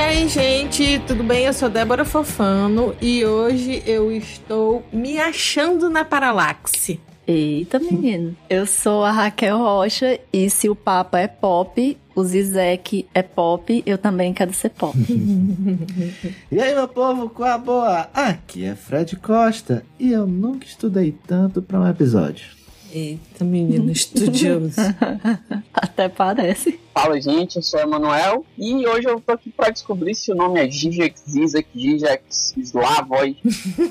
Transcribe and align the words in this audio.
E 0.00 0.02
aí, 0.02 0.28
gente, 0.28 0.98
tudo 1.06 1.22
bem? 1.22 1.44
Eu 1.44 1.52
sou 1.52 1.68
Débora 1.68 2.06
Fofano 2.06 2.96
e 3.02 3.22
hoje 3.22 3.82
eu 3.84 4.10
estou 4.10 4.82
me 4.90 5.18
achando 5.18 5.90
na 5.90 6.06
Paralaxe. 6.06 6.98
Eita, 7.26 7.78
menino. 7.78 8.34
Eu 8.48 8.64
sou 8.64 9.04
a 9.04 9.10
Raquel 9.10 9.58
Rocha 9.58 10.18
e 10.32 10.48
se 10.48 10.70
o 10.70 10.74
Papa 10.74 11.20
é 11.20 11.28
pop, 11.28 11.98
o 12.16 12.24
Zizek 12.24 13.06
é 13.12 13.22
pop, 13.22 13.82
eu 13.84 13.98
também 13.98 14.32
quero 14.32 14.54
ser 14.54 14.70
pop. 14.70 14.96
e 16.50 16.58
aí, 16.58 16.74
meu 16.74 16.88
povo, 16.88 17.28
qual 17.28 17.50
a 17.50 17.58
boa? 17.58 18.08
Aqui 18.14 18.64
é 18.64 18.74
Fred 18.74 19.16
Costa 19.16 19.84
e 19.98 20.12
eu 20.12 20.26
nunca 20.26 20.64
estudei 20.64 21.14
tanto 21.26 21.60
para 21.60 21.78
um 21.78 21.86
episódio. 21.86 22.46
Eita, 22.90 23.44
menino 23.44 23.92
estudioso. 23.92 24.80
Até 25.74 26.08
parece. 26.08 26.79
Fala, 26.92 27.20
gente, 27.20 27.56
eu 27.56 27.62
sou 27.62 27.78
o 27.78 27.82
Emanuel 27.82 28.44
e 28.58 28.86
hoje 28.86 29.08
eu 29.08 29.20
tô 29.20 29.32
aqui 29.32 29.48
pra 29.50 29.70
descobrir 29.70 30.14
se 30.14 30.32
o 30.32 30.34
nome 30.34 30.60
é 30.60 30.68
Zizek, 30.68 31.18
Zizek, 31.20 31.68
Zizek, 31.74 32.24
Slavoj, 32.30 33.36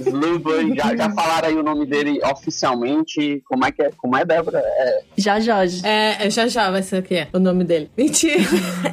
Sluboy. 0.06 0.76
Já, 0.76 0.96
já 0.96 1.10
falaram 1.12 1.48
aí 1.48 1.56
o 1.56 1.64
nome 1.64 1.86
dele 1.86 2.20
oficialmente. 2.26 3.42
Como 3.48 3.66
é 3.66 3.72
que 3.72 3.82
é? 3.82 3.92
Como 3.98 4.18
é, 4.18 4.26
Débora? 4.26 4.60
É... 4.60 5.02
Já 5.18 5.40
Jorge. 5.40 5.82
É, 5.86 6.28
é, 6.28 6.30
já 6.30 6.48
já 6.48 6.70
vai 6.70 6.84
ser 6.84 7.00
o 7.00 7.04
que 7.04 7.26
o 7.32 7.40
nome 7.40 7.64
dele. 7.64 7.90
Mentira. 7.98 8.44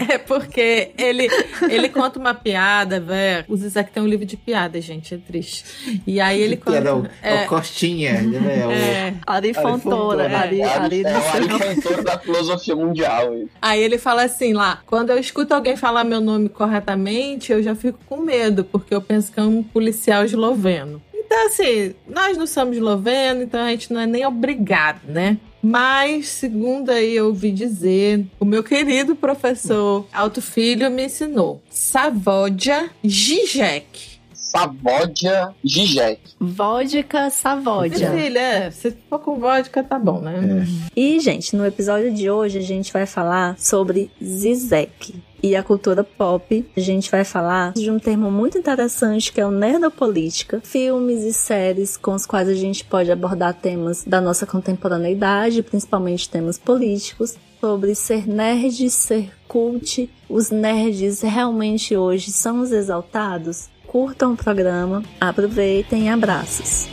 é 0.08 0.18
porque 0.18 0.92
ele, 0.96 1.28
ele 1.68 1.88
conta 1.88 2.18
uma 2.18 2.32
piada, 2.32 3.00
velho. 3.00 3.44
O 3.48 3.56
Zizek 3.56 3.90
tem 3.90 4.02
um 4.02 4.06
livro 4.06 4.24
de 4.24 4.36
piada, 4.36 4.80
gente, 4.80 5.14
é 5.14 5.18
triste. 5.18 5.64
E 6.06 6.20
aí 6.20 6.40
ele 6.40 6.56
conta... 6.56 6.80
Piada, 6.80 6.96
o, 6.96 7.08
é, 7.22 7.44
o 7.44 7.48
Costinha, 7.48 8.22
né? 8.22 8.60
É. 8.60 9.10
O... 9.10 9.16
Ari 9.26 9.52
Fontoura. 9.52 10.24
Ari, 10.38 10.62
Ari, 10.62 11.02
é, 11.02 11.18
o 11.18 11.28
Ari 11.34 11.48
Fontoura 11.74 12.02
da 12.02 12.18
filosofia 12.18 12.76
mundial. 12.76 13.34
Aí 13.60 13.82
ele 13.82 13.98
fala 14.06 14.22
assim 14.22 14.52
lá: 14.52 14.80
quando 14.86 15.10
eu 15.10 15.18
escuto 15.18 15.52
alguém 15.52 15.76
falar 15.76 16.04
meu 16.04 16.20
nome 16.20 16.48
corretamente, 16.48 17.50
eu 17.50 17.60
já 17.60 17.74
fico 17.74 17.98
com 18.06 18.18
medo, 18.18 18.62
porque 18.62 18.94
eu 18.94 19.02
penso 19.02 19.32
que 19.32 19.40
é 19.40 19.42
um 19.42 19.64
policial 19.64 20.24
esloveno. 20.24 21.02
Então, 21.12 21.46
assim, 21.46 21.92
nós 22.06 22.38
não 22.38 22.46
somos 22.46 22.76
esloveno, 22.76 23.42
então 23.42 23.60
a 23.60 23.70
gente 23.70 23.92
não 23.92 24.00
é 24.00 24.06
nem 24.06 24.24
obrigado, 24.24 25.00
né? 25.08 25.38
Mas, 25.60 26.28
segundo 26.28 26.90
aí 26.90 27.16
eu 27.16 27.26
ouvi 27.26 27.50
dizer, 27.50 28.24
o 28.38 28.44
meu 28.44 28.62
querido 28.62 29.16
professor 29.16 30.06
Alto 30.12 30.40
Filho 30.40 30.88
me 30.88 31.06
ensinou. 31.06 31.60
Savodja 31.68 32.88
Zizek. 33.04 34.15
Savodja 34.48 35.54
Zizek. 35.66 36.20
Vodka 36.40 37.30
Savodja. 37.30 38.10
Filha, 38.12 38.40
é, 38.40 38.70
se 38.70 38.96
for 39.08 39.18
com 39.18 39.38
vodka, 39.38 39.82
tá 39.82 39.98
bom, 39.98 40.20
né? 40.20 40.64
É. 40.64 40.90
E, 40.94 41.20
gente, 41.20 41.56
no 41.56 41.66
episódio 41.66 42.12
de 42.12 42.30
hoje 42.30 42.58
a 42.58 42.62
gente 42.62 42.92
vai 42.92 43.06
falar 43.06 43.58
sobre 43.58 44.10
Zizek 44.22 45.20
e 45.42 45.54
a 45.54 45.62
cultura 45.62 46.02
pop, 46.02 46.64
a 46.76 46.80
gente 46.80 47.10
vai 47.10 47.22
falar 47.24 47.72
de 47.72 47.90
um 47.90 47.98
termo 47.98 48.30
muito 48.30 48.58
interessante 48.58 49.32
que 49.32 49.40
é 49.40 49.46
o 49.46 49.50
nerdopolítica, 49.50 50.60
filmes 50.64 51.22
e 51.22 51.32
séries 51.32 51.96
com 51.96 52.14
os 52.14 52.26
quais 52.26 52.48
a 52.48 52.54
gente 52.54 52.84
pode 52.84 53.12
abordar 53.12 53.54
temas 53.54 54.04
da 54.04 54.20
nossa 54.20 54.46
contemporaneidade, 54.46 55.62
principalmente 55.62 56.28
temas 56.28 56.58
políticos, 56.58 57.36
sobre 57.60 57.94
ser 57.94 58.28
nerd, 58.28 58.90
ser 58.90 59.30
cult. 59.46 60.10
Os 60.28 60.50
nerds 60.50 61.20
realmente 61.22 61.96
hoje 61.96 62.30
são 62.30 62.60
os 62.60 62.72
exaltados? 62.72 63.68
Curtam 63.96 64.34
o 64.34 64.36
programa, 64.36 65.02
aproveitem 65.18 66.04
e 66.04 66.08
abraços. 66.10 66.86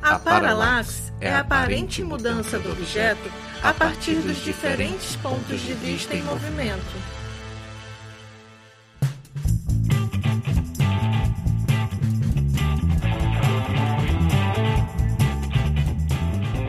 A 0.00 0.16
paralaxe 0.16 1.12
é 1.20 1.34
a 1.34 1.40
aparente 1.40 2.04
mudança 2.04 2.56
do 2.60 2.70
objeto 2.70 3.28
a 3.64 3.74
partir 3.74 4.14
dos 4.20 4.44
diferentes 4.44 5.16
pontos 5.16 5.60
de 5.62 5.72
vista 5.74 6.14
em 6.14 6.22
movimento. 6.22 7.23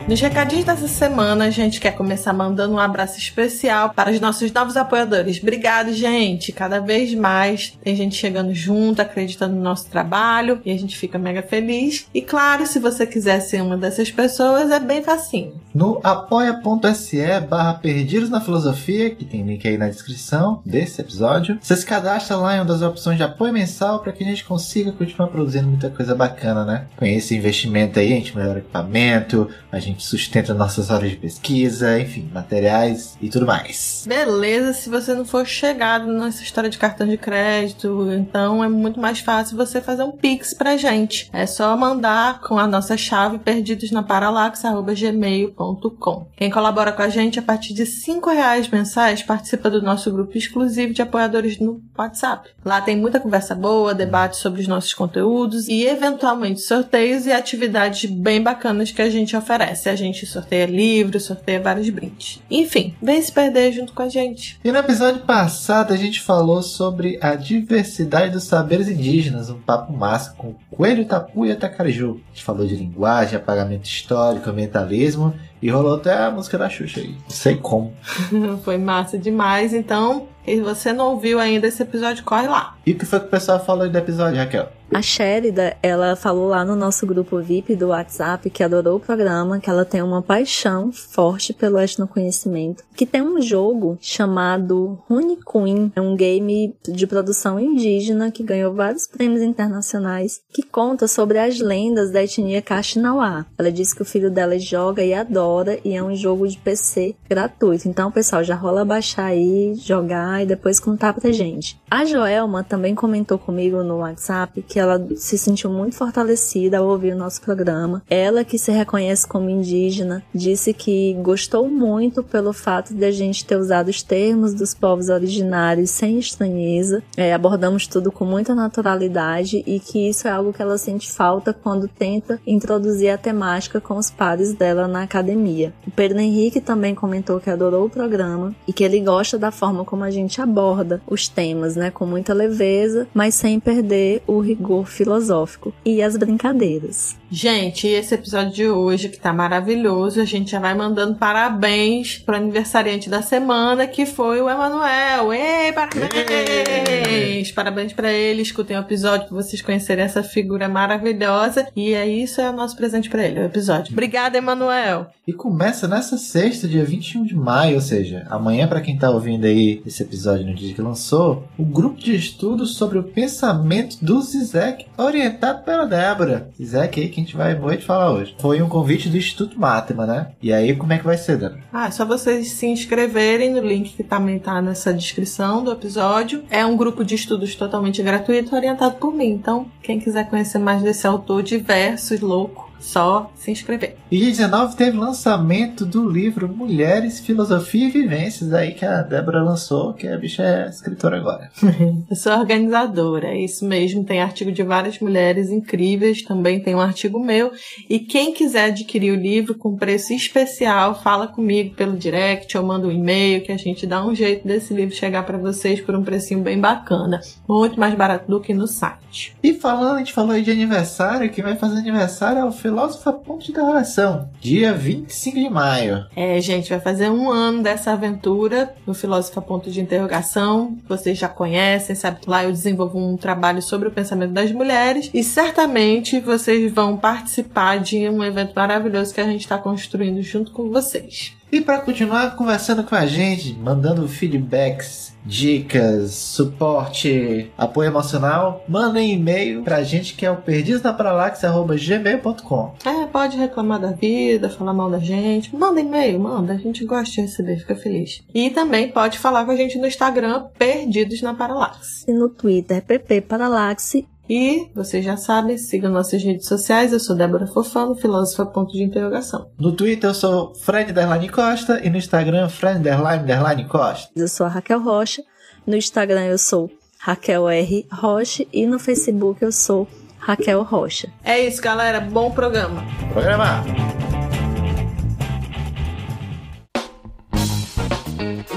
Nos 0.08 0.20
recadinhos 0.20 0.64
dessa 0.64 0.86
semana, 0.86 1.46
a 1.46 1.50
gente 1.50 1.80
quer 1.80 1.90
começar 1.90 2.32
mandando 2.32 2.74
um 2.74 2.78
abraço 2.78 3.18
especial 3.18 3.90
para 3.90 4.12
os 4.12 4.20
nossos 4.20 4.52
novos 4.52 4.76
apoiadores. 4.76 5.42
Obrigado, 5.42 5.92
gente! 5.92 6.52
Cada 6.52 6.78
vez 6.78 7.12
mais 7.12 7.76
tem 7.82 7.96
gente 7.96 8.14
chegando 8.14 8.54
junto, 8.54 9.02
acreditando 9.02 9.56
no 9.56 9.62
nosso 9.62 9.90
trabalho 9.90 10.60
e 10.64 10.70
a 10.70 10.78
gente 10.78 10.96
fica 10.96 11.18
mega 11.18 11.42
feliz. 11.42 12.06
E 12.14 12.22
claro, 12.22 12.68
se 12.68 12.78
você 12.78 13.04
quiser 13.04 13.40
ser 13.40 13.60
uma 13.62 13.76
dessas 13.76 14.08
pessoas, 14.08 14.70
é 14.70 14.78
bem 14.78 15.02
facinho. 15.02 15.54
No 15.74 16.00
apoia.se 16.04 17.40
barra 17.40 17.74
Perdidos 17.74 18.30
na 18.30 18.40
Filosofia, 18.40 19.10
que 19.10 19.24
tem 19.24 19.42
link 19.42 19.66
aí 19.66 19.76
na 19.76 19.88
descrição 19.88 20.62
desse 20.64 21.00
episódio, 21.00 21.58
você 21.60 21.74
se 21.74 21.84
cadastra 21.84 22.36
lá 22.36 22.54
em 22.54 22.60
uma 22.60 22.64
das 22.64 22.80
opções 22.80 23.16
de 23.16 23.24
apoio 23.24 23.52
mensal 23.52 23.98
para 23.98 24.12
que 24.12 24.22
a 24.22 24.26
gente 24.26 24.44
consiga 24.44 24.92
continuar 24.92 25.26
produzindo 25.26 25.66
muita 25.66 25.90
coisa 25.90 26.14
bacana, 26.14 26.64
né? 26.64 26.86
Com 26.96 27.04
esse 27.04 27.34
investimento 27.34 27.98
aí, 27.98 28.12
a 28.12 28.16
gente 28.16 28.36
melhora 28.36 28.60
equipamento, 28.60 29.50
a 29.72 29.80
gente 29.80 29.95
sustenta 29.98 30.54
nossas 30.54 30.90
horas 30.90 31.10
de 31.10 31.16
pesquisa, 31.16 32.00
enfim, 32.00 32.30
materiais 32.32 33.16
e 33.20 33.28
tudo 33.28 33.46
mais. 33.46 34.04
Beleza, 34.06 34.72
se 34.72 34.88
você 34.88 35.14
não 35.14 35.24
for 35.24 35.44
chegado 35.46 36.06
nessa 36.06 36.42
história 36.42 36.70
de 36.70 36.78
cartão 36.78 37.06
de 37.06 37.16
crédito, 37.16 38.08
então 38.12 38.62
é 38.62 38.68
muito 38.68 39.00
mais 39.00 39.20
fácil 39.20 39.56
você 39.56 39.80
fazer 39.80 40.02
um 40.02 40.12
pix 40.12 40.52
pra 40.54 40.76
gente. 40.76 41.30
É 41.32 41.46
só 41.46 41.76
mandar 41.76 42.40
com 42.40 42.58
a 42.58 42.66
nossa 42.66 42.96
chave 42.96 43.38
perdidosnaparalax@gmail.com. 43.38 46.26
Quem 46.36 46.50
colabora 46.50 46.92
com 46.92 47.02
a 47.02 47.08
gente 47.08 47.38
a 47.38 47.42
partir 47.42 47.74
de 47.74 47.86
cinco 47.86 48.30
reais 48.30 48.68
mensais 48.68 49.22
participa 49.22 49.70
do 49.70 49.82
nosso 49.82 50.10
grupo 50.12 50.36
exclusivo 50.36 50.92
de 50.92 51.02
apoiadores 51.02 51.58
no 51.58 51.80
WhatsApp. 51.96 52.50
Lá 52.64 52.80
tem 52.80 52.96
muita 52.96 53.20
conversa 53.20 53.54
boa, 53.54 53.94
debate 53.94 54.36
sobre 54.36 54.60
os 54.60 54.68
nossos 54.68 54.94
conteúdos 54.94 55.68
e 55.68 55.86
eventualmente 55.86 56.60
sorteios 56.60 57.26
e 57.26 57.32
atividades 57.32 58.10
bem 58.10 58.42
bacanas 58.42 58.90
que 58.90 59.02
a 59.02 59.10
gente 59.10 59.36
oferece 59.36 59.85
a 59.90 59.96
gente 59.96 60.26
sorteia 60.26 60.66
livros, 60.66 61.24
sorteia 61.24 61.60
vários 61.60 61.88
brindes. 61.90 62.42
Enfim, 62.50 62.94
vem 63.02 63.20
se 63.20 63.32
perder 63.32 63.72
junto 63.72 63.92
com 63.92 64.02
a 64.02 64.08
gente. 64.08 64.58
E 64.64 64.70
no 64.70 64.78
episódio 64.78 65.22
passado 65.22 65.92
a 65.92 65.96
gente 65.96 66.20
falou 66.20 66.62
sobre 66.62 67.18
a 67.20 67.34
diversidade 67.34 68.32
dos 68.32 68.44
saberes 68.44 68.88
indígenas, 68.88 69.50
um 69.50 69.60
papo 69.60 69.92
massa 69.92 70.34
com 70.36 70.54
Coelho 70.70 71.04
Tapu 71.04 71.46
e 71.46 71.52
Atacariju. 71.52 72.20
A 72.26 72.34
gente 72.34 72.44
falou 72.44 72.66
de 72.66 72.76
linguagem, 72.76 73.36
apagamento 73.36 73.84
histórico, 73.84 74.50
ambientalismo 74.50 75.34
e 75.60 75.70
rolou 75.70 75.96
até 75.96 76.12
a 76.12 76.30
música 76.30 76.58
da 76.58 76.68
Xuxa 76.68 77.00
aí. 77.00 77.10
Não 77.10 77.30
sei 77.30 77.56
como. 77.56 77.92
Foi 78.62 78.78
massa 78.78 79.18
demais, 79.18 79.72
então. 79.72 80.28
E 80.46 80.60
você 80.60 80.92
não 80.92 81.12
ouviu 81.12 81.40
ainda 81.40 81.66
esse 81.66 81.82
episódio, 81.82 82.24
corre 82.24 82.46
lá. 82.46 82.76
E 82.86 82.92
o 82.92 82.98
que 82.98 83.04
foi 83.04 83.18
que 83.20 83.26
o 83.26 83.30
pessoal 83.30 83.64
falou 83.64 83.88
do 83.88 83.98
episódio, 83.98 84.38
Raquel? 84.38 84.68
A 84.92 85.02
Sherida, 85.02 85.76
ela 85.82 86.14
falou 86.14 86.48
lá 86.48 86.64
no 86.64 86.76
nosso 86.76 87.04
grupo 87.06 87.40
VIP 87.40 87.74
do 87.74 87.88
WhatsApp 87.88 88.48
que 88.48 88.62
adorou 88.62 88.96
o 88.96 89.00
programa, 89.00 89.58
que 89.58 89.68
ela 89.68 89.84
tem 89.84 90.00
uma 90.00 90.22
paixão 90.22 90.92
forte 90.92 91.52
pelo 91.52 91.80
etnoconhecimento, 91.80 92.84
que 92.94 93.04
tem 93.04 93.20
um 93.20 93.42
jogo 93.42 93.98
chamado 94.00 94.98
Rune 95.08 95.36
Queen, 95.36 95.92
é 95.96 96.00
um 96.00 96.14
game 96.14 96.74
de 96.88 97.06
produção 97.06 97.58
indígena 97.58 98.30
que 98.30 98.44
ganhou 98.44 98.72
vários 98.72 99.08
prêmios 99.08 99.42
internacionais, 99.42 100.40
que 100.52 100.62
conta 100.62 101.08
sobre 101.08 101.38
as 101.38 101.58
lendas 101.58 102.12
da 102.12 102.22
etnia 102.22 102.62
Kaxinawá. 102.62 103.44
Ela 103.58 103.72
disse 103.72 103.94
que 103.94 104.02
o 104.02 104.06
filho 104.06 104.30
dela 104.30 104.56
joga 104.56 105.02
e 105.02 105.12
adora 105.12 105.80
e 105.84 105.94
é 105.94 106.02
um 106.02 106.14
jogo 106.14 106.46
de 106.46 106.58
PC 106.58 107.16
gratuito. 107.28 107.88
Então, 107.88 108.12
pessoal, 108.12 108.44
já 108.44 108.54
rola 108.54 108.84
baixar 108.84 109.26
aí, 109.26 109.74
jogar 109.74 110.35
e 110.42 110.46
depois 110.46 110.80
contar 110.80 111.12
pra 111.12 111.32
gente. 111.32 111.78
A 111.90 112.04
Joelma 112.04 112.64
também 112.64 112.94
comentou 112.94 113.38
comigo 113.38 113.82
no 113.82 113.98
WhatsApp 113.98 114.62
que 114.62 114.78
ela 114.78 115.04
se 115.16 115.38
sentiu 115.38 115.70
muito 115.70 115.96
fortalecida 115.96 116.78
ao 116.78 116.86
ouvir 116.86 117.14
o 117.14 117.18
nosso 117.18 117.40
programa. 117.40 118.02
Ela, 118.08 118.44
que 118.44 118.58
se 118.58 118.70
reconhece 118.70 119.26
como 119.26 119.50
indígena, 119.50 120.22
disse 120.34 120.72
que 120.72 121.14
gostou 121.14 121.68
muito 121.68 122.22
pelo 122.22 122.52
fato 122.52 122.94
de 122.94 123.04
a 123.04 123.10
gente 123.10 123.44
ter 123.44 123.56
usado 123.56 123.88
os 123.88 124.02
termos 124.02 124.54
dos 124.54 124.74
povos 124.74 125.08
originários 125.08 125.90
sem 125.90 126.18
estranheza. 126.18 127.02
É, 127.16 127.32
abordamos 127.32 127.86
tudo 127.86 128.10
com 128.10 128.24
muita 128.24 128.54
naturalidade 128.54 129.62
e 129.66 129.78
que 129.80 130.08
isso 130.08 130.28
é 130.28 130.30
algo 130.30 130.52
que 130.52 130.62
ela 130.62 130.78
sente 130.78 131.10
falta 131.10 131.52
quando 131.52 131.88
tenta 131.88 132.40
introduzir 132.46 133.10
a 133.10 133.18
temática 133.18 133.80
com 133.80 133.96
os 133.96 134.10
pares 134.10 134.52
dela 134.54 134.88
na 134.88 135.02
academia. 135.02 135.72
O 135.86 135.90
Pedro 135.90 136.18
Henrique 136.18 136.60
também 136.60 136.94
comentou 136.94 137.40
que 137.40 137.50
adorou 137.50 137.86
o 137.86 137.90
programa 137.90 138.54
e 138.66 138.72
que 138.72 138.84
ele 138.84 139.00
gosta 139.00 139.38
da 139.38 139.50
forma 139.50 139.84
como 139.84 140.04
a 140.04 140.10
gente 140.10 140.25
aborda 140.40 141.00
os 141.06 141.28
temas, 141.28 141.76
né, 141.76 141.90
com 141.90 142.04
muita 142.04 142.34
leveza, 142.34 143.06
mas 143.14 143.34
sem 143.34 143.60
perder 143.60 144.22
o 144.26 144.40
rigor 144.40 144.86
filosófico 144.86 145.72
e 145.84 146.02
as 146.02 146.16
brincadeiras. 146.16 147.16
Gente, 147.30 147.88
esse 147.88 148.14
episódio 148.14 148.52
de 148.52 148.68
hoje 148.68 149.08
que 149.08 149.18
tá 149.18 149.32
maravilhoso, 149.32 150.20
a 150.20 150.24
gente 150.24 150.52
já 150.52 150.60
vai 150.60 150.74
mandando 150.74 151.16
parabéns 151.16 152.18
pro 152.18 152.36
aniversariante 152.36 153.10
da 153.10 153.20
semana, 153.20 153.86
que 153.86 154.06
foi 154.06 154.40
o 154.40 154.48
Emanuel. 154.48 155.32
Ei, 155.32 155.72
parabéns! 155.72 157.50
Parabéns 157.50 157.92
para 157.92 158.12
ele, 158.12 158.42
escutem 158.42 158.76
o 158.76 158.80
episódio 158.80 159.26
pra 159.28 159.36
vocês 159.36 159.60
conhecerem 159.60 160.04
essa 160.04 160.22
figura 160.22 160.68
maravilhosa. 160.68 161.66
E 161.74 161.94
é 161.94 162.06
isso, 162.06 162.40
é 162.40 162.48
o 162.48 162.52
nosso 162.52 162.76
presente 162.76 163.10
para 163.10 163.26
ele, 163.26 163.40
o 163.40 163.44
episódio. 163.44 163.92
Obrigada, 163.92 164.38
Emanuel! 164.38 165.08
E 165.26 165.32
começa 165.32 165.88
nessa 165.88 166.16
sexta, 166.16 166.68
dia 166.68 166.84
21 166.84 167.24
de 167.24 167.34
maio, 167.34 167.74
ou 167.74 167.80
seja, 167.80 168.24
amanhã 168.30 168.68
para 168.68 168.80
quem 168.80 168.96
tá 168.96 169.10
ouvindo 169.10 169.46
aí 169.46 169.82
esse 169.84 170.02
episódio 170.02 170.15
no 170.24 170.54
dia 170.54 170.74
que 170.74 170.82
lançou, 170.82 171.44
o 171.58 171.64
grupo 171.64 172.00
de 172.00 172.14
estudos 172.14 172.76
sobre 172.76 172.98
o 172.98 173.02
pensamento 173.02 173.98
do 174.02 174.20
Zizek, 174.20 174.86
orientado 174.96 175.62
pela 175.64 175.84
Débora. 175.84 176.50
Zizek 176.56 177.00
aí 177.00 177.08
que 177.08 177.20
a 177.20 177.24
gente 177.24 177.36
vai 177.36 177.54
muito 177.58 177.84
falar 177.84 178.12
hoje. 178.12 178.34
Foi 178.38 178.62
um 178.62 178.68
convite 178.68 179.08
do 179.08 179.16
Instituto 179.16 179.58
Matema, 179.58 180.06
né? 180.06 180.28
E 180.42 180.52
aí 180.52 180.74
como 180.74 180.92
é 180.92 180.98
que 180.98 181.04
vai 181.04 181.16
ser, 181.16 181.36
Débora? 181.36 181.60
Ah, 181.72 181.88
é 181.88 181.90
só 181.90 182.04
vocês 182.04 182.48
se 182.52 182.66
inscreverem 182.66 183.52
no 183.52 183.60
link 183.60 183.94
que 183.94 184.02
também 184.02 184.38
tá 184.38 184.60
nessa 184.62 184.92
descrição 184.92 185.62
do 185.62 185.72
episódio. 185.72 186.44
É 186.50 186.64
um 186.64 186.76
grupo 186.76 187.04
de 187.04 187.14
estudos 187.14 187.54
totalmente 187.54 188.02
gratuito, 188.02 188.54
orientado 188.54 188.96
por 188.96 189.14
mim. 189.14 189.30
Então, 189.30 189.66
quem 189.82 190.00
quiser 190.00 190.28
conhecer 190.28 190.58
mais 190.58 190.82
desse 190.82 191.06
autor 191.06 191.42
diverso 191.42 192.14
e 192.14 192.18
louco, 192.18 192.65
só 192.78 193.30
se 193.34 193.50
inscrever. 193.50 193.96
E 194.10 194.18
dia 194.18 194.30
19 194.30 194.76
teve 194.76 194.96
lançamento 194.96 195.84
do 195.84 196.08
livro 196.08 196.48
Mulheres, 196.48 197.20
Filosofia 197.20 197.88
e 197.88 197.90
Vivências, 197.90 198.52
aí 198.52 198.72
que 198.72 198.84
a 198.84 199.02
Débora 199.02 199.42
lançou, 199.42 199.92
que 199.94 200.06
a 200.06 200.16
bicha 200.16 200.42
é 200.42 200.68
escritora 200.68 201.16
agora. 201.16 201.50
Eu 202.08 202.16
sou 202.16 202.32
organizadora, 202.32 203.28
é 203.28 203.44
isso 203.44 203.64
mesmo. 203.64 204.04
Tem 204.04 204.20
artigo 204.20 204.52
de 204.52 204.62
várias 204.62 204.98
mulheres 205.00 205.50
incríveis, 205.50 206.22
também 206.22 206.60
tem 206.60 206.74
um 206.74 206.80
artigo 206.80 207.18
meu. 207.18 207.52
E 207.88 207.98
quem 207.98 208.32
quiser 208.32 208.66
adquirir 208.66 209.12
o 209.12 209.20
livro 209.20 209.54
com 209.56 209.76
preço 209.76 210.12
especial, 210.12 211.00
fala 211.02 211.26
comigo 211.26 211.74
pelo 211.74 211.96
direct 211.96 212.56
ou 212.56 212.64
manda 212.64 212.86
um 212.86 212.92
e-mail 212.92 213.42
que 213.42 213.52
a 213.52 213.56
gente 213.56 213.86
dá 213.86 214.04
um 214.04 214.14
jeito 214.14 214.46
desse 214.46 214.72
livro 214.72 214.94
chegar 214.94 215.24
para 215.24 215.38
vocês 215.38 215.80
por 215.80 215.94
um 215.94 216.02
precinho 216.02 216.40
bem 216.40 216.58
bacana. 216.58 217.20
Muito 217.48 217.78
mais 217.78 217.94
barato 217.94 218.30
do 218.30 218.40
que 218.40 218.54
no 218.54 218.66
site. 218.66 219.36
E 219.42 219.54
falando, 219.54 219.96
a 219.96 219.98
gente 219.98 220.12
falou 220.12 220.32
aí 220.32 220.42
de 220.42 220.50
aniversário, 220.50 221.30
quem 221.30 221.42
vai 221.42 221.56
fazer 221.56 221.78
aniversário 221.78 222.40
é 222.40 222.44
o 222.44 222.52
Filósofo 222.66 223.08
a 223.08 223.12
Ponto 223.12 223.44
de 223.44 223.52
Interrogação, 223.52 224.28
dia 224.40 224.72
25 224.72 225.38
de 225.38 225.48
maio. 225.48 226.04
É, 226.16 226.40
gente, 226.40 226.68
vai 226.68 226.80
fazer 226.80 227.08
um 227.08 227.30
ano 227.30 227.62
dessa 227.62 227.92
aventura 227.92 228.74
no 228.84 228.92
Filósofo 228.92 229.38
a 229.38 229.42
Ponto 229.42 229.70
de 229.70 229.80
Interrogação. 229.80 230.76
Vocês 230.88 231.16
já 231.16 231.28
conhecem, 231.28 231.94
sabe 231.94 232.18
lá 232.26 232.42
eu 232.42 232.50
desenvolvo 232.50 232.98
um 232.98 233.16
trabalho 233.16 233.62
sobre 233.62 233.86
o 233.86 233.92
pensamento 233.92 234.32
das 234.32 234.50
mulheres 234.50 235.08
e 235.14 235.22
certamente 235.22 236.18
vocês 236.18 236.72
vão 236.72 236.96
participar 236.96 237.78
de 237.78 238.08
um 238.08 238.24
evento 238.24 238.52
maravilhoso 238.56 239.14
que 239.14 239.20
a 239.20 239.26
gente 239.26 239.42
está 239.42 239.58
construindo 239.58 240.20
junto 240.20 240.50
com 240.50 240.68
vocês. 240.68 241.35
E 241.50 241.60
para 241.60 241.80
continuar 241.80 242.34
conversando 242.34 242.82
com 242.82 242.94
a 242.94 243.04
gente, 243.06 243.54
mandando 243.54 244.08
feedbacks, 244.08 245.14
dicas, 245.24 246.12
suporte, 246.12 247.50
apoio 247.56 247.88
emocional, 247.88 248.64
mandem 248.68 249.12
e-mail 249.12 249.62
pra 249.62 249.84
gente 249.84 250.14
que 250.14 250.26
é 250.26 250.30
o 250.30 250.36
perdidosnaparalaxe.gmail.com 250.36 252.74
É, 252.84 253.06
pode 253.06 253.36
reclamar 253.36 253.80
da 253.80 253.92
vida, 253.92 254.50
falar 254.50 254.72
mal 254.72 254.90
da 254.90 254.98
gente. 254.98 255.54
Manda 255.54 255.80
e-mail, 255.80 256.18
manda. 256.18 256.52
A 256.52 256.58
gente 256.58 256.84
gosta 256.84 257.14
de 257.14 257.20
receber, 257.22 257.58
fica 257.58 257.76
feliz. 257.76 258.24
E 258.34 258.50
também 258.50 258.88
pode 258.88 259.18
falar 259.18 259.44
com 259.44 259.52
a 259.52 259.56
gente 259.56 259.78
no 259.78 259.86
Instagram, 259.86 260.46
Perdidos 260.58 261.22
na 261.22 261.32
Paralaxe. 261.34 262.04
E 262.08 262.12
no 262.12 262.28
Twitter, 262.28 262.84
PP 262.84 263.20
Paralaxe 263.22 264.06
e 264.28 264.68
vocês 264.74 265.04
já 265.04 265.16
sabem, 265.16 265.56
sigam 265.56 265.90
nossas 265.90 266.22
redes 266.22 266.46
sociais. 266.46 266.92
Eu 266.92 267.00
sou 267.00 267.16
Débora 267.16 267.46
Fofano, 267.46 267.94
filósofa 267.94 268.46
ponto 268.46 268.72
de 268.72 268.82
interrogação. 268.82 269.50
No 269.58 269.72
Twitter 269.72 270.10
eu 270.10 270.14
sou 270.14 270.54
Fred 270.54 270.92
Derline 270.92 271.28
Costa 271.28 271.80
e 271.84 271.90
no 271.90 271.96
Instagram 271.96 272.48
Fred 272.48 272.80
Derline 272.80 273.24
Derline 273.24 273.64
Costa. 273.66 274.10
Eu 274.16 274.28
sou 274.28 274.46
a 274.46 274.48
Raquel 274.48 274.82
Rocha. 274.82 275.22
No 275.66 275.76
Instagram 275.76 276.24
eu 276.24 276.38
sou 276.38 276.70
Raquel 276.98 277.48
R. 277.48 277.86
Rocha 277.92 278.44
e 278.52 278.66
no 278.66 278.78
Facebook 278.78 279.42
eu 279.42 279.52
sou 279.52 279.86
Raquel 280.18 280.62
Rocha. 280.62 281.08
É 281.22 281.38
isso, 281.38 281.62
galera. 281.62 282.00
Bom 282.00 282.30
programa. 282.30 282.82
Programa. 283.12 283.64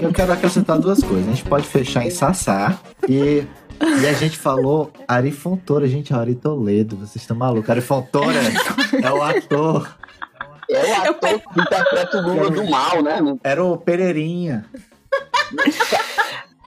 Eu 0.02 0.14
quero 0.14 0.32
acrescentar 0.32 0.80
duas 0.80 1.04
coisas. 1.04 1.28
A 1.28 1.32
gente 1.32 1.44
pode 1.44 1.68
fechar 1.68 2.06
em 2.06 2.10
Sassá 2.10 2.80
e 3.08 3.44
e 4.02 4.08
a 4.08 4.14
gente 4.14 4.38
falou 4.38 4.92
Ari 5.08 5.32
Fontoura, 5.32 5.88
gente, 5.88 6.14
Ari 6.14 6.36
Toledo, 6.36 6.98
vocês 6.98 7.18
estão 7.18 7.36
malucos. 7.36 7.70
Ari 7.70 7.82
Fontoura 7.82 8.40
é 9.02 9.12
o 9.12 9.22
ator. 9.22 9.98
É 10.70 11.10
o 11.10 11.12
ator 11.12 11.42
que 11.54 11.62
interpreta 11.62 12.18
o 12.18 12.22
Lula 12.22 12.52
do 12.52 12.70
mal, 12.70 13.02
né? 13.02 13.20
Era 13.44 13.64
o 13.64 13.78
Pereirinha. 13.78 14.66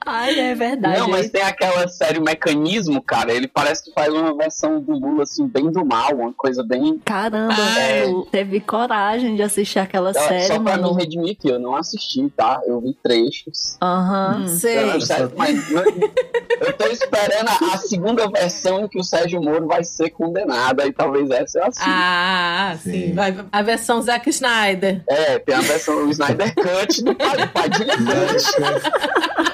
Ai, 0.05 0.39
é 0.39 0.55
verdade. 0.55 0.99
Não, 0.99 1.07
mas 1.07 1.29
tem 1.29 1.41
aquela 1.41 1.87
série 1.87 2.19
Mecanismo, 2.19 3.01
cara. 3.01 3.31
Ele 3.33 3.47
parece 3.47 3.83
que 3.83 3.91
faz 3.93 4.13
uma 4.13 4.35
versão 4.35 4.81
do 4.81 4.93
Lula, 4.93 5.23
assim, 5.23 5.47
bem 5.47 5.71
do 5.71 5.85
mal, 5.85 6.13
uma 6.13 6.33
coisa 6.33 6.63
bem. 6.63 6.99
Caramba, 7.05 7.53
é... 7.79 8.05
teve 8.31 8.59
coragem 8.59 9.35
de 9.35 9.41
assistir 9.41 9.79
aquela 9.79 10.09
é, 10.11 10.13
série. 10.13 10.47
Só 10.47 10.59
pra 10.59 10.77
mano. 10.77 10.93
me 10.93 11.01
redimir 11.01 11.37
que 11.37 11.49
eu 11.49 11.59
não 11.59 11.75
assisti, 11.75 12.29
tá? 12.35 12.61
Eu 12.65 12.81
vi 12.81 12.93
trechos. 13.01 13.77
Aham, 13.81 14.41
uhum, 14.41 14.47
sei. 14.47 14.79
Eu, 14.79 15.31
mas, 15.37 15.71
eu 15.71 16.73
tô 16.73 16.85
esperando 16.87 17.49
a, 17.49 17.73
a, 17.73 17.77
segunda 17.77 18.29
versão 18.29 18.81
em 18.81 18.87
que 18.87 18.99
o 18.99 19.03
Sérgio 19.03 19.41
Moro 19.41 19.67
vai 19.67 19.83
ser 19.83 20.09
condenado. 20.09 20.81
Aí 20.81 20.91
talvez 20.91 21.29
essa 21.29 21.59
eu 21.59 21.65
assista. 21.65 21.89
Ah, 21.89 22.75
sim. 22.81 22.91
sim. 22.91 23.13
Vai, 23.13 23.35
a 23.51 23.61
versão 23.61 24.01
Zack 24.01 24.29
Snyder. 24.29 25.01
É, 25.07 25.39
tem 25.39 25.55
a 25.55 25.61
versão 25.61 26.05
o 26.05 26.09
Snyder 26.09 26.53
Cut 26.55 27.03
do 27.03 27.15
Padilha 27.15 27.93
Cut. 27.97 29.52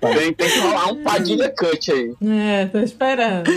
Tem, 0.00 0.32
tem 0.32 0.48
que 0.48 0.58
rolar 0.60 0.92
um 0.92 1.02
Padilha 1.02 1.50
Cut 1.56 1.92
aí. 1.92 2.14
É, 2.22 2.66
tô 2.66 2.78
esperando. 2.78 3.50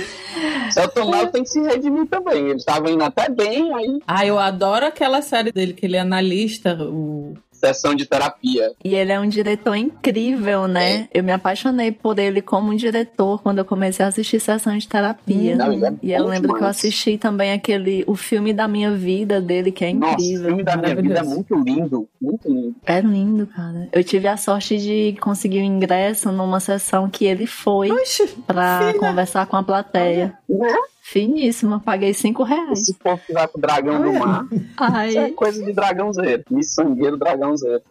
Celton 0.72 1.10
Mello 1.10 1.32
tem 1.32 1.44
que 1.44 1.50
se 1.50 1.62
redimir 1.62 2.08
também. 2.08 2.50
Ele 2.50 2.64
tava 2.64 2.90
indo 2.90 3.04
até 3.04 3.30
bem, 3.30 3.74
aí. 3.74 4.00
Ah, 4.08 4.26
eu 4.26 4.40
adoro 4.40 4.86
aquela 4.86 5.22
série 5.22 5.52
dele, 5.52 5.74
que 5.74 5.86
ele 5.86 5.98
é 5.98 6.00
analista, 6.00 6.78
o 6.82 7.36
sessão 7.62 7.94
de 7.94 8.06
terapia. 8.06 8.74
E 8.84 8.96
ele 8.96 9.12
é 9.12 9.20
um 9.20 9.30
diretor 9.30 9.76
incrível, 9.76 10.68
né? 10.68 11.08
É. 11.14 11.20
Eu 11.20 11.24
me 11.24 11.32
apaixonei 11.32 11.92
por 11.92 12.18
ele 12.18 12.42
como 12.42 12.72
um 12.72 12.76
diretor 12.76 13.42
quando 13.42 13.60
eu 13.60 13.66
comecei 13.66 14.04
a 14.04 14.10
assistir 14.10 14.40
sessão 14.40 14.76
de 14.78 14.88
terapia. 14.88 15.56
Não, 15.56 15.72
é 15.72 15.94
e 16.02 16.12
eu 16.12 16.26
lembro 16.26 16.48
demais. 16.48 16.58
que 16.58 16.64
eu 16.64 16.68
assisti 16.68 17.18
também 17.18 17.54
aquele 17.54 18.04
o 18.08 18.16
filme 18.16 18.54
da 18.54 18.68
minha 18.68 18.92
vida 18.92 19.40
dele, 19.40 19.72
que 19.72 19.86
é 19.86 19.90
incrível. 19.90 20.12
Nossa, 20.12 20.42
o 20.42 20.48
filme 20.48 20.64
da 20.64 20.78
minha 20.78 20.96
vida 20.96 21.20
é 21.20 21.24
muito 21.24 21.56
lindo, 21.56 22.10
muito 22.20 22.52
lindo. 22.52 22.76
É 22.86 23.00
lindo, 23.00 23.48
cara. 23.48 23.90
Eu 23.92 24.04
tive 24.04 24.28
a 24.28 24.38
sorte 24.38 24.78
de 24.78 25.16
conseguir 25.22 25.60
o 25.60 25.62
um 25.62 25.66
ingresso 25.66 26.32
numa 26.32 26.60
sessão 26.60 27.10
que 27.10 27.26
ele 27.26 27.46
foi 27.46 27.90
filha. 28.06 29.00
conversar 29.00 29.46
com 29.46 29.56
a 29.56 29.64
plateia. 29.64 30.34
Né? 30.50 30.76
Finíssima, 31.04 31.80
paguei 31.80 32.14
cinco 32.14 32.44
reais. 32.44 32.80
Esse 32.84 32.94
povo 32.94 33.20
que 33.26 33.34
vai 33.34 33.48
pro 33.48 33.60
dragão 33.60 34.02
do 34.02 34.14
mar. 34.14 34.46
Ai. 34.78 35.10
Isso 35.10 35.20
é 35.20 35.32
coisa 35.32 35.66
de 35.66 35.74
dragãozeiro. 35.74 36.44
Miçangueiro 36.50 37.18
dragãozeiro. 37.18 37.82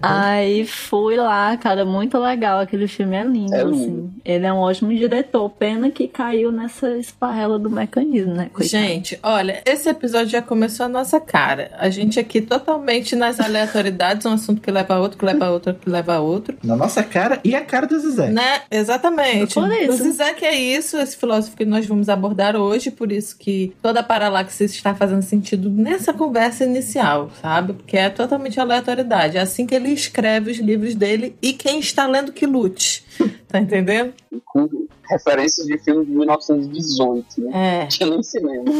Aí 0.00 0.64
fui 0.68 1.16
lá, 1.16 1.56
cara, 1.56 1.84
muito 1.84 2.18
legal. 2.18 2.60
Aquele 2.60 2.86
filme 2.86 3.16
é 3.16 3.24
lindo, 3.24 3.54
É 3.54 3.62
assim. 3.62 3.70
lindo. 3.72 4.12
Ele 4.24 4.46
é 4.46 4.52
um 4.52 4.58
ótimo 4.58 4.94
diretor. 4.94 5.48
Pena 5.50 5.90
que 5.90 6.06
caiu 6.06 6.52
nessa 6.52 6.96
esparrela 6.98 7.58
do 7.58 7.70
mecanismo, 7.70 8.34
né? 8.34 8.50
Coitado. 8.52 8.68
Gente, 8.68 9.18
olha, 9.22 9.62
esse 9.64 9.88
episódio 9.88 10.28
já 10.28 10.42
começou 10.42 10.86
a 10.86 10.88
nossa 10.88 11.18
cara. 11.18 11.70
A 11.78 11.88
gente 11.88 12.20
aqui 12.20 12.40
totalmente 12.42 13.16
nas 13.16 13.40
aleatoriedades, 13.40 14.26
um 14.26 14.32
assunto 14.34 14.60
que 14.60 14.70
leva 14.70 14.94
a 14.94 15.00
outro, 15.00 15.18
que 15.18 15.24
leva 15.24 15.46
a 15.46 15.50
outro, 15.50 15.74
que 15.74 15.88
leva 15.88 16.14
a 16.16 16.20
outro. 16.20 16.56
Na 16.62 16.76
nossa 16.76 17.02
cara 17.02 17.40
e 17.42 17.54
a 17.54 17.62
cara 17.64 17.86
do 17.86 17.98
Zizé. 17.98 18.28
Né? 18.28 18.60
Exatamente. 18.70 19.54
Por 19.54 19.72
isso. 19.72 19.90
O 19.92 19.96
Zizek 19.96 20.44
é 20.44 20.54
isso, 20.54 20.98
esse 20.98 21.16
filósofo 21.16 21.53
que 21.56 21.64
nós 21.64 21.86
vamos 21.86 22.08
abordar 22.08 22.56
hoje, 22.56 22.90
por 22.90 23.12
isso 23.12 23.36
que 23.36 23.74
toda 23.82 24.00
a 24.00 24.02
paralaxe 24.02 24.64
está 24.64 24.94
fazendo 24.94 25.22
sentido 25.22 25.70
nessa 25.70 26.12
conversa 26.12 26.64
inicial, 26.64 27.30
sabe? 27.40 27.74
Porque 27.74 27.96
é 27.96 28.08
totalmente 28.10 28.60
aleatoriedade. 28.60 29.36
É 29.36 29.40
assim 29.40 29.66
que 29.66 29.74
ele 29.74 29.90
escreve 29.90 30.50
os 30.50 30.58
livros 30.58 30.94
dele 30.94 31.36
e 31.40 31.52
quem 31.52 31.78
está 31.78 32.06
lendo 32.06 32.32
que 32.32 32.46
lute. 32.46 33.04
Tá 33.54 33.60
entendendo? 33.60 34.12
Referências 35.08 35.66
de 35.66 35.78
filme 35.78 36.04
de 36.04 36.10
1918, 36.12 37.26
né? 37.38 37.84
É. 37.84 37.86
Tinha 37.86 38.10
nem 38.10 38.22
cinema. 38.22 38.64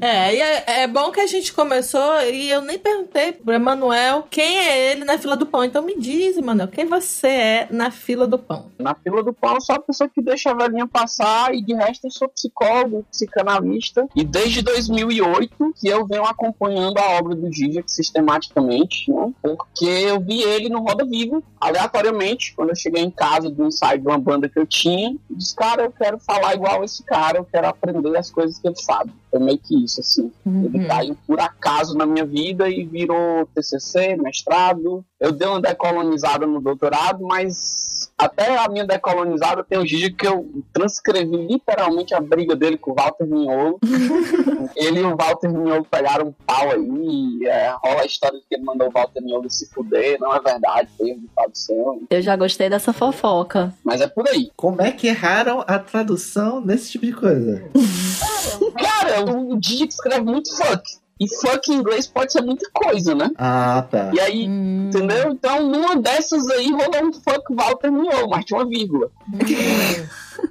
É, 0.00 0.34
e 0.34 0.40
é, 0.40 0.82
é 0.82 0.86
bom 0.86 1.10
que 1.10 1.20
a 1.20 1.26
gente 1.26 1.52
começou 1.52 2.20
e 2.22 2.50
eu 2.50 2.60
nem 2.60 2.78
perguntei 2.78 3.32
pro 3.32 3.52
Emanuel 3.52 4.26
quem 4.28 4.58
é 4.58 4.90
ele 4.90 5.04
na 5.04 5.18
fila 5.18 5.36
do 5.36 5.46
pão. 5.46 5.64
Então 5.64 5.82
me 5.82 5.98
diz, 5.98 6.36
Emanuel, 6.36 6.68
quem 6.68 6.86
você 6.86 7.28
é 7.28 7.68
na 7.70 7.90
fila 7.90 8.26
do 8.26 8.38
pão? 8.38 8.66
Na 8.78 8.94
fila 8.94 9.22
do 9.22 9.32
pão, 9.32 9.54
eu 9.54 9.60
sou 9.60 9.76
a 9.76 9.80
pessoa 9.80 10.08
que 10.08 10.22
deixa 10.22 10.50
a 10.50 10.54
velhinha 10.54 10.86
passar 10.86 11.54
e 11.54 11.62
de 11.62 11.74
resto 11.74 12.06
eu 12.06 12.10
sou 12.10 12.28
psicólogo, 12.28 13.04
psicanalista. 13.10 14.06
E 14.16 14.24
desde 14.24 14.62
2008 14.62 15.74
que 15.80 15.88
eu 15.88 16.06
venho 16.06 16.24
acompanhando 16.24 16.98
a 16.98 17.18
obra 17.18 17.34
do 17.34 17.52
Zizek 17.52 17.90
sistematicamente, 17.90 19.10
né? 19.10 19.32
Porque 19.40 19.84
eu 19.84 20.20
vi 20.20 20.42
ele 20.42 20.68
no 20.68 20.80
Roda 20.80 21.04
Viva, 21.04 21.42
aleatoriamente, 21.60 22.54
quando 22.54 22.70
eu 22.70 22.76
cheguei 22.76 23.02
em 23.02 23.10
casa 23.10 23.50
do 23.50 23.66
ensaio 23.66 24.00
de 24.00 24.06
uma 24.06 24.18
banda 24.18 24.48
que 24.48 24.58
eu 24.58 24.66
tinha. 24.72 25.16
Disse, 25.30 25.54
cara, 25.54 25.82
eu 25.82 25.92
quero 25.92 26.18
falar 26.18 26.54
igual 26.54 26.82
esse 26.82 27.02
cara, 27.04 27.38
eu 27.38 27.44
quero 27.44 27.68
aprender 27.68 28.16
as 28.16 28.30
coisas 28.30 28.58
que 28.58 28.66
ele 28.66 28.76
sabe. 28.76 29.12
Foi 29.32 29.40
meio 29.40 29.58
que 29.58 29.82
isso, 29.82 29.98
assim. 30.00 30.30
Ele 30.44 30.86
caiu 30.86 31.16
por 31.26 31.40
acaso 31.40 31.96
na 31.96 32.04
minha 32.04 32.26
vida 32.26 32.68
e 32.68 32.84
virou 32.84 33.48
TCC, 33.54 34.14
mestrado. 34.14 35.02
Eu 35.18 35.32
dei 35.32 35.48
uma 35.48 35.58
decolonizada 35.58 36.46
no 36.46 36.60
doutorado, 36.60 37.24
mas 37.24 38.12
até 38.18 38.58
a 38.58 38.68
minha 38.68 38.86
decolonizada 38.86 39.64
tem 39.64 39.78
um 39.78 39.84
dia 39.84 40.12
que 40.12 40.26
eu 40.26 40.46
transcrevi 40.70 41.46
literalmente 41.46 42.14
a 42.14 42.20
briga 42.20 42.54
dele 42.54 42.76
com 42.76 42.90
o 42.90 42.94
Walter 42.94 43.24
Mignolo. 43.24 43.78
ele 44.76 45.00
e 45.00 45.04
o 45.04 45.16
Walter 45.16 45.48
Mignolo 45.48 45.86
pegaram 45.90 46.26
um 46.26 46.34
pau 46.46 46.70
aí. 46.70 47.46
É, 47.46 47.74
rola 47.82 48.02
a 48.02 48.06
história 48.06 48.38
de 48.38 48.44
que 48.46 48.54
ele 48.54 48.64
mandou 48.64 48.88
o 48.88 48.92
Walter 48.92 49.22
Mignolo 49.22 49.48
se 49.48 49.66
fuder. 49.72 50.18
Não 50.20 50.34
é 50.34 50.40
verdade, 50.40 50.90
foi 50.98 51.08
erro 51.08 51.20
de 51.20 51.28
tradução. 51.34 52.02
Eu 52.10 52.20
já 52.20 52.36
gostei 52.36 52.68
dessa 52.68 52.92
fofoca. 52.92 53.72
Mas 53.82 54.02
é 54.02 54.06
por 54.06 54.28
aí. 54.28 54.50
Como 54.54 54.82
é 54.82 54.92
que 54.92 55.06
erraram 55.06 55.64
a 55.66 55.78
tradução 55.78 56.60
nesse 56.60 56.92
tipo 56.92 57.06
de 57.06 57.14
coisa? 57.14 57.62
Cara, 58.78 59.24
o 59.24 59.56
Didi 59.58 59.86
escreve 59.88 60.24
muito 60.24 60.54
fuck. 60.56 60.82
E 61.20 61.26
fuck 61.36 61.70
em 61.70 61.76
inglês 61.76 62.06
pode 62.08 62.32
ser 62.32 62.42
muita 62.42 62.68
coisa, 62.72 63.14
né? 63.14 63.30
Ah, 63.38 63.86
tá. 63.88 64.10
E 64.12 64.18
aí, 64.18 64.48
Hum. 64.48 64.88
entendeu? 64.88 65.30
Então, 65.30 65.62
numa 65.68 65.94
dessas 65.96 66.48
aí 66.50 66.68
rolou 66.72 67.04
um 67.08 67.12
fuck 67.12 67.44
Walter 67.54 67.92
Mignolo, 67.92 68.28
mas 68.28 68.44
tinha 68.44 68.58
uma 68.58 68.68
vírgula. 68.68 69.08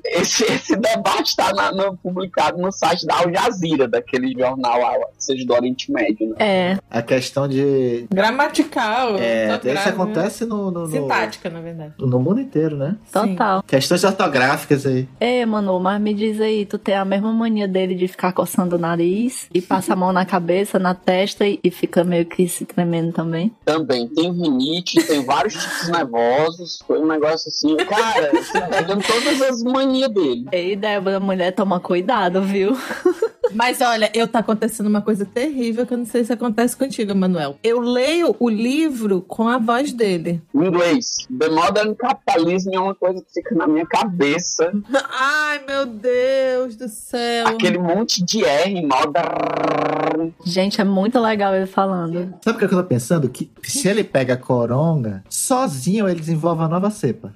Esse, 0.06 0.44
esse 0.44 0.76
debate 0.76 1.36
tá 1.36 1.52
no- 1.72 1.96
publicado 1.98 2.58
no 2.62 2.72
site 2.72 3.06
da 3.06 3.16
Al 3.20 3.34
Jazeera, 3.34 3.88
daquele 3.88 4.34
jornal 4.38 4.80
lá, 4.80 4.94
seja 5.18 5.46
do 5.46 5.54
Oriente 5.54 5.92
Médio, 5.92 6.30
né? 6.30 6.36
É, 6.40 6.78
A 6.90 7.02
questão 7.02 7.48
de. 7.48 8.06
Gramatical. 8.12 9.16
É, 9.18 9.46
isso 9.46 9.54
ortográfica. 9.54 9.90
acontece 9.90 10.46
no, 10.46 10.72
no, 10.72 10.82
no, 10.82 10.88
Sintática, 10.88 11.50
na 11.50 11.62
verdade. 11.62 11.94
no 11.98 12.20
mundo 12.20 12.40
inteiro, 12.42 12.76
né? 12.78 12.96
total. 13.12 13.64
Questões 13.64 14.04
ortográficas 14.04 14.86
aí. 14.86 15.08
Ei, 15.20 15.46
Manu, 15.46 15.80
mas 15.80 16.02
me 16.02 16.14
diz 16.14 16.40
aí, 16.42 16.66
tu 16.66 16.78
tem 16.78 16.96
a 16.96 17.06
mesma 17.06 17.32
mania 17.32 17.68
dele 17.68 17.96
de 17.96 18.08
ficar 18.08 18.34
coçando 18.34 18.76
o 18.76 18.80
nariz 18.80 19.48
e 19.54 19.62
passa 19.62 19.94
a 19.94 19.96
mão 19.96 20.12
na 20.12 20.26
cabeça, 20.26 20.78
na 20.80 20.94
testa 20.94 21.46
e, 21.46 21.60
e 21.64 21.72
fica 21.72 22.04
meio 22.04 22.26
que 22.26 22.48
se 22.48 22.66
tremendo 22.66 23.12
também? 23.14 23.54
Também 23.66 24.08
tem 24.08 24.32
rinite, 24.32 25.02
tem 25.06 25.24
vários 25.24 25.54
tipos 25.54 25.90
nervosos, 25.90 26.80
foi 26.88 27.00
um 27.00 27.08
negócio 27.08 27.50
assim, 27.50 27.76
cara, 27.78 28.32
você 28.34 28.62
pegando 28.62 29.04
todas 29.04 29.42
as 29.42 29.64
manias 29.64 29.81
dele. 30.10 30.48
Ei, 30.52 30.76
Débora, 30.76 31.20
mulher, 31.20 31.52
toma 31.52 31.80
cuidado, 31.80 32.42
viu? 32.42 32.76
Mas 33.54 33.82
olha, 33.82 34.10
eu 34.14 34.28
tá 34.28 34.40
acontecendo 34.40 34.88
uma 34.88 35.02
coisa 35.02 35.26
terrível 35.26 35.86
que 35.86 35.94
eu 35.94 35.98
não 35.98 36.06
sei 36.06 36.24
se 36.24 36.32
acontece 36.32 36.76
contigo, 36.76 37.14
Manuel. 37.14 37.58
Eu 37.64 37.80
leio 37.80 38.36
o 38.40 38.50
livro 38.50 39.22
com 39.22 39.48
a 39.48 39.58
voz 39.58 39.92
dele. 39.92 40.42
Em 40.56 40.66
inglês, 40.66 41.28
The 41.38 41.50
Modern 41.50 41.94
Capitalism 41.96 42.70
é 42.74 42.80
uma 42.80 42.96
coisa 42.96 43.22
que 43.22 43.34
fica 43.34 43.56
na 43.56 43.68
minha 43.68 43.86
cabeça. 43.86 44.72
Ai, 45.12 45.62
meu 45.68 45.86
Deus 45.86 46.76
do 46.76 46.88
céu. 46.88 47.48
Aquele 47.48 47.78
monte 47.78 48.24
de 48.24 48.44
R, 48.44 48.82
modern. 48.86 50.32
Gente, 50.46 50.80
é 50.80 50.84
muito 50.84 51.20
legal 51.20 51.54
ele 51.54 51.66
falando. 51.66 52.34
Sabe 52.42 52.56
o 52.56 52.60
que 52.60 52.66
eu 52.66 52.70
tô 52.70 52.84
pensando? 52.84 53.30
Que 53.30 53.50
se 53.64 53.88
ele 53.88 54.04
pega 54.04 54.36
a 54.36 54.38
coronga, 54.38 55.24
sozinho 55.30 56.08
ele 56.08 56.20
desenvolve 56.20 56.62
uma 56.62 56.68
nova 56.68 56.90
cepa. 56.90 57.34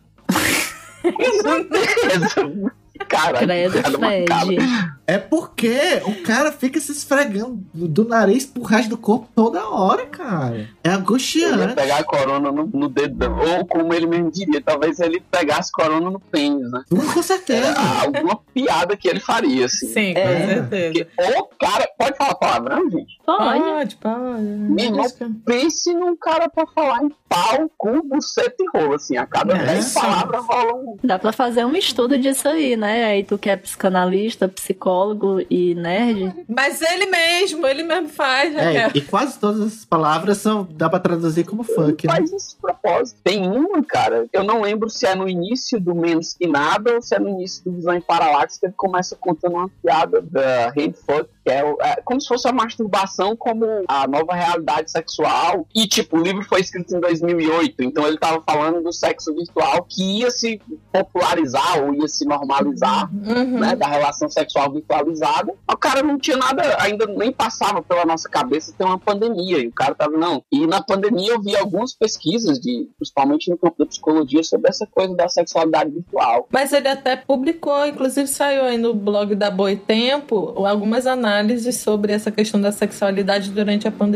Cara, 3.09 3.39
Credo, 3.39 3.73
cara. 3.83 3.97
Fred. 3.97 4.57
É 5.05 5.17
porque 5.19 6.01
o 6.05 6.23
cara 6.23 6.51
fica 6.51 6.79
se 6.79 6.91
esfregando 6.93 7.59
do 7.73 8.05
nariz 8.07 8.45
pro 8.45 8.63
resto 8.63 8.89
do 8.89 8.97
corpo 8.97 9.27
toda 9.35 9.67
hora, 9.69 10.05
cara. 10.07 10.55
É 10.55 10.59
Ele 10.61 10.69
ia 10.85 10.95
angustiante. 10.97 11.75
pegar 11.75 11.97
a 11.97 12.03
corona 12.05 12.51
no, 12.51 12.65
no 12.65 12.87
dedão. 12.89 13.37
Ou 13.37 13.65
como 13.65 13.93
ele 13.93 14.07
mesmo 14.07 14.31
diria, 14.31 14.61
talvez 14.61 14.99
ele 15.01 15.21
pegasse 15.29 15.71
corona 15.73 16.09
no 16.09 16.19
pênis, 16.19 16.71
né? 16.71 16.83
Com 16.89 17.21
certeza. 17.21 17.67
Era 17.67 18.01
alguma 18.01 18.39
piada 18.53 18.95
que 18.97 19.07
ele 19.09 19.19
faria, 19.19 19.65
assim. 19.65 19.87
Sim, 19.87 20.13
com 20.13 20.19
É. 20.21 20.47
certeza. 20.47 21.05
Porque 21.15 21.37
o 21.37 21.43
cara. 21.59 21.85
Pode 21.97 22.17
falar 22.17 22.35
palavrão, 22.35 22.89
gente? 22.89 23.17
Pode. 23.25 23.59
Pode, 23.59 23.95
Meu 24.37 24.85
irmão, 24.85 25.05
pense 25.45 25.93
num 25.93 26.15
cara 26.15 26.49
pra 26.49 26.65
falar 26.67 27.03
em 27.03 27.09
pau, 27.29 27.69
cu, 27.77 28.01
buceta 28.03 28.55
e 28.59 28.65
rolo, 28.77 28.95
assim. 28.95 29.17
A 29.17 29.25
cada 29.25 29.55
É, 29.55 29.65
10 29.65 29.85
sim. 29.85 29.99
palavras 29.99 30.45
rola 30.45 30.73
um. 30.75 30.97
Dá 31.03 31.17
pra 31.19 31.31
fazer 31.31 31.65
um 31.65 31.75
estudo 31.75 32.17
disso 32.17 32.47
aí, 32.47 32.75
né? 32.75 33.05
Aí 33.05 33.23
tu 33.23 33.37
que 33.37 33.49
é 33.49 33.55
psicanalista, 33.55 34.47
psicólogo 34.47 35.41
e 35.49 35.75
nerd. 35.75 36.33
Mas 36.47 36.81
ele 36.81 37.05
mesmo, 37.07 37.65
ele 37.67 37.83
mesmo 37.83 38.09
faz, 38.09 38.55
É, 38.55 38.61
Raquel. 38.83 38.91
e 38.95 39.01
quase 39.05 39.39
todas 39.39 39.61
as 39.61 39.85
palavras 39.85 40.37
são, 40.37 40.67
dá 40.71 40.89
pra 40.89 40.99
traduzir 40.99 41.43
como 41.45 41.63
funk, 41.63 42.07
né? 42.07 42.13
Faz 42.15 42.31
isso 42.31 42.55
de 42.55 42.61
propósito. 42.61 43.19
Tem 43.23 43.47
uma, 43.47 43.83
cara, 43.83 44.25
eu 44.31 44.43
não 44.43 44.61
lembro 44.61 44.89
se 44.89 45.05
é 45.05 45.15
no 45.15 45.27
início 45.27 45.79
do 45.79 45.93
Menos 45.95 46.33
Que 46.33 46.47
Nada 46.47 46.95
ou 46.95 47.01
se 47.01 47.15
é 47.15 47.19
no 47.19 47.29
início 47.29 47.63
do 47.63 47.71
Visão 47.73 47.93
em 47.95 48.01
Paralaxe 48.01 48.59
que 48.59 48.65
ele 48.65 48.73
começa 48.75 49.15
contando 49.15 49.55
uma 49.55 49.69
piada 49.81 50.21
da 50.21 50.67
Hate 50.69 50.93
Fuck, 51.05 51.29
que 51.43 51.51
é, 51.51 51.59
é 51.81 52.01
como 52.03 52.19
se 52.21 52.27
fosse 52.27 52.47
a 52.47 52.53
masturbação 52.53 53.35
como 53.35 53.65
a 53.87 54.07
nova 54.07 54.24
realidade 54.33 54.89
sexual. 54.89 55.67
E, 55.75 55.87
tipo, 55.87 56.17
o 56.17 56.21
livro 56.21 56.43
foi 56.43 56.61
escrito 56.61 56.95
em 56.95 56.99
2008, 56.99 57.83
então 57.83 58.07
ele 58.07 58.17
tava 58.17 58.41
falando 58.41 58.81
do 58.81 58.91
sexo 58.91 59.33
virtual 59.35 59.85
que 59.87 60.21
ia 60.21 60.31
se 60.31 60.59
popularizar 60.91 61.83
ou 61.83 61.93
ia 61.93 62.07
se 62.07 62.25
normalizar. 62.25 63.09
Uhum. 63.13 63.59
né, 63.59 63.75
da 63.75 63.87
relação 63.87 64.29
sexual 64.29 64.71
virtualizada. 64.71 65.53
O 65.69 65.77
cara 65.77 66.01
não 66.01 66.17
tinha 66.17 66.37
nada, 66.37 66.77
ainda 66.79 67.05
nem 67.05 67.31
passava 67.31 67.81
pela 67.81 68.05
nossa 68.05 68.29
cabeça 68.29 68.73
ter 68.77 68.83
uma 68.83 68.99
pandemia. 68.99 69.59
E 69.59 69.67
o 69.67 69.71
cara 69.71 69.93
tava, 69.93 70.17
não. 70.17 70.43
E 70.51 70.65
na 70.65 70.81
pandemia 70.81 71.33
eu 71.33 71.41
vi 71.41 71.55
algumas 71.55 71.93
pesquisas, 71.93 72.59
de, 72.59 72.89
principalmente 72.97 73.49
no 73.49 73.57
campo 73.57 73.75
da 73.79 73.85
psicologia, 73.85 74.43
sobre 74.43 74.69
essa 74.69 74.87
coisa 74.87 75.15
da 75.15 75.27
sexualidade 75.27 75.91
virtual. 75.91 76.47
Mas 76.51 76.71
ele 76.73 76.87
até 76.87 77.15
publicou, 77.15 77.85
inclusive 77.85 78.27
saiu 78.27 78.63
aí 78.63 78.77
no 78.77 78.93
blog 78.93 79.35
da 79.35 79.51
Boitempo, 79.51 80.65
algumas 80.65 81.05
análises 81.05 81.77
sobre 81.77 82.13
essa 82.13 82.31
questão 82.31 82.59
da 82.61 82.71
sexualidade 82.71 83.51
durante 83.51 83.87
a 83.87 83.91
pandemia. 83.91 84.14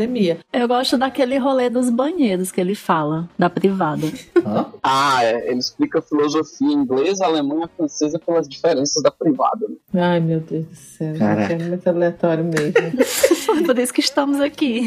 Eu 0.52 0.66
gosto 0.68 0.96
daquele 0.98 1.38
rolê 1.38 1.68
dos 1.70 1.90
banheiros 1.90 2.50
que 2.52 2.60
ele 2.60 2.74
fala, 2.74 3.28
da 3.38 3.48
privada. 3.50 4.06
Hã? 4.44 4.66
Ah, 4.82 5.24
é, 5.24 5.50
ele 5.50 5.58
explica 5.60 6.00
filosofia 6.00 6.72
inglesa, 6.72 7.24
alemã 7.24 7.64
e 7.64 7.76
francesa 7.76 8.18
pelas 8.18 8.48
diferenças 8.48 9.02
da 9.02 9.10
privada. 9.10 9.66
né? 9.92 10.02
Ai, 10.02 10.20
meu 10.20 10.40
Deus 10.40 10.66
do 10.66 10.74
céu. 10.74 11.14
Caraca. 11.18 11.52
É 11.54 11.58
muito 11.58 11.88
aleatório 11.88 12.44
mesmo. 12.44 13.64
Por 13.66 13.78
isso 13.78 13.92
que 13.92 14.00
estamos 14.00 14.40
aqui. 14.40 14.82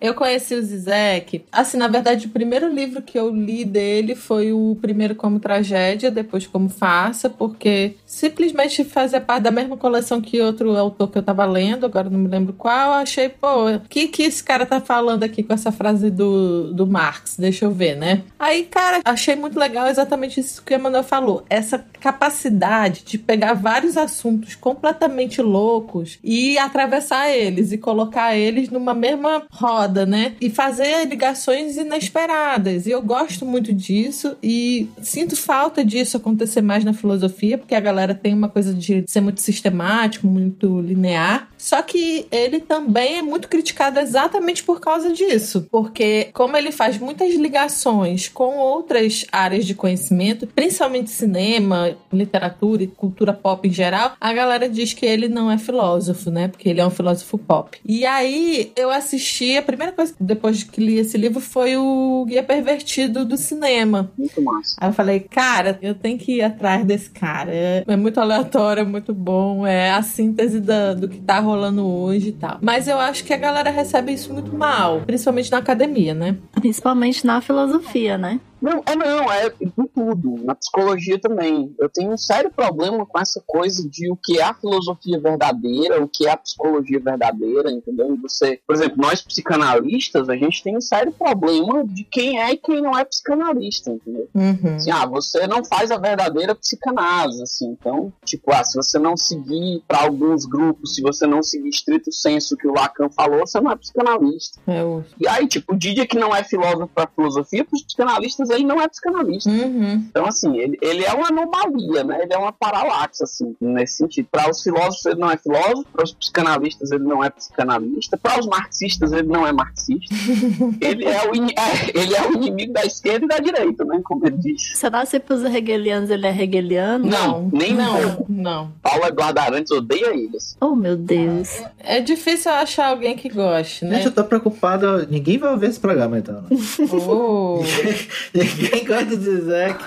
Eu 0.00 0.14
conheci 0.14 0.54
o 0.54 0.62
Zizek. 0.62 1.44
Assim, 1.52 1.76
na 1.76 1.88
verdade, 1.88 2.26
o 2.26 2.30
primeiro 2.30 2.72
livro 2.72 3.02
que 3.02 3.18
eu 3.18 3.28
li 3.28 3.64
dele 3.64 4.14
foi 4.14 4.52
o 4.52 4.76
primeiro 4.80 5.14
como 5.14 5.38
tragédia, 5.38 6.10
depois 6.10 6.46
como 6.46 6.68
farsa, 6.68 7.28
porque 7.28 7.96
simplesmente 8.06 8.82
fazia 8.84 9.20
parte 9.20 9.42
da 9.42 9.50
mesma 9.50 9.76
coleção 9.76 10.20
que 10.20 10.40
outro 10.40 10.76
autor 10.76 11.10
que 11.10 11.18
eu 11.18 11.22
tava 11.22 11.44
lendo, 11.44 11.84
agora 11.84 12.08
não 12.08 12.18
me 12.18 12.28
lembro 12.28 12.52
qual. 12.54 12.92
Achei, 12.92 13.28
pô, 13.28 13.70
o 13.70 13.80
que, 13.80 14.08
que 14.08 14.22
esse 14.22 14.42
cara 14.42 14.64
tá 14.64 14.80
falando 14.80 15.22
aqui 15.22 15.42
com 15.42 15.52
essa 15.52 15.70
frase 15.70 16.10
do, 16.10 16.72
do 16.72 16.86
Marx? 16.86 17.36
Deixa 17.38 17.64
eu 17.64 17.70
ver, 17.70 17.96
né? 17.96 18.22
Aí, 18.38 18.64
cara, 18.64 19.00
achei 19.04 19.36
muito 19.36 19.58
legal 19.58 19.86
exatamente 19.86 20.40
isso 20.40 20.62
que 20.62 20.72
o 20.72 20.76
Emanuel 20.76 21.04
falou. 21.04 21.44
Essa 21.50 21.84
capacidade 22.00 23.02
de 23.04 23.18
pegar 23.18 23.54
vários 23.54 23.96
assuntos 23.96 24.54
completamente 24.54 25.42
loucos 25.42 26.18
e 26.24 26.58
atravessar 26.58 27.30
eles 27.30 27.72
e 27.72 27.78
colocar 27.78 28.36
eles 28.36 28.70
numa 28.70 28.94
mesma 28.94 29.42
roda, 29.50 29.89
né? 30.06 30.34
E 30.40 30.50
fazer 30.50 31.06
ligações 31.06 31.76
inesperadas. 31.76 32.86
E 32.86 32.90
eu 32.90 33.02
gosto 33.02 33.44
muito 33.44 33.72
disso 33.72 34.36
e 34.42 34.88
sinto 35.02 35.36
falta 35.36 35.84
disso 35.84 36.16
acontecer 36.16 36.62
mais 36.62 36.84
na 36.84 36.92
filosofia, 36.92 37.58
porque 37.58 37.74
a 37.74 37.80
galera 37.80 38.14
tem 38.14 38.34
uma 38.34 38.48
coisa 38.48 38.72
de 38.72 39.04
ser 39.06 39.20
muito 39.20 39.40
sistemático, 39.40 40.26
muito 40.26 40.80
linear. 40.80 41.48
Só 41.56 41.82
que 41.82 42.26
ele 42.30 42.60
também 42.60 43.18
é 43.18 43.22
muito 43.22 43.48
criticado 43.48 44.00
exatamente 44.00 44.62
por 44.62 44.80
causa 44.80 45.12
disso. 45.12 45.66
Porque, 45.70 46.30
como 46.32 46.56
ele 46.56 46.72
faz 46.72 46.98
muitas 46.98 47.34
ligações 47.34 48.28
com 48.28 48.56
outras 48.56 49.26
áreas 49.30 49.66
de 49.66 49.74
conhecimento, 49.74 50.46
principalmente 50.46 51.10
cinema, 51.10 51.96
literatura 52.12 52.82
e 52.82 52.86
cultura 52.86 53.32
pop 53.32 53.68
em 53.68 53.72
geral, 53.72 54.12
a 54.20 54.32
galera 54.32 54.68
diz 54.68 54.94
que 54.94 55.04
ele 55.04 55.28
não 55.28 55.50
é 55.50 55.58
filósofo, 55.58 56.30
né? 56.30 56.48
Porque 56.48 56.68
ele 56.68 56.80
é 56.80 56.86
um 56.86 56.90
filósofo 56.90 57.36
pop. 57.36 57.78
E 57.84 58.06
aí 58.06 58.72
eu 58.74 58.90
assisti, 58.90 59.56
a 59.56 59.62
primeira 59.62 59.79
coisa 59.88 60.14
depois 60.20 60.62
que 60.62 60.80
li 60.80 60.98
esse 60.98 61.16
livro 61.18 61.40
foi 61.40 61.76
o 61.76 62.24
Guia 62.26 62.42
Pervertido 62.42 63.24
do 63.24 63.36
Cinema. 63.36 64.10
Muito 64.16 64.40
massa. 64.42 64.76
Aí 64.78 64.88
eu 64.88 64.92
falei, 64.92 65.20
cara, 65.20 65.78
eu 65.82 65.94
tenho 65.94 66.18
que 66.18 66.36
ir 66.36 66.42
atrás 66.42 66.84
desse 66.84 67.10
cara. 67.10 67.50
É, 67.52 67.84
é 67.86 67.96
muito 67.96 68.20
aleatório, 68.20 68.82
é 68.82 68.84
muito 68.84 69.12
bom. 69.14 69.66
É 69.66 69.90
a 69.90 70.02
síntese 70.02 70.60
da, 70.60 70.94
do 70.94 71.08
que 71.08 71.18
tá 71.20 71.40
rolando 71.40 71.86
hoje 71.86 72.28
e 72.28 72.32
tal. 72.32 72.58
Mas 72.60 72.86
eu 72.86 72.98
acho 72.98 73.24
que 73.24 73.32
a 73.32 73.38
galera 73.38 73.70
recebe 73.70 74.12
isso 74.12 74.32
muito 74.32 74.56
mal, 74.56 75.00
principalmente 75.02 75.50
na 75.50 75.58
academia, 75.58 76.14
né? 76.14 76.36
Principalmente 76.52 77.26
na 77.26 77.40
filosofia, 77.40 78.18
né? 78.18 78.40
Não, 78.60 78.82
é 78.84 78.94
não, 78.94 79.32
é 79.32 79.52
em 79.60 79.70
tudo, 79.70 80.44
na 80.44 80.54
psicologia 80.54 81.18
também. 81.18 81.74
Eu 81.78 81.88
tenho 81.88 82.12
um 82.12 82.18
sério 82.18 82.50
problema 82.50 83.06
com 83.06 83.18
essa 83.18 83.42
coisa 83.46 83.88
de 83.88 84.10
o 84.10 84.16
que 84.16 84.38
é 84.38 84.42
a 84.42 84.54
filosofia 84.54 85.18
verdadeira, 85.18 86.02
o 86.02 86.08
que 86.08 86.26
é 86.26 86.30
a 86.30 86.36
psicologia 86.36 87.00
verdadeira, 87.00 87.70
entendeu? 87.70 88.18
Você, 88.22 88.60
por 88.66 88.76
exemplo, 88.76 88.96
nós 88.98 89.22
psicanalistas, 89.22 90.28
a 90.28 90.36
gente 90.36 90.62
tem 90.62 90.76
um 90.76 90.80
sério 90.80 91.12
problema 91.12 91.84
de 91.86 92.04
quem 92.04 92.40
é 92.40 92.52
e 92.52 92.56
quem 92.56 92.82
não 92.82 92.96
é 92.98 93.04
psicanalista, 93.04 93.90
entendeu? 93.90 94.28
Uhum. 94.34 94.76
Assim, 94.76 94.90
ah, 94.90 95.06
você 95.06 95.46
não 95.46 95.64
faz 95.64 95.90
a 95.90 95.98
verdadeira 95.98 96.54
psicanálise, 96.54 97.42
assim. 97.42 97.70
Então, 97.80 98.12
tipo, 98.24 98.52
ah, 98.52 98.62
se 98.62 98.76
você 98.76 98.98
não 98.98 99.16
seguir 99.16 99.82
para 99.88 100.02
alguns 100.02 100.44
grupos, 100.44 100.94
se 100.94 101.02
você 101.02 101.26
não 101.26 101.42
seguir 101.42 101.70
estrito 101.70 102.12
senso 102.12 102.56
que 102.56 102.66
o 102.66 102.74
Lacan 102.74 103.08
falou, 103.10 103.40
você 103.40 103.60
não 103.60 103.70
é 103.70 103.76
psicanalista. 103.76 104.60
É. 104.66 104.80
E 105.18 105.26
aí, 105.26 105.46
tipo, 105.46 105.72
o 105.72 105.76
Didier 105.76 106.06
que 106.06 106.18
não 106.18 106.34
é 106.34 106.44
filósofo 106.44 106.90
para 106.94 107.08
filosofia, 107.08 107.64
para 107.64 107.76
os 107.76 107.82
psicanalistas 107.82 108.49
ele 108.50 108.64
não 108.64 108.80
é 108.80 108.88
psicanalista. 108.88 109.50
Uhum. 109.50 110.04
Então, 110.10 110.26
assim, 110.26 110.56
ele, 110.58 110.78
ele 110.82 111.04
é 111.04 111.12
uma 111.12 111.28
anomalia, 111.28 112.04
né? 112.04 112.20
Ele 112.22 112.32
é 112.32 112.38
uma 112.38 112.52
paralaxe, 112.52 113.22
assim, 113.22 113.54
nesse 113.60 113.96
sentido. 113.96 114.28
Para 114.30 114.50
os 114.50 114.62
filósofos, 114.62 115.06
ele 115.06 115.20
não 115.20 115.30
é 115.30 115.36
filósofo, 115.36 115.86
para 115.92 116.04
os 116.04 116.12
psicanalistas, 116.12 116.90
ele 116.90 117.04
não 117.04 117.22
é 117.24 117.30
psicanalista, 117.30 118.16
para 118.16 118.38
os 118.40 118.46
marxistas, 118.46 119.12
ele 119.12 119.28
não 119.28 119.46
é 119.46 119.52
marxista. 119.52 120.14
ele, 120.80 121.04
é 121.04 121.28
o, 121.30 121.34
in- 121.34 121.50
é, 121.56 121.98
ele 122.00 122.14
é 122.14 122.26
o 122.28 122.32
inimigo 122.34 122.72
da 122.72 122.84
esquerda 122.84 123.24
e 123.24 123.28
da 123.28 123.38
direita, 123.38 123.84
né? 123.84 124.00
Como 124.04 124.26
ele 124.26 124.36
diz. 124.38 124.72
Será 124.76 125.04
que 125.06 125.18
pros 125.20 125.44
hegelianos 125.44 126.10
ele 126.10 126.26
é 126.26 126.42
hegeliano? 126.42 127.06
Não, 127.06 127.48
nem 127.52 127.74
não, 127.74 128.24
não. 128.28 128.72
Paulo 128.82 129.04
Eduardo 129.06 129.40
Arantes 129.40 129.70
odeia 129.70 130.14
eles. 130.14 130.56
Oh, 130.60 130.74
meu 130.74 130.96
Deus. 130.96 131.62
É 131.78 132.00
difícil 132.00 132.50
achar 132.50 132.88
alguém 132.88 133.16
que 133.16 133.28
goste, 133.28 133.84
né? 133.84 133.96
Gente, 133.96 134.06
eu 134.06 134.12
tô 134.12 134.24
preocupado. 134.24 135.06
Ninguém 135.10 135.38
vai 135.38 135.50
ouvir 135.52 135.66
esse 135.68 135.80
programa, 135.80 136.18
então. 136.18 136.42
né? 136.42 136.48
Oh. 136.92 137.60
Ninguém 138.44 138.84
gosta 138.84 139.04
de 139.04 139.16
Zizek. 139.16 139.84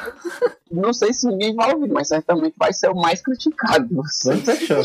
Não 0.72 0.91
sei 0.91 1.13
se 1.13 1.27
ninguém 1.27 1.55
vai 1.55 1.74
ouvir, 1.74 1.89
mas 1.89 2.07
certamente 2.07 2.55
vai 2.57 2.74
ser 2.74 2.89
o 2.89 2.95
mais 2.95 3.22
criticado. 3.22 3.88
fechou. 4.43 4.83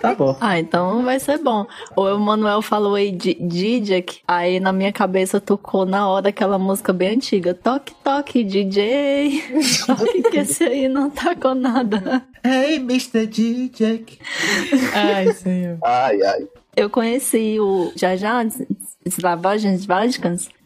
Tá 0.00 0.14
bom. 0.14 0.36
Ah, 0.40 0.58
então 0.58 1.04
vai 1.04 1.20
ser 1.20 1.38
bom. 1.38 1.66
O 1.94 2.18
Manuel 2.18 2.62
falou 2.62 2.94
aí 2.94 3.12
de 3.12 3.34
Didiak, 3.34 4.20
aí 4.26 4.58
na 4.60 4.72
minha 4.72 4.92
cabeça 4.92 5.40
tocou 5.40 5.84
na 5.84 6.08
hora 6.08 6.30
aquela 6.30 6.58
música 6.58 6.92
bem 6.92 7.16
antiga. 7.16 7.52
Toque, 7.52 7.94
toque, 8.02 8.44
DJ. 8.44 9.42
Que 10.30 10.38
esse 10.40 10.64
aí 10.64 10.88
não 10.88 11.10
tá 11.10 11.34
com 11.34 11.54
nada. 11.54 12.22
Hey, 12.42 12.76
Mr. 12.76 13.26
DJ. 13.26 14.06
Ai, 14.94 15.32
senhor. 15.32 15.78
Ai, 15.84 16.22
ai. 16.22 16.46
Eu 16.74 16.88
conheci 16.90 17.58
o 17.58 17.92
Jajá 17.96 18.46
Slavagens 19.06 19.86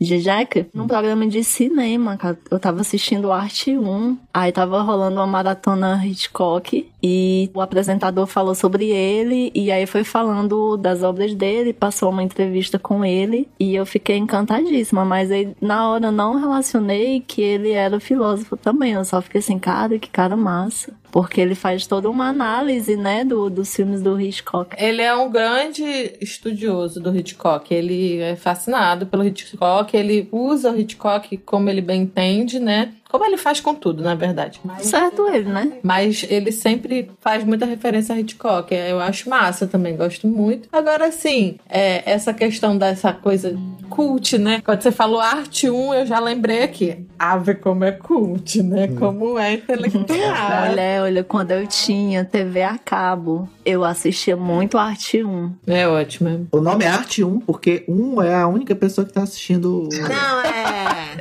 Vásicas, 0.00 0.20
Zizek, 0.20 0.66
num 0.74 0.86
programa 0.86 1.26
de 1.26 1.44
cinema. 1.44 2.16
cara. 2.16 2.38
Eu 2.50 2.58
tava 2.58 2.80
assistindo 2.80 3.30
Arte 3.30 3.76
1, 3.76 4.16
aí 4.32 4.50
tava 4.50 4.80
rolando 4.80 5.16
uma 5.16 5.26
maratona 5.26 6.00
Hitchcock 6.04 6.88
e 7.02 7.50
o 7.54 7.60
apresentador 7.60 8.26
falou 8.26 8.54
sobre 8.54 8.88
ele 8.88 9.50
e 9.54 9.70
aí 9.70 9.86
foi 9.86 10.04
falando 10.04 10.76
das 10.76 11.02
obras 11.02 11.34
dele, 11.34 11.72
passou 11.72 12.10
uma 12.10 12.22
entrevista 12.22 12.78
com 12.78 13.04
ele 13.04 13.48
e 13.58 13.74
eu 13.74 13.86
fiquei 13.86 14.16
encantadíssima, 14.16 15.04
mas 15.04 15.30
aí 15.30 15.54
na 15.60 15.88
hora 15.88 16.06
eu 16.06 16.12
não 16.12 16.38
relacionei 16.38 17.20
que 17.20 17.40
ele 17.40 17.70
era 17.70 18.00
filósofo 18.00 18.56
também, 18.56 18.92
eu 18.92 19.04
só 19.04 19.20
fiquei 19.20 19.40
assim, 19.40 19.58
cara, 19.58 19.98
que 19.98 20.10
cara 20.10 20.36
massa. 20.36 20.92
Porque 21.10 21.40
ele 21.40 21.54
faz 21.54 21.86
toda 21.86 22.08
uma 22.08 22.28
análise, 22.28 22.96
né, 22.96 23.24
do, 23.24 23.50
dos 23.50 23.74
filmes 23.74 24.00
do 24.00 24.20
Hitchcock. 24.20 24.76
Ele 24.78 25.02
é 25.02 25.14
um 25.14 25.28
grande 25.28 25.82
estudioso 26.20 27.00
do 27.00 27.14
Hitchcock. 27.14 27.74
Ele 27.74 28.18
é 28.18 28.36
fascinado 28.36 29.06
pelo 29.06 29.24
Hitchcock. 29.24 29.89
Ele 29.96 30.28
usa 30.30 30.70
o 30.72 30.78
Hitchcock 30.78 31.36
como 31.38 31.68
ele 31.68 31.80
bem 31.80 32.02
entende, 32.02 32.58
né? 32.58 32.94
Como 33.10 33.24
ele 33.24 33.36
faz 33.36 33.60
com 33.60 33.74
tudo, 33.74 34.02
na 34.02 34.14
verdade. 34.14 34.60
Mas, 34.64 34.86
Certo 34.86 35.26
ele, 35.28 35.50
né? 35.50 35.72
mas 35.82 36.24
ele 36.28 36.52
sempre 36.52 37.10
faz 37.20 37.44
muita 37.44 37.66
referência 37.66 38.14
a 38.14 38.20
Hitchcock. 38.20 38.72
Eu 38.72 39.00
acho 39.00 39.28
massa 39.28 39.66
também, 39.66 39.96
gosto 39.96 40.26
muito. 40.26 40.68
Agora, 40.72 41.10
sim, 41.10 41.56
é, 41.68 42.02
essa 42.10 42.32
questão 42.32 42.76
dessa 42.76 43.12
coisa 43.12 43.56
cult, 43.88 44.38
né? 44.38 44.62
Quando 44.64 44.82
você 44.82 44.92
falou 44.92 45.20
arte 45.20 45.68
1, 45.68 45.94
eu 45.94 46.06
já 46.06 46.20
lembrei 46.20 46.62
aqui. 46.62 47.04
Ave 47.18 47.54
como 47.54 47.84
é 47.84 47.92
cult, 47.92 48.62
né? 48.62 48.88
Como 48.88 49.38
é 49.38 49.54
intelectual. 49.54 50.00
Olha, 50.70 51.02
olha, 51.02 51.24
quando 51.24 51.50
eu 51.50 51.66
tinha 51.66 52.24
TV 52.24 52.62
a 52.62 52.78
cabo, 52.78 53.48
eu 53.64 53.84
assistia 53.84 54.36
muito 54.36 54.78
Arte 54.78 55.22
1. 55.22 55.52
É 55.66 55.88
ótimo. 55.88 56.46
O 56.52 56.60
nome 56.60 56.84
é 56.84 56.88
Arte 56.88 57.24
1 57.24 57.40
porque 57.40 57.84
1 57.88 58.22
é 58.22 58.34
a 58.34 58.46
única 58.46 58.74
pessoa 58.74 59.06
que 59.06 59.12
tá 59.12 59.22
assistindo. 59.22 59.88
Não, 59.92 60.40
é. 60.42 60.60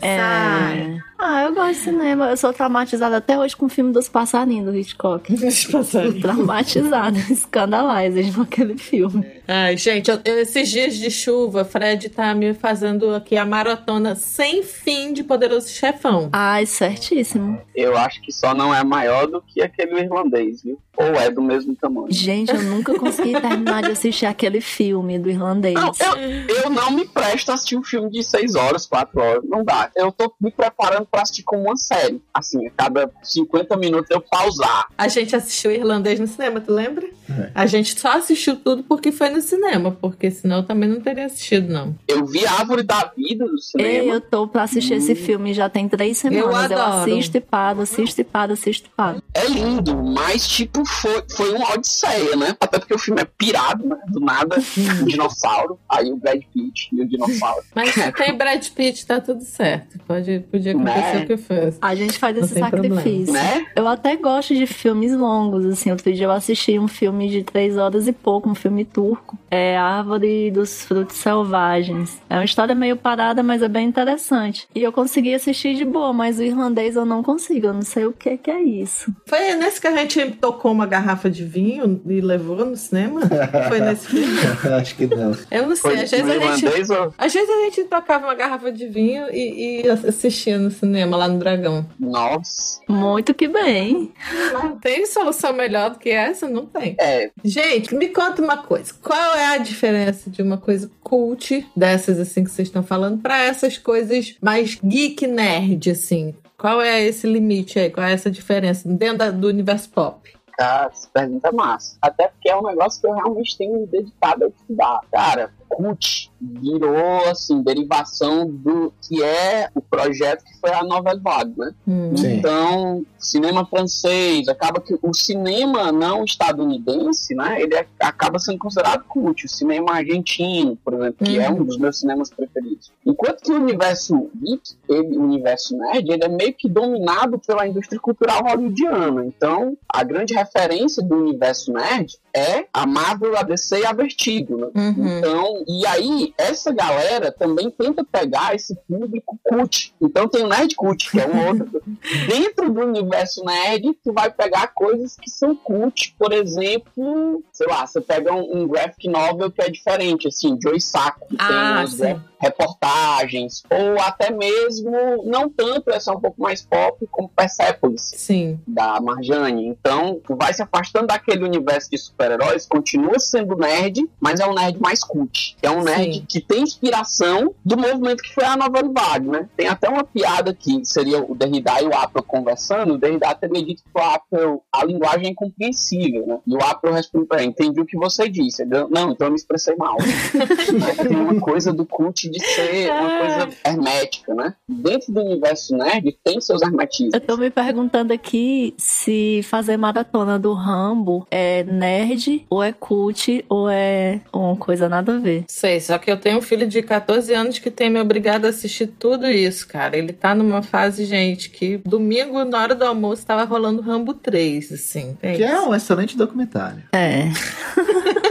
É. 0.02 0.99
Ah, 1.22 1.44
eu 1.44 1.54
gosto 1.54 1.74
de 1.74 1.80
cinema. 1.80 2.30
Eu 2.30 2.38
sou 2.38 2.54
traumatizada 2.54 3.18
até 3.18 3.38
hoje 3.38 3.56
com 3.56 3.66
o 3.66 3.70
filme 3.70 3.92
dos 3.92 4.08
passarinhos 4.08 4.66
do 4.66 4.78
Hitchcock. 4.78 5.36
Deixa 5.36 5.68
eu 5.68 5.72
passar 5.74 6.02
aí. 6.04 6.22
Traumatizada, 6.22 7.20
escandalized 7.30 8.34
com 8.34 8.42
aquele 8.44 8.78
filme. 8.78 9.26
Ai, 9.52 9.76
gente, 9.78 10.12
eu- 10.12 10.20
eu- 10.24 10.40
esses 10.42 10.70
dias 10.70 10.96
de 10.96 11.10
chuva, 11.10 11.66
Fred 11.66 12.08
tá 12.10 12.36
me 12.36 12.54
fazendo 12.54 13.16
aqui 13.16 13.36
a 13.36 13.44
maratona 13.46 14.14
sem 14.16 14.62
fim 14.62 15.12
de 15.12 15.24
Poderoso 15.24 15.70
Chefão. 15.70 16.30
Ai, 16.32 16.68
certíssimo. 16.68 17.60
Eu 17.76 17.98
acho 17.98 18.22
que 18.22 18.32
só 18.32 18.54
não 18.54 18.74
é 18.74 18.84
maior 18.84 19.26
do 19.26 19.42
que 19.42 19.60
aquele 19.62 20.00
irlandês, 20.02 20.62
viu? 20.62 20.80
Ou 20.96 21.16
é 21.16 21.32
do 21.32 21.42
mesmo 21.42 21.76
tamanho. 21.76 22.08
Gente, 22.12 22.54
eu 22.54 22.62
nunca 22.62 22.94
consegui 23.00 23.32
terminar 23.40 23.82
de 23.84 23.92
assistir 23.92 24.26
aquele 24.26 24.60
filme 24.60 25.18
do 25.18 25.30
irlandês. 25.30 25.74
Não, 25.74 25.94
eu, 25.98 26.56
eu 26.64 26.70
não 26.70 26.92
me 26.92 27.06
presto 27.08 27.50
a 27.52 27.54
assistir 27.54 27.78
um 27.78 27.84
filme 27.84 28.10
de 28.12 28.22
6 28.22 28.54
horas, 28.56 28.86
4 28.86 29.20
horas. 29.20 29.44
Não 29.48 29.64
dá. 29.64 29.90
Eu 29.96 30.12
tô 30.12 30.32
me 30.42 30.52
preparando 30.52 31.08
pra 31.10 31.22
assistir 31.22 31.44
como 31.44 31.64
uma 31.64 31.78
série. 31.78 32.22
Assim, 32.34 32.68
a 32.68 32.72
cada 32.72 33.10
50 33.24 33.78
minutos 33.78 34.12
eu 34.12 34.20
pausar. 34.20 34.88
A 34.98 35.08
gente 35.08 35.34
assistiu 35.36 35.72
Irlandês 35.72 36.20
no 36.20 36.28
cinema, 36.28 36.60
tu 36.60 36.74
lembra? 36.74 37.08
É. 37.30 37.52
A 37.56 37.66
gente 37.66 37.98
só 37.98 38.18
assistiu 38.18 38.58
tudo 38.58 38.84
porque 38.84 39.10
foi 39.12 39.30
no 39.30 39.39
cinema, 39.42 39.92
porque 39.92 40.30
senão 40.32 40.58
eu 40.58 40.64
também 40.64 40.90
não 40.90 41.00
teria 41.02 41.26
assistido, 41.26 41.72
não. 41.72 41.96
Eu 42.08 42.26
vi 42.26 42.46
Árvore 42.46 42.84
da 42.84 43.12
Vida 43.16 43.46
do 43.46 43.58
cinema. 43.60 44.14
eu 44.14 44.22
tô 44.22 44.48
pra 44.48 44.64
assistir 44.64 44.96
esse 44.96 45.16
filme 45.16 45.54
já 45.54 45.70
tem 45.70 45.88
três 45.88 46.18
semanas. 46.18 46.44
Eu, 46.46 46.56
adoro. 46.56 46.82
assisto 47.12 47.38
e 47.38 47.42
paro, 47.42 47.82
assisto 47.82 48.22
e 48.22 48.24
paro, 48.24 48.54
assisto 48.54 48.90
e 48.92 48.96
paro. 48.96 49.22
É 49.34 49.46
lindo, 49.48 49.96
mas 50.04 50.48
tipo, 50.48 50.86
foi, 50.86 51.24
foi 51.32 51.52
uma 51.54 51.74
odisseia, 51.74 52.36
né? 52.36 52.56
Até 52.60 52.80
porque 52.80 52.94
o 52.94 53.00
filme 53.00 53.22
é 53.22 53.26
pirado, 53.26 53.86
né? 53.88 53.98
Do 54.08 54.20
nada, 54.20 54.58
um 55.02 55.06
dinossauro. 55.06 55.80
Aí 55.90 56.12
o 56.12 56.18
Brad 56.18 56.42
Pitt 56.54 56.90
e 56.94 57.02
o 57.02 57.08
dinossauro. 57.08 57.64
Mas 57.76 57.92
se 57.94 58.12
tem 58.14 58.36
Brad 58.38 58.66
Pitt, 58.70 59.06
tá 59.06 59.20
tudo 59.20 59.44
certo. 59.44 60.00
Pode, 60.08 60.40
podia 60.52 60.72
acontecer 60.72 61.00
Né? 61.16 61.24
o 61.24 61.28
que 61.28 61.38
fosse. 61.38 61.78
A 61.82 61.96
gente 61.96 62.18
faz 62.18 62.36
Não 62.38 62.44
esse 62.46 62.58
sacrifício. 62.60 63.34
Né? 63.34 63.66
Eu 63.76 63.88
até 63.88 64.16
gosto 64.16 64.54
de 64.56 64.66
filmes 64.68 65.14
longos, 65.14 65.66
assim. 65.66 65.92
Outro 65.92 66.12
dia 66.14 66.26
eu 66.26 66.32
assisti 66.32 66.78
um 66.80 66.88
filme 66.88 67.30
de 67.30 67.44
três 67.44 67.78
horas 67.78 68.08
e 68.08 68.12
pouco, 68.12 68.50
um 68.50 68.56
filme 68.56 68.86
turco. 68.86 69.29
É 69.50 69.78
Árvore 69.78 70.52
dos 70.52 70.84
Frutos 70.84 71.18
Selvagens. 71.18 72.22
É 72.30 72.36
uma 72.36 72.46
história 72.46 72.76
meio 72.76 72.96
parada, 72.96 73.42
mas 73.44 73.62
é 73.62 73.68
bem 73.68 73.88
interessante. 73.88 74.68
E 74.74 74.84
eu 74.84 74.92
consegui 74.92 75.34
assistir 75.34 75.76
de 75.76 75.86
boa, 75.86 76.14
mas 76.14 76.40
o 76.40 76.44
irlandês 76.44 76.96
eu 76.96 77.06
não 77.06 77.24
consigo. 77.24 77.68
Eu 77.68 77.74
não 77.74 77.82
sei 77.82 78.06
o 78.06 78.14
que, 78.14 78.38
que 78.38 78.52
é 78.52 78.62
isso. 78.62 79.14
Foi 79.26 79.56
nesse 79.56 79.82
que 79.82 79.88
a 79.88 79.96
gente 79.96 80.32
tocou 80.32 80.72
uma 80.72 80.86
garrafa 80.86 81.30
de 81.30 81.44
vinho 81.44 82.02
e 82.08 82.22
levou 82.22 82.66
no 82.66 82.76
cinema? 82.76 83.22
Foi 83.68 83.80
nesse 83.80 84.08
filme? 84.10 84.38
Acho 84.80 84.96
que 84.96 85.08
não. 85.08 85.36
Eu 85.52 85.68
não 85.68 85.76
sei. 85.76 85.82
Foi 85.92 86.04
Às 86.04 86.12
vezes 86.12 86.30
a 86.30 86.56
gente. 86.56 86.92
ou... 86.92 87.14
Às 87.18 87.34
vezes 87.34 87.50
a 87.50 87.64
gente 87.64 87.84
tocava 87.86 88.26
uma 88.26 88.36
garrafa 88.36 88.72
de 88.72 88.88
vinho 88.88 89.28
e, 89.32 89.82
e 89.84 89.90
assistia 89.90 90.58
no 90.58 90.72
cinema 90.72 91.18
lá 91.18 91.28
no 91.28 91.40
Dragão. 91.40 91.86
Nossa. 92.00 92.82
Muito 92.88 93.34
que 93.34 93.48
bem. 93.48 94.12
Não 94.54 94.78
tem 94.78 95.06
solução 95.06 95.54
melhor 95.54 95.92
do 95.92 96.00
que 96.00 96.10
essa? 96.10 96.48
Não 96.48 96.66
tem. 96.66 96.96
É, 97.00 97.30
Gente, 97.44 97.96
me 97.96 98.10
conta 98.10 98.42
uma 98.42 98.58
coisa. 98.58 98.94
Qual 99.02 99.19
é 99.36 99.48
a 99.48 99.58
diferença 99.58 100.30
de 100.30 100.42
uma 100.42 100.58
coisa 100.58 100.90
cult, 101.04 101.68
dessas 101.76 102.20
assim 102.20 102.44
que 102.44 102.52
vocês 102.52 102.68
estão 102.68 102.84
falando, 102.84 103.22
pra 103.22 103.40
essas 103.44 103.78
coisas 103.78 104.36
mais 104.42 104.76
geek 104.84 105.28
nerd, 105.28 105.92
assim? 105.92 106.36
Qual 106.58 106.82
é 106.82 107.02
esse 107.02 107.26
limite 107.26 107.80
aí? 107.80 107.90
Qual 107.90 108.06
é 108.06 108.12
essa 108.12 108.30
diferença 108.30 108.88
dentro 108.88 109.32
do 109.34 109.48
universo 109.48 109.90
pop? 109.90 110.40
ficar 110.60 110.94
se 110.94 111.10
pergunta 111.10 111.52
massa. 111.52 111.98
Até 112.02 112.28
porque 112.28 112.50
é 112.50 112.56
um 112.56 112.64
negócio 112.64 113.00
que 113.00 113.08
eu 113.08 113.14
realmente 113.14 113.58
tenho 113.58 113.80
me 113.80 113.88
dedicado 113.88 114.46
a 114.46 114.48
estudar. 114.50 115.00
Cara, 115.12 115.54
CUT 115.70 116.32
virou, 116.42 117.26
assim, 117.30 117.62
derivação 117.62 118.50
do 118.50 118.92
que 119.02 119.24
é 119.24 119.70
o 119.76 119.82
projeto 119.82 120.44
que 120.44 120.58
foi 120.60 120.72
a 120.74 120.84
Nouvelle 120.84 121.20
Vague, 121.22 121.54
né? 121.58 121.72
Hum. 121.88 122.14
Então, 122.18 123.06
cinema 123.18 123.66
francês, 123.66 124.48
acaba 124.48 124.82
que 124.82 124.98
o 125.02 125.14
cinema 125.14 125.92
não 125.92 126.24
estadunidense, 126.24 127.36
né, 127.36 127.62
ele 127.62 127.76
é- 127.76 127.86
acaba 128.00 128.40
sendo 128.40 128.58
considerado 128.58 129.04
cult. 129.08 129.46
O 129.46 129.50
cinema 129.50 129.94
argentino, 129.94 130.78
por 130.84 130.94
exemplo, 130.94 131.26
que 131.26 131.40
é 131.40 131.50
um 131.50 131.64
dos 131.64 131.78
meus 131.78 132.00
cinemas 132.00 132.30
preferidos. 132.30 132.92
Enquanto 133.06 133.44
que 133.44 133.52
o 133.52 133.62
universo 133.62 134.30
geek, 134.42 134.62
ele, 134.88 135.18
o 135.18 135.24
universo 135.24 135.78
nerd, 135.78 136.10
ele 136.10 136.24
é 136.24 136.30
meio 136.30 136.54
que 136.54 136.70
dominado 136.70 137.40
pela 137.40 137.68
indústria 137.68 138.00
cultural 138.00 138.44
hollywoodiana. 138.44 139.26
Então, 139.26 139.78
a 139.88 140.04
grande 140.04 140.34
referência 140.34 141.04
do 141.04 141.16
universo 141.16 141.72
nerd 141.74 142.18
é 142.34 142.66
a 142.74 142.86
Marvel, 142.86 143.38
a 143.38 143.44
DC 143.44 143.80
e 143.82 143.86
a 143.86 143.94
Vertigo, 143.94 144.58
né? 144.58 144.68
Uhum. 144.76 145.18
Então, 145.18 145.64
e 145.68 145.86
aí, 145.86 146.34
essa 146.38 146.72
galera 146.72 147.32
também 147.32 147.70
tenta 147.70 148.04
pegar 148.04 148.56
esse 148.56 148.76
público 148.88 149.38
cult. 149.44 149.94
Então 150.02 150.28
tem 150.28 150.44
o 150.44 150.48
Nerd 150.48 150.76
Cult, 150.76 151.10
que 151.12 151.20
é 151.20 151.28
um 151.28 151.48
outro. 151.48 151.82
Dentro 152.28 152.72
do 152.72 152.82
universo 152.82 153.44
nerd, 153.44 153.94
tu 154.04 154.14
vai 154.14 154.32
pegar 154.32 154.68
coisas 154.68 155.16
que 155.16 155.30
são 155.30 155.56
cult. 155.56 156.16
Por 156.18 156.32
exemplo, 156.34 157.44
sei 157.52 157.68
lá, 157.68 157.86
você 157.86 158.02
pega 158.02 158.34
um, 158.34 158.62
um 158.64 158.68
graphic 158.68 159.08
novel 159.08 159.52
que 159.52 159.62
é 159.62 159.70
diferente, 159.70 160.28
assim, 160.28 160.58
Joy 160.62 160.80
Saco, 160.80 161.28
que 161.28 161.38
tem 161.38 161.46
Ah, 161.48 161.72
umas 161.80 161.92
sim. 161.92 161.98
gra- 161.98 162.24
reportagens, 162.42 163.64
ou 163.70 164.00
até 164.02 164.32
mesmo, 164.32 164.92
não 165.26 165.50
tanto, 165.50 165.90
essa 165.92 166.12
é 166.12 166.16
um 166.16 166.20
pouco 166.20 166.42
mais 166.42 166.62
pop, 166.62 167.06
como 167.12 167.28
Persepolis 167.30 168.12
Sim. 168.16 168.60
da 168.66 169.00
Marjane. 169.02 169.68
Então, 169.68 170.20
tu 170.26 170.36
vai 170.36 170.54
se 170.54 170.62
afastando 170.62 171.08
daquele 171.08 171.44
universo 171.44 171.90
de 171.90 171.98
super-heróis, 172.20 172.66
continua 172.66 173.18
sendo 173.18 173.56
nerd, 173.56 174.08
mas 174.20 174.40
é 174.40 174.46
um 174.46 174.54
nerd 174.54 174.80
mais 174.80 175.04
cult. 175.04 175.56
É 175.62 175.72
um 175.72 175.82
nerd 175.82 176.16
Sim. 176.16 176.26
que 176.28 176.42
tem 176.42 176.64
inspiração 176.64 177.54
do 177.64 177.78
movimento 177.78 178.22
que 178.22 178.34
foi 178.34 178.44
a 178.44 178.58
Nova 178.58 178.82
Vague, 178.84 179.30
né? 179.30 179.48
Tem 179.56 179.68
até 179.68 179.88
uma 179.88 180.04
piada 180.04 180.54
que 180.54 180.84
seria 180.84 181.24
o 181.24 181.34
Derrida 181.34 181.82
e 181.82 181.86
o 181.86 181.96
Apple 181.96 182.22
conversando. 182.24 182.96
O 182.96 182.98
Derrida 182.98 183.34
teria 183.36 183.64
dito 183.64 183.84
pro 183.94 184.04
Apple 184.04 184.60
a 184.74 184.86
linguagem 184.86 185.28
é 185.28 185.30
incompreensível, 185.30 186.28
né? 186.28 186.40
E 186.46 186.56
o 186.56 186.64
Apple 186.64 186.92
responde 186.92 187.26
pra 187.26 187.40
ele, 187.42 187.52
entendi 187.52 187.80
o 187.80 187.86
que 187.86 187.98
você 187.98 188.28
disse. 188.28 188.64
Ele, 188.64 188.72
não, 188.90 189.12
então 189.12 189.28
eu 189.28 189.32
me 189.32 189.38
expressei 189.38 189.76
mal. 189.76 189.98
Tem 191.02 191.16
uma 191.16 191.40
coisa 191.40 191.72
do 191.72 191.86
cult 191.86 192.30
de 192.30 192.44
ser 192.44 192.92
uma 192.92 193.20
coisa 193.20 193.50
hermética, 193.66 194.34
né? 194.34 194.56
Dentro 194.68 195.14
do 195.14 195.22
universo 195.22 195.76
nerd 195.76 196.18
tem 196.24 196.42
seus 196.42 196.62
hermetismos. 196.62 197.14
Eu 197.14 197.22
tô 197.22 197.38
me 197.38 197.50
perguntando 197.50 198.14
aqui 198.14 198.74
se 198.78 199.42
fazer 199.44 199.78
maratona 199.78 200.38
do 200.38 200.54
Rambo 200.54 201.28
é 201.30 201.64
nerd, 201.64 202.09
ou 202.50 202.64
é 202.64 202.72
cult, 202.72 203.44
ou 203.50 203.70
é 203.70 204.22
uma 204.34 204.56
coisa 204.56 204.90
nada 204.90 205.16
a 205.16 205.20
ver. 205.20 205.44
Sei, 205.48 205.80
só 205.80 205.98
que 205.98 206.12
eu 206.12 206.18
tenho 206.18 206.38
um 206.38 206.42
filho 206.42 206.68
de 206.68 206.82
14 206.82 207.34
anos 207.34 207.60
que 207.60 207.72
tem 207.72 207.90
me 207.90 208.00
obrigado 208.00 208.46
a 208.46 208.50
assistir 208.50 208.88
tudo 208.88 209.28
isso, 209.28 209.68
cara. 209.68 209.98
Ele 209.98 210.14
tá 210.14 210.34
numa 210.34 210.62
fase, 210.62 211.06
gente, 211.06 211.50
que 211.50 211.78
domingo, 211.86 212.44
na 212.46 212.62
hora 212.62 212.76
do 212.76 212.86
almoço, 212.86 213.26
tava 213.26 213.44
rolando 213.44 213.82
Rambo 213.82 214.14
3, 214.14 214.72
assim. 214.72 215.18
Que 215.22 215.44
é 215.44 215.60
um 215.62 215.74
excelente 215.74 216.18
documentário. 216.18 216.84
É. 216.94 217.30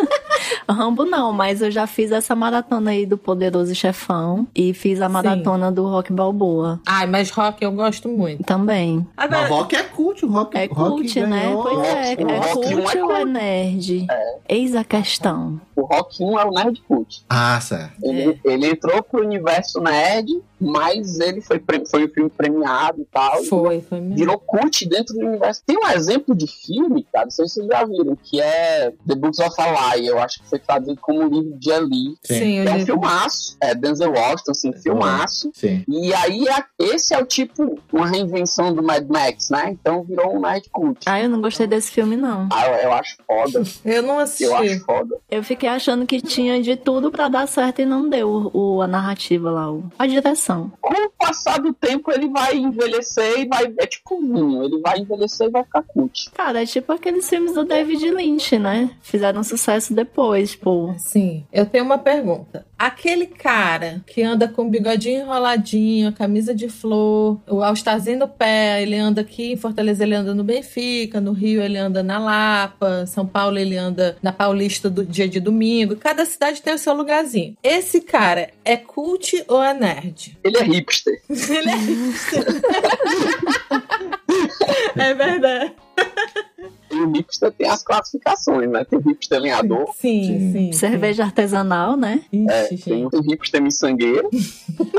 Rambo 0.72 1.04
não, 1.04 1.32
mas 1.32 1.62
eu 1.62 1.70
já 1.70 1.86
fiz 1.86 2.10
essa 2.12 2.34
maratona 2.34 2.90
aí 2.90 3.06
do 3.06 3.16
Poderoso 3.16 3.74
Chefão 3.74 4.46
e 4.54 4.72
fiz 4.74 5.00
a 5.00 5.08
maratona 5.08 5.72
do 5.72 5.84
Rock 5.86 6.12
Balboa 6.12 6.80
Ai, 6.86 7.06
mas 7.06 7.30
rock 7.30 7.62
eu 7.64 7.72
gosto 7.72 8.08
muito. 8.08 8.42
também. 8.44 9.06
Mas 9.16 9.26
Agora, 9.32 9.48
rock 9.48 9.74
é 9.76 9.82
cult, 9.82 10.24
o 10.24 10.28
rock 10.30 10.56
É 10.56 10.66
rock 10.66 10.74
cult, 10.76 11.20
né? 11.20 11.42
ganhou- 11.44 11.62
Pois 11.62 11.78
é, 11.88 12.12
é 12.12 12.38
Rock 12.38 12.74
um 12.74 12.82
cult 12.82 12.96
é 12.98 13.04
ou 13.04 13.16
é 13.16 13.24
nerd? 13.24 14.06
Eis 14.48 14.74
a 14.74 14.84
questão. 14.84 15.60
O 15.78 15.82
Rock 15.84 16.22
1 16.24 16.38
é 16.40 16.44
o 16.44 16.50
Nerd 16.50 16.82
Cult. 16.88 17.24
Ah, 17.28 17.60
certo. 17.60 17.92
Ele, 18.02 18.40
ele 18.44 18.66
entrou 18.66 19.00
pro 19.02 19.22
universo 19.24 19.80
nerd, 19.80 20.26
mas 20.60 21.20
ele 21.20 21.40
foi, 21.40 21.62
foi 21.88 22.04
um 22.04 22.08
filme 22.08 22.28
premiado 22.30 23.00
e 23.00 23.04
tal. 23.04 23.44
foi, 23.44 23.80
foi 23.80 24.00
mesmo. 24.00 24.16
Virou 24.16 24.38
cult 24.40 24.88
dentro 24.88 25.14
do 25.14 25.24
universo. 25.26 25.62
Tem 25.64 25.76
um 25.78 25.86
exemplo 25.88 26.34
de 26.34 26.46
filme, 26.48 27.06
cara, 27.12 27.26
não 27.26 27.30
sei 27.30 27.46
se 27.46 27.54
vocês 27.54 27.66
já 27.68 27.84
viram, 27.84 28.16
que 28.20 28.40
é 28.40 28.92
The 29.06 29.14
Books 29.14 29.38
of 29.38 29.54
Eli. 29.60 30.06
Eu 30.08 30.18
acho 30.18 30.42
que 30.42 30.48
foi 30.48 30.58
traduzido 30.58 31.00
como 31.00 31.20
o 31.24 31.28
livro 31.28 31.56
de 31.56 31.70
Eli. 31.70 32.16
Sim, 32.24 32.58
É 32.58 32.64
eu 32.68 32.74
um 32.74 32.84
filmaço. 32.86 33.56
É 33.60 33.72
Denzel 33.74 34.10
Washington, 34.10 34.50
assim, 34.50 34.72
filmaço. 34.72 35.50
Sim. 35.54 35.84
E 35.88 36.12
aí, 36.12 36.48
a- 36.48 36.64
esse 36.80 37.14
é 37.14 37.18
o 37.18 37.24
tipo, 37.24 37.78
uma 37.92 38.08
reinvenção 38.08 38.74
do 38.74 38.82
Mad 38.82 39.06
Max, 39.08 39.48
né? 39.50 39.70
Então 39.70 40.02
virou 40.02 40.34
um 40.36 40.40
nerd 40.40 40.68
cult. 40.72 40.98
Ah, 41.06 41.20
eu 41.22 41.28
não 41.28 41.40
gostei 41.40 41.68
desse 41.68 41.92
filme, 41.92 42.16
não. 42.16 42.48
Ah, 42.52 42.66
eu, 42.66 42.74
eu 42.88 42.92
acho 42.94 43.16
foda. 43.24 43.62
Eu 43.84 44.02
não 44.02 44.18
assisti. 44.18 44.42
Eu 44.44 44.56
acho 44.56 44.80
foda. 44.84 45.16
Eu 45.30 45.42
fiquei 45.44 45.67
achando 45.68 46.06
que 46.06 46.20
tinha 46.20 46.60
de 46.62 46.76
tudo 46.76 47.10
pra 47.10 47.28
dar 47.28 47.46
certo 47.46 47.80
e 47.80 47.86
não 47.86 48.08
deu 48.08 48.50
o, 48.52 48.80
a 48.82 48.86
narrativa 48.86 49.50
lá, 49.50 49.70
o- 49.72 49.84
a 49.98 50.06
direção. 50.06 50.72
com 50.80 50.94
o 50.94 51.10
passar 51.18 51.58
do 51.60 51.72
tempo 51.72 52.10
ele 52.10 52.28
vai 52.28 52.56
envelhecer 52.56 53.40
e 53.40 53.46
vai. 53.46 53.72
É 53.78 53.86
tipo 53.86 54.14
um 54.16 54.20
vinho, 54.34 54.62
ele 54.64 54.80
vai 54.80 54.98
envelhecer 54.98 55.48
e 55.48 55.50
vai 55.50 55.62
ficar 55.64 55.82
cult. 55.82 56.30
Cara, 56.32 56.62
é 56.62 56.66
tipo 56.66 56.92
aqueles 56.92 57.28
filmes 57.28 57.52
do 57.54 57.64
David 57.64 58.10
Lynch, 58.10 58.58
né? 58.58 58.90
Fizeram 59.02 59.42
sucesso 59.42 59.92
depois, 59.94 60.52
tipo. 60.52 60.94
Sim, 60.98 61.44
eu 61.52 61.66
tenho 61.66 61.84
uma 61.84 61.98
pergunta. 61.98 62.66
Aquele 62.78 63.26
cara 63.26 64.02
que 64.06 64.22
anda 64.22 64.46
com 64.48 64.62
o 64.66 64.70
bigodinho 64.70 65.22
enroladinho, 65.22 66.08
a 66.08 66.12
camisa 66.12 66.54
de 66.54 66.68
flor, 66.68 67.40
o 67.48 67.62
alstazinho 67.62 68.20
no 68.20 68.28
pé, 68.28 68.80
ele 68.82 68.94
anda 68.96 69.20
aqui 69.22 69.52
em 69.52 69.56
Fortaleza, 69.56 70.04
ele 70.04 70.14
anda 70.14 70.32
no 70.34 70.44
Benfica, 70.44 71.20
no 71.20 71.32
Rio 71.32 71.60
ele 71.60 71.76
anda 71.76 72.02
na 72.02 72.18
Lapa, 72.18 73.04
São 73.06 73.26
Paulo 73.26 73.58
ele 73.58 73.76
anda 73.76 74.16
na 74.22 74.32
Paulista 74.32 74.88
do 74.88 75.04
dia 75.04 75.28
de 75.28 75.40
domingo. 75.40 75.57
Cada 75.96 76.24
cidade 76.24 76.62
tem 76.62 76.74
o 76.74 76.78
seu 76.78 76.94
lugarzinho. 76.94 77.56
Esse 77.62 78.00
cara 78.00 78.50
é 78.64 78.76
cult 78.76 79.44
ou 79.48 79.62
é 79.62 79.74
nerd? 79.74 80.38
Ele 80.44 80.56
é 80.56 80.62
hipster. 80.62 81.20
Ele 81.28 81.70
é 81.70 81.76
hipster. 81.76 82.44
é 84.96 85.14
verdade. 85.14 85.72
E 86.98 87.02
o 87.02 87.12
hipster 87.12 87.52
tem 87.52 87.68
as 87.68 87.82
classificações, 87.82 88.68
né? 88.68 88.84
Tem 88.84 88.98
o 88.98 89.02
hipster 89.02 89.40
lenhador, 89.40 89.92
Sim, 89.94 90.24
Sim. 90.24 90.52
sim. 90.52 90.72
Cerveja 90.72 91.24
artesanal, 91.24 91.96
né? 91.96 92.22
Ixi, 92.32 92.74
é, 92.74 92.76
tem 92.76 93.06
o 93.06 93.20
hipster 93.20 93.62
miçangueira, 93.62 94.28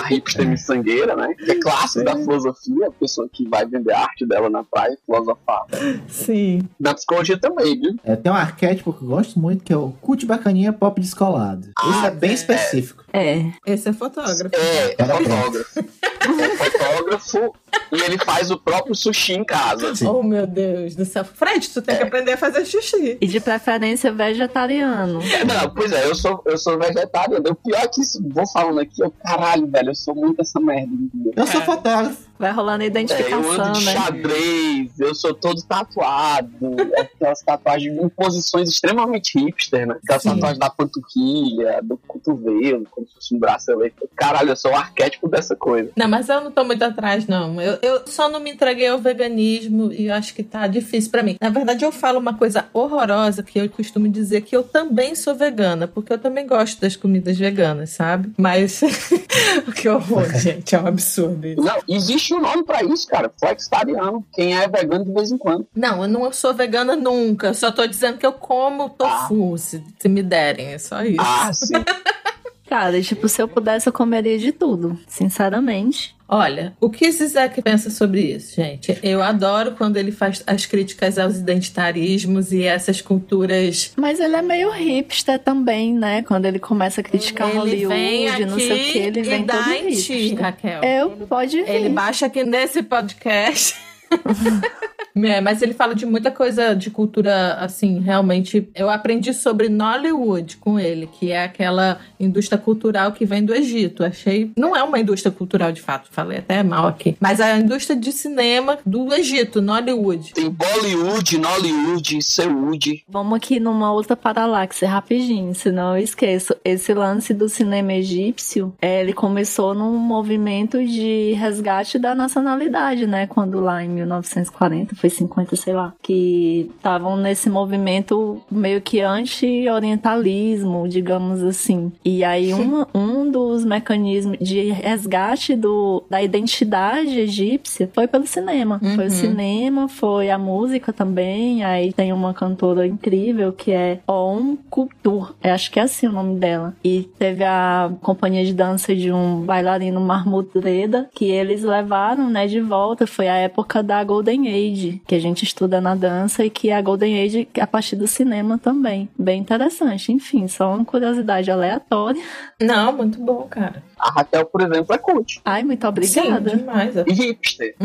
a 0.02 0.08
hipster 0.08 0.48
miçangueira, 0.48 1.16
né? 1.16 1.34
Que 1.34 1.52
é 1.52 1.60
clássico 1.60 2.06
da 2.06 2.16
filosofia, 2.16 2.88
a 2.88 2.92
pessoa 2.92 3.28
que 3.32 3.48
vai 3.48 3.66
vender 3.66 3.92
a 3.92 4.02
arte 4.02 4.26
dela 4.26 4.50
na 4.50 4.64
praia 4.64 4.94
e 4.94 5.06
filosofar. 5.06 5.66
Sim. 6.08 6.62
Na 6.80 6.94
psicologia 6.94 7.38
também, 7.38 7.80
viu? 7.80 7.96
É, 8.04 8.16
tem 8.16 8.32
um 8.32 8.36
arquétipo 8.36 8.94
que 8.94 9.04
eu 9.04 9.08
gosto 9.08 9.40
muito, 9.40 9.64
que 9.64 9.74
é 9.74 9.78
o 9.78 9.92
cult 10.02 10.26
bacaninha 10.26 10.72
pop 10.72 11.00
descolado. 11.02 11.70
Isso 11.90 12.06
é 12.06 12.12
bem 12.12 12.34
específico. 12.34 13.04
É. 13.14 13.52
Esse 13.66 13.90
é 13.90 13.94
fotógrafo. 13.94 14.50
É, 14.56 14.96
é 14.98 15.06
fotógrafo. 15.06 15.80
É 15.80 16.56
fotógrafo 16.70 17.56
e 17.92 18.02
ele 18.02 18.18
faz 18.20 18.52
o 18.52 18.58
próprio 18.60 18.94
sushi 18.94 19.34
em 19.34 19.44
casa. 19.44 19.96
Sim. 19.96 20.08
Oh, 20.08 20.22
meu 20.22 20.46
Deus 20.46 20.96
do 20.96 21.06
céu. 21.06 21.24
Fred, 21.26 21.68
tu 21.70 21.82
tem 21.82 21.98
que 21.98 22.04
aprender 22.04 22.34
a 22.34 22.38
fazer 22.38 22.66
xixi. 22.66 23.18
E 23.20 23.28
de 23.28 23.40
preferência 23.40 24.12
vegetariano. 24.12 25.22
É, 25.24 25.44
Não, 25.44 25.70
pois 25.74 25.92
é, 25.92 26.06
eu 26.06 26.14
sou, 26.16 26.42
eu 26.46 26.58
sou 26.58 26.78
vegetariano. 26.78 27.50
O 27.52 27.56
pior 27.56 27.82
é 27.82 27.88
que 27.88 28.02
isso, 28.02 28.22
vou 28.30 28.48
falando 28.52 28.80
aqui, 28.80 29.02
eu, 29.02 29.12
caralho, 29.24 29.66
velho, 29.68 29.90
eu 29.90 29.96
sou 29.96 30.14
muito 30.14 30.42
essa 30.42 30.60
merda. 30.60 30.92
Eu 31.36 31.48
sou 31.48 31.62
É. 31.62 31.66
fotógrafo. 31.66 32.29
Vai 32.40 32.52
rolando 32.54 32.84
É, 32.84 32.86
eu 32.86 32.90
identificação, 32.90 33.52
ando 33.52 33.80
de 33.80 33.86
né? 33.86 33.92
xadrez, 33.94 35.00
eu 35.00 35.14
sou 35.14 35.34
todo 35.34 35.62
tatuado, 35.62 36.50
aquelas 36.98 37.42
tatuagens 37.42 37.98
em 37.98 38.10
posições 38.10 38.70
extremamente 38.70 39.38
hipster, 39.38 39.86
né? 39.86 39.96
Aquelas 40.04 40.24
Sim. 40.24 40.30
tatuagens 40.30 40.60
da 40.60 40.70
panturrilha, 40.70 41.82
do 41.84 41.98
cotovelo, 41.98 42.86
como 42.90 43.08
se 43.08 43.16
fosse 43.16 43.36
um 43.36 43.40
bracelete. 43.40 43.96
Caralho, 44.16 44.50
eu 44.52 44.56
sou 44.56 44.72
o 44.72 44.76
arquétipo 44.76 45.28
dessa 45.28 45.56
coisa. 45.56 45.92
Não, 45.96 46.08
mas 46.08 46.30
eu 46.30 46.42
não 46.42 46.52
tô 46.52 46.64
muito 46.64 46.84
atrás, 46.84 47.28
não. 47.28 47.60
Eu, 47.62 47.78
eu 47.82 48.02
só 48.08 48.30
não 48.30 48.40
me 48.40 48.52
entreguei 48.52 48.88
ao 48.88 49.00
veganismo 49.00 49.92
e 49.92 50.06
eu 50.08 50.14
acho 50.14 50.34
que 50.34 50.44
tá 50.44 50.66
difícil 50.68 51.12
pra 51.12 51.22
mim. 51.24 51.36
Na 51.42 51.50
verdade, 51.50 51.84
eu 51.84 51.92
falo 51.92 52.20
uma 52.20 52.34
coisa 52.34 52.66
horrorosa 52.74 53.44
que 53.44 53.60
eu 53.60 53.70
costumo 53.70 54.08
dizer 54.08 54.42
que 54.42 54.56
eu 54.56 54.64
também 54.64 55.14
sou 55.16 55.36
vegana, 55.36 55.88
porque 55.88 56.14
eu 56.14 56.18
também 56.18 56.48
gosto 56.48 56.80
das 56.80 56.96
comidas 56.96 57.38
veganas, 57.38 57.90
sabe? 57.92 58.32
Mas. 58.38 58.80
que 59.76 59.90
horror, 59.90 60.26
gente. 60.40 60.76
É 60.76 60.80
um 60.80 60.88
absurdo 60.88 61.46
isso. 61.48 61.62
Não, 61.62 61.78
existe 61.88 62.29
um 62.34 62.42
nome 62.42 62.64
pra 62.64 62.84
isso, 62.84 63.08
cara, 63.08 63.32
flexitariano. 63.40 64.26
Quem 64.34 64.58
é 64.58 64.68
vegano 64.68 65.06
de 65.06 65.12
vez 65.14 65.32
em 65.32 65.38
quando. 65.38 65.68
Não, 65.76 66.04
eu 66.04 66.08
não 66.08 66.32
sou 66.32 66.54
vegana 66.54 66.96
nunca. 66.96 67.54
Só 67.54 67.72
tô 67.72 67.86
dizendo 67.86 68.18
que 68.18 68.26
eu 68.26 68.34
como 68.34 68.90
tofu, 68.90 69.58
se, 69.58 69.84
se 70.00 70.10
me 70.10 70.24
derem. 70.24 70.74
É 70.74 70.78
só 70.78 71.04
isso. 71.04 71.22
Ah, 71.22 71.52
sim. 71.54 71.74
Cara, 72.70 73.02
tipo, 73.02 73.28
se 73.28 73.42
eu 73.42 73.48
pudesse, 73.48 73.90
eu 73.90 73.94
comeria 73.94 74.38
de 74.38 74.52
tudo. 74.52 74.96
Sinceramente. 75.08 76.16
Olha, 76.28 76.74
o 76.80 76.92
que 76.92 77.12
Zizek 77.12 77.60
pensa 77.64 77.90
sobre 77.90 78.22
isso, 78.22 78.56
gente? 78.56 78.96
Eu 79.02 79.24
adoro 79.24 79.72
quando 79.72 79.98
ele 79.98 80.12
faz 80.12 80.44
as 80.46 80.68
críticas 80.68 81.18
aos 81.18 81.38
identitarismos 81.38 82.52
e 82.52 82.62
essas 82.62 83.02
culturas. 83.02 83.92
Mas 83.98 84.20
ele 84.20 84.36
é 84.36 84.42
meio 84.44 84.70
hipster 84.70 85.40
também, 85.40 85.96
né? 85.96 86.22
Quando 86.22 86.46
ele 86.46 86.60
começa 86.60 87.02
a 87.02 87.04
criticar 87.04 87.50
ele 87.50 87.58
Hollywood, 87.58 88.46
não 88.46 88.60
sei 88.60 88.72
o 88.72 88.92
que, 88.94 88.98
ele 89.00 89.24
vem 89.24 89.44
todo 89.48 89.64
ti, 89.64 90.14
hipster. 90.14 90.40
Raquel. 90.40 90.84
Eu, 90.84 91.10
pode 91.28 91.64
vir. 91.64 91.68
Ele 91.68 91.90
baixa 91.90 92.28
aqui 92.28 92.44
nesse 92.44 92.84
podcast. 92.84 93.76
É, 95.16 95.42
mas 95.42 95.62
ele 95.62 95.74
fala 95.74 95.96
de 95.96 96.06
muita 96.06 96.32
coisa 96.32 96.74
de 96.74 96.90
cultura, 96.90 97.56
assim, 97.56 98.00
realmente. 98.00 98.70
Eu 98.76 98.90
aprendi 98.90 99.34
sobre 99.34 99.70
Nollywood 99.70 100.58
com 100.58 100.80
ele, 100.80 101.08
que 101.08 101.32
é 101.32 101.44
aquela 101.44 102.00
indústria 102.20 102.58
cultural 102.58 103.12
que 103.12 103.26
vem 103.26 103.44
do 103.44 103.54
Egito. 103.54 104.04
Achei. 104.04 104.52
Não 104.58 104.76
é 104.76 104.84
uma 104.84 105.00
indústria 105.00 105.32
cultural 105.32 105.72
de 105.72 105.82
fato, 105.82 106.10
falei 106.12 106.40
até 106.40 106.62
mal 106.64 106.88
aqui. 106.88 107.18
Mas 107.20 107.40
a 107.42 107.58
indústria 107.58 108.00
de 108.00 108.12
cinema 108.12 108.80
do 108.86 109.14
Egito, 109.14 109.62
Nollywood. 109.62 110.34
Tem 110.34 110.50
Bollywood, 110.50 111.38
Nollywood, 111.38 112.22
Sewood. 112.22 113.04
Vamos 113.08 113.38
aqui 113.38 113.60
numa 113.60 113.92
outra 113.92 114.16
paralaxe 114.16 114.86
rapidinho, 114.86 115.54
senão 115.56 115.98
eu 115.98 116.04
esqueço. 116.04 116.56
Esse 116.64 116.94
lance 116.94 117.34
do 117.34 117.50
cinema 117.50 117.94
egípcio, 117.94 118.74
é, 118.82 119.02
ele 119.02 119.14
começou 119.14 119.74
num 119.74 119.98
movimento 119.98 120.84
de 120.84 121.34
resgate 121.34 121.98
da 121.98 122.14
nacionalidade, 122.14 123.06
né? 123.06 123.28
Quando 123.28 123.60
lá 123.60 123.84
em 123.84 123.99
1940, 124.00 124.96
foi 124.96 125.10
50, 125.10 125.56
sei 125.56 125.74
lá, 125.74 125.94
que 126.02 126.70
estavam 126.78 127.18
nesse 127.18 127.50
movimento 127.50 128.42
meio 128.50 128.82
que 128.82 129.02
anti-orientalismo, 129.02 130.88
digamos 130.88 131.44
assim. 131.44 131.92
E 132.04 132.24
aí 132.24 132.54
um, 132.54 132.86
um 132.94 133.30
dos 133.30 133.66
mecanismos 133.66 134.38
de 134.40 134.70
resgate 134.72 135.56
do, 135.56 136.04
da 136.10 136.22
identidade 136.22 137.20
egípcia 137.20 137.90
foi 137.94 138.08
pelo 138.08 138.26
cinema. 138.26 138.80
Uhum. 138.82 138.96
Foi 138.96 139.06
o 139.08 139.12
cinema, 139.12 139.88
foi 139.88 140.30
a 140.30 140.38
música 140.38 140.92
também. 140.92 141.64
Aí 141.64 141.94
tem 141.94 142.14
uma 142.14 142.34
cantora 142.34 142.88
incrível 142.88 143.52
que 143.52 143.72
é 143.72 144.00
On 144.08 144.56
Kultur. 144.70 145.36
Acho 145.44 145.72
que 145.72 145.80
é 145.80 145.84
assim 145.84 146.08
o 146.08 146.12
nome 146.12 146.40
dela. 146.40 146.74
E 146.84 147.04
teve 147.18 147.44
a 147.44 147.92
companhia 148.02 148.44
de 148.46 148.54
dança 148.54 148.96
de 148.96 149.12
um 149.12 149.42
bailarino 149.42 150.00
Mahmoud 150.00 150.50
Reda, 150.60 151.10
que 151.14 151.26
eles 151.26 151.64
levaram, 151.64 152.30
né, 152.30 152.48
de 152.48 152.62
volta. 152.62 153.06
Foi 153.06 153.28
a 153.28 153.36
época 153.36 153.82
da 153.90 154.04
Golden 154.04 154.48
Age, 154.48 155.02
que 155.08 155.16
a 155.16 155.20
gente 155.20 155.44
estuda 155.44 155.82
na 155.82 155.96
dança 155.96 156.46
e 156.46 156.50
que 156.52 156.70
a 156.72 156.80
Golden 156.80 157.24
Age 157.24 157.48
a 157.60 157.66
partir 157.66 157.96
do 157.96 158.08
cinema 158.08 158.60
também. 158.60 159.10
Bem 159.18 159.42
interessante. 159.42 160.12
Enfim, 160.12 160.48
só 160.48 160.76
uma 160.76 160.86
curiosidade 160.86 161.50
aleatória. 161.50 162.22
Não, 162.62 162.96
muito 162.96 163.20
bom, 163.20 163.48
cara. 163.50 163.82
A 163.98 164.12
Raquel, 164.12 164.46
por 164.46 164.62
exemplo, 164.62 164.94
é 164.94 164.98
coach. 165.00 165.42
Ai, 165.44 165.64
muito 165.64 165.88
obrigada. 165.88 166.52
Sim, 166.52 166.58
demais. 166.58 166.96
E 166.96 167.14
hipster. 167.14 167.76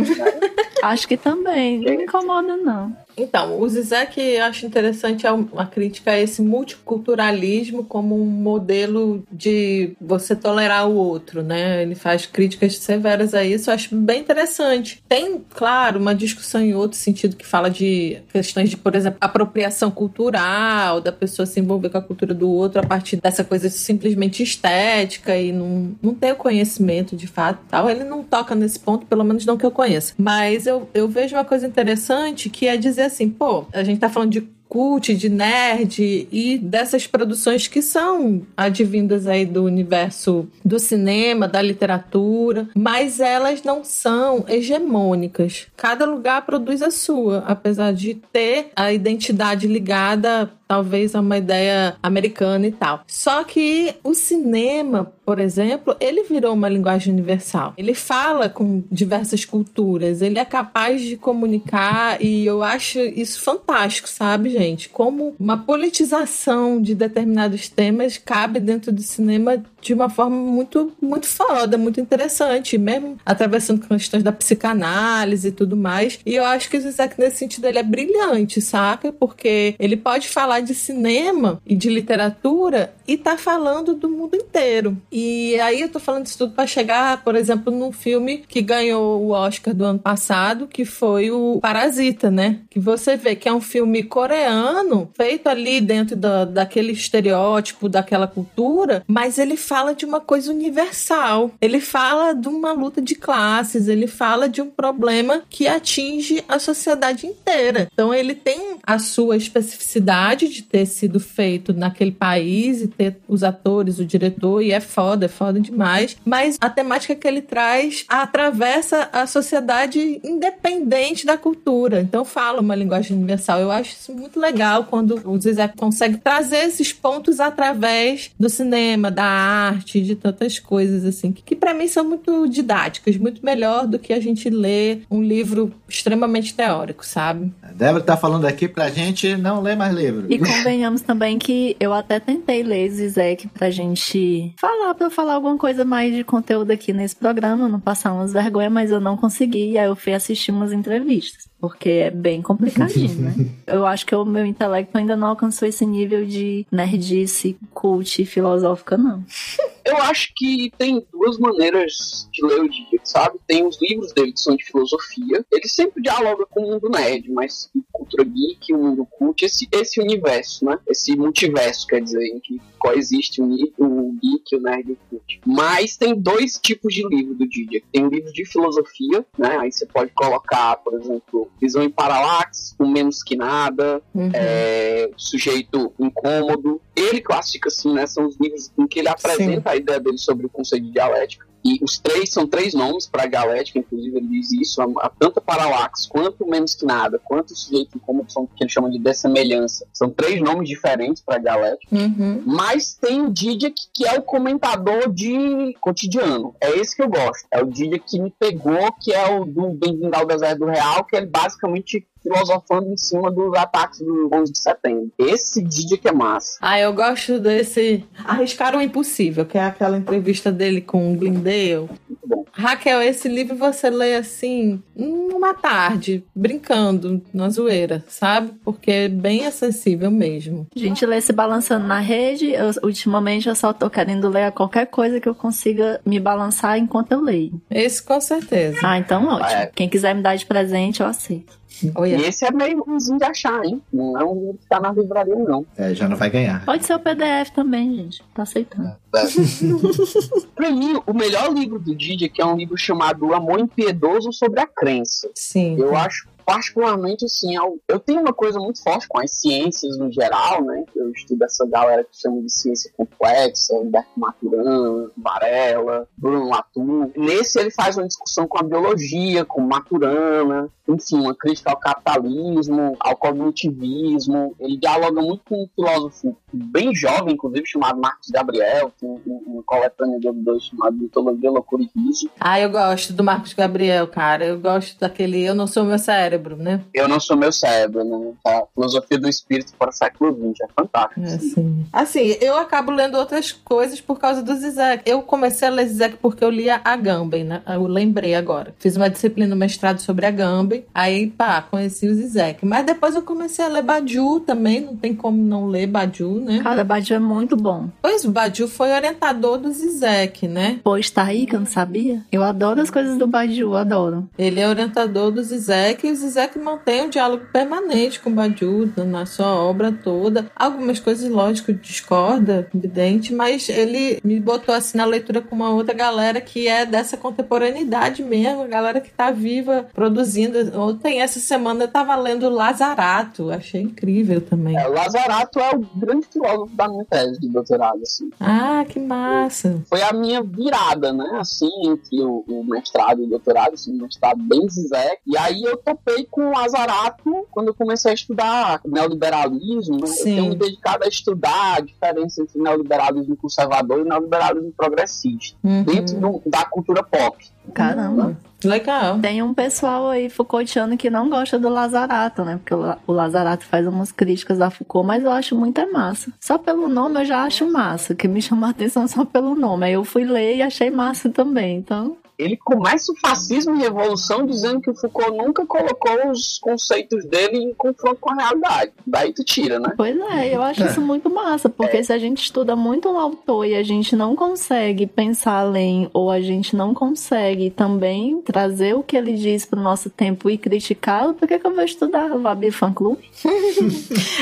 Acho 0.82 1.08
que 1.08 1.16
também. 1.16 1.80
Não 1.80 1.96
me 1.96 2.04
incomoda, 2.04 2.54
não. 2.54 2.94
Então, 3.16 3.60
o 3.60 3.68
Zizek 3.68 4.20
eu 4.20 4.44
acho 4.44 4.66
interessante 4.66 5.26
a 5.26 5.66
crítica 5.66 6.12
a 6.12 6.20
esse 6.20 6.42
multiculturalismo 6.42 7.84
como 7.84 8.20
um 8.20 8.26
modelo 8.26 9.22
de 9.30 9.92
você 10.00 10.34
tolerar 10.34 10.88
o 10.88 10.94
outro, 10.94 11.42
né? 11.42 11.82
Ele 11.82 11.94
faz 11.94 12.26
críticas 12.26 12.76
severas 12.78 13.34
a 13.34 13.44
isso, 13.44 13.70
eu 13.70 13.74
acho 13.74 13.94
bem 13.94 14.20
interessante. 14.20 15.02
Tem, 15.08 15.40
claro, 15.54 16.00
uma 16.00 16.14
discussão 16.14 16.60
em 16.60 16.74
outro 16.74 16.98
sentido 16.98 17.36
que 17.36 17.46
fala 17.46 17.70
de 17.70 18.18
questões 18.32 18.70
de, 18.70 18.76
por 18.76 18.94
exemplo, 18.94 19.18
apropriação 19.20 19.90
cultural, 19.90 21.00
da 21.00 21.12
pessoa 21.12 21.46
se 21.46 21.60
envolver 21.60 21.90
com 21.90 21.98
a 21.98 22.02
cultura 22.02 22.34
do 22.34 22.50
outro 22.50 22.80
a 22.80 22.86
partir 22.86 23.16
dessa 23.16 23.44
coisa 23.44 23.68
simplesmente 23.70 24.42
estética 24.42 25.36
e 25.36 25.52
não, 25.52 25.94
não 26.02 26.14
ter 26.14 26.32
o 26.32 26.36
conhecimento 26.36 27.16
de 27.16 27.26
fato 27.26 27.60
tal. 27.68 27.88
Ele 27.88 28.04
não 28.04 28.22
toca 28.22 28.54
nesse 28.54 28.78
ponto, 28.78 29.06
pelo 29.06 29.24
menos 29.24 29.46
não 29.46 29.56
que 29.56 29.64
eu 29.64 29.70
conheça. 29.70 30.14
Mas 30.18 30.66
eu, 30.66 30.88
eu 30.92 31.08
vejo 31.08 31.36
uma 31.36 31.44
coisa 31.44 31.66
interessante 31.66 32.50
que 32.50 32.66
é 32.66 32.76
dizer 32.76 33.03
assim, 33.06 33.28
pô, 33.28 33.64
a 33.72 33.82
gente 33.82 34.00
tá 34.00 34.08
falando 34.08 34.32
de 34.32 34.48
cult, 34.74 35.14
de 35.14 35.28
nerd 35.28 36.26
e 36.32 36.58
dessas 36.58 37.06
produções 37.06 37.68
que 37.68 37.80
são 37.80 38.42
advindas 38.56 39.28
aí 39.28 39.46
do 39.46 39.62
universo 39.62 40.48
do 40.64 40.80
cinema, 40.80 41.46
da 41.46 41.62
literatura, 41.62 42.68
mas 42.74 43.20
elas 43.20 43.62
não 43.62 43.84
são 43.84 44.44
hegemônicas. 44.48 45.68
Cada 45.76 46.04
lugar 46.04 46.44
produz 46.44 46.82
a 46.82 46.90
sua, 46.90 47.44
apesar 47.46 47.92
de 47.92 48.14
ter 48.32 48.70
a 48.74 48.92
identidade 48.92 49.68
ligada 49.68 50.50
talvez 50.74 51.14
a 51.14 51.20
uma 51.20 51.38
ideia 51.38 51.94
americana 52.02 52.66
e 52.66 52.72
tal. 52.72 53.04
Só 53.06 53.44
que 53.44 53.94
o 54.02 54.12
cinema, 54.12 55.12
por 55.24 55.38
exemplo, 55.38 55.94
ele 56.00 56.24
virou 56.24 56.52
uma 56.52 56.68
linguagem 56.68 57.12
universal. 57.12 57.74
Ele 57.78 57.94
fala 57.94 58.48
com 58.48 58.82
diversas 58.90 59.44
culturas, 59.44 60.20
ele 60.20 60.36
é 60.36 60.44
capaz 60.44 61.00
de 61.00 61.16
comunicar 61.16 62.20
e 62.20 62.44
eu 62.44 62.60
acho 62.64 62.98
isso 62.98 63.40
fantástico, 63.40 64.08
sabe, 64.08 64.50
gente? 64.50 64.88
Como 64.88 65.36
uma 65.38 65.56
politização 65.56 66.82
de 66.82 66.92
determinados 66.92 67.68
temas 67.68 68.18
cabe 68.18 68.58
dentro 68.58 68.90
do 68.90 69.02
cinema 69.02 69.62
de 69.84 69.92
uma 69.92 70.08
forma 70.08 70.34
muito, 70.34 70.92
muito 71.00 71.26
foda, 71.26 71.76
muito 71.76 72.00
interessante, 72.00 72.78
mesmo 72.78 73.18
atravessando 73.24 73.86
questões 73.86 74.22
da 74.22 74.32
psicanálise 74.32 75.48
e 75.48 75.52
tudo 75.52 75.76
mais. 75.76 76.18
E 76.24 76.34
eu 76.34 76.44
acho 76.44 76.70
que 76.70 76.78
o 76.78 76.80
Zizek, 76.80 77.20
nesse 77.20 77.36
sentido, 77.36 77.66
ele 77.66 77.78
é 77.78 77.82
brilhante, 77.82 78.62
saca? 78.62 79.12
Porque 79.12 79.74
ele 79.78 79.96
pode 79.96 80.28
falar 80.28 80.60
de 80.60 80.74
cinema 80.74 81.60
e 81.66 81.76
de 81.76 81.90
literatura 81.90 82.94
e 83.06 83.18
tá 83.18 83.36
falando 83.36 83.94
do 83.94 84.08
mundo 84.08 84.34
inteiro. 84.36 84.96
E 85.12 85.60
aí 85.60 85.82
eu 85.82 85.90
tô 85.90 86.00
falando 86.00 86.26
isso 86.26 86.38
tudo 86.38 86.54
para 86.54 86.66
chegar, 86.66 87.22
por 87.22 87.36
exemplo, 87.36 87.70
num 87.70 87.92
filme 87.92 88.38
que 88.48 88.62
ganhou 88.62 89.20
o 89.20 89.30
Oscar 89.30 89.74
do 89.74 89.84
ano 89.84 89.98
passado, 89.98 90.66
que 90.66 90.86
foi 90.86 91.30
o 91.30 91.58
Parasita, 91.60 92.30
né? 92.30 92.60
Que 92.70 92.80
você 92.80 93.18
vê 93.18 93.36
que 93.36 93.48
é 93.48 93.52
um 93.52 93.60
filme 93.60 94.02
coreano, 94.02 95.10
feito 95.14 95.46
ali 95.46 95.78
dentro 95.78 96.16
da, 96.16 96.46
daquele 96.46 96.92
estereótipo, 96.92 97.86
daquela 97.86 98.26
cultura, 98.26 99.04
mas 99.06 99.38
ele 99.38 99.58
fala 99.58 99.73
de 99.94 100.04
uma 100.04 100.20
coisa 100.20 100.50
universal. 100.52 101.50
Ele 101.60 101.80
fala 101.80 102.32
de 102.32 102.48
uma 102.48 102.72
luta 102.72 103.02
de 103.02 103.14
classes, 103.14 103.88
ele 103.88 104.06
fala 104.06 104.48
de 104.48 104.62
um 104.62 104.70
problema 104.70 105.42
que 105.50 105.66
atinge 105.66 106.44
a 106.48 106.58
sociedade 106.58 107.26
inteira. 107.26 107.88
Então 107.92 108.14
ele 108.14 108.34
tem 108.34 108.76
a 108.82 108.98
sua 108.98 109.36
especificidade 109.36 110.48
de 110.48 110.62
ter 110.62 110.86
sido 110.86 111.18
feito 111.18 111.72
naquele 111.72 112.12
país 112.12 112.82
e 112.82 112.88
ter 112.88 113.16
os 113.26 113.42
atores, 113.42 113.98
o 113.98 114.04
diretor, 114.04 114.62
e 114.62 114.70
é 114.70 114.80
foda, 114.80 115.26
é 115.26 115.28
foda 115.28 115.58
demais. 115.58 116.16
Mas 116.24 116.56
a 116.60 116.70
temática 116.70 117.14
que 117.14 117.26
ele 117.26 117.42
traz 117.42 118.04
atravessa 118.08 119.08
a 119.12 119.26
sociedade 119.26 120.20
independente 120.22 121.26
da 121.26 121.36
cultura. 121.36 122.00
Então 122.00 122.24
fala 122.24 122.60
uma 122.60 122.74
linguagem 122.74 123.16
universal. 123.16 123.60
Eu 123.60 123.70
acho 123.70 123.92
isso 123.92 124.12
muito 124.12 124.38
legal 124.38 124.84
quando 124.84 125.20
o 125.28 125.40
Zizek 125.40 125.76
consegue 125.76 126.18
trazer 126.18 126.64
esses 126.66 126.92
pontos 126.92 127.40
através 127.40 128.30
do 128.38 128.48
cinema, 128.48 129.10
da 129.10 129.24
arte, 129.24 129.63
de 129.72 130.14
tantas 130.14 130.58
coisas 130.58 131.04
assim, 131.04 131.32
que, 131.32 131.42
que 131.42 131.56
para 131.56 131.74
mim 131.74 131.88
são 131.88 132.04
muito 132.04 132.48
didáticas, 132.48 133.16
muito 133.16 133.44
melhor 133.44 133.86
do 133.86 133.98
que 133.98 134.12
a 134.12 134.20
gente 134.20 134.50
ler 134.50 135.02
um 135.10 135.22
livro 135.22 135.72
extremamente 135.88 136.54
teórico, 136.54 137.04
sabe? 137.04 137.52
A 137.62 137.72
Débora 137.72 138.04
tá 138.04 138.16
falando 138.16 138.46
aqui 138.46 138.68
pra 138.68 138.90
gente 138.90 139.36
não 139.36 139.60
ler 139.60 139.76
mais 139.76 139.94
livro. 139.94 140.26
E 140.28 140.38
convenhamos 140.38 141.00
também 141.00 141.38
que 141.38 141.76
eu 141.80 141.92
até 141.92 142.20
tentei 142.20 142.62
ler 142.62 142.90
Zizek 142.90 143.48
pra 143.48 143.70
gente 143.70 144.54
falar, 144.60 144.94
pra 144.94 145.06
eu 145.06 145.10
falar 145.10 145.34
alguma 145.34 145.56
coisa 145.56 145.84
mais 145.84 146.14
de 146.14 146.24
conteúdo 146.24 146.70
aqui 146.70 146.92
nesse 146.92 147.16
programa, 147.16 147.68
não 147.68 147.80
passar 147.80 148.12
umas 148.12 148.32
vergonhas, 148.32 148.72
mas 148.72 148.90
eu 148.90 149.00
não 149.00 149.16
consegui. 149.16 149.78
Aí 149.78 149.86
eu 149.86 149.96
fui 149.96 150.12
assistir 150.12 150.50
umas 150.50 150.72
entrevistas 150.72 151.53
porque 151.68 151.88
é 151.88 152.10
bem 152.10 152.42
complicadinho, 152.42 153.22
né? 153.22 153.34
Eu 153.66 153.86
acho 153.86 154.04
que 154.04 154.14
o 154.14 154.22
meu 154.22 154.44
intelecto 154.44 154.98
ainda 154.98 155.16
não 155.16 155.28
alcançou 155.28 155.66
esse 155.66 155.86
nível 155.86 156.26
de 156.26 156.66
nerdice, 156.70 157.56
cult 157.72 158.26
filosófica, 158.26 158.98
não. 158.98 159.24
Eu 159.84 159.98
acho 159.98 160.32
que 160.34 160.72
tem 160.78 161.06
duas 161.12 161.38
maneiras 161.38 162.26
de 162.32 162.44
ler 162.44 162.60
o 162.60 162.68
Didier, 162.68 163.00
sabe? 163.04 163.38
Tem 163.46 163.66
os 163.66 163.78
livros 163.82 164.14
dele 164.14 164.32
que 164.32 164.40
são 164.40 164.56
de 164.56 164.64
filosofia. 164.64 165.44
Ele 165.52 165.68
sempre 165.68 166.02
dialoga 166.02 166.46
com 166.46 166.60
o 166.60 166.70
mundo 166.72 166.88
nerd, 166.88 167.30
mas 167.30 167.70
cultura 167.92 168.24
geek, 168.24 168.72
o 168.72 168.78
mundo 168.78 169.06
cult, 169.18 169.44
esse, 169.44 169.68
esse 169.70 170.00
universo, 170.00 170.64
né? 170.64 170.78
Esse 170.88 171.14
multiverso, 171.14 171.86
quer 171.86 172.00
dizer, 172.00 172.24
em 172.24 172.40
que 172.40 172.58
coexiste 172.78 173.42
o, 173.42 173.46
o 173.78 174.16
geek, 174.22 174.56
o 174.56 174.60
nerd 174.60 174.88
e 174.88 174.92
o 174.92 174.98
cult. 175.10 175.40
Mas 175.44 175.98
tem 175.98 176.14
dois 176.18 176.58
tipos 176.58 176.94
de 176.94 177.06
livro 177.06 177.34
do 177.34 177.46
Didier. 177.46 177.82
Tem 177.92 178.08
livro 178.08 178.32
de 178.32 178.46
filosofia, 178.46 179.24
né? 179.38 179.58
Aí 179.58 179.70
você 179.70 179.84
pode 179.84 180.12
colocar, 180.12 180.76
por 180.76 180.94
exemplo, 180.94 181.50
Visão 181.60 181.82
em 181.82 181.90
Paralaxe, 181.90 182.74
O 182.78 182.86
Menos 182.86 183.22
Que 183.22 183.36
Nada, 183.36 184.02
uhum. 184.14 184.30
é, 184.32 185.10
Sujeito 185.16 185.92
Incômodo. 185.98 186.80
Ele 186.94 187.20
classifica 187.20 187.68
assim, 187.68 187.92
né? 187.92 188.06
São 188.06 188.26
os 188.26 188.36
livros 188.38 188.70
em 188.78 188.86
que 188.86 188.98
ele 188.98 189.08
apresenta 189.08 189.70
Sim. 189.70 189.76
a 189.76 189.76
ideia 189.76 190.00
dele 190.00 190.18
sobre 190.18 190.46
o 190.46 190.48
conceito 190.48 190.84
de 190.84 190.92
dialética. 190.92 191.46
E 191.64 191.78
os 191.82 191.98
três 191.98 192.30
são 192.30 192.46
três 192.46 192.74
nomes 192.74 193.06
para 193.06 193.22
a 193.22 193.26
dialética, 193.26 193.78
inclusive 193.78 194.18
ele 194.18 194.28
diz 194.28 194.52
isso, 194.52 194.82
a, 194.82 195.06
a 195.06 195.08
tanto 195.08 195.40
Paralax, 195.40 196.06
quanto 196.06 196.46
Menos 196.46 196.74
Que 196.74 196.84
Nada, 196.84 197.18
quanto 197.18 197.52
o 197.52 197.56
sujeito 197.56 197.98
como 198.00 198.24
são, 198.28 198.46
que 198.46 198.62
ele 198.62 198.70
chama 198.70 198.90
de 198.90 198.98
dessemelhança. 198.98 199.86
São 199.92 200.10
três 200.10 200.40
nomes 200.42 200.68
diferentes 200.68 201.22
para 201.22 201.36
a 201.36 201.38
dialética. 201.38 201.94
Uhum. 201.94 202.42
Mas 202.44 202.94
tem 202.94 203.22
o 203.22 203.30
Didier 203.30 203.72
que 203.92 204.06
é 204.06 204.18
o 204.18 204.22
comentador 204.22 205.10
de 205.10 205.74
cotidiano. 205.80 206.54
É 206.60 206.70
esse 206.78 206.94
que 206.94 207.02
eu 207.02 207.08
gosto. 207.08 207.46
É 207.50 207.62
o 207.62 207.66
Didier 207.66 208.02
que 208.04 208.20
me 208.20 208.30
pegou, 208.30 208.92
que 209.00 209.12
é 209.12 209.30
o 209.30 209.44
do 209.44 209.70
Bem-vindo 209.70 210.14
ao 210.14 210.26
Deserto 210.26 210.58
do 210.60 210.66
Real, 210.66 211.04
que 211.04 211.16
ele 211.16 211.26
basicamente 211.26 212.06
filosofando 212.24 212.90
em 212.90 212.96
cima 212.96 213.30
dos 213.30 213.54
ataques 213.54 214.00
do 214.00 214.30
11 214.32 214.52
de 214.52 214.58
setembro. 214.58 215.12
Esse 215.18 215.62
Didi 215.62 215.98
que 215.98 216.08
é 216.08 216.12
massa. 216.12 216.58
Ah, 216.60 216.80
eu 216.80 216.92
gosto 216.92 217.38
desse 217.38 218.02
Arriscar 218.24 218.74
o 218.74 218.80
Impossível, 218.80 219.44
que 219.44 219.58
é 219.58 219.64
aquela 219.64 219.98
entrevista 219.98 220.50
dele 220.50 220.80
com 220.80 221.12
o 221.12 221.16
Glendale. 221.16 221.88
Muito 222.08 222.26
bom. 222.26 222.44
Raquel, 222.52 223.02
esse 223.02 223.28
livro 223.28 223.56
você 223.56 223.90
lê 223.90 224.14
assim, 224.14 224.80
numa 224.96 225.52
tarde, 225.54 226.24
brincando, 226.34 227.20
na 227.32 227.50
zoeira, 227.50 228.04
sabe? 228.08 228.52
Porque 228.64 228.90
é 228.90 229.08
bem 229.08 229.44
acessível 229.44 230.10
mesmo. 230.10 230.66
A 230.74 230.78
gente 230.78 231.04
lê 231.04 231.20
se 231.20 231.32
balançando 231.32 231.86
na 231.86 231.98
rede. 231.98 232.52
Eu, 232.52 232.70
ultimamente 232.82 233.48
eu 233.48 233.56
só 233.56 233.72
tô 233.72 233.90
querendo 233.90 234.28
ler 234.28 234.52
qualquer 234.52 234.86
coisa 234.86 235.20
que 235.20 235.28
eu 235.28 235.34
consiga 235.34 236.00
me 236.06 236.20
balançar 236.20 236.78
enquanto 236.78 237.12
eu 237.12 237.20
leio. 237.20 237.60
Esse 237.68 238.02
com 238.02 238.20
certeza. 238.20 238.78
Ah, 238.82 238.98
então 238.98 239.26
ótimo. 239.26 239.60
É. 239.60 239.70
Quem 239.74 239.88
quiser 239.88 240.14
me 240.14 240.22
dar 240.22 240.36
de 240.36 240.46
presente, 240.46 241.00
eu 241.00 241.06
aceito. 241.06 241.63
Olha. 241.94 242.16
E 242.16 242.24
esse 242.24 242.44
é 242.44 242.50
meio 242.50 242.82
ruimzinho 242.82 243.18
de 243.18 243.24
achar, 243.24 243.64
hein? 243.64 243.80
Não 243.92 244.18
é 244.18 244.24
um 244.24 244.34
livro 244.34 244.58
que 244.58 244.66
tá 244.68 244.80
na 244.80 244.92
livraria, 244.92 245.36
não. 245.36 245.66
É, 245.76 245.94
já 245.94 246.08
não 246.08 246.16
vai 246.16 246.30
ganhar. 246.30 246.64
Pode 246.64 246.84
ser 246.84 246.94
o 246.94 247.00
PDF 247.00 247.50
também, 247.54 247.94
gente. 247.96 248.22
Tá 248.34 248.42
aceitando. 248.42 248.92
pra 250.54 250.70
mim, 250.70 251.00
o 251.06 251.14
melhor 251.14 251.52
livro 251.52 251.78
do 251.78 251.94
Didi 251.94 252.28
que 252.28 252.42
é 252.42 252.46
um 252.46 252.56
livro 252.56 252.76
chamado 252.76 253.32
Amor 253.34 253.60
Impiedoso 253.60 254.32
sobre 254.32 254.60
a 254.60 254.66
Crença. 254.66 255.30
Sim. 255.34 255.76
Eu 255.78 255.96
acho 255.96 256.28
particularmente 256.44 257.24
assim, 257.24 257.56
eu, 257.56 257.80
eu 257.88 257.98
tenho 257.98 258.20
uma 258.20 258.32
coisa 258.32 258.58
muito 258.58 258.82
forte 258.82 259.08
com 259.08 259.20
as 259.20 259.32
ciências 259.32 259.98
no 259.98 260.10
geral, 260.10 260.62
né? 260.62 260.84
Eu 260.94 261.10
estudo 261.10 261.42
essa 261.44 261.66
galera 261.66 262.04
que 262.04 262.16
chama 262.16 262.42
de 262.42 262.52
ciência 262.52 262.90
complexa, 262.96 263.74
Humberto 263.74 264.10
Maturana, 264.16 265.10
Varela, 265.16 266.08
Bruno 266.16 266.48
Latour. 266.48 267.10
Nesse 267.16 267.58
ele 267.58 267.70
faz 267.70 267.96
uma 267.96 268.06
discussão 268.06 268.46
com 268.46 268.58
a 268.58 268.62
biologia, 268.62 269.44
com 269.44 269.60
Maturana, 269.62 270.70
enfim, 270.88 271.16
uma 271.16 271.34
crítica 271.34 271.70
ao 271.70 271.78
capitalismo, 271.78 272.96
ao 273.00 273.16
cognitivismo. 273.16 274.54
Ele 274.60 274.76
dialoga 274.76 275.20
muito 275.20 275.42
com 275.48 275.62
um 275.62 275.68
filósofo 275.74 276.36
bem 276.52 276.94
jovem, 276.94 277.34
inclusive, 277.34 277.66
chamado 277.66 278.00
Marcos 278.00 278.30
Gabriel, 278.30 278.92
tem 279.00 279.08
um, 279.08 279.42
um 279.58 279.62
coletânea 279.64 280.18
de 280.20 280.30
dois 280.32 280.64
chamado 280.64 280.96
Mitologia, 280.96 281.50
Loucura 281.50 281.82
e 281.82 281.90
Riso. 281.98 282.30
Ah, 282.38 282.60
eu 282.60 282.70
gosto 282.70 283.12
do 283.12 283.24
Marcos 283.24 283.54
Gabriel, 283.54 284.06
cara. 284.08 284.44
Eu 284.44 284.60
gosto 284.60 284.98
daquele 284.98 285.42
Eu 285.42 285.54
Não 285.54 285.66
Sou 285.66 285.84
Meu 285.84 285.98
Cérebro, 285.98 286.33
né? 286.56 286.80
Eu 286.92 287.08
não 287.08 287.20
sou 287.20 287.36
meu 287.36 287.52
cérebro, 287.52 288.04
né? 288.04 288.32
A 288.46 288.64
filosofia 288.74 289.18
do 289.18 289.28
espírito 289.28 289.72
para 289.78 289.90
o 289.90 289.92
século 289.92 290.32
XX, 290.32 290.60
é 290.60 290.68
fantástico. 290.74 291.20
É, 291.20 291.34
assim. 291.34 291.86
assim, 291.92 292.36
eu 292.40 292.56
acabo 292.56 292.90
lendo 292.90 293.16
outras 293.16 293.52
coisas 293.52 294.00
por 294.00 294.18
causa 294.18 294.42
do 294.42 294.54
Zizek. 294.54 295.02
Eu 295.06 295.22
comecei 295.22 295.68
a 295.68 295.70
ler 295.70 295.86
Zizek 295.86 296.16
porque 296.20 296.44
eu 296.44 296.50
lia 296.50 296.80
Agamben, 296.84 297.44
né? 297.44 297.62
Eu 297.66 297.86
lembrei 297.86 298.34
agora. 298.34 298.74
Fiz 298.78 298.96
uma 298.96 299.10
disciplina 299.10 299.54
no 299.54 299.56
mestrado 299.56 300.00
sobre 300.00 300.26
Agamben. 300.26 300.84
Aí, 300.94 301.28
pá, 301.28 301.62
conheci 301.62 302.08
o 302.08 302.14
Zizek. 302.14 302.64
Mas 302.64 302.86
depois 302.86 303.14
eu 303.14 303.22
comecei 303.22 303.64
a 303.64 303.68
ler 303.68 303.82
Badiou 303.82 304.40
também. 304.40 304.80
Não 304.80 304.96
tem 304.96 305.14
como 305.14 305.42
não 305.42 305.66
ler 305.66 305.86
Badiou, 305.86 306.40
né? 306.40 306.60
Cara, 306.62 306.84
Badiou 306.84 307.16
é 307.16 307.20
muito 307.20 307.56
bom. 307.56 307.88
Pois 308.02 308.24
o 308.24 308.30
Badiou 308.30 308.68
foi 308.68 308.92
orientador 308.92 309.58
do 309.58 309.70
Zizek, 309.70 310.46
né? 310.48 310.80
Pois 310.82 311.10
tá 311.10 311.24
aí 311.24 311.46
que 311.46 311.54
eu 311.54 311.60
não 311.60 311.66
sabia. 311.66 312.22
Eu 312.30 312.42
adoro 312.42 312.80
as 312.80 312.90
coisas 312.90 313.18
do 313.18 313.26
Badiou, 313.26 313.76
adoro. 313.76 314.28
Ele 314.38 314.60
é 314.60 314.68
orientador 314.68 315.30
do 315.30 315.42
Zizek 315.42 316.06
e 316.06 316.10
o 316.10 316.16
Zizek 316.24 316.58
mantém 316.58 317.02
um 317.02 317.08
diálogo 317.08 317.44
permanente 317.52 318.20
com 318.20 318.30
o 318.30 318.32
Badiou 318.32 318.88
na 318.96 319.26
sua 319.26 319.54
obra 319.54 319.92
toda. 319.92 320.50
Algumas 320.56 320.98
coisas, 320.98 321.28
lógico, 321.30 321.72
discorda, 321.72 322.68
evidente, 322.74 323.32
mas 323.34 323.68
ele 323.68 324.20
me 324.24 324.40
botou 324.40 324.74
assim 324.74 324.98
na 324.98 325.04
leitura 325.04 325.40
com 325.40 325.54
uma 325.54 325.70
outra 325.70 325.94
galera 325.94 326.40
que 326.40 326.66
é 326.68 326.86
dessa 326.86 327.16
contemporaneidade 327.16 328.22
mesmo, 328.22 328.62
a 328.62 328.66
galera 328.66 329.00
que 329.00 329.10
tá 329.10 329.30
viva 329.30 329.86
produzindo. 329.92 330.58
Ontem, 330.78 331.20
essa 331.20 331.38
semana, 331.40 331.84
eu 331.84 331.88
tava 331.88 332.14
lendo 332.16 332.48
Lazarato, 332.48 333.50
achei 333.50 333.82
incrível 333.82 334.40
também. 334.40 334.76
É, 334.76 334.88
o 334.88 334.92
Lazarato 334.92 335.58
é 335.58 335.70
o 335.74 335.78
grande 335.96 336.26
filósofo 336.26 336.74
da 336.74 336.88
minha 336.88 337.04
tese 337.04 337.40
de 337.40 337.48
doutorado, 337.48 338.00
assim. 338.02 338.30
Ah, 338.40 338.84
que 338.88 338.98
massa! 338.98 339.82
Foi 339.88 340.02
a 340.02 340.12
minha 340.12 340.42
virada, 340.42 341.12
né, 341.12 341.38
assim, 341.38 341.70
entre 341.84 342.22
o, 342.22 342.44
o 342.46 342.64
mestrado 342.64 343.22
e 343.22 343.24
o 343.24 343.28
doutorado, 343.28 343.74
assim, 343.74 343.94
um 343.94 344.02
mestrado 344.02 344.42
bem 344.42 344.68
zizek. 344.68 345.18
E 345.26 345.36
aí 345.36 345.62
eu 345.62 345.76
topei 345.76 346.13
com 346.30 346.48
o 346.48 346.52
Lazarato 346.52 347.46
quando 347.50 347.68
eu 347.68 347.74
comecei 347.74 348.10
a 348.12 348.14
estudar 348.14 348.80
neoliberalismo, 348.84 349.98
né? 350.00 350.06
Sim. 350.06 350.30
Eu 350.30 350.36
tenho 350.36 350.48
me 350.50 350.54
dedicado 350.56 351.04
a 351.04 351.08
estudar 351.08 351.76
a 351.76 351.80
diferença 351.80 352.42
entre 352.42 352.60
neoliberalismo 352.60 353.36
conservador 353.36 354.00
e 354.00 354.04
neoliberalismo 354.08 354.72
progressista, 354.76 355.56
Uhum. 355.64 355.82
dentro 355.82 356.16
do- 356.20 356.42
da 356.46 356.64
cultura 356.64 357.02
pop. 357.02 357.36
Caramba. 357.72 358.36
Legal. 358.62 359.18
Tem 359.20 359.42
um 359.42 359.52
pessoal 359.52 360.08
aí 360.08 360.30
Foucaultiano 360.30 360.96
que 360.96 361.10
não 361.10 361.28
gosta 361.28 361.58
do 361.58 361.68
Lazarato, 361.68 362.44
né? 362.44 362.56
Porque 362.62 362.74
o 362.74 363.12
Lazarato 363.12 363.66
faz 363.66 363.86
umas 363.86 364.10
críticas 364.10 364.58
a 364.60 364.70
Foucault, 364.70 365.06
mas 365.06 365.22
eu 365.22 365.30
acho 365.30 365.54
muito 365.54 365.78
é 365.80 365.86
massa. 365.86 366.32
Só 366.40 366.56
pelo 366.56 366.88
nome 366.88 367.20
eu 367.20 367.24
já 367.26 367.42
acho 367.42 367.70
massa, 367.70 368.14
que 368.14 368.26
me 368.26 368.40
chamou 368.40 368.66
a 368.66 368.70
atenção 368.70 369.06
só 369.06 369.24
pelo 369.24 369.54
nome. 369.54 369.86
Aí 369.86 369.92
eu 369.92 370.04
fui 370.04 370.24
ler 370.24 370.56
e 370.56 370.62
achei 370.62 370.90
massa 370.90 371.28
também. 371.28 371.76
Então, 371.76 372.16
ele 372.38 372.56
começa 372.56 373.12
o 373.12 373.16
fascismo 373.20 373.74
e 373.76 373.78
revolução 373.80 374.46
dizendo 374.46 374.80
que 374.80 374.90
o 374.90 374.94
Foucault 374.94 375.36
nunca 375.36 375.64
colocou 375.66 376.30
os 376.30 376.58
conceitos 376.58 377.24
dele 377.26 377.58
em 377.58 377.74
confronto 377.74 378.16
com 378.20 378.30
a 378.32 378.34
realidade. 378.34 378.92
Daí 379.06 379.32
tu 379.32 379.44
tira, 379.44 379.78
né? 379.78 379.92
pois 379.96 380.16
é, 380.16 380.54
eu 380.54 380.62
acho 380.62 380.82
É. 380.82 380.86
isso 380.86 381.00
muito 381.00 381.30
massa, 381.30 381.68
porque 381.68 382.02
se 382.02 382.12
a 382.12 382.18
gente 382.18 382.42
estuda 382.42 382.74
muito 382.76 383.08
um 383.08 383.18
autor 383.18 383.66
e 383.66 383.74
a 383.74 383.82
gente 383.82 384.16
não 384.16 384.34
consegue 384.34 385.06
pensar 385.06 385.58
além, 385.60 386.08
ou 386.12 386.30
a 386.30 386.40
gente 386.40 386.74
não 386.76 386.92
consegue 386.94 387.70
também 387.70 388.40
trazer 388.42 388.94
o 388.94 389.02
que 389.02 389.16
ele 389.16 389.34
diz 389.34 389.64
pro 389.64 389.80
nosso 389.80 390.10
tempo 390.10 390.50
e 390.50 390.58
criticá-lo, 390.58 391.34
por 391.34 391.46
que, 391.48 391.58
que 391.58 391.66
eu 391.66 391.74
vou 391.74 391.84
estudar? 391.84 392.28
Eu 392.28 392.40
vou 392.40 392.50
abrir 392.50 392.70
fã 392.70 392.92
clube? 392.92 393.24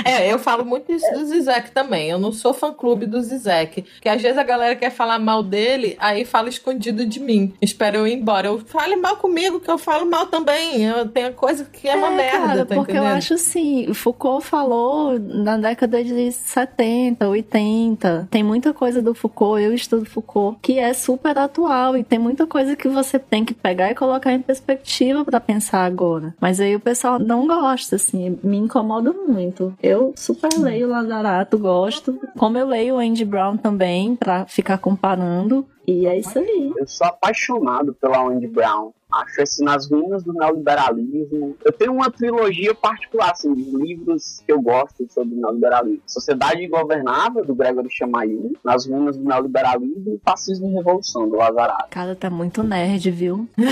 É, 0.05 0.33
eu 0.33 0.39
falo 0.39 0.65
muito 0.65 0.91
isso 0.93 1.07
do 1.13 1.25
Zizek 1.27 1.71
também. 1.73 2.09
Eu 2.11 2.19
não 2.19 2.33
sou 2.33 2.53
fã 2.53 2.73
clube 2.73 3.07
do 3.07 3.21
Zizek. 3.21 3.83
Porque 3.83 4.09
às 4.09 4.21
vezes 4.21 4.39
a 4.39 4.43
galera 4.43 4.75
quer 4.77 4.91
falar 4.91 5.19
mal 5.19 5.43
dele, 5.43 5.97
aí 5.99 6.25
fala 6.25 6.49
escondido 6.49 7.05
de 7.07 7.21
mim. 7.21 7.53
Espera 7.83 7.97
eu 7.97 8.07
ir 8.07 8.15
embora. 8.15 8.47
Eu 8.47 8.61
fale 8.61 8.95
mal 8.95 9.17
comigo, 9.17 9.59
que 9.59 9.69
eu 9.69 9.77
falo 9.77 10.09
mal 10.09 10.27
também. 10.27 10.85
Eu 10.85 11.09
tenho 11.09 11.33
coisa 11.33 11.65
que 11.65 11.89
é 11.89 11.97
uma 11.97 12.11
merda, 12.11 12.39
cara, 12.39 12.65
tá 12.65 12.75
porque 12.77 12.93
eu 12.93 12.97
entendendo? 12.99 13.17
acho 13.17 13.35
assim, 13.35 13.93
Foucault 13.93 14.47
falou 14.47 15.19
na 15.19 15.57
década 15.57 16.05
de 16.05 16.31
70, 16.31 17.29
80. 17.29 18.29
Tem 18.31 18.45
muita 18.45 18.73
coisa 18.73 19.03
do 19.03 19.15
Foucault, 19.15 19.61
eu 19.61 19.75
estudo 19.75 20.05
Foucault, 20.05 20.61
que 20.63 20.79
é 20.79 20.93
super 20.93 21.37
atual 21.37 21.97
e 21.97 22.05
tem 22.05 22.21
muita 22.21 22.47
coisa 22.47 22.77
que 22.77 22.87
você 22.87 23.19
tem 23.19 23.45
que 23.45 23.53
pegar 23.53 23.91
e 23.91 23.97
colocar 23.97 24.33
em 24.33 24.41
perspectiva 24.41 25.25
pra 25.25 25.41
pensar 25.41 25.85
agora. 25.85 26.37
Mas 26.41 26.61
aí 26.61 26.77
o 26.77 26.81
pessoal 26.81 27.19
não 27.19 27.49
gosta, 27.49 27.97
assim, 27.97 28.39
me 28.45 28.59
incomoda 28.59 29.13
muito. 29.13 29.75
Eu 29.83 30.13
super 30.15 30.51
leio 30.57 30.89
Lazarato, 30.89 31.59
gosto. 31.59 32.17
Como 32.39 32.57
eu 32.57 32.69
leio 32.69 32.95
o 32.95 32.99
Andy 32.99 33.25
Brown 33.25 33.57
também, 33.57 34.15
pra 34.15 34.47
ficar 34.47 34.79
comparando. 34.79 35.67
E 35.87 36.07
é 36.07 36.19
isso 36.19 36.39
aí. 36.39 36.73
Eu 36.77 36.87
sou 36.87 37.07
apaixonado 37.07 37.93
pela 37.95 38.23
Wendy 38.25 38.47
Brown. 38.47 38.93
Acho 39.13 39.43
assim, 39.43 39.65
nas 39.65 39.91
ruínas 39.91 40.25
do 40.25 40.33
neoliberalismo. 40.33 41.55
Eu 41.63 41.73
tenho 41.73 41.93
uma 41.93 42.11
trilogia 42.11 42.75
particular, 42.75 43.33
assim, 43.33 43.53
de 43.53 43.63
livros 43.63 44.43
que 44.47 44.51
eu 44.51 44.61
gosto 44.61 45.07
sobre 45.11 45.35
neoliberalismo. 45.35 46.03
Sociedade 46.07 46.65
Ingovernável, 46.65 47.45
do 47.45 47.55
Gregory 47.55 47.91
Chamaillou, 47.91 48.53
Nas 48.65 48.87
ruínas 48.87 49.19
do 49.19 49.25
neoliberalismo 49.25 50.15
e 50.15 50.21
Fascismo 50.25 50.71
e 50.71 50.75
Revolução, 50.75 51.29
do 51.29 51.37
Lazarato. 51.37 51.91
Cara, 51.91 52.15
tá 52.15 52.31
muito 52.31 52.63
nerd, 52.63 53.11
viu? 53.11 53.47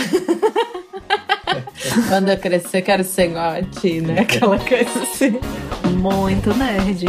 Quando 2.09 2.29
eu 2.29 2.39
crescer, 2.39 2.83
quero 2.83 3.03
ser 3.03 3.31
igual 3.31 3.53
a 3.53 3.63
ti, 3.63 4.01
né? 4.01 4.21
Aquela 4.21 4.59
coisa 4.59 5.03
assim. 5.03 5.41
Muito 5.99 6.53
nerd. 6.55 7.07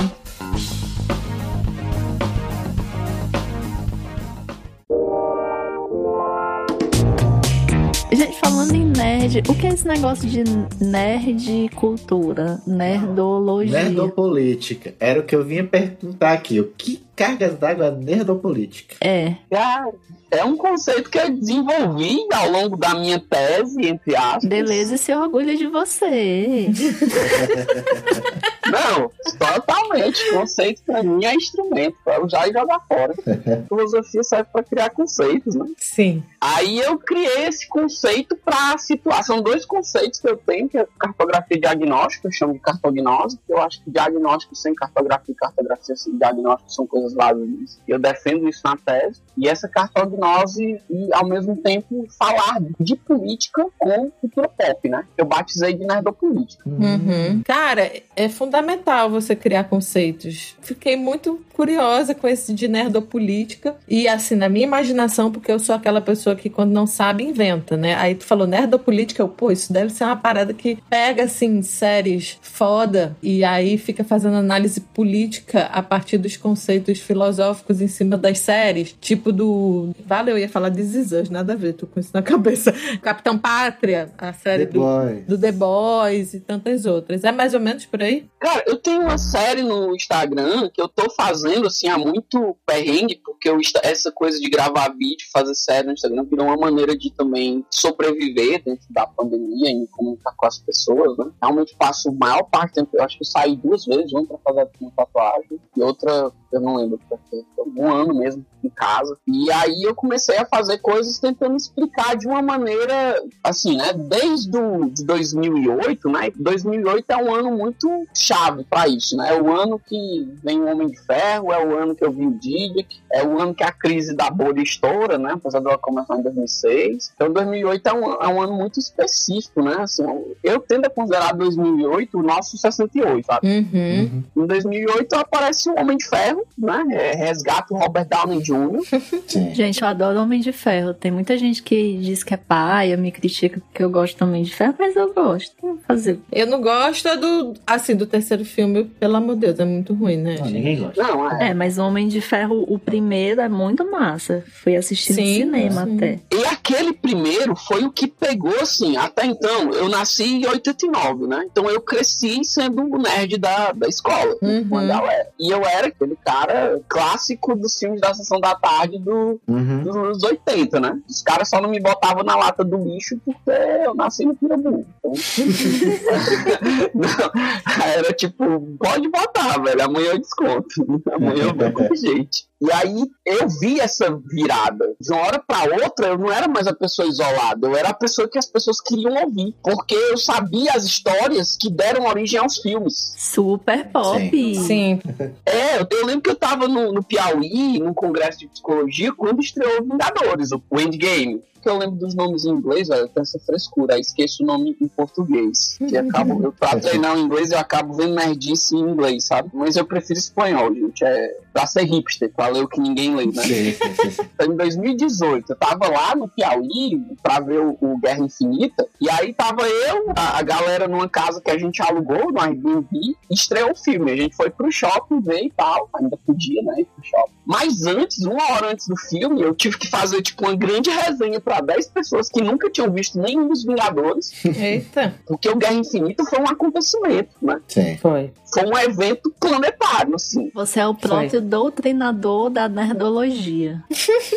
Gente, 8.13 8.37
falando 8.39 8.75
em 8.75 8.85
nerd, 8.85 9.41
o 9.47 9.55
que 9.55 9.65
é 9.65 9.69
esse 9.69 9.87
negócio 9.87 10.27
de 10.27 10.43
nerd 10.83 11.69
cultura? 11.75 12.61
Nerdologia? 12.67 13.83
Nerdopolítica. 13.83 14.93
Era 14.99 15.21
o 15.21 15.23
que 15.23 15.33
eu 15.33 15.45
vinha 15.45 15.63
perguntar 15.63 16.33
aqui. 16.33 16.59
O 16.59 16.67
que 16.77 17.01
cargas 17.15 17.57
d'água 17.57 17.85
é 17.85 17.91
nerdopolítica? 17.91 18.95
É. 18.99 19.35
É, 19.49 20.39
é 20.39 20.43
um 20.43 20.57
conceito 20.57 21.09
que 21.09 21.19
eu 21.19 21.29
desenvolvi 21.29 22.19
ao 22.33 22.51
longo 22.51 22.75
da 22.75 22.93
minha 22.95 23.17
tese, 23.17 23.87
entre 23.87 24.13
aspas. 24.13 24.43
Beleza, 24.43 24.95
e 24.95 24.97
se 24.97 25.15
orgulha 25.15 25.55
de 25.55 25.67
você. 25.67 26.67
Não, 28.83 29.11
totalmente. 29.37 30.31
Conceito 30.31 30.81
pra 30.83 31.03
mim 31.03 31.23
é 31.25 31.35
instrumento, 31.35 31.97
pra 32.03 32.23
usar 32.23 32.47
e 32.47 32.53
jogar 32.53 32.79
fora. 32.87 33.13
Filosofia 33.67 34.23
serve 34.23 34.49
pra 34.51 34.63
criar 34.63 34.89
conceitos, 34.89 35.55
né? 35.55 35.65
Sim. 35.77 36.23
Aí 36.39 36.79
eu 36.79 36.97
criei 36.97 37.45
esse 37.45 37.67
conceito 37.67 38.35
para 38.35 38.77
situar. 38.77 39.23
São 39.23 39.41
dois 39.41 39.65
conceitos 39.65 40.19
que 40.19 40.27
eu 40.27 40.37
tenho, 40.37 40.67
que 40.67 40.77
é 40.77 40.87
cartografia 40.99 41.57
e 41.57 41.59
diagnóstico, 41.59 42.27
eu 42.27 42.31
chamo 42.31 42.53
de 42.53 42.59
cartognose, 42.59 43.39
eu 43.47 43.59
acho 43.59 43.83
que 43.83 43.91
diagnóstico 43.91 44.55
sem 44.55 44.73
cartografia 44.73 45.33
e 45.33 45.35
cartografia 45.35 45.95
sem 45.95 46.17
diagnóstico 46.17 46.71
são 46.71 46.87
coisas 46.87 47.13
vazias. 47.13 47.79
Eu 47.87 47.99
defendo 47.99 48.49
isso 48.49 48.61
na 48.65 48.75
tese. 48.77 49.21
E 49.37 49.47
essa 49.47 49.67
cartognose 49.67 50.81
e, 50.89 51.13
ao 51.13 51.25
mesmo 51.25 51.55
tempo, 51.57 52.07
falar 52.17 52.59
de 52.79 52.95
política 52.95 53.65
com 53.77 54.11
cultura 54.11 54.49
pop, 54.49 54.89
né? 54.89 55.05
Eu 55.17 55.25
batizei 55.25 55.73
de 55.73 55.85
nerdopolítica. 55.85 56.67
Uhum. 56.67 57.41
Cara, 57.43 57.91
é 58.15 58.29
fundamental 58.29 58.70
você 59.09 59.35
criar 59.35 59.65
conceitos. 59.65 60.55
Fiquei 60.61 60.95
muito 60.95 61.41
curiosa 61.53 62.15
com 62.15 62.27
esse 62.27 62.53
de 62.53 62.67
nerdopolítica. 62.67 63.75
E 63.87 64.07
assim, 64.07 64.35
na 64.35 64.49
minha 64.49 64.65
imaginação, 64.65 65.31
porque 65.31 65.51
eu 65.51 65.59
sou 65.59 65.75
aquela 65.75 66.01
pessoa 66.01 66.35
que 66.35 66.49
quando 66.49 66.71
não 66.71 66.87
sabe, 66.87 67.23
inventa, 67.23 67.77
né? 67.77 67.95
Aí 67.95 68.15
tu 68.15 68.25
falou 68.25 68.47
nerdopolítica, 68.47 69.21
eu, 69.21 69.27
pô, 69.27 69.51
isso 69.51 69.71
deve 69.71 69.91
ser 69.91 70.03
uma 70.05 70.15
parada 70.15 70.53
que 70.53 70.79
pega, 70.89 71.23
assim, 71.23 71.61
séries 71.61 72.39
foda 72.41 73.15
e 73.21 73.43
aí 73.43 73.77
fica 73.77 74.03
fazendo 74.03 74.35
análise 74.37 74.81
política 74.81 75.65
a 75.65 75.83
partir 75.83 76.17
dos 76.17 76.35
conceitos 76.35 76.99
filosóficos 76.99 77.79
em 77.79 77.87
cima 77.87 78.17
das 78.17 78.39
séries. 78.39 78.95
Tipo 78.99 79.31
do... 79.31 79.91
Vale, 80.05 80.31
eu 80.31 80.37
ia 80.37 80.49
falar 80.49 80.69
de 80.69 80.81
Zizas, 80.81 81.29
nada 81.29 81.53
a 81.53 81.55
ver, 81.55 81.73
tô 81.73 81.85
com 81.85 81.99
isso 81.99 82.11
na 82.13 82.21
cabeça. 82.21 82.73
Capitão 83.01 83.37
Pátria, 83.37 84.09
a 84.17 84.33
série 84.33 84.65
The 84.65 84.73
do, 84.73 84.81
do 85.27 85.37
The 85.37 85.51
Boys 85.51 86.33
e 86.33 86.39
tantas 86.39 86.85
outras. 86.85 87.23
É 87.23 87.31
mais 87.31 87.53
ou 87.53 87.59
menos 87.59 87.85
por 87.85 88.01
aí? 88.01 88.25
Cara, 88.39 88.60
eu 88.65 88.77
tenho 88.77 89.01
uma 89.01 89.17
série 89.17 89.63
no 89.63 89.95
Instagram 89.95 90.69
que 90.69 90.81
eu 90.81 90.87
tô 90.87 91.09
fazendo 91.09 91.67
assim 91.67 91.87
há 91.87 91.97
muito 91.97 92.55
perrengue, 92.65 93.21
porque 93.23 93.49
eu, 93.49 93.59
essa 93.83 94.11
coisa 94.11 94.39
de 94.39 94.49
gravar 94.49 94.89
vídeo, 94.89 95.27
fazer 95.31 95.55
série 95.55 95.87
no 95.87 95.93
Instagram 95.93 96.23
virou 96.25 96.47
uma 96.47 96.57
maneira 96.57 96.97
de 96.97 97.11
também 97.11 97.65
sobreviver 97.69 98.63
dentro 98.63 98.85
da 98.89 99.05
pandemia 99.07 99.69
e 99.69 99.87
comunicar 99.87 100.33
com 100.35 100.45
as 100.45 100.59
pessoas, 100.59 101.17
né? 101.17 101.31
Realmente 101.41 101.75
passo 101.75 102.09
a 102.09 102.13
maior 102.13 102.43
parte 102.43 102.71
do 102.71 102.75
tempo, 102.75 102.97
eu 102.97 103.03
acho 103.03 103.17
que 103.17 103.23
eu 103.23 103.27
saí 103.27 103.55
duas 103.55 103.85
vezes, 103.85 104.13
uma 104.13 104.25
pra 104.25 104.37
fazer 104.37 104.69
uma 104.79 104.91
tatuagem 104.91 105.59
e 105.75 105.81
outra, 105.81 106.31
eu 106.51 106.61
não 106.61 106.75
lembro 106.75 106.99
porque 107.09 107.45
um 107.75 107.91
ano 107.91 108.13
mesmo 108.13 108.45
em 108.63 108.69
casa. 108.69 109.17
E 109.27 109.51
aí 109.51 109.83
eu 109.83 109.95
comecei 109.95 110.37
a 110.37 110.45
fazer 110.45 110.77
coisas 110.79 111.19
tentando 111.19 111.55
explicar 111.55 112.15
de 112.15 112.27
uma 112.27 112.41
maneira 112.41 113.23
assim, 113.43 113.77
né? 113.77 113.93
Desde 113.93 114.55
o, 114.57 114.89
de 114.89 115.05
2008, 115.05 116.09
né? 116.09 116.31
2008 116.35 117.05
é 117.09 117.17
um 117.17 117.33
ano 117.33 117.51
muito 117.51 117.89
chave 118.13 118.50
para 118.69 118.87
isso, 118.87 119.15
né? 119.15 119.33
É 119.33 119.41
o 119.41 119.51
ano 119.51 119.79
que 119.79 120.27
vem 120.43 120.59
o 120.59 120.67
Homem 120.67 120.89
de 120.89 120.99
Ferro, 120.99 121.51
é 121.51 121.65
o 121.65 121.77
ano 121.77 121.95
que 121.95 122.03
eu 122.03 122.11
vi 122.11 122.25
o 122.25 122.31
Didac, 122.31 122.87
é 123.11 123.23
o 123.23 123.39
ano 123.39 123.53
que 123.53 123.63
a 123.63 123.71
crise 123.71 124.15
da 124.15 124.29
bolha 124.29 124.61
estoura, 124.61 125.17
né? 125.17 125.33
Apesar 125.33 125.59
dela 125.59 125.77
começar 125.77 126.17
em 126.17 126.23
2006. 126.23 127.13
Então 127.15 127.31
2008 127.31 127.87
é 127.87 127.93
um, 127.93 128.13
é 128.13 128.27
um 128.27 128.41
ano 128.41 128.53
muito 128.53 128.79
específico, 128.79 129.61
né? 129.61 129.75
Assim, 129.79 130.03
eu 130.43 130.59
tendo 130.59 130.85
a 130.85 130.89
considerar 130.89 131.33
2008 131.33 132.17
o 132.17 132.23
nosso 132.23 132.57
68, 132.57 133.25
sabe? 133.25 133.47
Uhum. 133.47 134.23
Uhum. 134.35 134.43
Em 134.43 134.47
2008 134.47 135.13
aparece 135.15 135.69
o 135.69 135.79
Homem 135.79 135.97
de 135.97 136.07
Ferro, 136.07 136.45
né? 136.57 136.83
É, 136.91 137.15
resgata 137.15 137.73
o 137.73 137.77
Robert 137.77 138.07
Downey 138.07 138.41
Jr. 138.41 138.81
Gente, 139.53 139.81
eu 139.81 139.87
adoro 139.87 140.19
Homem 140.19 140.41
de 140.41 140.51
Ferro. 140.51 140.93
Tem 140.93 141.11
muita 141.11 141.37
gente 141.37 141.61
que 141.63 141.97
diz 141.97 142.23
que 142.23 142.33
é 142.33 142.37
paia, 142.37 142.97
me 142.97 143.11
critica 143.11 143.59
porque 143.59 143.83
eu 143.83 143.89
gosto 143.89 144.17
do 144.17 144.25
Homem 144.25 144.43
de 144.43 144.53
Ferro, 144.53 144.75
mas 144.77 144.95
eu 144.95 145.13
gosto. 145.13 145.79
Fazer. 145.87 146.19
Eu 146.31 146.47
não 146.47 146.61
gosto 146.61 147.07
é 147.07 147.17
do, 147.17 147.53
assim, 147.65 147.95
do 147.95 148.05
terceiro 148.05 148.40
filme, 148.45 148.83
pelo 148.99 149.15
amor 149.15 149.35
de 149.35 149.41
Deus, 149.41 149.59
é 149.59 149.65
muito 149.65 149.93
ruim, 149.93 150.17
né? 150.17 150.35
Não, 150.39 150.45
ninguém 150.49 150.79
gosta. 150.79 151.01
Não, 151.01 151.31
é. 151.31 151.49
É, 151.49 151.53
mas 151.53 151.77
o 151.77 151.83
Homem 151.83 152.07
de 152.07 152.21
Ferro, 152.21 152.65
o 152.67 152.77
primeiro, 152.79 153.41
é 153.41 153.49
muito 153.49 153.89
massa. 153.89 154.43
Fui 154.63 154.75
assistir 154.75 155.13
Sim, 155.13 155.45
no 155.45 155.53
cinema 155.55 155.85
sim. 155.85 155.95
até. 155.97 156.19
E 156.31 156.45
aquele 156.45 156.93
primeiro 156.93 157.55
foi 157.55 157.83
o 157.83 157.91
que 157.91 158.07
pegou, 158.07 158.55
assim, 158.61 158.97
até 158.97 159.25
então, 159.25 159.71
eu 159.73 159.89
nasci 159.89 160.23
em 160.23 160.45
89, 160.47 161.27
né? 161.27 161.45
Então 161.51 161.69
eu 161.69 161.81
cresci 161.81 162.43
sendo 162.43 162.81
um 162.81 162.97
nerd 163.01 163.37
da, 163.37 163.71
da 163.71 163.87
escola, 163.87 164.35
Uhum. 164.41 164.67
com 164.67 164.77
a 164.77 164.85
galera. 164.85 165.27
E 165.39 165.49
eu 165.49 165.63
era 165.65 165.87
aquele 165.87 166.15
cara 166.25 166.79
clássico 166.87 167.55
dos 167.55 167.75
filmes 167.77 167.99
da 168.01 168.13
Sessão 168.13 168.39
da 168.39 168.55
Tarde 168.55 168.97
do, 168.99 169.39
Uhum. 169.47 169.83
dos 169.83 169.95
anos 169.95 170.23
80, 170.23 170.79
né? 170.79 170.99
Os 171.09 171.21
caras 171.21 171.49
só 171.49 171.61
não 171.61 171.69
me 171.69 171.79
botavam 171.79 172.23
na 172.23 172.35
lata 172.35 172.63
do 172.63 172.77
lixo 172.77 173.19
porque 173.25 173.51
eu 173.85 173.93
nasci 173.93 174.25
no 174.25 174.35
Pirabu. 174.35 174.85
Então... 174.99 175.11
não, 176.93 177.83
era 177.85 178.13
tipo, 178.27 178.77
pode 178.77 179.09
botar, 179.09 179.61
velho, 179.61 179.83
amanhã 179.83 180.11
eu 180.11 180.19
desconto. 180.19 181.01
Amanhã 181.11 181.45
eu 181.45 181.55
vou 181.55 181.87
com 181.87 181.95
gente. 181.95 182.45
E 182.61 182.71
aí 182.71 183.09
eu 183.25 183.47
vi 183.59 183.79
essa 183.79 184.21
virada. 184.29 184.95
De 184.99 185.11
uma 185.11 185.21
hora 185.21 185.39
pra 185.39 185.63
outra, 185.83 186.09
eu 186.09 186.17
não 186.17 186.31
era 186.31 186.47
mais 186.47 186.67
a 186.67 186.73
pessoa 186.73 187.07
isolada, 187.07 187.67
eu 187.67 187.75
era 187.75 187.89
a 187.89 187.93
pessoa 187.93 188.29
que 188.29 188.37
as 188.37 188.45
pessoas 188.45 188.79
queriam 188.79 189.13
ouvir. 189.23 189.55
Porque 189.63 189.95
eu 189.95 190.17
sabia 190.17 190.71
as 190.73 190.83
histórias 190.83 191.57
que 191.57 191.71
deram 191.71 192.05
origem 192.05 192.39
aos 192.39 192.57
filmes. 192.57 193.15
Super 193.17 193.87
pop. 193.89 194.55
Sim. 194.55 194.99
É, 195.45 195.79
eu, 195.79 196.05
lembro 196.05 196.21
que 196.21 196.29
eu 196.29 196.35
tava 196.35 196.67
no, 196.67 196.91
no 196.91 197.03
Piauí, 197.03 197.79
num 197.79 197.93
congresso 197.93 198.39
de 198.39 198.47
psicologia, 198.47 199.11
quando 199.11 199.41
estreou 199.41 199.83
Vingadores, 199.83 200.51
o, 200.51 200.61
o 200.69 200.79
Endgame. 200.79 201.41
Que 201.61 201.69
eu 201.69 201.77
lembro 201.77 201.95
dos 201.95 202.15
nomes 202.15 202.45
em 202.45 202.49
inglês, 202.49 202.87
velho, 202.87 203.01
eu 203.01 203.07
tenho 203.07 203.23
essa 203.23 203.39
frescura, 203.39 203.95
aí 203.95 204.01
esqueço 204.01 204.43
o 204.43 204.45
nome 204.45 204.75
em 204.81 204.87
português. 204.87 205.77
Que 205.77 205.97
acabo, 205.97 206.43
eu 206.43 206.51
pra 206.51 206.79
treinar 206.79 207.15
o 207.15 207.19
inglês, 207.19 207.51
eu 207.51 207.59
acabo 207.59 207.93
vendo 207.93 208.15
nerdice 208.15 208.75
em 208.75 208.79
inglês, 208.79 209.25
sabe? 209.25 209.49
Mas 209.53 209.75
eu 209.75 209.85
prefiro 209.85 210.19
espanhol, 210.19 210.73
gente. 210.73 211.03
É 211.03 211.37
pra 211.53 211.67
ser 211.67 211.83
hipster, 211.83 212.31
pra 212.33 212.47
ler 212.47 212.63
o 212.63 212.67
que 212.67 212.79
ninguém 212.79 213.15
lê, 213.15 213.25
né? 213.25 213.43
Sim, 213.43 213.71
sim, 213.73 214.11
sim. 214.11 214.21
Então, 214.33 214.53
em 214.53 214.55
2018, 214.55 215.51
eu 215.51 215.55
tava 215.55 215.87
lá 215.87 216.15
no 216.15 216.27
Piauí 216.27 217.01
pra 217.21 217.39
ver 217.39 217.59
o, 217.59 217.77
o 217.81 217.97
Guerra 217.97 218.23
Infinita, 218.23 218.87
e 218.99 219.09
aí 219.09 219.33
tava 219.33 219.67
eu, 219.67 220.11
a, 220.15 220.39
a 220.39 220.41
galera 220.41 220.87
numa 220.87 221.09
casa 221.09 221.41
que 221.41 221.51
a 221.51 221.57
gente 221.57 221.81
alugou, 221.81 222.31
no 222.31 222.39
Airbnb, 222.39 222.87
e 222.91 223.15
estreou 223.29 223.71
o 223.71 223.75
filme. 223.75 224.11
A 224.11 224.15
gente 224.15 224.35
foi 224.35 224.49
pro 224.49 224.71
shopping 224.71 225.19
ver 225.21 225.43
e 225.43 225.51
tal, 225.51 225.89
ainda 225.93 226.17
podia, 226.25 226.61
né, 226.61 226.81
ir 226.81 226.85
pro 226.85 227.03
shopping. 227.03 227.33
Mas 227.51 227.85
antes, 227.85 228.19
uma 228.25 228.43
hora 228.53 228.71
antes 228.71 228.87
do 228.87 228.95
filme, 228.95 229.41
eu 229.41 229.53
tive 229.53 229.77
que 229.77 229.89
fazer, 229.89 230.21
tipo, 230.21 230.45
uma 230.45 230.55
grande 230.55 230.89
resenha 230.89 231.39
pra 231.41 231.59
10 231.59 231.87
pessoas 231.89 232.29
que 232.29 232.41
nunca 232.41 232.69
tinham 232.69 232.89
visto 232.91 233.19
nenhum 233.19 233.47
dos 233.49 233.65
Vingadores, 233.65 234.31
Eita. 234.45 235.13
porque 235.27 235.49
o 235.49 235.55
Guerra 235.57 235.73
Infinita 235.73 236.23
foi 236.23 236.39
um 236.39 236.47
acontecimento, 236.47 237.29
né? 237.41 237.59
Sim. 237.67 237.97
Foi. 237.97 238.31
Foi 238.53 238.63
um 238.65 238.77
evento 238.77 239.33
planetário, 239.39 240.15
assim. 240.15 240.49
Você 240.53 240.79
é 240.79 240.87
o 240.87 240.93
próprio 240.95 241.41
doutrinador 241.41 242.49
da 242.49 242.67
nerdologia. 242.69 243.81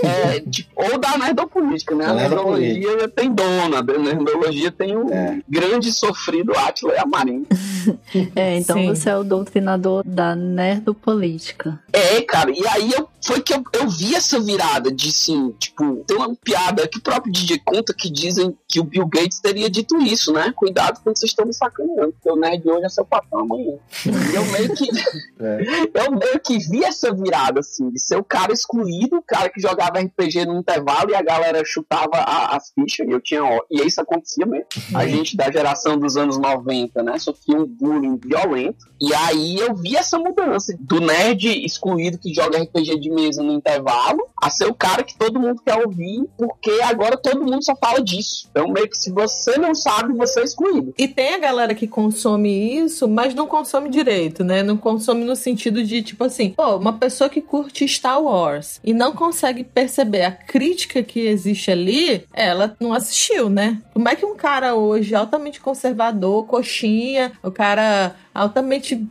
É, 0.03 0.41
tipo, 0.41 0.71
ou 0.77 0.99
da 0.99 1.17
nerdopolítica, 1.19 1.95
né? 1.95 2.07
A 2.07 2.15
nerdologia 2.15 3.09
tem 3.09 3.33
dona, 3.33 3.79
a 3.79 3.83
nerdologia 3.83 4.71
tem 4.71 4.97
o 4.97 5.13
É. 5.13 5.41
grande 5.49 5.93
sofrido 5.93 6.53
Átila 6.57 6.95
e 6.95 6.99
a 6.99 7.07
Marinha. 7.07 7.45
É, 8.35 8.57
então 8.59 8.77
Sim. 8.77 8.89
você 8.89 9.11
é 9.11 9.17
o 9.17 9.23
doutrinador 9.25 10.03
da 10.07 10.35
nerdopolítica. 10.35 11.79
É, 11.93 12.21
cara, 12.23 12.51
e 12.51 12.67
aí 12.69 12.91
eu, 12.93 13.04
foi 13.25 13.41
que 13.41 13.53
eu, 13.55 13.63
eu 13.73 13.89
vi 13.89 14.15
essa 14.15 14.39
virada 14.41 14.91
de, 14.93 15.09
assim, 15.09 15.51
tipo, 15.59 16.05
tem 16.07 16.17
uma 16.17 16.35
piada 16.37 16.87
que 16.87 16.99
o 16.99 17.03
próprio 17.03 17.33
DJ 17.33 17.59
conta 17.65 17.95
que 17.95 18.11
dizem 18.11 18.57
que 18.69 18.79
o 18.81 18.85
Bill 18.85 19.07
Gates 19.07 19.41
teria 19.41 19.71
dito 19.71 19.97
isso, 20.01 20.33
né? 20.33 20.53
Cuidado 20.57 21.01
quando 21.03 21.17
vocês 21.19 21.31
estão 21.31 21.47
me 21.47 21.55
sacaneando, 21.55 22.13
porque 22.13 22.31
o 22.31 22.37
nerd 22.37 22.69
hoje 22.69 22.85
é 22.85 22.89
seu 22.89 23.05
patrão 23.05 23.41
amanhã. 23.41 23.77
Eu 24.07 24.45
meio 24.53 24.75
que, 24.75 24.89
É. 25.41 26.07
eu 26.07 26.11
meio 26.13 26.41
que 26.41 26.59
vi 26.59 26.85
essa 26.85 27.13
virada, 27.13 27.61
assim, 27.61 27.91
de 27.91 28.01
ser 28.01 28.17
o 28.17 28.25
cara 28.25 28.53
excluído, 28.53 29.17
o 29.17 29.23
cara 29.23 29.49
que 29.49 29.61
jogava 29.61 29.99
RPG 30.01 30.47
no 30.47 30.59
intervalo 30.59 31.11
e 31.11 31.15
a 31.15 31.23
galera 31.23 31.63
chutava 31.65 32.17
a- 32.17 32.57
as 32.57 32.71
fichas, 32.75 33.07
e 33.07 33.11
eu 33.11 33.21
tinha, 33.21 33.43
ó, 33.45 33.61
e 33.71 33.83
isso 33.87 34.01
acontecia 34.01 34.47
mesmo. 34.47 34.67
A 34.95 35.07
gente 35.07 35.37
da 35.37 35.51
geração 35.51 35.99
dos 35.99 36.17
anos 36.17 36.39
90, 36.39 37.03
né, 37.03 37.19
sofria 37.19 37.57
um 37.59 37.67
bullying 37.67 38.17
violento, 38.17 38.87
e 39.01 39.13
aí 39.15 39.57
eu 39.57 39.75
vi 39.75 39.97
essa 39.97 40.19
mudança 40.19 40.75
do 40.81 41.01
nerd 41.01 41.47
excluído 41.65 42.19
que 42.19 42.33
joga 42.33 42.59
RPG 42.59 42.84
de 42.85 43.11
mesa 43.11 43.43
no 43.43 43.53
intervalo, 43.53 44.29
a 44.41 44.51
ser 44.51 44.67
o 44.67 44.75
cara 44.75 45.03
que 45.03 45.17
todo 45.17 45.41
mundo 45.41 45.63
quer 45.65 45.85
ouvir, 45.85 46.25
porque 46.37 46.71
agora 46.83 47.17
todo 47.17 47.43
mundo 47.43 47.65
só 47.65 47.75
fala 47.77 48.03
disso. 48.03 48.49
Então 48.51 48.69
meio 48.69 48.89
que 48.89 48.97
se 48.97 49.11
você 49.11 49.59
não 49.59 49.75
sabe, 49.75 50.13
você 50.15 50.41
é 50.41 50.45
excluído. 50.45 50.95
E 50.99 51.09
tem 51.09 51.35
a 51.35 51.39
galera 51.39 51.75
que 51.75 51.87
consome 51.87 52.77
isso, 52.77 53.09
mas 53.09 53.35
não 53.35 53.47
consome 53.47 53.89
direito, 53.89 54.45
né? 54.45 54.63
Não 54.63 54.77
consome 54.77 55.25
no 55.25 55.37
sentido 55.37 55.83
de, 55.83 56.03
tipo 56.03 56.25
assim, 56.25 56.51
pô, 56.51 56.77
uma 56.77 56.93
pessoa 56.93 57.31
que 57.31 57.41
curte 57.41 57.89
Star 57.89 58.23
Wars 58.23 58.81
e 58.85 58.93
não 58.93 59.13
consegue 59.13 59.65
perceber 59.65 60.23
a 60.23 60.33
crítica 60.33 61.03
que 61.03 61.21
existe 61.21 61.71
ali, 61.71 62.25
ela 62.33 62.77
não 62.81 62.93
assistiu, 62.93 63.49
né? 63.49 63.81
Como 63.93 64.09
é 64.09 64.17
que 64.17 64.27
um 64.27 64.37
cara 64.37 64.75
hoje 64.75 65.15
altamente 65.15 65.61
conservador, 65.61 66.47
coxinha, 66.47 67.33
o 67.43 67.51
cara 67.51 68.15
altamente 68.35 69.07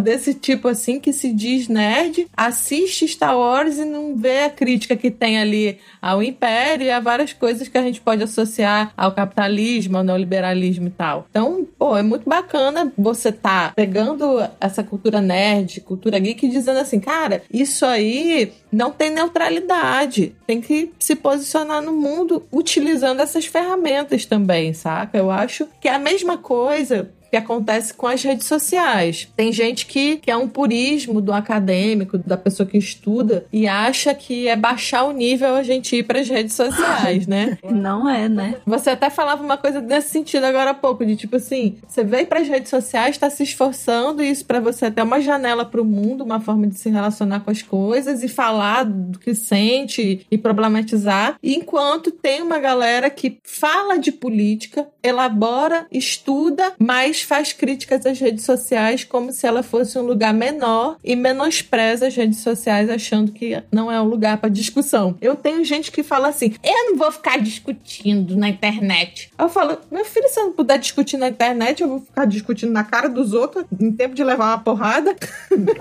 desse 0.00 0.34
tipo 0.34 0.68
assim 0.68 0.98
que 0.98 1.12
se 1.12 1.32
diz 1.32 1.68
nerd, 1.68 2.26
assiste 2.36 3.06
Star 3.06 3.38
Wars 3.38 3.78
e 3.78 3.84
não 3.84 4.16
vê 4.16 4.44
a 4.44 4.50
crítica 4.50 4.96
que 4.96 5.10
tem 5.10 5.38
ali 5.38 5.78
ao 6.02 6.22
império 6.22 6.86
e 6.86 6.90
a 6.90 7.00
várias 7.00 7.32
coisas 7.32 7.68
que 7.68 7.78
a 7.78 7.82
gente 7.82 8.00
pode 8.00 8.22
associar 8.22 8.92
ao 8.96 9.12
capitalismo, 9.12 9.96
ao 9.96 10.04
neoliberalismo 10.04 10.88
e 10.88 10.90
tal. 10.90 11.26
Então, 11.30 11.66
pô, 11.78 11.96
é 11.96 12.02
muito 12.02 12.28
bacana 12.28 12.92
você 12.98 13.30
tá 13.30 13.72
pegando 13.74 14.42
essa 14.60 14.82
cultura 14.82 15.20
nerd, 15.20 15.80
cultura 15.80 16.18
geek, 16.18 16.48
dizendo 16.48 16.80
assim, 16.80 16.98
cara, 16.98 17.42
isso 17.52 17.86
aí 17.86 18.52
não 18.72 18.90
tem 18.90 19.10
neutralidade. 19.10 20.34
Tem 20.46 20.60
que 20.60 20.92
se 20.98 21.14
posicionar 21.14 21.80
no 21.80 21.92
mundo 21.92 22.42
utilizando 22.52 23.20
essas 23.20 23.46
ferramentas 23.46 24.26
também, 24.26 24.72
saca? 24.72 25.16
Eu 25.16 25.30
acho 25.30 25.68
que 25.80 25.88
é 25.88 25.94
a 25.94 25.98
mesma 25.98 26.36
coisa 26.36 27.10
que 27.30 27.36
acontece 27.36 27.92
com 27.94 28.06
as 28.06 28.22
redes 28.22 28.46
sociais. 28.46 29.28
Tem 29.36 29.52
gente 29.52 29.86
que, 29.86 30.18
que 30.18 30.30
é 30.30 30.36
um 30.36 30.48
purismo 30.48 31.20
do 31.20 31.32
acadêmico, 31.32 32.18
da 32.18 32.36
pessoa 32.36 32.66
que 32.66 32.78
estuda, 32.78 33.46
e 33.52 33.66
acha 33.66 34.14
que 34.14 34.48
é 34.48 34.56
baixar 34.56 35.04
o 35.04 35.12
nível 35.12 35.54
a 35.54 35.62
gente 35.62 35.96
ir 35.96 36.02
para 36.02 36.20
as 36.20 36.28
redes 36.28 36.54
sociais, 36.54 37.26
né? 37.26 37.58
Não 37.68 38.08
é, 38.08 38.28
né? 38.28 38.56
Você 38.66 38.90
até 38.90 39.10
falava 39.10 39.42
uma 39.42 39.56
coisa 39.56 39.80
nesse 39.80 40.10
sentido 40.10 40.44
agora 40.44 40.70
há 40.70 40.74
pouco, 40.74 41.04
de 41.04 41.16
tipo 41.16 41.36
assim, 41.36 41.76
você 41.86 42.04
veio 42.04 42.26
para 42.26 42.40
as 42.40 42.48
redes 42.48 42.70
sociais, 42.70 43.16
está 43.16 43.30
se 43.30 43.42
esforçando, 43.42 44.22
e 44.22 44.30
isso 44.30 44.44
para 44.44 44.60
você 44.60 44.86
é 44.86 44.88
até 44.88 45.02
uma 45.02 45.20
janela 45.20 45.64
para 45.64 45.80
o 45.80 45.84
mundo, 45.84 46.24
uma 46.24 46.40
forma 46.40 46.66
de 46.66 46.78
se 46.78 46.88
relacionar 46.88 47.40
com 47.40 47.50
as 47.50 47.62
coisas 47.62 48.22
e 48.22 48.28
falar 48.28 48.84
do 48.84 49.18
que 49.18 49.34
sente 49.34 50.26
e 50.30 50.38
problematizar, 50.38 51.36
enquanto 51.42 52.10
tem 52.10 52.42
uma 52.42 52.58
galera 52.58 53.10
que 53.10 53.38
fala 53.42 53.98
de 53.98 54.12
política, 54.12 54.86
elabora, 55.02 55.86
estuda, 55.90 56.74
mas 56.78 57.15
faz 57.22 57.52
críticas 57.52 58.04
às 58.06 58.18
redes 58.18 58.44
sociais 58.44 59.04
como 59.04 59.32
se 59.32 59.46
ela 59.46 59.62
fosse 59.62 59.98
um 59.98 60.02
lugar 60.02 60.34
menor 60.34 60.96
e 61.02 61.16
menospreza 61.16 62.06
as 62.06 62.14
redes 62.14 62.40
sociais 62.40 62.90
achando 62.90 63.32
que 63.32 63.62
não 63.70 63.90
é 63.90 64.00
um 64.00 64.04
lugar 64.04 64.38
para 64.38 64.48
discussão. 64.48 65.16
Eu 65.20 65.36
tenho 65.36 65.64
gente 65.64 65.90
que 65.90 66.02
fala 66.02 66.28
assim: 66.28 66.54
eu 66.62 66.90
não 66.90 66.96
vou 66.96 67.10
ficar 67.12 67.38
discutindo 67.38 68.36
na 68.36 68.48
internet. 68.48 69.30
Eu 69.38 69.48
falo, 69.48 69.78
meu 69.90 70.04
filho, 70.04 70.28
se 70.28 70.38
eu 70.38 70.44
não 70.46 70.52
puder 70.52 70.78
discutir 70.78 71.16
na 71.16 71.28
internet, 71.28 71.82
eu 71.82 71.88
vou 71.88 72.00
ficar 72.00 72.24
discutindo 72.24 72.72
na 72.72 72.84
cara 72.84 73.08
dos 73.08 73.32
outros 73.32 73.64
em 73.78 73.92
tempo 73.92 74.14
de 74.14 74.24
levar 74.24 74.46
uma 74.46 74.58
porrada. 74.58 75.14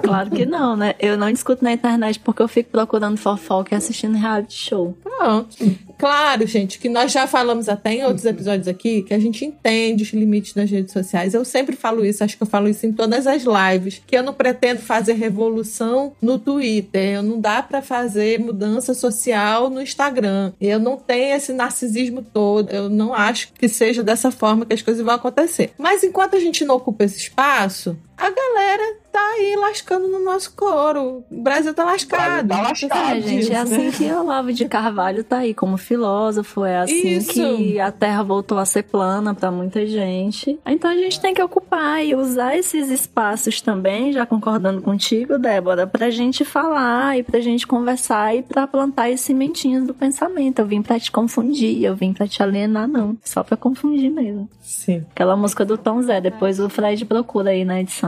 Claro 0.02 0.30
que 0.30 0.46
não, 0.46 0.76
né? 0.76 0.94
Eu 1.00 1.18
não 1.18 1.32
discuto 1.32 1.64
na 1.64 1.74
internet 1.74 2.20
porque 2.20 2.42
eu 2.42 2.48
fico 2.48 2.70
procurando 2.70 3.18
fofoca 3.18 3.74
e 3.74 3.78
assistindo 3.78 4.18
reality 4.18 4.54
show. 4.54 4.98
Pronto. 5.04 5.56
Claro, 5.98 6.46
gente, 6.46 6.78
que 6.78 6.90
nós 6.90 7.12
já 7.12 7.26
falamos 7.26 7.70
até 7.70 7.94
em 7.94 8.04
outros 8.04 8.26
episódios 8.26 8.68
aqui 8.68 9.02
que 9.04 9.14
a 9.14 9.20
gente 9.20 9.46
entende 9.46 10.04
os 10.04 10.12
limites 10.12 10.54
das 10.54 10.70
redes 10.70 10.92
sociais. 11.26 11.34
Eu 11.34 11.44
sempre 11.44 11.76
falo 11.76 12.06
isso, 12.06 12.24
acho 12.24 12.38
que 12.38 12.44
eu 12.44 12.48
falo 12.48 12.70
isso 12.70 12.86
em 12.86 12.92
todas 12.92 13.26
as 13.26 13.44
lives, 13.44 14.02
que 14.06 14.16
eu 14.16 14.24
não 14.24 14.34
pretendo 14.34 14.82
fazer 14.82 15.14
revolução 15.14 16.14
no 16.22 16.38
Twitter, 16.38 17.16
eu 17.16 17.24
não 17.24 17.40
dá 17.40 17.62
para 17.62 17.82
fazer 17.82 18.40
mudança 18.40 18.94
social 18.94 19.70
no 19.70 19.82
Instagram. 19.82 20.54
Eu 20.62 20.80
não 20.80 20.98
tenho 20.98 21.36
esse 21.36 21.54
narcisismo 21.54 22.22
todo, 22.22 22.70
eu 22.70 22.90
não 22.90 23.14
acho 23.14 23.52
que 23.54 23.68
seja 23.68 24.04
dessa 24.04 24.32
forma 24.32 24.66
que 24.66 24.74
as 24.74 24.82
coisas 24.82 25.04
vão 25.04 25.16
acontecer. 25.16 25.72
Mas 25.78 26.04
enquanto 26.04 26.36
a 26.36 26.40
gente 26.40 26.64
não 26.66 26.76
ocupa 26.76 27.04
esse 27.04 27.18
espaço, 27.18 27.98
a 28.18 28.30
galera 28.30 28.98
tá 29.12 29.20
aí 29.20 29.56
lascando 29.56 30.08
no 30.08 30.20
nosso 30.20 30.54
couro. 30.54 31.24
O 31.32 31.42
Brasil 31.42 31.74
tá 31.74 31.86
lascado. 31.86 32.48
Tá 32.48 32.62
lascado. 32.62 33.18
É, 33.18 33.22
gente, 33.22 33.52
é 33.52 33.58
assim 33.58 33.86
né? 33.86 33.92
que 33.92 34.12
Olavo 34.12 34.52
de 34.52 34.66
Carvalho 34.66 35.24
tá 35.24 35.38
aí 35.38 35.54
como 35.54 35.78
filósofo, 35.78 36.66
é 36.66 36.80
assim 36.80 37.18
Isso. 37.18 37.32
que 37.34 37.80
a 37.80 37.92
Terra 37.92 38.24
voltou 38.24 38.58
a 38.58 38.66
ser 38.66 38.84
plana 38.84 39.34
pra 39.34 39.52
muita 39.52 39.86
gente. 39.86 40.60
Então 40.66 40.92
a 40.92 40.96
gente 40.96 41.20
tem 41.20 41.34
que 41.34 41.42
ocupar 41.42 42.06
e 42.06 42.16
usar 42.16 42.58
esses 42.58 42.90
espaços 42.90 43.62
também, 43.62 44.12
já 44.12 44.26
concordando 44.26 44.82
contigo, 44.82 45.38
Débora, 45.38 45.88
pra 45.88 46.10
gente 46.10 46.44
falar 46.44 47.18
e 47.18 47.24
pra 47.24 47.40
gente 47.40 47.66
conversar 47.66 48.36
e 48.36 48.44
pra 48.44 48.68
plantar 48.68 49.10
as 49.10 49.22
sementinhas 49.22 49.86
do 49.86 49.94
pensamento. 49.94 50.60
Eu 50.60 50.66
vim 50.66 50.82
pra 50.82 51.00
te 51.00 51.12
confundir, 51.12 51.84
eu 51.84 51.96
vim 51.96 52.14
pra 52.14 52.28
te 52.28 52.42
alienar, 52.44 52.88
não. 52.88 53.18
Só 53.24 53.44
pra 53.44 53.56
confundir 53.56 54.10
mesmo. 54.10 54.50
Sim. 54.62 55.06
Aquela 55.12 55.36
música 55.36 55.64
do 55.64 55.78
Tom 55.78 56.02
Zé, 56.02 56.20
depois 56.20 56.60
o 56.60 56.70
Fred 56.70 57.06
procura 57.06 57.52
aí 57.52 57.64
na 57.64 57.80
edição. 57.80 58.05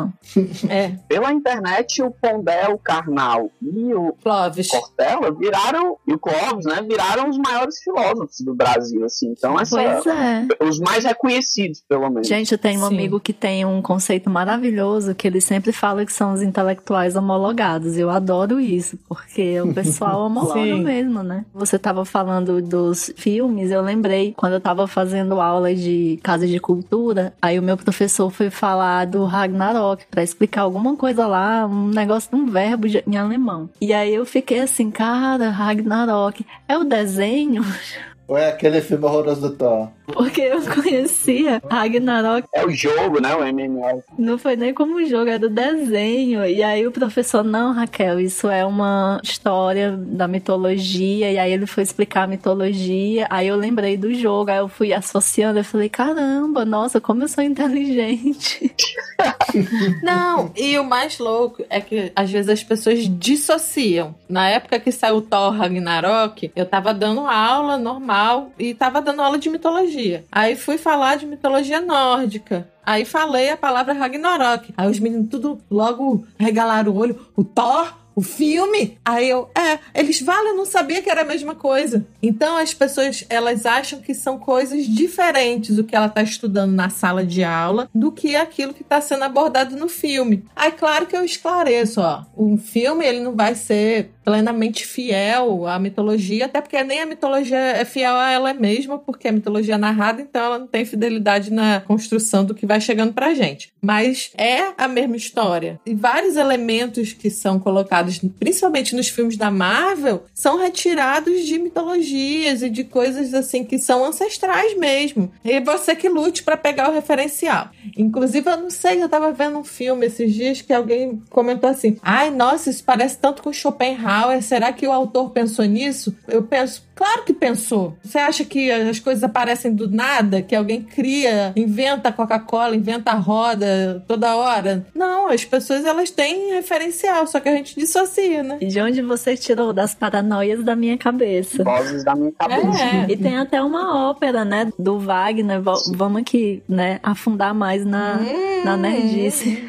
É, 0.70 0.94
Pela 1.08 1.32
internet, 1.32 2.02
o 2.02 2.12
Pondé, 2.12 2.68
o 2.70 2.78
Karnal 2.78 3.50
e 3.62 3.94
o 3.94 4.14
Clóvis. 4.24 4.70
Cortella 4.70 5.32
viraram, 5.32 5.98
e 6.08 6.14
o 6.14 6.20
Clóvis, 6.20 6.66
né, 6.66 6.82
viraram 6.88 7.30
os 7.30 7.38
maiores 7.38 7.80
filósofos 7.80 8.40
do 8.42 8.54
Brasil, 8.56 9.04
assim. 9.06 9.34
Então, 9.38 9.60
essa, 9.60 9.78
Pois 9.78 10.06
é. 10.08 10.48
os 10.64 10.80
mais 10.80 11.04
reconhecidos, 11.06 11.84
pelo 11.88 12.10
menos. 12.10 12.28
Gente, 12.28 12.52
eu 12.52 12.58
tenho 12.58 12.82
um 12.82 12.88
Sim. 12.90 12.96
amigo 12.96 13.20
que 13.20 13.34
tem 13.34 13.66
um 13.66 13.82
conceito 13.82 14.30
maravilhoso 14.30 15.16
que 15.16 15.28
ele 15.28 15.42
sempre 15.42 15.72
fala 15.72 16.06
que 16.06 16.14
são 16.14 16.34
os 16.34 16.42
intelectuais 16.42 17.16
homologados. 17.16 17.98
Eu 17.98 18.10
adoro 18.10 18.60
isso, 18.60 18.98
porque 19.08 19.60
o 19.62 19.74
pessoal 19.74 20.22
homologa 20.26 20.60
Sim. 20.60 20.84
mesmo, 20.84 21.24
né? 21.24 21.46
Você 21.54 21.78
tava 21.80 22.04
falando 22.06 22.62
dos 22.62 23.12
filmes, 23.18 23.72
eu 23.72 23.82
lembrei 23.82 24.34
quando 24.36 24.54
eu 24.54 24.62
tava 24.62 24.88
fazendo 24.88 25.40
aula 25.40 25.74
de 25.74 26.20
casa 26.24 26.48
de 26.48 26.60
cultura, 26.60 27.34
aí 27.42 27.58
o 27.60 27.64
meu 27.64 27.78
professor 27.78 28.30
foi 28.30 28.50
falar 28.50 29.06
do 29.06 29.24
Ragnarok 29.26 29.87
pra 30.10 30.24
explicar 30.24 30.62
alguma 30.62 30.96
coisa 30.96 31.28
lá, 31.28 31.66
um 31.66 31.88
negócio 31.90 32.30
de 32.30 32.36
um 32.36 32.48
verbo 32.48 32.88
em 32.88 33.18
alemão. 33.18 33.70
E 33.80 33.94
aí 33.94 34.14
eu 34.14 34.26
fiquei 34.26 34.60
assim, 34.60 34.92
cara, 34.92 35.50
Ragnarok 35.50 36.46
é 36.68 36.78
o 36.78 36.84
desenho? 36.84 37.64
Ou 38.28 38.38
é 38.38 38.50
aquele 38.50 38.82
filme 38.82 39.06
horroroso 39.06 39.42
do 39.42 39.56
Thor? 39.56 39.88
Porque 40.06 40.42
eu 40.42 40.62
conhecia 40.62 41.62
Ragnarok 41.70 42.48
É 42.54 42.66
o 42.66 42.72
jogo, 42.72 43.22
né, 43.22 43.34
o 43.36 43.46
MMO. 43.54 44.04
Não 44.18 44.38
foi 44.38 44.56
nem 44.56 44.74
como 44.74 45.06
jogo, 45.06 45.30
era 45.30 45.40
do 45.40 45.50
desenho. 45.50 46.46
E 46.46 46.62
aí 46.62 46.86
o 46.86 46.92
professor, 46.92 47.44
não, 47.44 47.74
Raquel, 47.74 48.20
isso 48.20 48.50
é 48.50 48.66
uma 48.66 49.20
história 49.24 49.96
da 49.98 50.28
mitologia. 50.28 51.32
E 51.32 51.38
aí 51.38 51.54
ele 51.54 51.66
foi 51.66 51.84
explicar 51.84 52.24
a 52.24 52.28
mitologia. 52.28 53.28
Aí 53.30 53.48
eu 53.48 53.56
lembrei 53.56 53.96
do 53.96 54.14
jogo, 54.14 54.52
aí 54.52 54.58
eu 54.58 54.68
fui 54.68 54.94
associando. 54.94 55.60
Eu 55.60 55.66
falei, 55.66 55.88
caramba, 55.88 56.66
nossa, 56.66 57.00
como 57.00 57.24
eu 57.24 57.28
sou 57.28 57.44
inteligente. 57.44 58.74
Não, 60.04 60.52
e 60.56 60.78
o 60.78 60.84
mais 60.84 61.18
louco 61.18 61.66
é 61.70 61.80
que 61.80 62.12
às 62.16 62.30
vezes 62.30 62.50
as 62.50 62.64
pessoas 62.64 63.00
dissociam. 63.08 64.16
Na 64.28 64.50
época 64.50 64.80
que 64.80 64.92
saiu 64.92 65.18
o 65.18 65.22
Thor 65.22 65.52
Ragnarok, 65.52 66.52
eu 66.56 66.66
tava 66.66 66.94
dando 66.94 67.22
aula 67.22 67.78
normal 67.78 68.17
e 68.58 68.74
tava 68.74 69.02
dando 69.02 69.22
aula 69.22 69.38
de 69.38 69.50
mitologia. 69.50 70.26
Aí 70.32 70.56
fui 70.56 70.78
falar 70.78 71.18
de 71.18 71.26
mitologia 71.26 71.82
nórdica. 71.82 72.68
Aí 72.86 73.04
falei 73.06 73.50
a 73.50 73.58
palavra 73.58 73.94
Ragnarok. 73.94 74.74
Aí 74.78 74.90
os 74.90 75.00
meninos 75.00 75.30
tudo 75.30 75.60
logo 75.70 76.26
regalaram 76.38 76.92
o 76.92 76.98
olho. 76.98 77.28
O 77.36 77.44
Thor? 77.44 77.94
O 78.18 78.22
filme? 78.24 78.98
Aí 79.06 79.30
eu, 79.30 79.48
é, 79.56 79.78
eles 79.94 80.20
valem, 80.20 80.50
eu 80.50 80.58
não 80.58 80.66
sabia 80.66 81.04
que 81.04 81.10
era 81.10 81.22
a 81.22 81.24
mesma 81.24 81.54
coisa. 81.54 82.04
Então 82.20 82.58
as 82.58 82.74
pessoas, 82.74 83.24
elas 83.30 83.64
acham 83.64 84.02
que 84.02 84.16
são 84.16 84.40
coisas 84.40 84.88
diferentes 84.88 85.78
o 85.78 85.84
que 85.84 85.96
ela 85.96 86.10
tá 86.10 86.24
estudando 86.24 86.74
na 86.74 86.90
sala 86.90 87.24
de 87.24 87.44
aula 87.44 87.88
do 87.94 88.12
que 88.12 88.36
aquilo 88.36 88.74
que 88.74 88.84
tá 88.84 89.00
sendo 89.00 89.24
abordado 89.24 89.78
no 89.78 89.88
filme. 89.88 90.44
Aí 90.56 90.72
claro 90.72 91.06
que 91.06 91.16
eu 91.16 91.24
esclareço, 91.24 92.02
ó, 92.02 92.24
um 92.36 92.58
filme 92.58 93.06
ele 93.06 93.20
não 93.20 93.36
vai 93.36 93.54
ser 93.54 94.10
plenamente 94.28 94.86
fiel 94.86 95.66
à 95.66 95.80
mitologia, 95.80 96.48
até 96.48 96.60
porque 96.60 96.84
nem 96.84 97.00
a 97.00 97.06
mitologia 97.06 97.58
é 97.58 97.86
fiel 97.86 98.14
a 98.14 98.30
ela 98.30 98.54
mesma, 98.54 99.00
porque 99.00 99.30
a 99.30 99.32
mitologia 99.32 99.76
é 99.76 99.78
narrada, 99.78 100.22
então 100.22 100.44
ela 100.44 100.60
não 100.60 100.68
tem 100.68 100.84
fidelidade 100.84 101.50
na 101.50 101.80
construção 101.80 102.44
do 102.44 102.54
que 102.54 102.66
vai 102.66 102.82
chegando 102.82 103.14
pra 103.14 103.34
gente. 103.34 103.72
Mas 103.82 104.32
é 104.38 104.74
a 104.78 104.86
mesma 104.86 105.16
história. 105.16 105.80
E 105.86 105.96
vários 105.96 106.36
elementos 106.36 107.14
que 107.14 107.30
são 107.30 107.58
colocados, 107.58 108.07
principalmente 108.40 108.96
nos 108.96 109.10
filmes 109.10 109.38
da 109.38 109.52
Marvel, 109.52 110.26
são 110.34 110.58
retirados 110.58 111.46
de 111.46 111.60
mitologias 111.60 112.62
e 112.62 112.70
de 112.70 112.84
coisas 112.84 113.34
assim 113.34 113.64
que 113.64 113.78
são 113.78 114.06
ancestrais 114.06 114.78
mesmo. 114.78 115.32
E 115.44 115.60
você 115.60 115.96
que 115.96 116.10
lute 116.10 116.44
pra 116.44 116.58
pegar 116.58 116.90
o 116.90 116.94
referencial. 116.94 117.70
Inclusive, 117.98 118.50
eu 118.50 118.58
não 118.58 118.70
sei, 118.70 119.02
eu 119.02 119.10
tava 119.10 119.32
vendo 119.32 119.58
um 119.58 119.64
filme 119.64 120.06
esses 120.06 120.34
dias 120.34 120.62
que 120.62 120.74
alguém 120.74 121.22
comentou 121.30 121.70
assim: 121.70 121.98
ai, 122.02 122.30
nossa, 122.30 122.70
isso 122.70 122.84
parece 122.84 123.18
tanto 123.18 123.42
com 123.42 123.52
Schopenhauer. 123.52 124.42
Será 124.42 124.72
que 124.72 124.88
o 124.88 124.92
autor 124.92 125.32
pensou 125.32 125.66
nisso? 125.66 126.16
Eu 126.28 126.44
penso, 126.44 126.87
claro 126.98 127.24
que 127.24 127.34
pensou. 127.34 127.96
Você 128.04 128.18
acha 128.18 128.44
que 128.44 128.70
as 128.72 129.00
coisas 129.00 129.24
aparecem 129.24 129.74
do 129.74 129.90
nada? 129.90 130.42
Que 130.42 130.56
alguém 130.56 130.82
cria, 130.82 131.54
inventa 131.56 132.10
a 132.10 132.12
Coca-Cola, 132.12 132.76
inventa 132.76 133.12
a 133.12 133.16
roda 133.16 134.04
toda 134.08 134.36
hora? 134.36 134.86
Não, 134.94 135.30
as 135.30 135.46
pessoas 135.46 135.86
elas 135.86 136.10
têm 136.12 136.54
referencial, 136.54 137.26
só 137.28 137.40
que 137.40 137.48
a 137.48 137.56
gente 137.56 137.76
dissocia, 137.80 138.44
né? 138.44 138.58
E 138.60 138.66
de 138.68 138.82
onde 138.82 139.02
você 139.02 139.38
tirou 139.38 139.72
das 139.72 139.94
paranoias 139.96 140.64
da 140.64 140.76
minha 140.76 140.98
cabeça? 140.98 141.64
Vozes 141.64 142.04
da 142.04 142.16
minha 142.16 142.32
cabeça. 142.38 142.84
É. 142.84 143.06
E 143.12 143.16
tem 143.16 143.38
até 143.38 143.62
uma 143.62 144.10
ópera, 144.10 144.44
né, 144.44 144.72
do 144.78 145.00
Wagner. 145.00 145.62
Va- 145.62 145.74
Vamos 145.94 146.22
aqui, 146.22 146.62
né, 146.68 147.00
afundar 147.04 147.54
mais 147.54 147.86
na, 147.86 148.20
na 148.66 148.76
nerdice. 148.76 149.64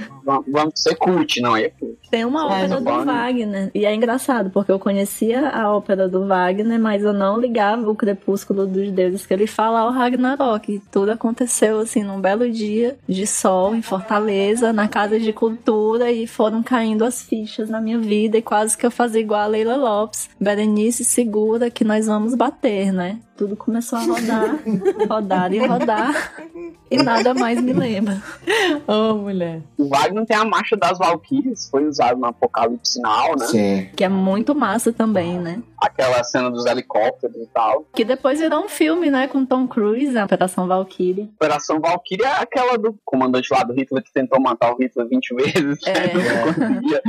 Vamos, 0.47 0.75
ser 0.77 0.95
cult, 0.97 1.41
não 1.41 1.57
é. 1.57 1.73
Tem 2.11 2.25
uma 2.25 2.43
É, 2.43 2.45
ópera 2.45 2.81
do. 2.81 3.05
Wagner. 3.05 3.71
E 3.75 3.87
é 3.87 3.95
engraçado, 3.95 4.51
porque 4.51 4.71
eu 4.71 4.79
conhecia 4.79 5.49
a 5.49 5.75
ópera 5.75 6.07
do 6.09 6.27
Wagner, 6.27 6.79
mas 6.79 7.03
eu 7.03 7.13
não 7.15 7.41
ligava 7.41 7.91
o 7.91 7.95
Crepúsculo 7.95 8.67
dos 8.67 8.91
Deuses 8.91 9.25
que 9.25 9.33
ele 9.33 9.47
fala 9.47 9.81
ao 9.81 9.91
Ragnarok. 9.91 10.75
E 10.75 10.79
tudo 10.91 11.11
aconteceu 11.13 11.79
assim 11.81 12.03
num 12.03 12.21
belo 12.21 12.51
dia 12.51 12.97
de 13.09 13.27
sol 13.27 13.75
em 13.75 13.83
Fortaleza, 13.83 14.73
na 14.73 14.87
casa 14.87 15.19
de 15.19 15.33
cultura, 15.33 16.11
e 16.13 16.27
foram 16.27 16.63
caindo 16.63 17.05
as 17.05 17.23
fichas 17.23 17.71
na 17.71 17.81
minha 17.81 17.99
vida. 17.99 18.37
E 18.37 18.43
quase 18.43 18.77
que 18.77 18.85
eu 18.85 18.91
fazia 18.91 19.21
igual 19.21 19.41
a 19.41 19.47
Leila 19.47 19.77
Lopes. 19.77 20.29
Berenice 20.39 21.05
segura 21.05 21.71
que 21.71 21.85
nós 21.85 22.07
vamos 22.07 22.35
bater, 22.35 22.93
né? 22.93 23.19
Tudo 23.39 23.57
começou 23.57 24.01
a 24.01 24.03
rodar, 24.03 24.59
rodar 25.09 25.53
e 25.53 25.65
rodar. 25.65 26.35
E 26.91 27.01
nada 27.01 27.33
mais 27.35 27.61
me 27.61 27.73
lembra. 27.73 28.21
Ô, 28.85 29.15
mulher. 29.15 29.63
O 29.77 29.89
Wagner 29.89 30.27
tem 30.27 30.37
a 30.37 30.45
marcha 30.45 30.77
das 30.77 30.99
Valkyries, 30.99 31.69
foi 31.71 31.87
usado 31.87 32.19
no 32.19 32.27
Apocalipse 32.27 33.01
Now, 33.01 33.37
né? 33.39 33.47
Sim. 33.47 33.89
Que 33.95 34.03
é 34.03 34.09
muito 34.09 34.57
massa 34.57 34.93
também, 34.93 35.39
né? 35.39 35.63
Aquela 35.81 36.25
cena 36.25 36.51
dos 36.51 36.67
helicópteros 36.67 37.37
e 37.37 37.47
tal. 37.55 37.87
Que 37.95 38.05
depois 38.05 38.41
virou 38.41 38.65
um 38.65 38.69
filme, 38.69 39.09
né? 39.09 39.29
Com 39.29 39.47
Tom 39.47 39.69
Cruise, 39.69 40.19
a 40.19 40.25
Operação 40.25 40.67
Valkyrie. 40.67 41.31
Operação 41.37 41.79
Valkyrie 41.79 42.25
é 42.25 42.43
aquela 42.43 42.77
do 42.77 42.99
comandante 43.05 43.53
lá 43.53 43.63
do 43.63 43.73
Hitler 43.73 44.03
que 44.03 44.13
tentou 44.13 44.41
matar 44.41 44.73
o 44.73 44.77
Hitler 44.77 45.07
20 45.09 45.35
vezes. 45.37 45.79
É. 45.87 46.09
Não 46.13 46.53
conseguia. 46.53 47.03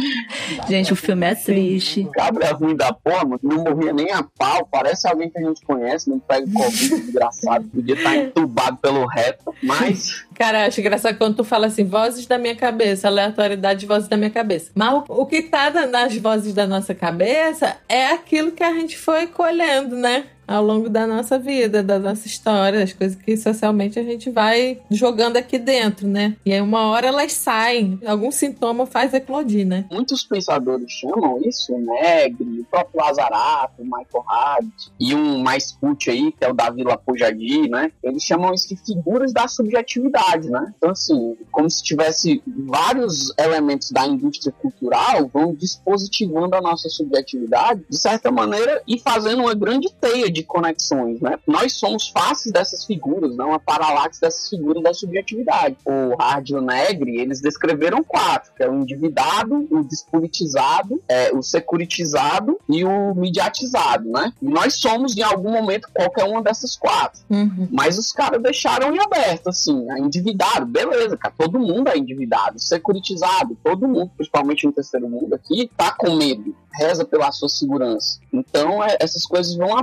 Gente, 0.67 0.93
o 0.93 0.95
filme 0.95 1.25
é 1.25 1.33
triste. 1.33 2.07
Cabra 2.13 2.53
ruim 2.53 2.75
da 2.75 2.93
porra, 2.93 3.23
mano. 3.23 3.39
Não 3.41 3.63
morria 3.63 3.93
nem 3.93 4.11
a 4.11 4.21
pau. 4.21 4.67
Parece 4.71 5.07
alguém 5.07 5.29
que 5.29 5.39
a 5.39 5.41
gente 5.41 5.65
conhece, 5.65 6.09
não 6.19 6.27
pega 6.27 6.47
Covid, 6.51 6.89
desgraçado. 7.01 7.67
Podia 7.69 7.95
estar 7.95 8.15
entubado 8.15 8.77
pelo 8.77 9.05
reto. 9.07 9.53
Mas 9.63 10.23
Cara, 10.35 10.65
acho 10.67 10.79
engraçado 10.79 11.17
quando 11.17 11.35
tu 11.37 11.43
fala 11.43 11.67
assim, 11.67 11.83
vozes 11.83 12.25
da 12.25 12.37
minha 12.37 12.55
cabeça, 12.55 13.07
aleatoriedade 13.07 13.81
de 13.81 13.85
vozes 13.85 14.07
da 14.07 14.15
minha 14.15 14.29
cabeça. 14.29 14.71
Mas 14.73 14.93
o, 14.93 15.03
o 15.21 15.25
que 15.25 15.41
tá 15.43 15.69
na- 15.69 15.85
nas 15.85 16.15
vozes 16.17 16.53
da 16.53 16.65
nossa 16.65 16.95
cabeça 16.95 17.75
é 17.89 18.07
aquilo 18.13 18.51
que 18.51 18.63
a 18.63 18.73
gente 18.73 18.97
foi 18.97 19.27
colhendo, 19.27 19.95
né? 19.97 20.25
Ao 20.49 20.63
longo 20.63 20.89
da 20.89 21.05
nossa 21.05 21.37
vida, 21.37 21.83
da 21.83 21.99
nossa 21.99 22.25
história, 22.25 22.79
das 22.79 22.93
coisas 22.93 23.15
que 23.15 23.37
socialmente 23.37 23.99
a 23.99 24.03
gente 24.03 24.31
vai 24.31 24.79
jogando 24.89 25.37
aqui 25.37 25.59
dentro, 25.59 26.07
né? 26.07 26.35
E 26.43 26.51
aí 26.51 26.59
uma 26.59 26.87
hora 26.87 27.05
elas 27.07 27.33
saem, 27.33 27.99
algum 28.05 28.31
sintoma 28.31 28.87
faz 28.87 29.13
eclodir, 29.13 29.67
né? 29.67 29.85
muitos 29.99 30.23
pensadores 30.23 30.91
chamam 30.91 31.39
isso, 31.43 31.77
Negri, 31.77 32.61
o 32.61 32.65
próprio 32.65 33.01
Lazarato, 33.01 33.83
Michael 33.83 34.25
Hart, 34.27 34.65
e 34.99 35.13
um 35.13 35.39
mais 35.39 35.73
cult 35.73 36.09
aí, 36.09 36.31
que 36.31 36.43
é 36.43 36.49
o 36.49 36.53
Davi 36.53 36.83
Lapojadi, 36.83 37.69
né? 37.69 37.91
Eles 38.01 38.23
chamam 38.23 38.53
isso 38.53 38.69
de 38.69 38.77
figuras 38.77 39.33
da 39.33 39.47
subjetividade, 39.47 40.49
né? 40.49 40.73
Então, 40.77 40.91
assim, 40.91 41.37
como 41.51 41.69
se 41.69 41.83
tivesse 41.83 42.41
vários 42.47 43.33
elementos 43.37 43.91
da 43.91 44.07
indústria 44.07 44.53
cultural 44.53 45.29
vão 45.31 45.53
dispositivando 45.53 46.55
a 46.55 46.61
nossa 46.61 46.89
subjetividade, 46.89 47.83
de 47.89 47.97
certa 47.97 48.31
maneira, 48.31 48.81
e 48.87 48.97
fazendo 48.99 49.43
uma 49.43 49.53
grande 49.53 49.91
teia 49.99 50.31
de 50.31 50.38
conexões, 50.43 51.19
né? 51.21 51.37
Nós 51.47 51.73
somos 51.73 52.09
faces 52.09 52.51
dessas 52.51 52.85
figuras, 52.85 53.35
não 53.35 53.53
a 53.53 53.59
paralaxe 53.59 54.19
dessas 54.21 54.49
figuras 54.49 54.83
da 54.83 54.93
subjetividade. 54.93 55.77
O 55.85 56.15
Hard 56.15 56.49
e 56.49 56.55
o 56.55 56.61
Negri, 56.61 57.19
eles 57.19 57.41
descreveram 57.41 58.03
quatro, 58.03 58.51
que 58.55 58.63
é 58.63 58.69
o 58.69 58.75
endividado, 58.75 59.67
o 59.71 59.83
despolitizado, 59.83 61.01
é, 61.07 61.31
o 61.33 61.41
securitizado 61.41 62.59
e 62.67 62.83
o 62.83 63.13
mediatizado, 63.15 64.09
né? 64.09 64.33
E 64.41 64.47
nós 64.47 64.75
somos, 64.75 65.17
em 65.17 65.21
algum 65.21 65.51
momento, 65.51 65.89
qualquer 65.93 66.25
uma 66.25 66.41
dessas 66.41 66.75
quatro. 66.75 67.21
Uhum. 67.29 67.67
Mas 67.71 67.97
os 67.97 68.11
caras 68.11 68.41
deixaram 68.41 68.93
em 68.95 68.99
aberto, 68.99 69.49
assim, 69.49 69.89
a 69.91 69.99
endividado, 69.99 70.65
beleza, 70.65 71.17
cara, 71.17 71.33
todo 71.37 71.59
mundo 71.59 71.89
é 71.89 71.97
endividado, 71.97 72.59
securitizado, 72.59 73.57
todo 73.63 73.87
mundo, 73.87 74.11
principalmente 74.15 74.65
no 74.65 74.71
terceiro 74.71 75.09
mundo 75.09 75.33
aqui, 75.33 75.69
tá 75.75 75.91
com 75.91 76.15
medo, 76.15 76.55
reza 76.73 77.05
pela 77.05 77.31
sua 77.31 77.49
segurança. 77.49 78.19
Então, 78.31 78.83
é, 78.83 78.97
essas 78.99 79.25
coisas 79.25 79.55
vão 79.55 79.77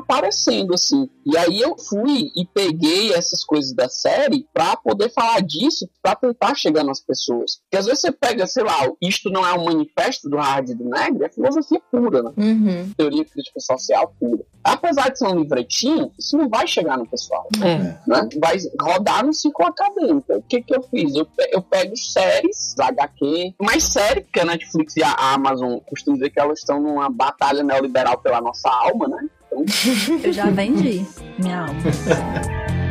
aparecendo, 0.47 0.75
assim. 0.75 1.09
E 1.25 1.37
aí 1.37 1.61
eu 1.61 1.77
fui 1.77 2.31
e 2.37 2.47
peguei 2.47 3.13
essas 3.13 3.45
coisas 3.45 3.75
da 3.75 3.89
série 3.89 4.47
pra 4.55 4.77
poder 4.77 5.11
falar 5.13 5.41
disso, 5.43 5.89
pra 6.03 6.15
tentar 6.15 6.55
chegar 6.55 6.85
nas 6.85 7.01
pessoas. 7.01 7.57
Porque 7.63 7.77
às 7.79 7.87
vezes 7.87 8.01
você 8.01 8.13
pega, 8.13 8.47
sei 8.47 8.63
lá, 8.63 8.89
isto 9.03 9.29
não 9.31 9.47
é 9.47 9.53
um 9.53 9.65
manifesto 9.65 10.29
do 10.31 10.37
Hard 10.37 10.69
do 10.71 10.85
Negri, 10.85 11.25
é 11.25 11.29
filosofia 11.29 11.81
pura, 11.91 12.23
né? 12.23 12.33
Uhum. 12.37 12.93
Teoria 12.97 13.25
crítica 13.25 13.61
social 13.61 14.15
pura. 14.19 14.45
Apesar 14.63 15.11
de 15.11 15.19
ser 15.19 15.27
um 15.29 15.39
livretinho, 15.41 16.11
isso 16.19 16.37
não 16.37 16.49
vai 16.49 16.67
chegar 16.67 16.97
no 16.99 17.07
pessoal 17.09 17.47
É. 17.63 17.77
né? 18.07 18.29
Vai 18.41 18.57
rodar 18.81 19.25
no 19.25 19.33
ciclo 19.33 19.67
acadêmico. 19.67 20.33
O 20.33 20.43
que 20.43 20.61
que 20.63 20.75
eu 20.75 20.83
fiz? 20.83 21.15
Eu, 21.15 21.25
pe- 21.27 21.51
eu 21.53 21.63
pego 21.63 21.97
séries, 21.97 22.75
HQ, 22.79 23.55
mais 23.61 23.85
série, 23.85 24.23
porque 24.23 24.41
a 24.41 24.45
Netflix 24.45 24.97
e 24.97 25.03
a 25.03 25.13
Amazon 25.35 25.79
costumam 25.89 26.19
dizer 26.19 26.31
que 26.31 26.41
elas 26.41 26.59
estão 26.61 26.81
numa 26.81 27.09
batalha 27.09 27.63
neoliberal 27.63 28.19
pela 28.19 28.41
nossa 28.41 28.69
alma, 28.69 29.09
né? 29.09 29.29
Então, 29.57 30.21
Eu 30.23 30.33
já 30.33 30.51
vendi 30.51 31.07
minha 31.39 31.61
alma. 31.61 31.81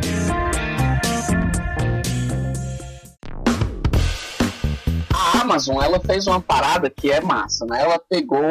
Amazon, 5.45 5.81
ela 5.81 5.99
fez 5.99 6.25
uma 6.25 6.41
parada 6.41 6.89
que 6.89 7.11
é 7.11 7.21
massa, 7.21 7.65
né? 7.65 7.79
Ela 7.81 7.99
pegou 7.99 8.43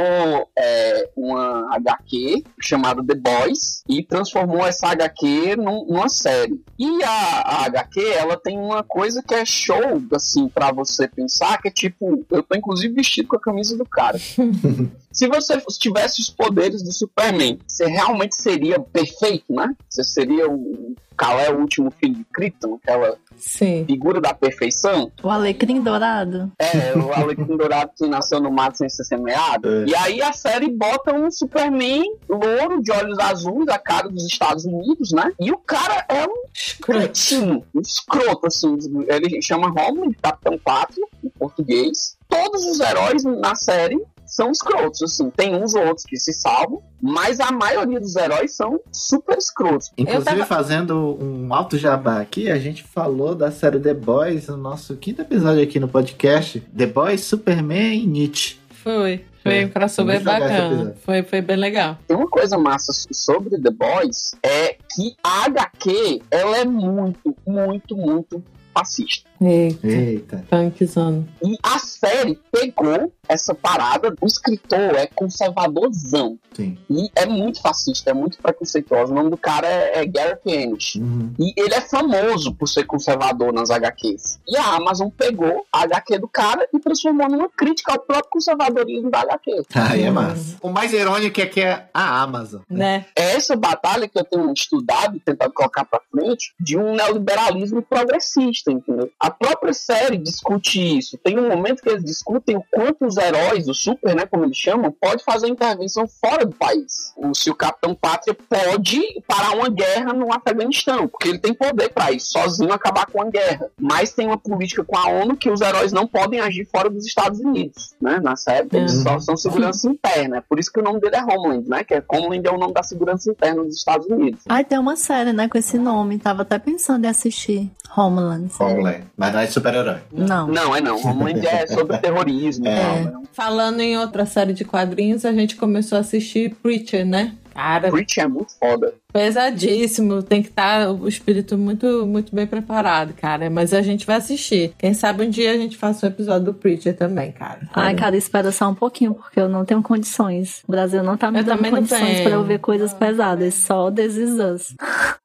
é, 0.57 1.11
uma 1.17 1.75
HQ 1.75 2.45
chamada 2.61 3.03
The 3.05 3.15
Boys 3.17 3.83
e 3.89 4.03
transformou 4.03 4.65
essa 4.65 4.89
HQ 4.89 5.57
num- 5.57 5.87
numa 5.87 6.09
série. 6.09 6.63
E 6.79 7.03
a, 7.03 7.41
a 7.41 7.65
HQ, 7.67 8.01
ela 8.01 8.37
tem 8.37 8.57
uma 8.59 8.83
coisa 8.85 9.23
que 9.23 9.35
é 9.35 9.45
show, 9.45 10.01
assim, 10.13 10.49
pra 10.49 10.71
você 10.73 11.09
pensar, 11.09 11.61
que 11.61 11.69
é 11.69 11.71
tipo, 11.71 12.25
eu 12.31 12.43
tô 12.43 12.55
inclusive 12.57 12.95
vestido 12.95 13.29
com 13.29 13.37
a 13.37 13.41
camisa 13.41 13.77
do 13.77 13.85
cara. 13.85 14.19
Se 15.13 15.29
você 15.29 15.61
tivesse 15.79 16.21
os 16.21 16.29
poderes 16.29 16.83
do 16.83 16.93
Superman, 16.93 17.59
você 17.67 17.87
realmente 17.87 18.35
seria 18.35 18.81
perfeito, 18.81 19.53
né? 19.53 19.73
Você 19.89 20.03
seria 20.03 20.49
o 20.51 20.95
Kal-El, 21.17 21.57
o 21.57 21.61
último 21.61 21.91
filho 21.93 22.15
de 22.17 22.25
Krypton, 22.35 22.81
aquela 22.83 23.17
Sim. 23.37 23.85
figura 23.87 24.21
da 24.21 24.33
perfeição. 24.35 25.11
O 25.23 25.29
alecrim 25.31 25.81
dourado. 25.83 26.51
É, 26.59 26.97
o 26.97 27.13
Alecrim 27.13 27.45
Dourado 27.57 27.93
que 27.97 28.07
nasceu 28.07 28.41
no 28.41 28.51
mato 28.51 28.79
sem 28.79 28.89
ser 28.89 29.05
semeado. 29.05 29.69
É. 29.69 29.85
E 29.87 29.97
aí 29.97 30.23
a 30.23 30.33
série 30.33 30.71
bota 30.71 31.15
um 31.15 31.31
Superman 31.31 32.05
louro 32.29 32.83
de 32.83 32.91
olhos 32.93 33.19
azuis, 33.19 33.69
a 33.69 33.79
cara 33.79 34.09
dos 34.09 34.25
Estados 34.27 34.65
Unidos, 34.65 35.13
né? 35.13 35.33
E 35.41 35.51
o 35.51 35.59
cara 35.59 36.05
é 36.09 36.25
um 36.27 36.45
Escroto. 36.55 37.65
um 37.75 37.81
escroto, 37.81 38.47
assim. 38.47 38.77
Ele 39.09 39.41
chama 39.43 39.69
Homeland, 39.69 40.17
Capitão 40.23 40.59
Pátria, 40.59 41.07
em 41.23 41.29
português. 41.29 42.17
Todos 42.29 42.65
os 42.67 42.81
heróis 42.81 43.23
na 43.25 43.55
série 43.55 44.01
são 44.35 44.51
escrotos, 44.51 45.03
assim. 45.03 45.31
Tem 45.31 45.55
uns 45.55 45.75
ou 45.75 45.87
outros 45.87 46.05
que 46.07 46.17
se 46.17 46.33
salvam, 46.33 46.83
mas 47.01 47.41
a 47.41 47.51
maioria 47.53 48.01
dos 48.01 48.17
heróis 48.17 48.55
são 48.57 48.81
super 48.93 49.37
escrotos. 49.39 49.91
Inclusive, 49.97 50.25
tava- 50.25 50.47
fazendo 50.47 51.17
um 51.21 51.53
alto 51.55 51.77
jabá 51.79 52.21
aqui, 52.21 52.51
a 52.51 52.59
gente 52.59 52.83
falou 52.83 53.35
da 53.35 53.51
série 53.51 53.79
The 53.79 53.95
Boys 53.95 54.49
no 54.49 54.57
nosso 54.57 54.97
quinto 54.97 55.23
episódio 55.23 55.63
aqui 55.63 55.79
no 55.79 55.89
podcast. 55.89 56.61
The 56.77 56.87
Boys, 56.87 57.21
Superman 57.23 57.95
e 58.03 58.07
Nietzsche. 58.07 58.59
Foi. 58.83 59.25
Foi 59.43 59.59
É, 59.59 59.67
um 59.67 59.69
crossover 59.69 60.23
bacana. 60.23 60.95
Foi, 61.05 61.23
foi 61.23 61.41
bem 61.43 61.57
legal. 61.57 61.99
Tem 62.09 62.17
uma 62.17 62.29
coisa 62.29 62.57
massa 62.59 62.93
sobre 63.13 63.59
The 63.61 63.71
Boys, 63.71 64.35
é 64.43 64.77
que 64.95 65.15
a 65.23 65.45
HQ, 65.45 66.23
ela 66.31 66.57
é 66.59 66.65
muito, 66.65 67.37
muito, 67.47 67.95
muito 67.97 68.43
fascista. 68.75 69.29
Eita, 69.41 69.87
Eita. 69.87 70.45
punkzão. 70.49 71.27
E 71.43 71.57
a 71.63 71.79
série 71.79 72.39
pegou 72.53 73.13
essa 73.29 73.55
parada, 73.55 74.15
o 74.21 74.27
escritor 74.27 74.95
é 74.97 75.07
conservadorzão. 75.07 76.39
Sim. 76.53 76.79
E 76.89 77.11
é 77.17 77.27
muito 77.27 77.61
fascista, 77.61 78.11
é 78.11 78.15
muito 78.15 78.39
preconceituoso. 78.39 79.13
O 79.13 79.15
nome 79.15 79.31
do 79.31 79.37
cara 79.37 79.67
é, 79.67 80.01
é 80.03 80.07
Gareth 80.07 80.41
Ennis. 80.47 80.95
Uhum. 80.97 81.33
E 81.39 81.53
ele 81.61 81.75
é 81.75 81.81
famoso 81.81 82.55
por 82.55 82.69
ser 82.69 82.85
conservador 82.85 83.53
nas 83.53 83.71
HQs. 83.71 84.39
E 84.47 84.57
a 84.57 84.77
Amazon 84.77 85.09
pegou 85.09 85.65
a 85.73 85.83
HQ 85.83 86.19
do 86.19 86.29
cara 86.29 86.69
e 86.73 86.79
transformou 86.79 87.29
numa 87.29 87.49
crítica 87.49 87.93
ao 87.93 87.99
próprio 87.99 88.31
conservadorismo 88.31 89.11
da 89.11 89.21
HQ. 89.23 89.63
Aí 89.75 90.03
é 90.05 90.11
Hum. 90.11 90.15
massa. 90.15 90.57
O 90.63 90.69
mais 90.71 90.93
irônico 90.93 91.41
é 91.41 91.47
que 91.47 91.61
é 91.61 91.89
a 91.93 92.23
Amazon. 92.23 92.61
Né? 92.71 93.07
É 93.17 93.33
essa 93.35 93.57
batalha 93.57 94.07
que 94.09 94.19
eu 94.19 94.25
tenho 94.25 94.53
estudado 94.53 95.17
e 95.17 95.21
tentado 95.21 95.53
colocar 95.53 95.85
pra 95.85 96.01
frente 96.11 96.55
de 96.61 96.77
um 96.79 96.95
neoliberalismo 96.95 97.83
progressista, 97.83 98.71
entendeu? 98.71 99.11
A 99.25 99.31
própria 99.31 99.73
série 99.73 100.19
discute 100.19 100.99
isso. 100.99 101.17
Tem 101.17 101.39
um 101.39 101.49
momento 101.49 101.81
que 101.83 101.89
eles 101.89 102.05
discutem 102.05 102.57
o 102.59 102.65
quanto 102.71 103.07
os 103.07 103.17
heróis, 103.17 103.67
o 103.69 103.73
super, 103.73 104.15
né, 104.15 104.27
como 104.27 104.45
eles 104.45 104.57
chamam, 104.57 104.93
pode 104.93 105.25
fazer 105.25 105.49
intervenção 105.49 106.07
fora 106.07 106.45
do 106.45 106.55
país. 106.55 107.15
O, 107.17 107.35
se 107.35 107.49
o 107.49 107.55
Capitão 107.55 107.95
Pátria 107.95 108.35
pode 108.35 109.01
parar 109.27 109.57
uma 109.57 109.71
guerra 109.71 110.13
no 110.13 110.31
Afeganistão, 110.31 111.09
porque 111.09 111.29
ele 111.29 111.39
tem 111.39 111.55
poder 111.55 111.89
pra 111.89 112.13
isso, 112.13 112.33
sozinho 112.33 112.71
acabar 112.71 113.07
com 113.07 113.23
a 113.23 113.31
guerra. 113.31 113.71
Mas 113.81 114.13
tem 114.13 114.27
uma 114.27 114.37
política 114.37 114.85
com 114.85 114.97
a 114.99 115.09
ONU 115.09 115.37
que 115.39 115.49
os 115.49 115.63
heróis 115.63 115.91
não 115.91 116.07
podem 116.07 116.41
agir 116.41 116.67
fora 116.67 116.91
dos 116.91 117.07
Estados 117.07 117.41
Unidos, 117.41 117.95
né? 117.99 118.21
Na 118.23 118.37
série, 118.37 118.69
eles 118.75 118.93
Uhum. 118.97 119.03
só 119.05 119.19
são 119.21 119.37
segurança 119.39 119.89
interna. 119.89 120.37
É 120.37 120.41
por 120.43 120.59
isso 120.59 120.71
que 120.71 120.81
o 120.81 120.83
nome 120.83 121.01
dele 121.01 121.17
é 121.17 121.23
Homeland, 121.25 121.67
né? 121.67 121.83
Que 121.83 121.95
é 121.95 122.05
Homeland 122.13 122.47
é 122.47 122.51
o 122.53 122.59
nome 122.59 122.75
da 122.75 122.83
segurança 122.83 123.31
interna 123.31 123.65
dos 123.65 123.75
Estados 123.77 124.07
Unidos. 124.07 124.41
Ai, 124.51 124.65
tem 124.67 124.79
uma 124.79 124.97
série, 124.97 125.33
né, 125.33 125.49
com 125.49 125.57
esse 125.57 125.79
nome. 125.79 126.19
Tava 126.19 126.43
até 126.43 126.59
pensando 126.59 127.07
em 127.07 127.09
assistir. 127.09 127.71
Homeland. 127.97 128.51
Homeland. 128.59 129.05
Mas 129.17 129.33
não 129.33 129.41
é 129.41 129.47
de 129.47 129.53
super-herói. 129.53 129.99
Não. 130.13 130.49
Não, 130.49 130.75
é 130.75 130.81
não. 130.81 130.97
Homeland 130.97 131.45
é 131.47 131.67
sobre 131.67 131.97
terrorismo 131.99 132.67
É. 132.67 132.73
e 132.73 132.81
tal. 132.81 132.97
né? 133.21 133.27
Falando 133.33 133.81
em 133.81 133.97
outra 133.97 134.27
série 134.27 134.53
de 134.53 134.65
quadrinhos, 134.65 135.25
a 135.25 135.33
gente 135.33 135.57
começou 135.57 135.97
a 135.99 136.01
assistir 136.01 136.55
Preacher, 136.63 137.05
né? 137.07 137.33
Cara, 137.55 137.91
Preach 137.91 138.21
é 138.21 138.27
muito 138.29 138.53
foda. 138.59 138.95
pesadíssimo. 139.13 140.23
Tem 140.23 140.43
que 140.43 140.49
estar 140.49 140.91
o 140.91 141.07
espírito 141.09 141.57
muito, 141.57 142.07
muito 142.07 142.35
bem 142.35 142.47
preparado, 142.47 143.13
cara. 143.15 143.49
Mas 143.51 143.73
a 143.73 143.81
gente 143.83 144.05
vai 144.07 144.17
assistir. 144.17 144.73
Quem 144.79 144.93
sabe 144.95 145.25
um 145.25 145.31
dia 145.31 145.53
a 145.53 145.57
gente 145.57 145.77
faça 145.77 146.07
um 146.07 146.09
episódio 146.09 146.47
do 146.47 146.55
Preacher 146.55 146.97
também, 146.97 147.33
cara. 147.33 147.61
Ai, 147.73 147.95
cara, 147.95 148.17
espera 148.17 148.51
só 148.53 148.69
um 148.69 148.75
pouquinho, 148.75 149.15
porque 149.15 149.41
eu 149.41 149.49
não 149.49 149.65
tenho 149.65 149.83
condições. 149.83 150.63
O 150.67 150.73
Brasil 150.73 151.03
não 151.03 151.17
tá 151.17 151.31
me 151.31 151.39
Eu 151.41 151.45
dando 151.45 151.69
condições 151.71 152.21
pra 152.21 152.33
eu 152.33 152.45
ver 152.45 152.59
coisas 152.59 152.93
pesadas. 152.93 153.55
Só 153.55 153.91
This 153.91 154.17
Is 154.17 154.33
Us. 154.39 154.75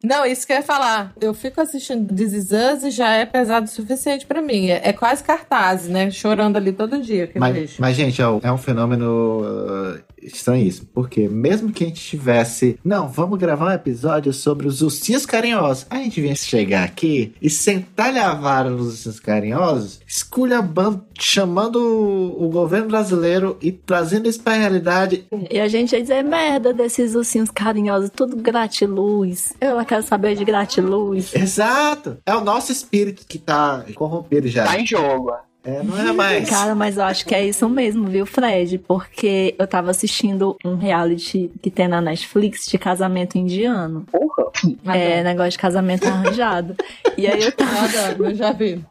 Não, 0.03 0.25
isso 0.25 0.45
que 0.45 0.53
eu 0.53 0.57
ia 0.57 0.63
falar. 0.63 1.11
Eu 1.19 1.33
fico 1.33 1.59
assistindo 1.59 2.13
This 2.13 2.33
Is 2.33 2.49
Us 2.51 2.83
e 2.83 2.91
já 2.91 3.09
é 3.13 3.25
pesado 3.25 3.65
o 3.65 3.69
suficiente 3.69 4.25
pra 4.25 4.41
mim. 4.41 4.69
É, 4.69 4.89
é 4.89 4.93
quase 4.93 5.23
cartaz, 5.23 5.87
né? 5.87 6.09
Chorando 6.11 6.57
ali 6.57 6.71
todo 6.71 7.01
dia 7.01 7.29
Mas, 7.35 7.77
mas, 7.79 7.95
gente, 7.95 8.21
é 8.21 8.27
um- 8.27 8.39
é 8.43 8.51
um 8.51 8.57
fenômeno 8.57 9.41
uh, 9.41 9.99
estranhíssimo. 10.21 10.87
Porque 10.93 11.27
mesmo 11.27 11.71
que 11.71 11.83
a 11.83 11.87
gente 11.87 12.01
tivesse. 12.01 12.79
Não, 12.83 13.07
vamos 13.07 13.39
gravar 13.39 13.67
um 13.67 13.73
episódio 13.73 14.33
sobre 14.33 14.67
os 14.67 14.81
ursinhos 14.81 15.25
carinhosos. 15.25 15.85
A 15.89 15.97
gente 15.97 16.21
vinha 16.21 16.35
chegar 16.35 16.83
aqui 16.83 17.33
e 17.41 17.49
sentar-lhe 17.49 18.19
a 18.19 18.33
vara 18.33 18.69
nos 18.69 18.87
ursinhos 18.87 19.19
carinhosos, 19.19 19.99
esculhambando, 20.07 21.03
chamando 21.17 21.77
o, 21.77 22.45
o 22.45 22.49
governo 22.49 22.87
brasileiro 22.87 23.57
e 23.61 23.71
trazendo 23.71 24.29
isso 24.29 24.41
pra 24.41 24.53
realidade. 24.53 25.25
E 25.49 25.59
a 25.59 25.67
gente 25.67 25.93
ia 25.93 26.01
dizer 26.01 26.23
merda 26.23 26.73
desses 26.73 27.15
ursinhos 27.15 27.49
carinhosos, 27.49 28.09
tudo 28.09 28.35
gratiluz. 28.37 29.53
Eu 29.59 29.77
não 29.77 29.85
quero 29.85 30.03
saber 30.03 30.35
de 30.35 30.45
gratiluz. 30.45 31.33
Exato! 31.35 32.17
É 32.25 32.35
o 32.35 32.41
nosso 32.41 32.71
espírito 32.71 33.25
que 33.27 33.37
tá 33.37 33.85
corrompido 33.95 34.47
já. 34.47 34.65
Tá 34.65 34.79
em 34.79 34.85
jogo. 34.85 35.33
É. 35.63 35.69
É, 35.69 35.83
não 35.83 35.97
é 35.97 36.11
mais. 36.13 36.49
Cara, 36.49 36.73
mas 36.73 36.97
eu 36.97 37.03
acho 37.03 37.25
que 37.25 37.35
é 37.35 37.45
isso 37.45 37.67
mesmo, 37.69 38.07
viu, 38.07 38.25
Fred? 38.25 38.77
Porque 38.79 39.55
eu 39.57 39.67
tava 39.67 39.91
assistindo 39.91 40.57
um 40.63 40.75
reality 40.75 41.51
que 41.61 41.69
tem 41.69 41.87
na 41.87 42.01
Netflix 42.01 42.65
de 42.65 42.77
casamento 42.77 43.37
indiano. 43.37 44.05
Porra. 44.11 44.49
É, 44.87 45.23
negócio 45.23 45.51
de 45.51 45.57
casamento 45.57 46.07
arranjado. 46.07 46.75
E 47.17 47.27
aí 47.27 47.43
eu 47.43 47.51
tava. 47.51 47.79
Adoro, 47.79 48.25
eu 48.29 48.35
já 48.35 48.51
vi. 48.51 48.83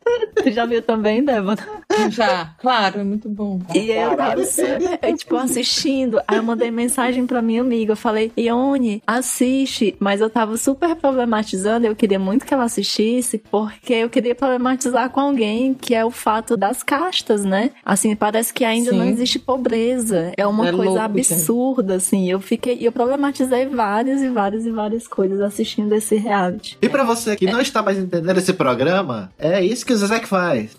Tu 0.42 0.50
já 0.52 0.66
viu 0.66 0.82
também, 0.82 1.24
Débora? 1.24 1.62
Já, 2.10 2.54
claro, 2.58 3.00
é 3.00 3.04
muito 3.04 3.28
bom. 3.28 3.60
E 3.74 3.90
aí 3.90 3.90
eu 3.90 4.10
tava 4.10 4.16
Caralho, 4.16 4.46
super, 4.46 4.98
eu, 5.02 5.16
tipo, 5.16 5.36
assistindo. 5.36 6.20
Aí 6.28 6.36
eu 6.36 6.42
mandei 6.42 6.70
mensagem 6.70 7.26
pra 7.26 7.42
minha 7.42 7.60
amiga. 7.60 7.92
Eu 7.92 7.96
falei, 7.96 8.32
Ione, 8.36 9.02
assiste. 9.06 9.96
Mas 9.98 10.20
eu 10.20 10.30
tava 10.30 10.56
super 10.56 10.94
problematizando. 10.94 11.86
Eu 11.86 11.96
queria 11.96 12.18
muito 12.18 12.46
que 12.46 12.54
ela 12.54 12.64
assistisse, 12.64 13.38
porque 13.50 13.94
eu 13.94 14.08
queria 14.08 14.34
problematizar 14.34 15.10
com 15.10 15.20
alguém 15.20 15.74
que 15.74 15.94
é 15.94 16.04
o 16.04 16.10
fato 16.10 16.56
das 16.68 16.82
castas, 16.82 17.44
né? 17.44 17.70
Assim, 17.84 18.14
parece 18.14 18.52
que 18.52 18.64
ainda 18.64 18.90
Sim. 18.90 18.98
não 18.98 19.04
existe 19.06 19.38
pobreza. 19.38 20.32
É 20.36 20.46
uma 20.46 20.68
É 20.68 20.72
coisa 20.72 20.84
louco, 20.84 21.04
absurda, 21.04 21.94
assim. 21.96 22.30
Eu 22.30 22.40
fiquei, 22.40 22.78
eu 22.80 22.92
problematizei 22.92 23.66
várias 23.66 24.20
e 24.22 24.28
várias 24.28 24.66
e 24.66 24.70
várias 24.70 25.08
coisas 25.08 25.40
assistindo 25.40 25.92
esse 25.94 26.16
reality. 26.16 26.76
E 26.80 26.88
pra 26.88 27.04
você 27.04 27.34
que 27.36 27.46
não 27.46 27.60
está 27.60 27.82
mais 27.82 27.98
entendendo 27.98 28.36
esse 28.38 28.52
programa, 28.52 29.32
é 29.38 29.64
isso 29.64 29.84
que 29.84 29.92
o 29.92 29.96
Zezek 29.96 30.26
faz. 30.26 30.76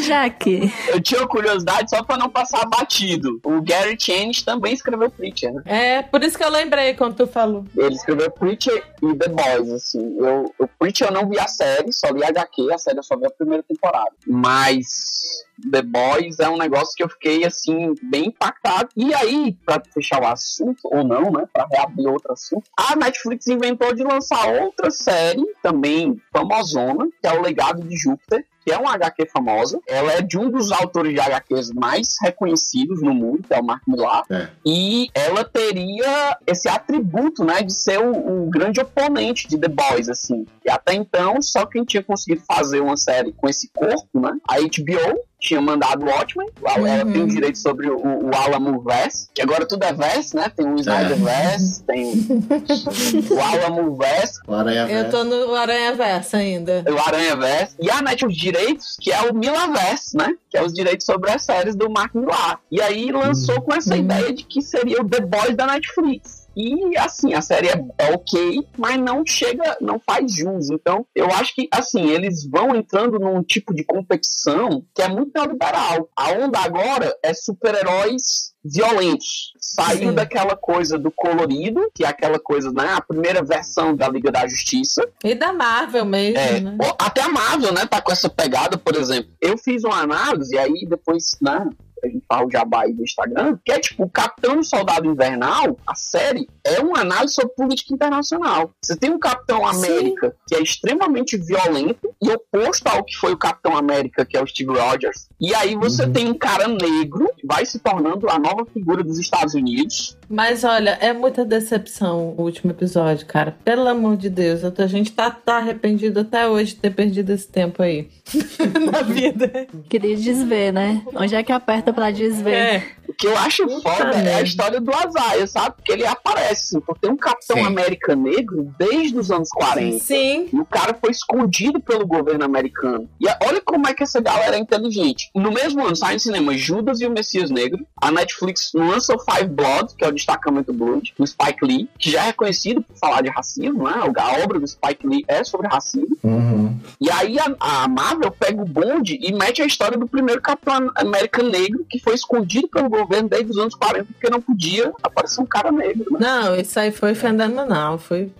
Jack. 0.00 0.72
Eu 0.88 1.00
tinha 1.00 1.26
curiosidade 1.26 1.90
só 1.90 2.02
pra 2.02 2.16
não 2.16 2.28
passar 2.28 2.66
batido. 2.66 3.40
O 3.44 3.60
Gary 3.62 3.96
Chance 3.98 4.44
também 4.44 4.72
escreveu 4.74 5.10
Preacher, 5.10 5.52
né? 5.52 5.62
É, 5.64 6.02
por 6.02 6.22
isso 6.22 6.36
que 6.36 6.44
eu 6.44 6.50
lembrei 6.50 6.94
quando 6.94 7.14
tu 7.16 7.26
falou. 7.26 7.64
Ele 7.76 7.94
escreveu 7.94 8.30
Preacher 8.30 8.82
e 9.02 9.16
The 9.16 9.28
Boys, 9.28 9.70
assim. 9.70 10.16
Eu, 10.18 10.54
o 10.58 10.66
Preacher 10.66 11.08
eu 11.08 11.12
não 11.12 11.28
vi 11.28 11.38
a 11.38 11.48
série, 11.48 11.92
só 11.92 12.08
li 12.10 12.24
a 12.24 12.28
HQ, 12.28 12.72
a 12.72 12.78
série 12.78 12.98
eu 12.98 13.02
só 13.02 13.16
vi 13.16 13.26
a 13.26 13.30
primeira 13.30 13.62
temporada. 13.62 14.12
Mas 14.26 15.44
The 15.70 15.82
Boys 15.82 16.38
é 16.38 16.48
um 16.48 16.56
negócio 16.56 16.94
que 16.94 17.02
eu 17.02 17.08
fiquei, 17.08 17.44
assim, 17.44 17.94
bem 18.02 18.26
impactado. 18.26 18.88
E 18.96 19.14
aí, 19.14 19.56
pra 19.64 19.82
fechar 19.92 20.22
o 20.22 20.26
assunto, 20.26 20.80
ou 20.84 21.04
não, 21.04 21.30
né, 21.30 21.44
pra 21.52 21.66
reabrir 21.70 22.06
outro 22.08 22.32
assunto, 22.32 22.64
a 22.76 22.96
Netflix 22.96 23.46
inventou 23.46 23.94
de 23.94 24.02
lançar 24.02 24.46
outra 24.62 24.90
série, 24.90 25.44
também 25.62 26.20
famosona, 26.32 27.08
que 27.20 27.26
é 27.26 27.32
O 27.32 27.42
Legado 27.42 27.82
de 27.82 27.96
Júpiter, 27.96 28.44
que 28.64 28.72
é 28.72 28.76
uma 28.76 28.94
HQ 28.94 29.26
famosa. 29.32 29.80
Ela 29.86 30.12
é 30.12 30.22
de 30.22 30.38
um 30.38 30.50
dos 30.50 30.70
autores 30.70 31.14
de 31.14 31.20
HQs 31.20 31.72
mais 31.72 32.16
reconhecidos 32.22 33.02
no 33.02 33.14
mundo, 33.14 33.42
que 33.46 33.54
é 33.54 33.58
o 33.58 33.64
Mark 33.64 33.82
Millar. 33.86 34.24
É. 34.30 34.48
E 34.64 35.08
ela 35.14 35.44
teria 35.44 36.38
esse 36.46 36.68
atributo, 36.68 37.44
né, 37.44 37.62
de 37.62 37.72
ser 37.72 37.98
um 37.98 38.48
grande 38.50 38.80
oponente 38.80 39.48
de 39.48 39.58
The 39.58 39.68
Boys, 39.68 40.08
assim. 40.08 40.46
E 40.64 40.70
até 40.70 40.94
então, 40.94 41.40
só 41.40 41.64
quem 41.66 41.84
tinha 41.84 42.02
conseguido 42.02 42.44
fazer 42.46 42.80
uma 42.80 42.96
série 42.96 43.32
com 43.32 43.48
esse 43.48 43.70
corpo, 43.74 44.20
né, 44.20 44.32
a 44.48 44.56
HBO 44.60 45.29
tinha 45.40 45.60
mandado 45.60 46.04
o 46.04 46.08
Watchmen, 46.08 46.48
ela 46.64 47.04
Uhum. 47.04 47.12
tem 47.12 47.22
o 47.22 47.26
direito 47.26 47.58
sobre 47.58 47.88
o, 47.88 47.96
o 47.96 48.30
Alamo 48.34 48.80
Verse, 48.82 49.28
que 49.34 49.42
agora 49.42 49.66
tudo 49.66 49.82
é 49.84 49.92
Verse, 49.92 50.36
né, 50.36 50.50
tem 50.54 50.66
o 50.66 50.76
Snyder 50.76 51.16
Verse, 51.16 51.82
tem 51.84 52.12
o 53.30 53.40
Alamo 53.40 53.96
Verse, 53.96 54.38
O 54.46 54.54
Aranha 54.54 54.86
Eu 54.90 55.10
tô 55.10 55.24
no 55.24 55.54
Aranha 55.54 55.94
Versa 55.94 56.36
ainda. 56.38 56.84
o 56.88 56.98
Aranha 57.08 57.36
Verse, 57.36 57.74
e 57.80 57.90
a 57.90 58.02
Net 58.02 58.24
os 58.26 58.36
direitos, 58.36 58.96
que 59.00 59.10
é 59.12 59.20
o 59.30 59.34
Milaverse, 59.34 60.16
né? 60.16 60.34
Que 60.50 60.58
é 60.58 60.62
os 60.62 60.72
direitos 60.72 61.06
sobre 61.06 61.30
as 61.30 61.42
séries 61.44 61.74
do 61.76 61.88
Mark 61.90 62.14
Millar. 62.14 62.58
E 62.70 62.80
aí 62.80 63.10
lançou 63.12 63.60
com 63.62 63.74
essa 63.74 63.94
Hum. 63.94 63.98
ideia 63.98 64.32
de 64.32 64.44
que 64.44 64.60
seria 64.62 65.00
o 65.00 65.08
The 65.08 65.20
Boys 65.20 65.56
da 65.56 65.66
Netflix. 65.66 66.39
E 66.60 66.96
assim, 66.98 67.32
a 67.34 67.40
série 67.40 67.68
é, 67.68 68.14
ok, 68.14 68.66
mas 68.76 69.00
não 69.00 69.24
chega, 69.26 69.76
não 69.80 69.98
faz 69.98 70.34
jus. 70.34 70.70
Então, 70.70 71.06
eu 71.14 71.26
acho 71.26 71.54
que 71.54 71.68
assim, 71.72 72.08
eles 72.10 72.48
vão 72.48 72.74
entrando 72.76 73.18
num 73.18 73.42
tipo 73.42 73.74
de 73.74 73.84
competição 73.84 74.84
que 74.94 75.02
é 75.02 75.08
muito 75.08 75.32
neoliberal. 75.34 76.08
A 76.16 76.32
onda 76.32 76.58
agora 76.58 77.16
é 77.22 77.32
super-heróis 77.32 78.50
violentos. 78.64 79.52
Saiu 79.58 80.10
Sim. 80.10 80.14
daquela 80.14 80.54
coisa 80.54 80.98
do 80.98 81.10
colorido, 81.10 81.90
que 81.94 82.04
é 82.04 82.08
aquela 82.08 82.38
coisa, 82.38 82.70
né? 82.70 82.92
A 82.94 83.00
primeira 83.00 83.42
versão 83.42 83.96
da 83.96 84.08
Liga 84.08 84.30
da 84.30 84.46
Justiça, 84.46 85.02
E 85.24 85.34
da 85.34 85.52
Marvel 85.52 86.04
mesmo, 86.04 86.38
é, 86.38 86.60
né? 86.60 86.76
até 86.98 87.22
a 87.22 87.28
Marvel, 87.28 87.72
né, 87.72 87.86
tá 87.86 88.00
com 88.00 88.12
essa 88.12 88.28
pegada, 88.28 88.76
por 88.76 88.94
exemplo. 88.96 89.30
Eu 89.40 89.56
fiz 89.56 89.84
uma 89.84 90.00
análise, 90.00 90.54
e 90.54 90.58
aí 90.58 90.86
depois, 90.88 91.36
né, 91.40 91.68
a 92.04 92.08
gente 92.08 92.24
fala 92.28 92.46
o 92.46 92.50
jabá 92.50 92.82
aí 92.82 92.92
do 92.92 93.02
Instagram, 93.02 93.58
que 93.64 93.72
é 93.72 93.78
tipo, 93.78 94.04
o 94.04 94.10
Capitão 94.10 94.62
Soldado 94.62 95.06
Invernal, 95.06 95.76
a 95.86 95.94
série, 95.94 96.48
é 96.64 96.80
uma 96.80 97.00
análise 97.00 97.34
sobre 97.34 97.54
política 97.54 97.94
internacional. 97.94 98.70
Você 98.82 98.96
tem 98.96 99.10
um 99.10 99.18
Capitão 99.18 99.66
América 99.66 100.34
que 100.46 100.54
é 100.54 100.62
extremamente 100.62 101.36
violento 101.36 102.14
e 102.22 102.30
oposto 102.30 102.86
ao 102.88 103.04
que 103.04 103.16
foi 103.16 103.32
o 103.32 103.38
Capitão 103.38 103.76
América, 103.76 104.24
que 104.24 104.36
é 104.36 104.42
o 104.42 104.46
Steve 104.46 104.72
Rogers. 104.78 105.28
E 105.40 105.54
aí 105.54 105.74
você 105.76 106.04
Uhum. 106.04 106.12
tem 106.12 106.28
um 106.30 106.34
cara 106.34 106.66
negro 106.68 107.30
que 107.36 107.46
vai 107.46 107.64
se 107.66 107.78
tornando 107.78 108.28
a 108.30 108.38
nova 108.38 108.64
figura 108.72 109.02
dos 109.02 109.18
Estados 109.18 109.54
Unidos. 109.54 110.16
Mas 110.30 110.62
olha, 110.62 110.96
é 111.00 111.12
muita 111.12 111.44
decepção 111.44 112.36
o 112.38 112.42
último 112.42 112.70
episódio, 112.70 113.26
cara. 113.26 113.56
Pelo 113.64 113.88
amor 113.88 114.16
de 114.16 114.30
Deus, 114.30 114.60
a 114.64 114.86
gente 114.86 115.10
tá, 115.10 115.28
tá 115.28 115.56
arrependido 115.56 116.20
até 116.20 116.46
hoje 116.46 116.74
de 116.74 116.80
ter 116.80 116.90
perdido 116.90 117.30
esse 117.30 117.48
tempo 117.48 117.82
aí 117.82 118.08
na 118.92 119.02
vida. 119.02 119.66
Queria 119.88 120.16
desver, 120.16 120.72
né? 120.72 121.02
Onde 121.16 121.34
é 121.34 121.42
que 121.42 121.50
aperta 121.50 121.92
pra 121.92 122.12
desver? 122.12 122.54
É. 122.54 122.84
O 123.20 123.22
que 123.22 123.26
eu 123.26 123.36
acho 123.36 123.66
Puta 123.66 123.90
foda 123.90 124.16
é 124.16 124.36
a 124.36 124.40
história 124.40 124.80
do 124.80 124.90
Azaia, 124.94 125.46
sabe? 125.46 125.76
Porque 125.76 125.92
ele 125.92 126.06
aparece, 126.06 126.76
assim, 126.76 126.80
porque 126.80 127.02
tem 127.02 127.10
um 127.10 127.18
Capitão 127.18 127.58
Sim. 127.58 127.66
América 127.66 128.16
negro 128.16 128.72
desde 128.78 129.18
os 129.18 129.30
anos 129.30 129.50
40. 129.50 130.02
Sim. 130.02 130.48
E 130.50 130.58
o 130.58 130.64
cara 130.64 130.94
foi 130.94 131.10
escondido 131.10 131.78
pelo 131.80 132.06
governo 132.06 132.46
americano. 132.46 133.06
E 133.20 133.26
olha 133.46 133.60
como 133.60 133.86
é 133.86 133.92
que 133.92 134.02
essa 134.02 134.22
galera 134.22 134.56
é 134.56 134.58
inteligente. 134.58 135.30
No 135.34 135.52
mesmo 135.52 135.84
ano 135.84 135.94
sai 135.94 136.14
no 136.14 136.20
cinema 136.20 136.56
Judas 136.56 137.02
e 137.02 137.06
o 137.06 137.10
Messias 137.10 137.50
Negro. 137.50 137.86
A 138.00 138.10
Netflix 138.10 138.70
lança 138.74 139.14
o 139.14 139.18
Five 139.18 139.50
Blood, 139.50 139.94
que 139.96 140.04
é 140.04 140.08
o 140.08 140.12
destacamento 140.12 140.72
Blood, 140.72 141.12
do 141.18 141.26
Spike 141.26 141.62
Lee, 141.62 141.90
que 141.98 142.10
já 142.10 142.22
é 142.22 142.26
reconhecido 142.28 142.80
por 142.80 142.96
falar 142.96 143.20
de 143.20 143.28
racismo, 143.28 143.84
né? 143.84 143.96
A 143.96 144.42
obra 144.42 144.58
do 144.58 144.66
Spike 144.66 145.06
Lee 145.06 145.26
é 145.28 145.44
sobre 145.44 145.68
racismo. 145.68 146.16
Uhum. 146.22 146.74
E 146.98 147.10
aí 147.10 147.38
a, 147.38 147.54
a 147.60 147.86
Marvel 147.86 148.30
pega 148.30 148.62
o 148.62 148.64
bonde 148.64 149.18
e 149.20 149.30
mete 149.30 149.60
a 149.60 149.66
história 149.66 149.98
do 149.98 150.08
primeiro 150.08 150.40
Capitão 150.40 150.90
América 150.96 151.42
negro, 151.42 151.84
que 151.86 151.98
foi 151.98 152.14
escondido 152.14 152.66
pelo 152.68 152.88
governo 152.88 153.09
desde 153.28 153.50
os 153.50 153.58
anos 153.58 153.74
40, 153.74 154.04
porque 154.04 154.30
não 154.30 154.40
podia 154.40 154.92
aparecer 155.02 155.40
um 155.40 155.46
cara 155.46 155.72
negro, 155.72 156.06
né? 156.12 156.18
Não, 156.20 156.56
isso 156.56 156.78
aí 156.78 156.90
foi 156.90 157.14
fenomenal. 157.14 157.98
Foi 157.98 158.30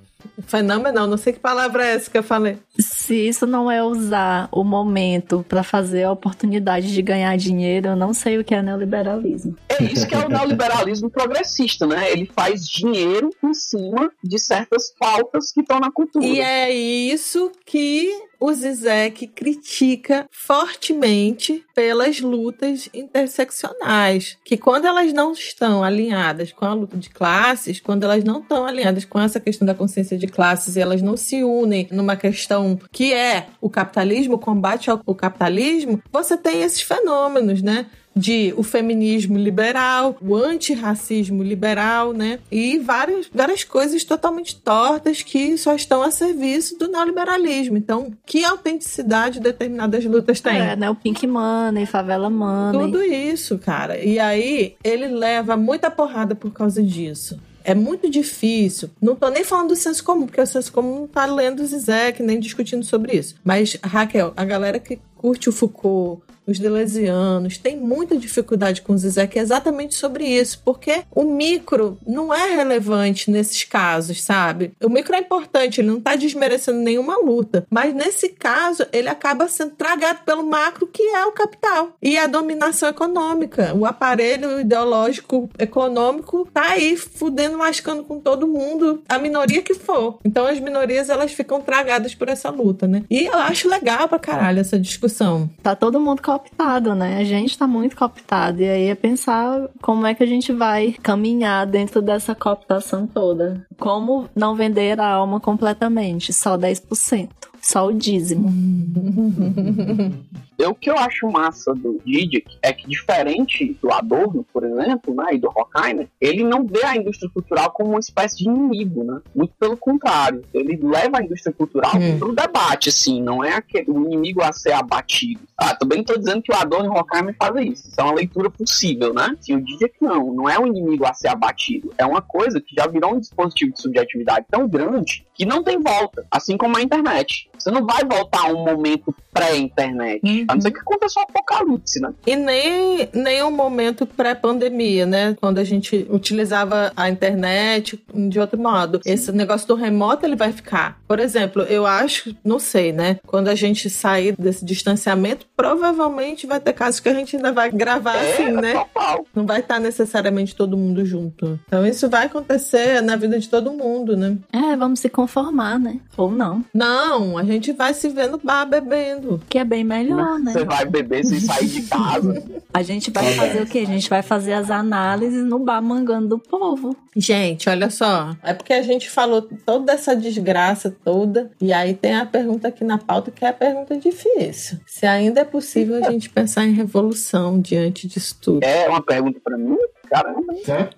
fenomenal. 0.46 1.06
Não 1.06 1.16
sei 1.16 1.32
que 1.32 1.38
palavra 1.38 1.84
é 1.84 1.94
essa 1.94 2.10
que 2.10 2.18
eu 2.18 2.22
falei. 2.22 2.58
Se 2.78 3.14
isso 3.14 3.46
não 3.46 3.70
é 3.70 3.82
usar 3.82 4.48
o 4.52 4.62
momento 4.64 5.44
pra 5.48 5.62
fazer 5.62 6.04
a 6.04 6.12
oportunidade 6.12 6.92
de 6.92 7.02
ganhar 7.02 7.36
dinheiro, 7.36 7.88
eu 7.88 7.96
não 7.96 8.12
sei 8.14 8.38
o 8.38 8.44
que 8.44 8.54
é 8.54 8.62
neoliberalismo. 8.62 9.56
É 9.68 9.82
isso 9.82 10.06
que 10.06 10.14
é 10.14 10.18
o 10.18 10.28
neoliberalismo 10.28 11.10
progressista, 11.10 11.86
né? 11.86 12.10
Ele 12.12 12.30
faz 12.34 12.66
dinheiro 12.66 13.30
em 13.42 13.54
cima 13.54 14.10
de 14.22 14.38
certas 14.38 14.92
faltas 14.98 15.52
que 15.52 15.60
estão 15.60 15.80
na 15.80 15.90
cultura. 15.90 16.24
E 16.24 16.40
é 16.40 16.70
isso 16.72 17.50
que 17.64 18.10
o 18.40 18.52
Zizek 18.52 19.26
critica 19.26 20.26
fortemente 20.30 21.62
pelas 21.74 22.20
lutas 22.20 22.88
interseccionais, 22.94 24.38
que 24.42 24.56
quando 24.56 24.86
elas 24.86 25.12
não 25.12 25.32
estão 25.32 25.84
alinhadas 25.84 26.50
com 26.50 26.64
a 26.64 26.72
luta 26.72 26.96
de 26.96 27.10
classes, 27.10 27.80
quando 27.80 28.04
elas 28.04 28.24
não 28.24 28.40
estão 28.40 28.64
alinhadas 28.64 29.04
com 29.04 29.20
essa 29.20 29.38
questão 29.38 29.66
da 29.66 29.74
consciência 29.74 30.16
de 30.16 30.26
classes 30.26 30.76
elas 30.76 31.02
não 31.02 31.16
se 31.16 31.44
unem 31.44 31.86
numa 31.90 32.16
questão 32.16 32.78
que 32.90 33.12
é 33.12 33.48
o 33.60 33.68
capitalismo, 33.68 34.34
o 34.34 34.38
combate 34.38 34.90
ao 34.90 34.98
capitalismo, 35.14 36.02
você 36.10 36.36
tem 36.36 36.62
esses 36.62 36.80
fenômenos, 36.80 37.60
né? 37.60 37.86
De 38.14 38.52
o 38.56 38.62
feminismo 38.62 39.38
liberal, 39.38 40.16
o 40.20 40.34
antirracismo 40.34 41.42
liberal, 41.42 42.12
né? 42.12 42.38
E 42.50 42.78
várias, 42.78 43.30
várias 43.32 43.64
coisas 43.64 44.04
totalmente 44.04 44.56
tortas 44.56 45.22
que 45.22 45.56
só 45.56 45.74
estão 45.74 46.02
a 46.02 46.10
serviço 46.10 46.78
do 46.78 46.88
neoliberalismo. 46.88 47.76
Então, 47.76 48.12
que 48.26 48.44
autenticidade 48.44 49.40
determinadas 49.40 50.04
lutas 50.04 50.40
têm? 50.40 50.58
É, 50.58 50.76
né? 50.76 50.90
O 50.90 50.94
Pink 50.94 51.26
Money, 51.26 51.86
Favela 51.86 52.30
Money. 52.30 52.80
Tudo 52.80 53.02
isso, 53.02 53.58
cara. 53.58 53.98
E 53.98 54.18
aí, 54.18 54.74
ele 54.82 55.08
leva 55.08 55.56
muita 55.56 55.90
porrada 55.90 56.34
por 56.34 56.52
causa 56.52 56.82
disso. 56.82 57.38
É 57.62 57.74
muito 57.74 58.08
difícil. 58.08 58.90
Não 59.00 59.14
tô 59.14 59.28
nem 59.28 59.44
falando 59.44 59.68
do 59.68 59.76
senso 59.76 60.02
comum, 60.02 60.26
porque 60.26 60.40
o 60.40 60.46
senso 60.46 60.72
comum 60.72 61.00
não 61.00 61.06
tá 61.06 61.26
lendo 61.26 61.64
Zizek, 61.64 62.22
nem 62.22 62.40
discutindo 62.40 62.84
sobre 62.84 63.16
isso. 63.16 63.36
Mas, 63.44 63.76
Raquel, 63.82 64.32
a 64.36 64.44
galera 64.44 64.78
que 64.78 64.98
curte 65.16 65.48
o 65.48 65.52
Foucault, 65.52 66.22
os 66.50 66.58
delesianos, 66.58 67.58
têm 67.58 67.76
muita 67.76 68.16
dificuldade 68.16 68.82
com 68.82 68.92
o 68.92 68.98
Zizek 68.98 69.38
exatamente 69.38 69.94
sobre 69.94 70.24
isso, 70.24 70.60
porque 70.64 71.02
o 71.10 71.24
micro 71.24 71.98
não 72.06 72.32
é 72.32 72.54
relevante 72.54 73.30
nesses 73.30 73.64
casos, 73.64 74.22
sabe? 74.22 74.72
O 74.82 74.88
micro 74.88 75.14
é 75.14 75.20
importante, 75.20 75.80
ele 75.80 75.88
não 75.88 75.98
está 75.98 76.16
desmerecendo 76.16 76.78
nenhuma 76.78 77.18
luta, 77.18 77.66
mas 77.70 77.94
nesse 77.94 78.30
caso 78.30 78.86
ele 78.92 79.08
acaba 79.08 79.48
sendo 79.48 79.72
tragado 79.72 80.20
pelo 80.24 80.44
macro, 80.44 80.86
que 80.86 81.02
é 81.02 81.24
o 81.26 81.32
capital 81.32 81.96
e 82.02 82.18
a 82.18 82.26
dominação 82.26 82.88
econômica. 82.88 83.74
O 83.74 83.86
aparelho 83.86 84.60
ideológico 84.60 85.48
econômico 85.58 86.48
tá 86.52 86.70
aí 86.70 86.96
fudendo, 86.96 87.58
lascando 87.58 88.04
com 88.04 88.18
todo 88.18 88.46
mundo, 88.46 89.02
a 89.08 89.18
minoria 89.18 89.62
que 89.62 89.74
for. 89.74 90.18
Então 90.24 90.46
as 90.46 90.60
minorias 90.60 91.08
elas 91.08 91.32
ficam 91.32 91.60
tragadas 91.60 92.14
por 92.14 92.28
essa 92.28 92.50
luta, 92.50 92.86
né? 92.86 93.02
E 93.10 93.26
eu 93.26 93.34
acho 93.34 93.68
legal 93.68 94.08
pra 94.08 94.18
caralho 94.18 94.60
essa 94.60 94.78
discussão. 94.78 95.50
Tá 95.62 95.74
todo 95.74 96.00
mundo 96.00 96.22
cooptado, 96.40 96.94
né? 96.94 97.18
A 97.18 97.24
gente 97.24 97.56
tá 97.56 97.66
muito 97.66 97.96
cooptado. 97.96 98.62
E 98.62 98.68
aí 98.68 98.86
é 98.88 98.94
pensar 98.94 99.68
como 99.80 100.06
é 100.06 100.14
que 100.14 100.22
a 100.22 100.26
gente 100.26 100.52
vai 100.52 100.96
caminhar 101.02 101.66
dentro 101.66 102.00
dessa 102.00 102.34
cooptação 102.34 103.06
toda. 103.06 103.66
Como 103.78 104.28
não 104.34 104.54
vender 104.54 104.98
a 105.00 105.08
alma 105.08 105.38
completamente, 105.40 106.32
só 106.32 106.56
10%. 106.56 107.28
Só 107.60 107.86
o 107.86 107.92
dízimo. 107.92 108.50
o 110.70 110.74
que 110.74 110.90
eu 110.90 110.96
acho 110.96 111.30
massa 111.30 111.74
do 111.74 112.00
Didic 112.04 112.46
é 112.62 112.72
que, 112.72 112.88
diferente 112.88 113.76
do 113.82 113.92
Adorno, 113.92 114.46
por 114.52 114.64
exemplo, 114.64 115.14
né, 115.14 115.34
e 115.34 115.38
do 115.38 115.48
Horkheimer, 115.48 116.08
ele 116.20 116.44
não 116.44 116.64
vê 116.64 116.84
a 116.84 116.96
indústria 116.96 117.30
cultural 117.30 117.70
como 117.72 117.90
uma 117.90 118.00
espécie 118.00 118.38
de 118.38 118.44
inimigo, 118.44 119.04
né? 119.04 119.20
Muito 119.34 119.52
pelo 119.58 119.76
contrário. 119.76 120.42
Ele 120.54 120.78
leva 120.82 121.18
a 121.18 121.22
indústria 121.22 121.52
cultural 121.52 121.96
hum. 121.96 122.18
para 122.18 122.28
o 122.28 122.34
debate, 122.34 122.88
assim, 122.88 123.20
não 123.20 123.44
é 123.44 123.54
aquele, 123.54 123.90
o 123.90 124.06
inimigo 124.06 124.42
a 124.42 124.52
ser 124.52 124.72
abatido. 124.72 125.40
Ah, 125.56 125.74
também 125.74 126.00
estou 126.00 126.16
dizendo 126.16 126.42
que 126.42 126.52
o 126.52 126.56
Adorno 126.56 126.86
e 126.86 126.88
o 126.88 126.92
Horkheimer 126.92 127.34
fazem 127.38 127.72
isso. 127.72 127.88
Isso 127.88 128.00
é 128.00 128.04
uma 128.04 128.14
leitura 128.14 128.48
possível, 128.48 129.12
né? 129.12 129.36
E 129.48 129.54
o 129.54 129.60
Didic 129.60 129.94
não, 130.00 130.32
não 130.32 130.48
é 130.48 130.58
um 130.58 130.66
inimigo 130.66 131.04
a 131.04 131.12
ser 131.12 131.28
abatido. 131.28 131.92
É 131.98 132.06
uma 132.06 132.22
coisa 132.22 132.60
que 132.60 132.74
já 132.74 132.86
virou 132.86 133.14
um 133.14 133.20
dispositivo 133.20 133.72
de 133.72 133.82
subjetividade 133.82 134.46
tão 134.50 134.68
grande 134.68 135.26
que 135.34 135.44
não 135.44 135.62
tem 135.62 135.80
volta, 135.80 136.26
assim 136.30 136.56
como 136.56 136.76
a 136.76 136.82
internet. 136.82 137.49
Você 137.60 137.70
não 137.70 137.84
vai 137.84 138.02
voltar 138.04 138.48
a 138.48 138.52
um 138.52 138.64
momento 138.64 139.14
pré-internet. 139.32 140.20
Uhum. 140.24 140.44
A 140.48 140.54
não 140.54 140.60
ser 140.60 140.70
que 140.70 140.80
aconteça 140.80 141.20
um 141.20 141.22
apocalipse, 141.22 142.00
né? 142.00 142.12
E 142.26 142.36
nem, 142.36 143.08
nem 143.12 143.42
um 143.42 143.50
momento 143.50 144.06
pré-pandemia, 144.06 145.06
né? 145.06 145.36
Quando 145.40 145.58
a 145.58 145.64
gente 145.64 146.06
utilizava 146.10 146.92
a 146.96 147.08
internet 147.08 148.02
de 148.12 148.40
outro 148.40 148.58
modo. 148.58 149.00
Sim. 149.02 149.12
Esse 149.12 149.32
negócio 149.32 149.68
do 149.68 149.74
remoto, 149.74 150.26
ele 150.26 150.36
vai 150.36 150.52
ficar. 150.52 150.98
Por 151.06 151.20
exemplo, 151.20 151.62
eu 151.62 151.86
acho, 151.86 152.34
não 152.44 152.58
sei, 152.58 152.92
né? 152.92 153.18
Quando 153.26 153.48
a 153.48 153.54
gente 153.54 153.88
sair 153.88 154.34
desse 154.38 154.64
distanciamento, 154.64 155.46
provavelmente 155.56 156.46
vai 156.46 156.60
ter 156.60 156.72
casos 156.72 157.00
que 157.00 157.08
a 157.08 157.14
gente 157.14 157.36
ainda 157.36 157.52
vai 157.52 157.70
gravar 157.70 158.16
é, 158.16 158.32
assim, 158.32 158.50
né? 158.50 158.72
Total. 158.72 159.26
Não 159.34 159.46
vai 159.46 159.60
estar 159.60 159.78
necessariamente 159.78 160.56
todo 160.56 160.76
mundo 160.76 161.04
junto. 161.04 161.58
Então 161.66 161.86
isso 161.86 162.08
vai 162.08 162.26
acontecer 162.26 163.00
na 163.02 163.16
vida 163.16 163.38
de 163.38 163.48
todo 163.48 163.72
mundo, 163.72 164.16
né? 164.16 164.36
É, 164.52 164.76
vamos 164.76 165.00
se 165.00 165.08
conformar, 165.08 165.78
né? 165.78 166.00
Ou 166.16 166.30
não. 166.30 166.64
Não, 166.74 167.38
a 167.38 167.42
gente 167.52 167.72
vai 167.72 167.94
se 167.94 168.08
ver 168.08 168.28
no 168.28 168.38
bar 168.38 168.64
bebendo. 168.64 169.40
Que 169.48 169.58
é 169.58 169.64
bem 169.64 169.84
melhor, 169.84 170.38
né? 170.38 170.52
Você 170.52 170.64
vai 170.64 170.84
beber 170.84 171.24
sem 171.24 171.40
sair 171.40 171.66
de 171.66 171.82
casa. 171.82 172.42
a 172.72 172.82
gente 172.82 173.10
vai 173.10 173.26
é. 173.26 173.32
fazer 173.34 173.62
o 173.62 173.66
quê? 173.66 173.78
A 173.80 173.86
gente 173.86 174.08
vai 174.08 174.22
fazer 174.22 174.52
as 174.52 174.70
análises 174.70 175.44
no 175.44 175.58
bar 175.58 175.82
mangando 175.82 176.28
do 176.28 176.38
povo. 176.38 176.96
Gente, 177.16 177.68
olha 177.68 177.90
só. 177.90 178.36
É 178.42 178.54
porque 178.54 178.72
a 178.72 178.82
gente 178.82 179.10
falou 179.10 179.42
toda 179.42 179.92
essa 179.92 180.14
desgraça 180.14 180.94
toda. 181.04 181.50
E 181.60 181.72
aí 181.72 181.94
tem 181.94 182.14
a 182.14 182.26
pergunta 182.26 182.68
aqui 182.68 182.84
na 182.84 182.98
pauta 182.98 183.30
que 183.30 183.44
é 183.44 183.48
a 183.48 183.52
pergunta 183.52 183.96
difícil. 183.96 184.78
Se 184.86 185.06
ainda 185.06 185.40
é 185.40 185.44
possível 185.44 186.04
a 186.04 186.10
gente 186.10 186.30
pensar 186.30 186.66
em 186.66 186.72
revolução 186.72 187.60
diante 187.60 188.06
disso 188.06 188.36
tudo. 188.40 188.62
É 188.62 188.88
uma 188.88 189.02
pergunta 189.02 189.40
para 189.42 189.56
mim? 189.56 189.76
Caramba. 190.10 190.42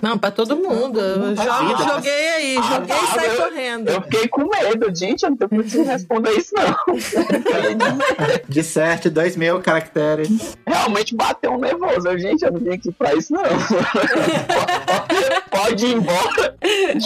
Não, 0.01 0.17
pra 0.17 0.31
todo 0.31 0.57
mundo. 0.57 0.99
Eu 0.99 1.37
joguei, 1.37 1.87
joguei 1.87 2.29
aí, 2.31 2.57
ah, 2.57 2.63
joguei 2.63 2.97
e 2.97 3.07
saí 3.09 3.37
correndo. 3.37 3.89
Eu 3.91 4.03
fiquei 4.03 4.29
com 4.29 4.49
medo, 4.49 4.97
gente. 4.97 5.23
Eu 5.23 5.31
não 5.31 5.37
tô 5.37 5.49
conseguindo 5.51 5.91
responder 5.91 6.31
isso, 6.31 6.55
não. 6.55 6.75
De 8.49 8.63
certo, 8.63 9.11
dois 9.11 9.37
mil 9.37 9.61
caracteres. 9.61 10.57
Realmente 10.67 11.15
bateu 11.15 11.53
um 11.53 11.61
nervoso. 11.61 12.17
gente, 12.17 12.43
eu 12.43 12.53
não 12.53 12.61
vim 12.61 12.71
aqui 12.71 12.91
pra 12.91 13.15
isso, 13.15 13.35
não. 13.35 13.43
pode 15.51 15.85
ir 15.85 15.95
embora. 15.95 16.57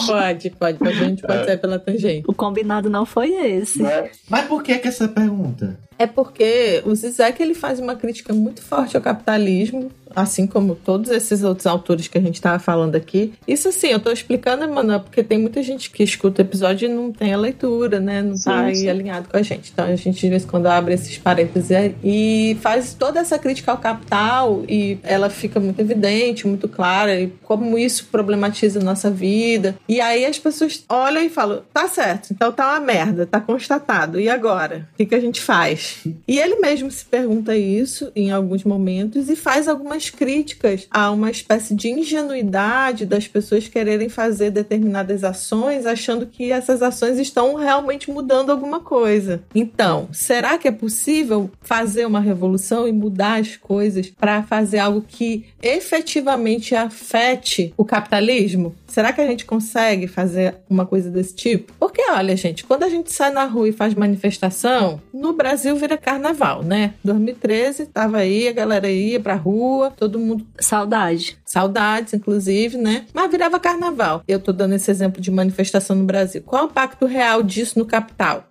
Pode, 0.07 0.49
pode. 0.51 0.87
A 0.87 0.93
gente 0.93 1.21
pode 1.21 1.39
é. 1.39 1.45
sair 1.45 1.57
pela 1.57 1.77
tangente. 1.77 2.23
O 2.25 2.33
combinado 2.33 2.89
não 2.89 3.05
foi 3.05 3.33
esse. 3.33 3.85
É. 3.85 4.11
Mas 4.29 4.45
por 4.45 4.63
que 4.63 4.77
que 4.77 4.87
essa 4.87 5.09
pergunta? 5.09 5.77
É 5.99 6.05
porque 6.05 6.81
o 6.85 6.93
Zizek 6.93 7.41
ele 7.41 7.55
faz 7.55 7.79
uma 7.79 7.95
crítica 7.95 8.33
muito 8.33 8.61
forte 8.61 8.95
ao 8.95 9.01
capitalismo, 9.01 9.91
assim 10.17 10.47
como 10.47 10.73
todos 10.73 11.11
esses 11.11 11.43
outros 11.43 11.67
autores 11.67 12.07
que 12.07 12.17
a 12.17 12.21
gente 12.21 12.35
estava 12.35 12.57
falando 12.57 12.95
aqui. 12.95 13.33
Isso 13.47 13.69
assim, 13.69 13.89
eu 13.89 13.97
estou 13.97 14.11
explicando, 14.11 14.63
Emanuel, 14.63 15.01
porque 15.01 15.23
tem 15.23 15.37
muita 15.37 15.61
gente 15.61 15.91
que 15.91 16.03
escuta 16.03 16.41
o 16.41 16.45
episódio 16.45 16.89
e 16.89 16.91
não 16.91 17.11
tem 17.11 17.33
a 17.33 17.37
leitura, 17.37 17.99
né? 17.99 18.23
Não 18.23 18.33
está 18.33 18.61
aí 18.61 18.89
alinhado 18.89 19.29
com 19.29 19.37
a 19.37 19.43
gente. 19.43 19.69
Então 19.71 19.85
a 19.85 19.95
gente 19.95 20.19
de 20.19 20.29
vez 20.29 20.43
em 20.43 20.47
quando 20.47 20.65
abre 20.65 20.95
esses 20.95 21.19
parênteses 21.19 21.93
e 22.03 22.57
faz 22.61 22.95
toda 22.95 23.19
essa 23.19 23.37
crítica 23.37 23.71
ao 23.71 23.77
capital 23.77 24.63
e 24.67 24.97
ela 25.03 25.29
fica 25.29 25.59
muito 25.59 25.79
evidente, 25.79 26.47
muito 26.47 26.67
clara, 26.67 27.19
e 27.19 27.27
como 27.43 27.77
isso 27.77 28.07
problematiza 28.11 28.79
a 28.79 28.83
nossa 28.83 29.11
vida. 29.11 29.75
E 29.87 30.01
aí 30.01 30.25
as 30.25 30.39
pessoas 30.39 30.83
olham 30.89 31.21
e 31.21 31.29
falam: 31.29 31.61
tá 31.71 31.87
certo, 31.87 32.29
então 32.31 32.51
tá 32.51 32.71
uma 32.71 32.79
merda, 32.79 33.27
tá 33.27 33.39
constatado. 33.39 34.19
E 34.19 34.27
agora? 34.27 34.87
O 34.93 34.97
que, 34.97 35.05
que 35.05 35.15
a 35.15 35.19
gente 35.19 35.41
faz? 35.41 36.03
E 36.27 36.39
ele 36.39 36.55
mesmo 36.55 36.89
se 36.89 37.05
pergunta 37.05 37.55
isso 37.55 38.11
em 38.15 38.31
alguns 38.31 38.63
momentos 38.63 39.29
e 39.29 39.35
faz 39.35 39.67
algumas 39.67 40.06
críticas 40.09 40.87
a 40.91 41.11
uma 41.11 41.31
espécie 41.31 41.75
de 41.75 41.89
ingenuidade 41.89 43.05
das 43.05 43.27
pessoas 43.27 43.67
quererem 43.67 44.09
fazer 44.09 44.51
determinadas 44.51 45.23
ações 45.23 45.85
achando 45.85 46.25
que 46.25 46.51
essas 46.51 46.81
ações 46.81 47.17
estão 47.19 47.55
realmente 47.55 48.09
mudando 48.09 48.51
alguma 48.51 48.79
coisa. 48.79 49.41
Então, 49.53 50.07
será 50.11 50.57
que 50.57 50.67
é 50.67 50.71
possível 50.71 51.49
fazer 51.61 52.05
uma 52.05 52.19
revolução 52.19 52.87
e 52.87 52.91
mudar 52.91 53.39
as 53.39 53.55
coisas 53.55 54.09
para 54.09 54.43
fazer 54.43 54.79
algo 54.79 55.05
que 55.07 55.45
efetivamente 55.61 56.75
afete 56.75 57.73
o 57.77 57.85
capitalismo? 57.85 58.75
Será 58.87 59.11
que 59.11 59.21
a 59.21 59.27
gente 59.27 59.45
consegue 59.45 60.07
fazer 60.07 60.55
uma 60.69 60.85
coisa 60.85 61.09
desse 61.09 61.35
tipo? 61.35 61.73
Porque, 61.79 62.01
olha, 62.09 62.35
gente, 62.35 62.63
quando 62.63 62.83
a 62.83 62.89
gente 62.89 63.11
sai 63.11 63.31
na 63.31 63.45
rua 63.45 63.69
e 63.69 63.73
faz 63.73 63.93
manifestação, 63.93 65.01
no 65.13 65.33
Brasil 65.33 65.75
vira 65.75 65.97
carnaval, 65.97 66.63
né? 66.63 66.93
2013 67.03 67.87
tava 67.87 68.17
aí, 68.17 68.47
a 68.47 68.53
galera 68.53 68.89
ia 68.89 69.19
pra 69.19 69.35
rua, 69.35 69.93
todo 69.97 70.19
mundo. 70.19 70.47
Saudade. 70.59 71.37
Saudades, 71.43 72.13
inclusive, 72.13 72.77
né? 72.77 73.05
Mas 73.13 73.29
virava 73.29 73.59
carnaval. 73.59 74.23
Eu 74.27 74.39
tô 74.39 74.53
dando 74.53 74.75
esse 74.75 74.89
exemplo 74.89 75.19
de 75.19 75.31
manifestação 75.31 75.95
no 75.95 76.05
Brasil. 76.05 76.41
Qual 76.45 76.65
o 76.65 76.69
impacto 76.69 77.05
real 77.05 77.43
disso 77.43 77.77
no 77.77 77.85
capital? 77.85 78.47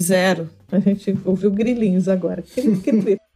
Zero. 0.00 0.48
A 0.72 0.78
gente 0.78 1.16
ouviu 1.24 1.50
grilinhos 1.50 2.08
agora. 2.08 2.42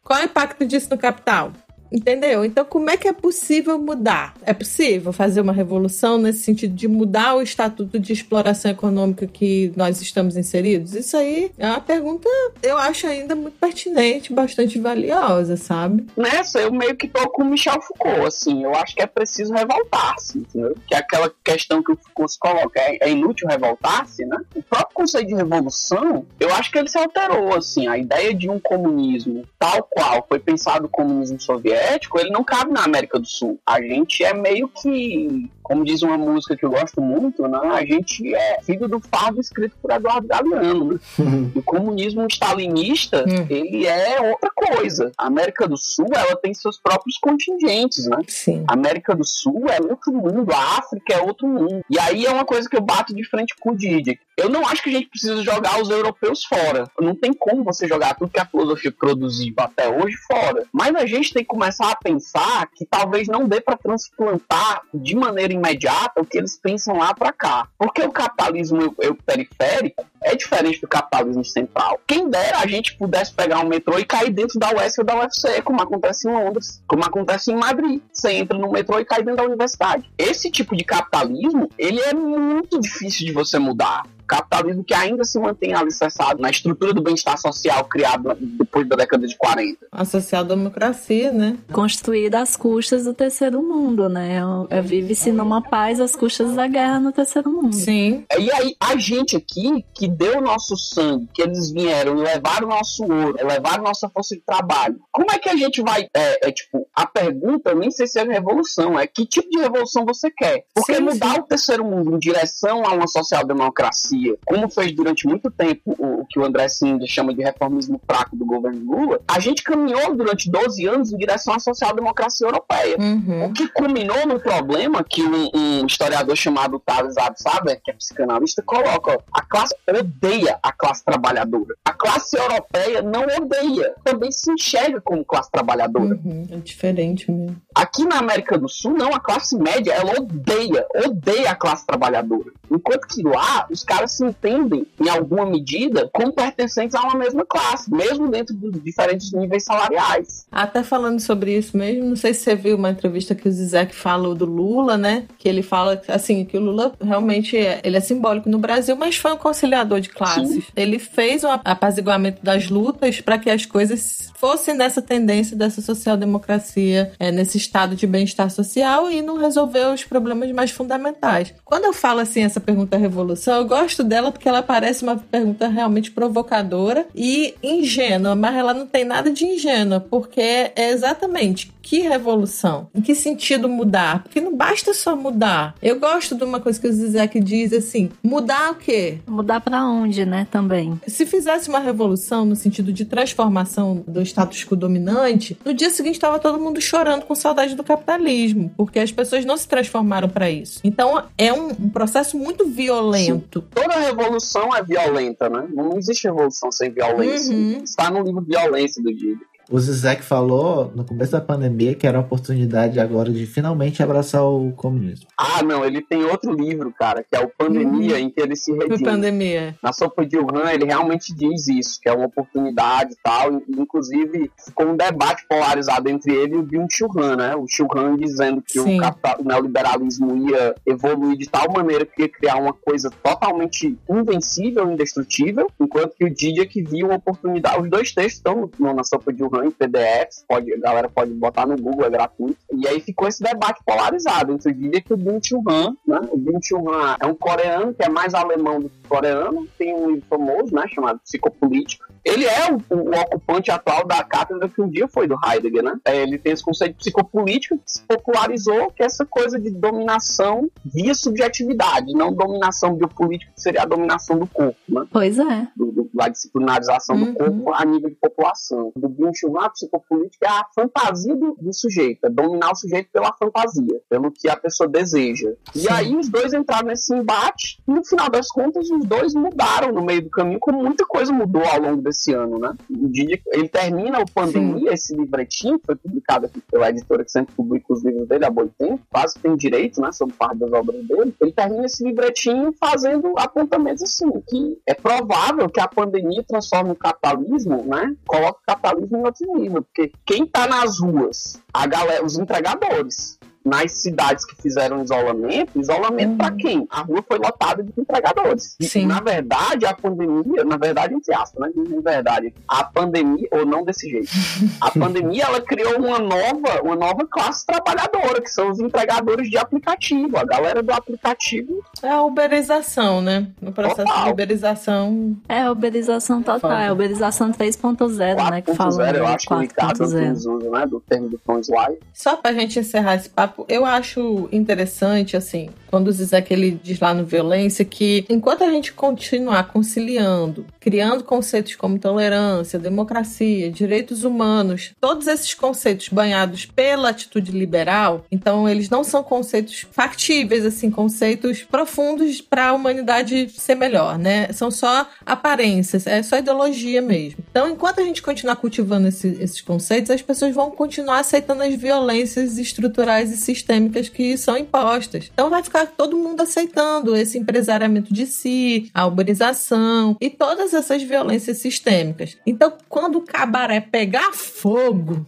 Qual 0.03 0.19
é 0.19 0.23
o 0.23 0.25
impacto 0.25 0.65
disso 0.65 0.89
no 0.91 0.97
capital? 0.97 1.53
Entendeu? 1.91 2.45
Então, 2.45 2.65
como 2.65 2.91
é 2.91 2.97
que 2.97 3.09
é 3.09 3.13
possível 3.13 3.79
mudar? 3.79 4.35
É 4.43 4.53
possível 4.53 5.13
fazer 5.13 5.41
uma 5.41 5.53
revolução 5.53 6.19
nesse 6.19 6.41
sentido 6.41 6.75
de 6.75 6.87
mudar 6.87 7.35
o 7.35 7.43
estatuto 7.43 7.99
de 7.99 8.13
exploração 8.13 8.71
econômica 8.71 9.27
que 9.27 9.73
nós 9.77 10.01
estamos 10.01 10.37
inseridos? 10.37 10.95
Isso 10.95 11.17
aí 11.17 11.51
é 11.59 11.67
uma 11.67 11.81
pergunta, 11.81 12.29
eu 12.63 12.77
acho 12.77 13.07
ainda 13.07 13.35
muito 13.35 13.59
pertinente, 13.59 14.33
bastante 14.33 14.79
valiosa, 14.79 15.57
sabe? 15.57 16.07
Nessa, 16.17 16.61
eu 16.61 16.73
meio 16.73 16.95
que 16.97 17.09
tô 17.09 17.29
com 17.31 17.43
o 17.43 17.47
Michel 17.47 17.81
Foucault, 17.81 18.27
assim. 18.27 18.65
Eu 18.65 18.75
acho 18.75 18.95
que 18.95 19.03
é 19.03 19.07
preciso 19.07 19.53
revoltar-se, 19.53 20.39
entendeu? 20.39 20.77
Que 20.87 20.95
é 20.95 20.99
aquela 20.99 21.33
questão 21.43 21.83
que 21.83 21.93
o 21.93 21.97
Foucault 21.97 22.33
se 22.33 22.39
coloca, 22.39 22.81
é, 22.81 22.99
é 23.01 23.11
inútil 23.11 23.49
revoltar-se, 23.49 24.25
né? 24.27 24.39
O 24.55 24.63
próprio 24.63 24.95
conceito 24.95 25.29
de 25.29 25.35
revolução, 25.35 26.27
eu 26.39 26.53
acho 26.55 26.71
que 26.71 26.79
ele 26.79 26.89
se 26.89 26.99
alterou, 26.99 27.55
assim. 27.55 27.87
A 27.89 27.97
ideia 27.97 28.35
de 28.35 28.49
um 28.49 28.61
comunismo 28.61 29.45
tal 29.59 29.83
qual 29.91 30.25
foi 30.29 30.39
pensado 30.39 30.87
o 30.87 30.89
comunismo 30.89 31.41
soviético, 31.41 31.78
ele 32.19 32.31
não 32.31 32.45
cabe 32.45 32.73
na 32.73 32.85
América 32.85 33.19
do 33.19 33.27
Sul. 33.27 33.61
A 33.67 33.81
gente 33.81 34.25
é 34.25 34.35
meio 34.35 34.69
que 34.69 35.49
como 35.69 35.85
diz 35.85 36.01
uma 36.03 36.17
música 36.17 36.57
que 36.57 36.65
eu 36.65 36.71
gosto 36.71 36.99
muito, 36.99 37.47
né? 37.47 37.59
a 37.63 37.85
gente 37.85 38.35
é 38.35 38.59
filho 38.63 38.89
do 38.89 38.99
fardo 38.99 39.39
escrito 39.39 39.77
por 39.83 39.91
Eduardo 39.91 40.27
Galeano. 40.27 40.95
Né? 40.95 40.99
Uhum. 41.19 41.53
O 41.59 41.63
comunismo 41.63 42.27
stalinista, 42.31 43.25
uhum. 43.29 43.47
ele 43.51 43.87
é 43.87 44.21
outra 44.21 44.51
coisa. 44.55 45.13
A 45.19 45.27
América 45.27 45.69
do 45.69 45.77
Sul, 45.77 46.07
ela 46.15 46.37
tem 46.37 46.55
seus 46.55 46.79
próprios 46.79 47.19
contingentes, 47.19 48.07
né? 48.07 48.19
Sim. 48.27 48.65
A 48.67 48.75
América 48.75 49.15
do 49.15 49.25
Sul 49.25 49.67
é 49.69 49.81
outro 49.83 50.13
mundo, 50.13 50.51
a 50.53 50.79
África 50.79 51.15
é 51.15 51.21
outro 51.21 51.47
mundo. 51.47 51.85
E 51.91 51.99
aí 51.99 52.25
é 52.25 52.31
uma 52.31 52.45
coisa 52.45 52.69
que 52.69 52.77
eu 52.77 52.81
bato 52.81 53.15
de 53.15 53.25
frente 53.25 53.55
com 53.61 53.73
o 53.73 53.77
Didi. 53.77 54.19
Eu 54.39 54.49
não 54.49 54.65
acho 54.67 54.85
que 54.85 54.91
a 54.91 54.93
gente 54.93 55.09
precisa 55.09 55.43
jogar 55.43 55.83
os 55.83 55.91
europeus 55.91 56.45
fora. 56.45 56.89
Não 57.01 57.13
tem 57.13 57.33
como 57.33 57.65
você 57.65 57.89
jogar 57.89 58.15
tudo 58.15 58.31
que 58.31 58.39
a 58.39 58.47
filosofia 58.47 58.93
produziu 58.93 59.53
até 59.57 59.89
hoje 59.89 60.17
fora. 60.29 60.65
Mas 60.73 60.95
a 60.95 61.05
gente 61.07 61.35
tem 61.35 61.43
que 61.43 61.49
começar 61.49 61.91
a 61.91 61.97
pensar 61.97 62.69
que 62.73 62.87
talvez 62.87 63.27
não 63.27 63.49
dê 63.49 63.61
para 63.61 63.77
transplantar 63.77 64.83
de 64.95 65.17
maneira 65.17 65.53
imediata 65.59 66.21
o 66.21 66.25
que 66.25 66.39
eles 66.39 66.57
pensam 66.57 66.97
lá 66.97 67.13
para 67.15 67.33
cá. 67.33 67.69
Porque 67.79 68.03
o 68.03 68.11
capitalismo 68.11 68.81
eu, 68.81 68.95
eu, 68.99 69.15
periférico 69.15 70.05
é 70.23 70.35
diferente 70.35 70.81
do 70.81 70.89
capitalismo 70.89 71.45
central. 71.45 72.01
Quem 72.07 72.29
dera 72.29 72.59
a 72.59 72.67
gente 72.67 72.97
pudesse 72.97 73.33
pegar 73.33 73.61
um 73.61 73.69
metrô 73.69 73.99
e 73.99 74.05
cair 74.05 74.31
dentro 74.31 74.59
da 74.59 74.71
US 74.71 74.99
ou 74.99 75.05
da 75.05 75.19
UFC, 75.21 75.63
como 75.63 75.83
acontece 75.83 76.29
em 76.29 76.33
Londres, 76.33 76.83
como 76.87 77.05
acontece 77.05 77.53
em 77.53 77.57
Madrid. 77.57 78.01
Você 78.13 78.33
entra 78.33 78.57
no 78.57 78.71
metrô 78.71 78.99
e 78.99 79.05
cai 79.05 79.23
dentro 79.23 79.37
da 79.37 79.45
universidade. 79.45 80.11
Esse 80.17 80.51
tipo 80.51 80.77
de 80.77 80.85
capitalismo, 80.85 81.69
ele 81.79 82.01
é 82.01 82.15
muito 82.15 82.81
difícil 82.81 83.27
de 83.27 83.33
você 83.33 83.59
mudar 83.59 84.05
capitalismo 84.29 84.85
que 84.85 84.95
ainda 84.95 85.25
se 85.25 85.39
mantém 85.41 85.75
alicerçado 85.75 86.41
na 86.41 86.51
estrutura 86.51 86.93
do 86.93 87.03
bem-estar 87.03 87.39
social 87.39 87.85
criado 87.87 88.37
depois 88.39 88.87
da 88.87 88.95
década 88.95 89.27
de 89.27 89.37
40. 89.37 89.87
A 89.91 90.05
social-democracia, 90.05 91.33
né? 91.33 91.57
Construída 91.73 92.41
às 92.41 92.55
custas 92.55 93.05
do 93.05 93.15
terceiro 93.15 93.63
mundo, 93.63 94.09
né? 94.09 94.41
É, 94.69 94.83
Vive-se 94.83 95.33
numa 95.33 95.63
paz 95.63 96.01
às 96.01 96.15
custas 96.15 96.55
da 96.55 96.67
guerra 96.67 97.01
no 97.01 97.11
terceiro 97.11 97.51
mundo. 97.51 97.75
Sim. 97.75 98.25
E 98.39 98.53
aí, 98.53 98.77
a 98.79 98.97
gente 98.97 99.37
aqui, 99.37 99.85
que 99.95 100.07
deu 100.07 100.39
o 100.39 100.43
nosso 100.43 100.77
sangue, 100.77 101.29
que 101.33 101.43
eles 101.43 101.71
vieram 101.71 102.15
levaram 102.15 102.67
o 102.67 102.71
nosso 102.71 103.05
ouro, 103.05 103.37
levaram 103.47 103.85
nossa 103.85 104.09
força 104.09 104.35
de 104.35 104.43
trabalho, 104.43 105.01
como 105.11 105.31
é 105.33 105.39
que 105.39 105.49
a 105.49 105.57
gente 105.57 105.81
vai. 105.81 106.07
É, 106.15 106.49
é 106.49 106.53
tipo, 106.53 106.87
a 106.95 107.07
pergunta, 107.07 107.75
nem 107.75 107.91
sei 107.91 108.07
se 108.07 108.19
é 108.19 108.25
revolução, 108.25 108.99
é 108.99 109.07
que 109.07 109.25
tipo 109.25 109.49
de 109.49 109.59
revolução 109.59 110.05
você 110.05 110.31
quer? 110.31 110.65
Porque 110.75 110.95
sim, 110.95 111.01
mudar 111.01 111.35
sim. 111.35 111.41
o 111.41 111.43
terceiro 111.45 111.85
mundo 111.85 112.15
em 112.15 112.19
direção 112.19 112.85
a 112.85 112.93
uma 112.93 113.07
social-democracia 113.07 114.18
como 114.47 114.69
fez 114.69 114.93
durante 114.93 115.27
muito 115.27 115.51
tempo 115.51 115.95
o, 115.99 116.23
o 116.23 116.27
que 116.27 116.39
o 116.39 116.45
André 116.45 116.69
Singer 116.69 117.07
chama 117.07 117.35
de 117.35 117.43
reformismo 117.43 118.01
fraco 118.07 118.37
do 118.37 118.45
governo 118.45 118.81
Lula, 118.85 119.21
a 119.27 119.39
gente 119.39 119.63
caminhou 119.63 120.15
durante 120.15 120.51
12 120.51 120.87
anos 120.87 121.13
em 121.13 121.17
direção 121.17 121.55
à 121.55 121.59
social-democracia 121.59 122.47
europeia. 122.47 122.97
Uhum. 122.99 123.47
O 123.47 123.53
que 123.53 123.69
culminou 123.69 124.27
no 124.27 124.41
problema 124.41 125.05
que 125.05 125.23
um, 125.23 125.51
um 125.55 125.87
historiador 125.87 126.37
chamado 126.37 126.79
Thales 126.79 127.17
Absaber, 127.17 127.81
que 127.83 127.91
é 127.91 127.95
psicanalista, 127.95 128.63
coloca: 128.63 129.19
a 129.33 129.43
classe 129.43 129.75
odeia 129.89 130.59
a 130.63 130.73
classe 130.73 131.05
trabalhadora. 131.05 131.75
A 131.85 131.93
classe 131.93 132.37
europeia 132.37 133.03
não 133.03 133.23
odeia, 133.23 133.95
também 134.05 134.31
se 134.31 134.51
enxerga 134.53 135.01
como 135.01 135.25
classe 135.25 135.51
trabalhadora. 135.51 136.19
Uhum. 136.25 136.47
É 136.51 136.57
diferente 136.57 137.31
mesmo. 137.31 137.57
Aqui 137.75 138.05
na 138.05 138.19
América 138.19 138.59
do 138.59 138.69
Sul, 138.69 138.93
não, 138.93 139.15
a 139.15 139.21
classe 139.21 139.57
média, 139.57 139.93
ela 139.93 140.21
odeia, 140.21 140.87
odeia 141.07 141.51
a 141.51 141.55
classe 141.55 141.87
trabalhadora. 141.87 142.53
Enquanto 142.71 143.07
que 143.07 143.23
lá, 143.23 143.67
os 143.71 143.83
caras 143.83 144.08
se 144.09 144.25
entendem, 144.25 144.87
em 145.01 145.09
alguma 145.09 145.47
medida, 145.47 146.09
como 146.13 146.33
pertencentes 146.33 146.95
a 146.95 147.03
uma 147.03 147.17
mesma 147.17 147.45
classe, 147.45 147.93
mesmo 147.93 148.29
dentro 148.29 148.55
de 148.55 148.71
diferentes 148.81 149.33
níveis 149.33 149.65
salariais. 149.65 150.47
Até 150.51 150.83
falando 150.83 151.21
sobre 151.21 151.57
isso 151.57 151.77
mesmo, 151.77 152.05
não 152.05 152.17
sei 152.17 152.35
se 152.35 152.43
você 152.43 152.55
viu 152.55 152.77
uma 152.77 152.91
entrevista 152.91 153.35
que 153.35 153.49
o 153.49 153.53
Zizek 153.53 153.95
falou 153.95 154.35
do 154.35 154.45
Lula, 154.45 154.97
né? 154.97 155.27
Que 155.39 155.49
ele 155.49 155.63
fala, 155.63 156.01
assim, 156.09 156.45
que 156.45 156.57
o 156.57 156.61
Lula 156.61 156.93
realmente 157.01 157.57
é, 157.57 157.81
ele 157.85 157.97
é 157.97 158.01
simbólico 158.01 158.49
no 158.49 158.59
Brasil, 158.59 158.97
mas 158.97 159.17
foi 159.17 159.33
um 159.33 159.37
conciliador 159.37 160.01
de 160.01 160.09
classes. 160.09 160.49
Sim. 160.49 160.63
Ele 160.77 160.99
fez 160.99 161.45
um 161.45 161.51
apaziguamento 161.51 162.43
das 162.43 162.69
lutas 162.69 163.21
para 163.21 163.39
que 163.39 163.51
as 163.51 163.67
coisas 163.67 164.31
fossem 164.35 164.75
nessa 164.75 165.03
tendência 165.03 165.57
dessa 165.57 165.81
social-democracia, 165.81 167.13
é, 167.19 167.33
nesse 167.33 167.59
estado 167.59 167.97
de 167.97 168.07
bem-estar 168.07 168.51
social 168.51 169.11
e 169.11 169.21
não 169.21 169.37
resolveu 169.37 169.93
os 169.93 170.05
problemas 170.05 170.51
mais 170.53 170.71
fundamentais. 170.71 171.55
Quando 171.65 171.85
eu 171.85 171.93
falo 171.93 172.21
assim, 172.21 172.43
essa 172.43 172.61
pergunta 172.61 172.97
revolução, 172.97 173.57
eu 173.57 173.67
gosto 173.67 173.98
dela 174.03 174.33
porque 174.33 174.49
ela 174.49 174.63
parece 174.63 175.03
uma 175.03 175.17
pergunta 175.17 175.69
realmente 175.69 176.11
provocadora 176.11 177.07
e 177.15 177.55
ingênua, 177.63 178.35
mas 178.35 178.55
ela 178.55 178.75
não 178.75 178.87
tem 178.87 179.05
nada 179.05 179.31
de 179.31 179.45
ingênua, 179.45 180.01
porque 180.01 180.41
é 180.41 180.91
exatamente 180.91 181.73
que 181.89 182.01
revolução? 182.01 182.89
Em 182.95 183.01
que 183.01 183.15
sentido 183.15 183.67
mudar? 183.67 184.23
Porque 184.23 184.43
não 184.43 184.55
basta 184.55 184.93
só 184.93 185.17
mudar. 185.17 185.75
Eu 185.81 185.99
gosto 185.99 186.35
de 186.35 186.45
uma 186.45 186.61
coisa 186.61 186.79
que 186.79 186.87
o 186.87 186.93
Zizek 186.93 187.41
diz 187.41 187.73
assim: 187.73 188.11
mudar 188.23 188.73
o 188.73 188.75
quê? 188.75 189.21
Mudar 189.27 189.63
para 189.63 189.87
onde, 189.87 190.27
né? 190.27 190.47
Também. 190.51 191.01
Se 191.07 191.25
fizesse 191.25 191.71
uma 191.71 191.79
revolução 191.79 192.45
no 192.45 192.55
sentido 192.55 192.93
de 192.93 193.07
transformação 193.07 194.05
do 194.07 194.21
status 194.21 194.67
quo 194.67 194.77
dominante, 194.77 195.57
no 195.65 195.73
dia 195.73 195.89
seguinte 195.89 196.17
estava 196.17 196.39
todo 196.39 196.61
mundo 196.61 196.79
chorando 196.79 197.25
com 197.25 197.35
saudade 197.35 197.75
do 197.75 197.83
capitalismo, 197.83 198.71
porque 198.77 198.99
as 198.99 199.11
pessoas 199.11 199.47
não 199.47 199.57
se 199.57 199.67
transformaram 199.67 200.29
para 200.29 200.51
isso. 200.51 200.81
Então 200.85 201.25
é 201.39 201.51
um, 201.55 201.69
um 201.69 201.89
processo 201.89 202.37
muito 202.37 202.67
violento. 202.67 203.61
Sim. 203.61 203.88
Toda 203.89 204.01
revolução 204.01 204.77
é 204.77 204.83
violenta, 204.83 205.49
né? 205.49 205.67
Não 205.73 205.97
existe 205.97 206.25
revolução 206.25 206.71
sem 206.71 206.91
violência. 206.91 207.55
Uhum. 207.55 207.83
Está 207.83 208.11
no 208.11 208.23
livro 208.23 208.43
Violência 208.43 209.03
do 209.03 209.15
Didi. 209.15 209.39
O 209.71 209.79
Zizek 209.79 210.23
falou 210.23 210.91
no 210.95 211.05
começo 211.05 211.33
da 211.33 211.43
pandemia 211.43 211.95
que 211.95 212.07
era 212.07 212.17
a 212.17 212.23
oportunidade 212.23 212.99
agora 212.99 213.31
de 213.31 213.45
finalmente 213.45 214.03
abraçar 214.03 214.43
o 214.43 214.73
comunismo. 214.73 215.27
Ah, 215.37 215.63
não, 215.63 215.85
ele 215.85 216.01
tem 216.01 216.25
outro 216.25 216.53
livro, 216.53 216.91
cara, 216.91 217.23
que 217.23 217.37
é 217.37 217.41
o 217.41 217.49
Pandemia, 217.49 218.15
uhum. 218.15 218.21
em 218.21 218.31
que 218.31 218.41
ele 218.41 218.57
se 218.57 218.73
redime. 218.73 219.05
Pandemia. 219.05 219.77
Na 219.83 219.93
sopa 219.93 220.25
de 220.25 220.39
Wuhan, 220.39 220.73
ele 220.73 220.87
realmente 220.87 221.35
diz 221.35 221.69
isso, 221.69 222.01
que 222.01 222.09
é 222.09 222.13
uma 222.13 222.27
oportunidade 222.27 223.13
e 223.13 223.17
tal. 223.23 223.53
Inclusive, 223.69 224.51
ficou 224.65 224.87
um 224.87 224.97
debate 224.97 225.45
polarizado 225.47 226.09
entre 226.09 226.35
ele 226.35 226.55
e 226.55 226.59
o 226.59 226.63
Byung-Chul 226.63 227.11
Han, 227.19 227.37
né? 227.37 227.57
O 227.57 227.67
Chul 227.69 227.89
Han 227.95 228.17
dizendo 228.17 228.63
que 228.63 228.81
o, 228.81 228.99
capital, 228.99 229.37
o, 229.41 229.45
neoliberalismo 229.45 230.49
ia 230.49 230.75
evoluir 230.87 231.37
de 231.37 231.49
tal 231.49 231.71
maneira 231.71 232.07
que 232.07 232.23
ia 232.23 232.29
criar 232.29 232.57
uma 232.57 232.73
coisa 232.73 233.11
totalmente 233.23 233.99
invencível, 234.09 234.91
indestrutível, 234.91 235.71
enquanto 235.79 236.15
que 236.15 236.25
o 236.25 236.31
Didier 236.31 236.69
viu 236.89 237.07
uma 237.07 237.17
oportunidade. 237.17 237.83
Os 237.83 237.91
dois 237.91 238.13
textos 238.13 238.39
estão 238.39 238.71
na 238.95 239.05
sopa 239.05 239.33
de 239.33 239.43
Wuhan 239.43 239.58
em 239.65 239.71
PDFs, 239.71 240.45
pode, 240.49 240.73
a 240.73 240.79
galera 240.79 241.09
pode 241.09 241.33
botar 241.33 241.67
no 241.67 241.77
Google, 241.77 242.07
é 242.07 242.11
gratuito. 242.11 242.59
E 242.73 242.87
aí 242.87 243.01
ficou 243.01 243.29
esse 243.29 243.43
debate 243.43 243.81
polarizado 243.85 244.53
entre 244.53 244.71
o 244.71 244.75
Guilherme 244.75 245.05
e 245.09 245.13
o 245.13 245.17
Bin 245.17 245.41
Han, 245.69 245.97
né? 246.07 246.21
O 246.31 246.37
Bin 246.37 246.57
Han 246.57 247.17
é 247.21 247.27
um 247.27 247.35
coreano 247.35 247.95
que 247.95 248.05
é 248.05 248.09
mais 248.09 248.35
alemão 248.35 248.81
do 248.81 248.89
que 248.89 249.09
coreano, 249.09 249.67
tem 249.79 249.95
um 249.95 250.11
livro 250.11 250.27
famoso, 250.29 250.75
né, 250.75 250.85
chamado 250.89 251.21
Psicopolítica. 251.21 252.07
Ele 252.25 252.45
é 252.45 252.71
o, 252.71 252.95
o, 252.95 253.11
ocupante 253.21 253.71
atual 253.71 254.07
da 254.07 254.23
cátedra 254.23 254.69
que 254.69 254.83
um 254.83 254.89
dia 254.89 255.09
foi 255.09 255.27
do 255.27 255.37
Heidegger, 255.43 255.83
né? 255.83 255.99
É, 256.05 256.23
ele 256.23 256.37
tem 256.37 256.53
esse 256.53 256.63
conceito 256.63 256.93
de 256.93 256.99
psicopolítica 256.99 257.77
que 257.77 257.91
se 257.91 258.03
popularizou, 258.03 258.91
que 258.91 259.03
é 259.03 259.07
essa 259.07 259.25
coisa 259.25 259.59
de 259.59 259.71
dominação 259.71 260.69
via 260.85 261.15
subjetividade, 261.15 262.13
não 262.13 262.33
dominação 262.33 262.95
biopolítica, 262.95 263.51
que 263.55 263.63
seria 263.63 263.83
a 263.83 263.87
dominação 263.87 264.39
do 264.39 264.47
corpo, 264.47 264.79
né? 264.89 265.07
Pois 265.11 265.39
é. 265.39 265.69
Do, 265.75 265.91
do, 265.91 266.11
a 266.21 266.29
disciplinarização 266.29 267.17
uhum. 267.17 267.25
do 267.25 267.35
corpo 267.35 267.73
a 267.73 267.85
nível 267.85 268.11
de 268.11 268.17
população. 268.17 268.93
Do 268.95 269.09
Bin 269.09 269.33
Han, 269.57 269.67
a 269.67 269.71
psicopolítica 269.71 270.47
é 270.47 270.49
a 270.49 270.67
fantasia 270.75 271.35
do, 271.35 271.57
do 271.61 271.73
sujeito, 271.73 272.25
é 272.25 272.31
dominar 272.31 272.73
o 272.73 272.77
sujeito 272.77 273.09
pela 273.13 273.33
fantasia, 273.33 274.01
pelo 274.09 274.31
que 274.31 274.49
a 274.49 274.57
pessoa 274.57 274.89
deseja. 274.89 275.53
E 275.75 275.81
Sim. 275.81 275.89
aí 275.91 276.17
os 276.17 276.29
dois 276.29 276.53
entraram 276.53 276.89
nesse 276.89 277.15
embate 277.15 277.83
e 277.87 277.91
no 277.91 278.05
final 278.05 278.29
das 278.29 278.49
contas 278.49 278.91
os 278.91 279.05
dois 279.05 279.35
mudaram 279.35 279.93
no 279.93 280.03
meio 280.03 280.23
do 280.23 280.31
caminho, 280.31 280.61
como 280.61 280.83
muita 280.83 281.05
coisa 281.07 281.33
mudou 281.33 281.63
ao 281.65 281.81
longo 281.81 282.03
desse 282.03 282.33
ano, 282.33 282.59
né? 282.59 282.75
Didi, 282.89 283.43
ele 283.47 283.69
termina 283.69 284.21
o 284.21 284.31
Pandemia, 284.31 284.93
esse 284.93 285.15
livretinho, 285.15 285.79
que 285.79 285.87
foi 285.87 285.97
publicado 285.97 286.47
aqui 286.47 286.61
pela 286.71 286.91
editora 286.91 287.25
que 287.25 287.31
sempre 287.31 287.55
publica 287.55 287.93
os 287.93 288.05
livros 288.05 288.29
dele 288.29 288.45
há 288.45 288.51
boi 288.51 288.71
tempo, 288.79 289.01
quase 289.11 289.39
tem 289.39 289.57
direito, 289.57 290.01
né, 290.01 290.13
sobre 290.13 290.35
parte 290.35 290.59
das 290.59 290.73
obras 290.73 291.05
dele. 291.07 291.35
Ele 291.41 291.53
termina 291.53 291.87
esse 291.87 292.05
livretinho 292.05 292.73
fazendo 292.79 293.33
apontamentos 293.37 294.03
assim, 294.03 294.31
que 294.49 294.79
é 294.87 294.95
provável 294.95 295.69
que 295.69 295.81
a 295.81 295.89
pandemia 295.89 296.43
transforme 296.43 296.93
o 296.93 296.97
capitalismo, 296.97 297.85
né? 297.85 298.15
Coloca 298.27 298.59
o 298.61 298.67
capitalismo 298.67 299.19
em 299.19 299.23
porque 299.71 300.13
quem 300.27 300.47
tá 300.47 300.67
nas 300.67 300.99
ruas, 301.01 301.63
a 301.73 301.87
galera, 301.87 302.25
os 302.25 302.39
entregadores, 302.39 303.39
nas 303.69 303.93
cidades 303.93 304.45
que 304.45 304.57
fizeram 304.61 305.03
isolamento, 305.03 305.79
isolamento 305.79 306.31
Uhum. 306.31 306.37
pra 306.39 306.51
quem? 306.53 306.87
A 306.91 307.03
rua 307.03 307.23
foi 307.27 307.39
lotada 307.39 307.83
de 307.83 307.93
entregadores. 307.97 308.77
E, 308.81 308.85
Sim. 308.89 309.07
na 309.07 309.21
verdade, 309.21 309.87
a 309.87 309.95
pandemia, 309.95 310.65
na 310.65 310.77
verdade, 310.77 311.15
entre 311.15 311.35
aspas, 311.35 311.61
né? 311.61 311.73
Dizem 311.85 312.01
verdade. 312.01 312.55
A 312.67 312.85
pandemia, 312.85 313.49
ou 313.51 313.65
não 313.67 313.85
desse 313.85 314.09
jeito, 314.09 314.29
a 314.81 314.91
pandemia 314.91 315.45
ela 315.45 315.61
criou 315.61 315.99
uma 315.99 316.19
nova, 316.19 316.83
uma 316.83 316.97
nova 316.97 317.27
classe 317.31 317.65
trabalhadora, 317.67 318.41
que 318.41 318.51
são 318.51 318.71
os 318.71 318.81
entregadores 318.81 319.49
de 319.51 319.57
aplicativo. 319.59 320.37
A 320.39 320.45
galera 320.45 320.83
do 320.83 320.93
aplicativo 320.93 321.83
É 322.03 322.09
a 322.11 322.23
uberização, 322.23 323.21
né? 323.21 323.49
No 323.61 323.73
processo 323.73 324.05
Total. 324.05 324.25
de 324.25 324.31
uberização. 324.31 325.37
É 325.49 325.63
a 325.63 325.73
uberização 325.73 326.43
total, 326.43 326.61
Foda. 326.61 326.83
é 326.83 326.89
a 326.89 326.93
uberização 326.93 327.51
3.0, 327.53 328.51
né? 328.51 328.63
Que 328.63 328.75
fala 328.75 328.91
4.0, 328.91 329.17
eu 329.17 329.27
acho 329.27 329.47
que 329.47 329.55
o 329.55 329.59
Ricardo 329.59 329.99
4.0. 329.99 330.33
usa, 330.33 330.71
né? 330.71 330.87
Do 330.87 331.01
termo 331.01 331.29
do 331.29 331.39
Tom 331.39 331.59
Sly. 331.61 331.99
Só 332.13 332.37
pra 332.37 332.53
gente 332.53 332.79
encerrar 332.79 333.17
esse 333.17 333.29
papo, 333.31 333.58
eu 333.69 333.85
acho 333.85 334.49
interessante, 334.53 335.37
assim, 335.37 335.71
quando 335.87 336.09
o 336.09 336.13
Zizek 336.13 336.53
ele 336.53 336.79
diz 336.83 337.01
lá 337.01 337.15
no 337.15 337.25
Violência 337.25 337.85
que 337.85 338.25
enquanto 338.29 338.63
a 338.65 338.71
gente 338.71 338.93
continuar 338.93 339.69
conciliando, 339.73 340.67
criando 340.79 341.25
conceitos 341.25 341.75
como 341.77 341.99
tolerância, 341.99 342.79
democracia, 342.79 343.71
direitos 343.71 344.23
humanos, 344.25 344.93
todos 345.01 345.27
esses 345.27 345.55
conceitos 345.55 346.09
banhados 346.11 346.67
pela 346.67 347.09
atitude 347.09 347.51
liberal, 347.53 348.25
então 348.31 348.69
eles 348.69 348.91
não 348.91 349.03
são 349.03 349.23
conceitos 349.23 349.87
factíveis, 349.91 350.65
assim, 350.67 350.91
conceitos 350.91 351.63
profundos 351.63 352.41
para 352.41 352.69
a 352.69 352.73
humanidade 352.75 353.49
ser 353.51 353.75
melhor, 353.75 354.19
né? 354.19 354.53
São 354.53 354.71
só 354.71 355.09
aparências, 355.25 356.07
é 356.07 356.23
só 356.23 356.37
ideologia 356.39 357.01
mesmo. 357.01 357.39
Então, 357.51 357.69
enquanto 357.71 358.01
a 358.01 358.05
gente 358.05 358.21
continuar 358.23 358.57
cultivando 358.57 359.09
esse- 359.09 359.39
esses 359.41 359.61
conceitos, 359.63 360.11
as 360.11 360.21
pessoas 360.21 360.55
vão 360.55 360.71
continuar 360.71 361.21
aceitando 361.21 361.63
as 361.63 361.75
violências 361.75 362.59
estruturais 362.59 363.33
e 363.33 363.37
sistêmicas 363.41 364.09
que 364.09 364.37
são 364.37 364.57
impostas. 364.57 365.31
Então, 365.33 365.51
vai 365.51 365.63
ficar 365.63 365.87
todo 365.87 366.17
mundo 366.17 366.41
aceitando 366.41 367.17
esse 367.17 367.39
empresariamento 367.39 368.13
de 368.13 368.27
si, 368.27 368.91
a 368.95 369.07
uberização 369.07 370.17
e 370.21 370.31
todas 370.31 370.75
essas 370.75 371.03
violências 371.03 371.59
sistêmicas. 371.59 372.37
Então, 372.47 372.73
quando 372.89 373.19
o 373.19 373.23
cabaré 373.23 373.81
pegar 373.81 374.33
fogo, 374.33 375.27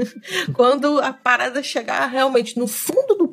quando 0.54 0.98
a 1.00 1.12
parada 1.12 1.62
chegar 1.62 2.06
realmente 2.06 2.58
no 2.58 2.66
fundo 2.66 3.14
do 3.14 3.28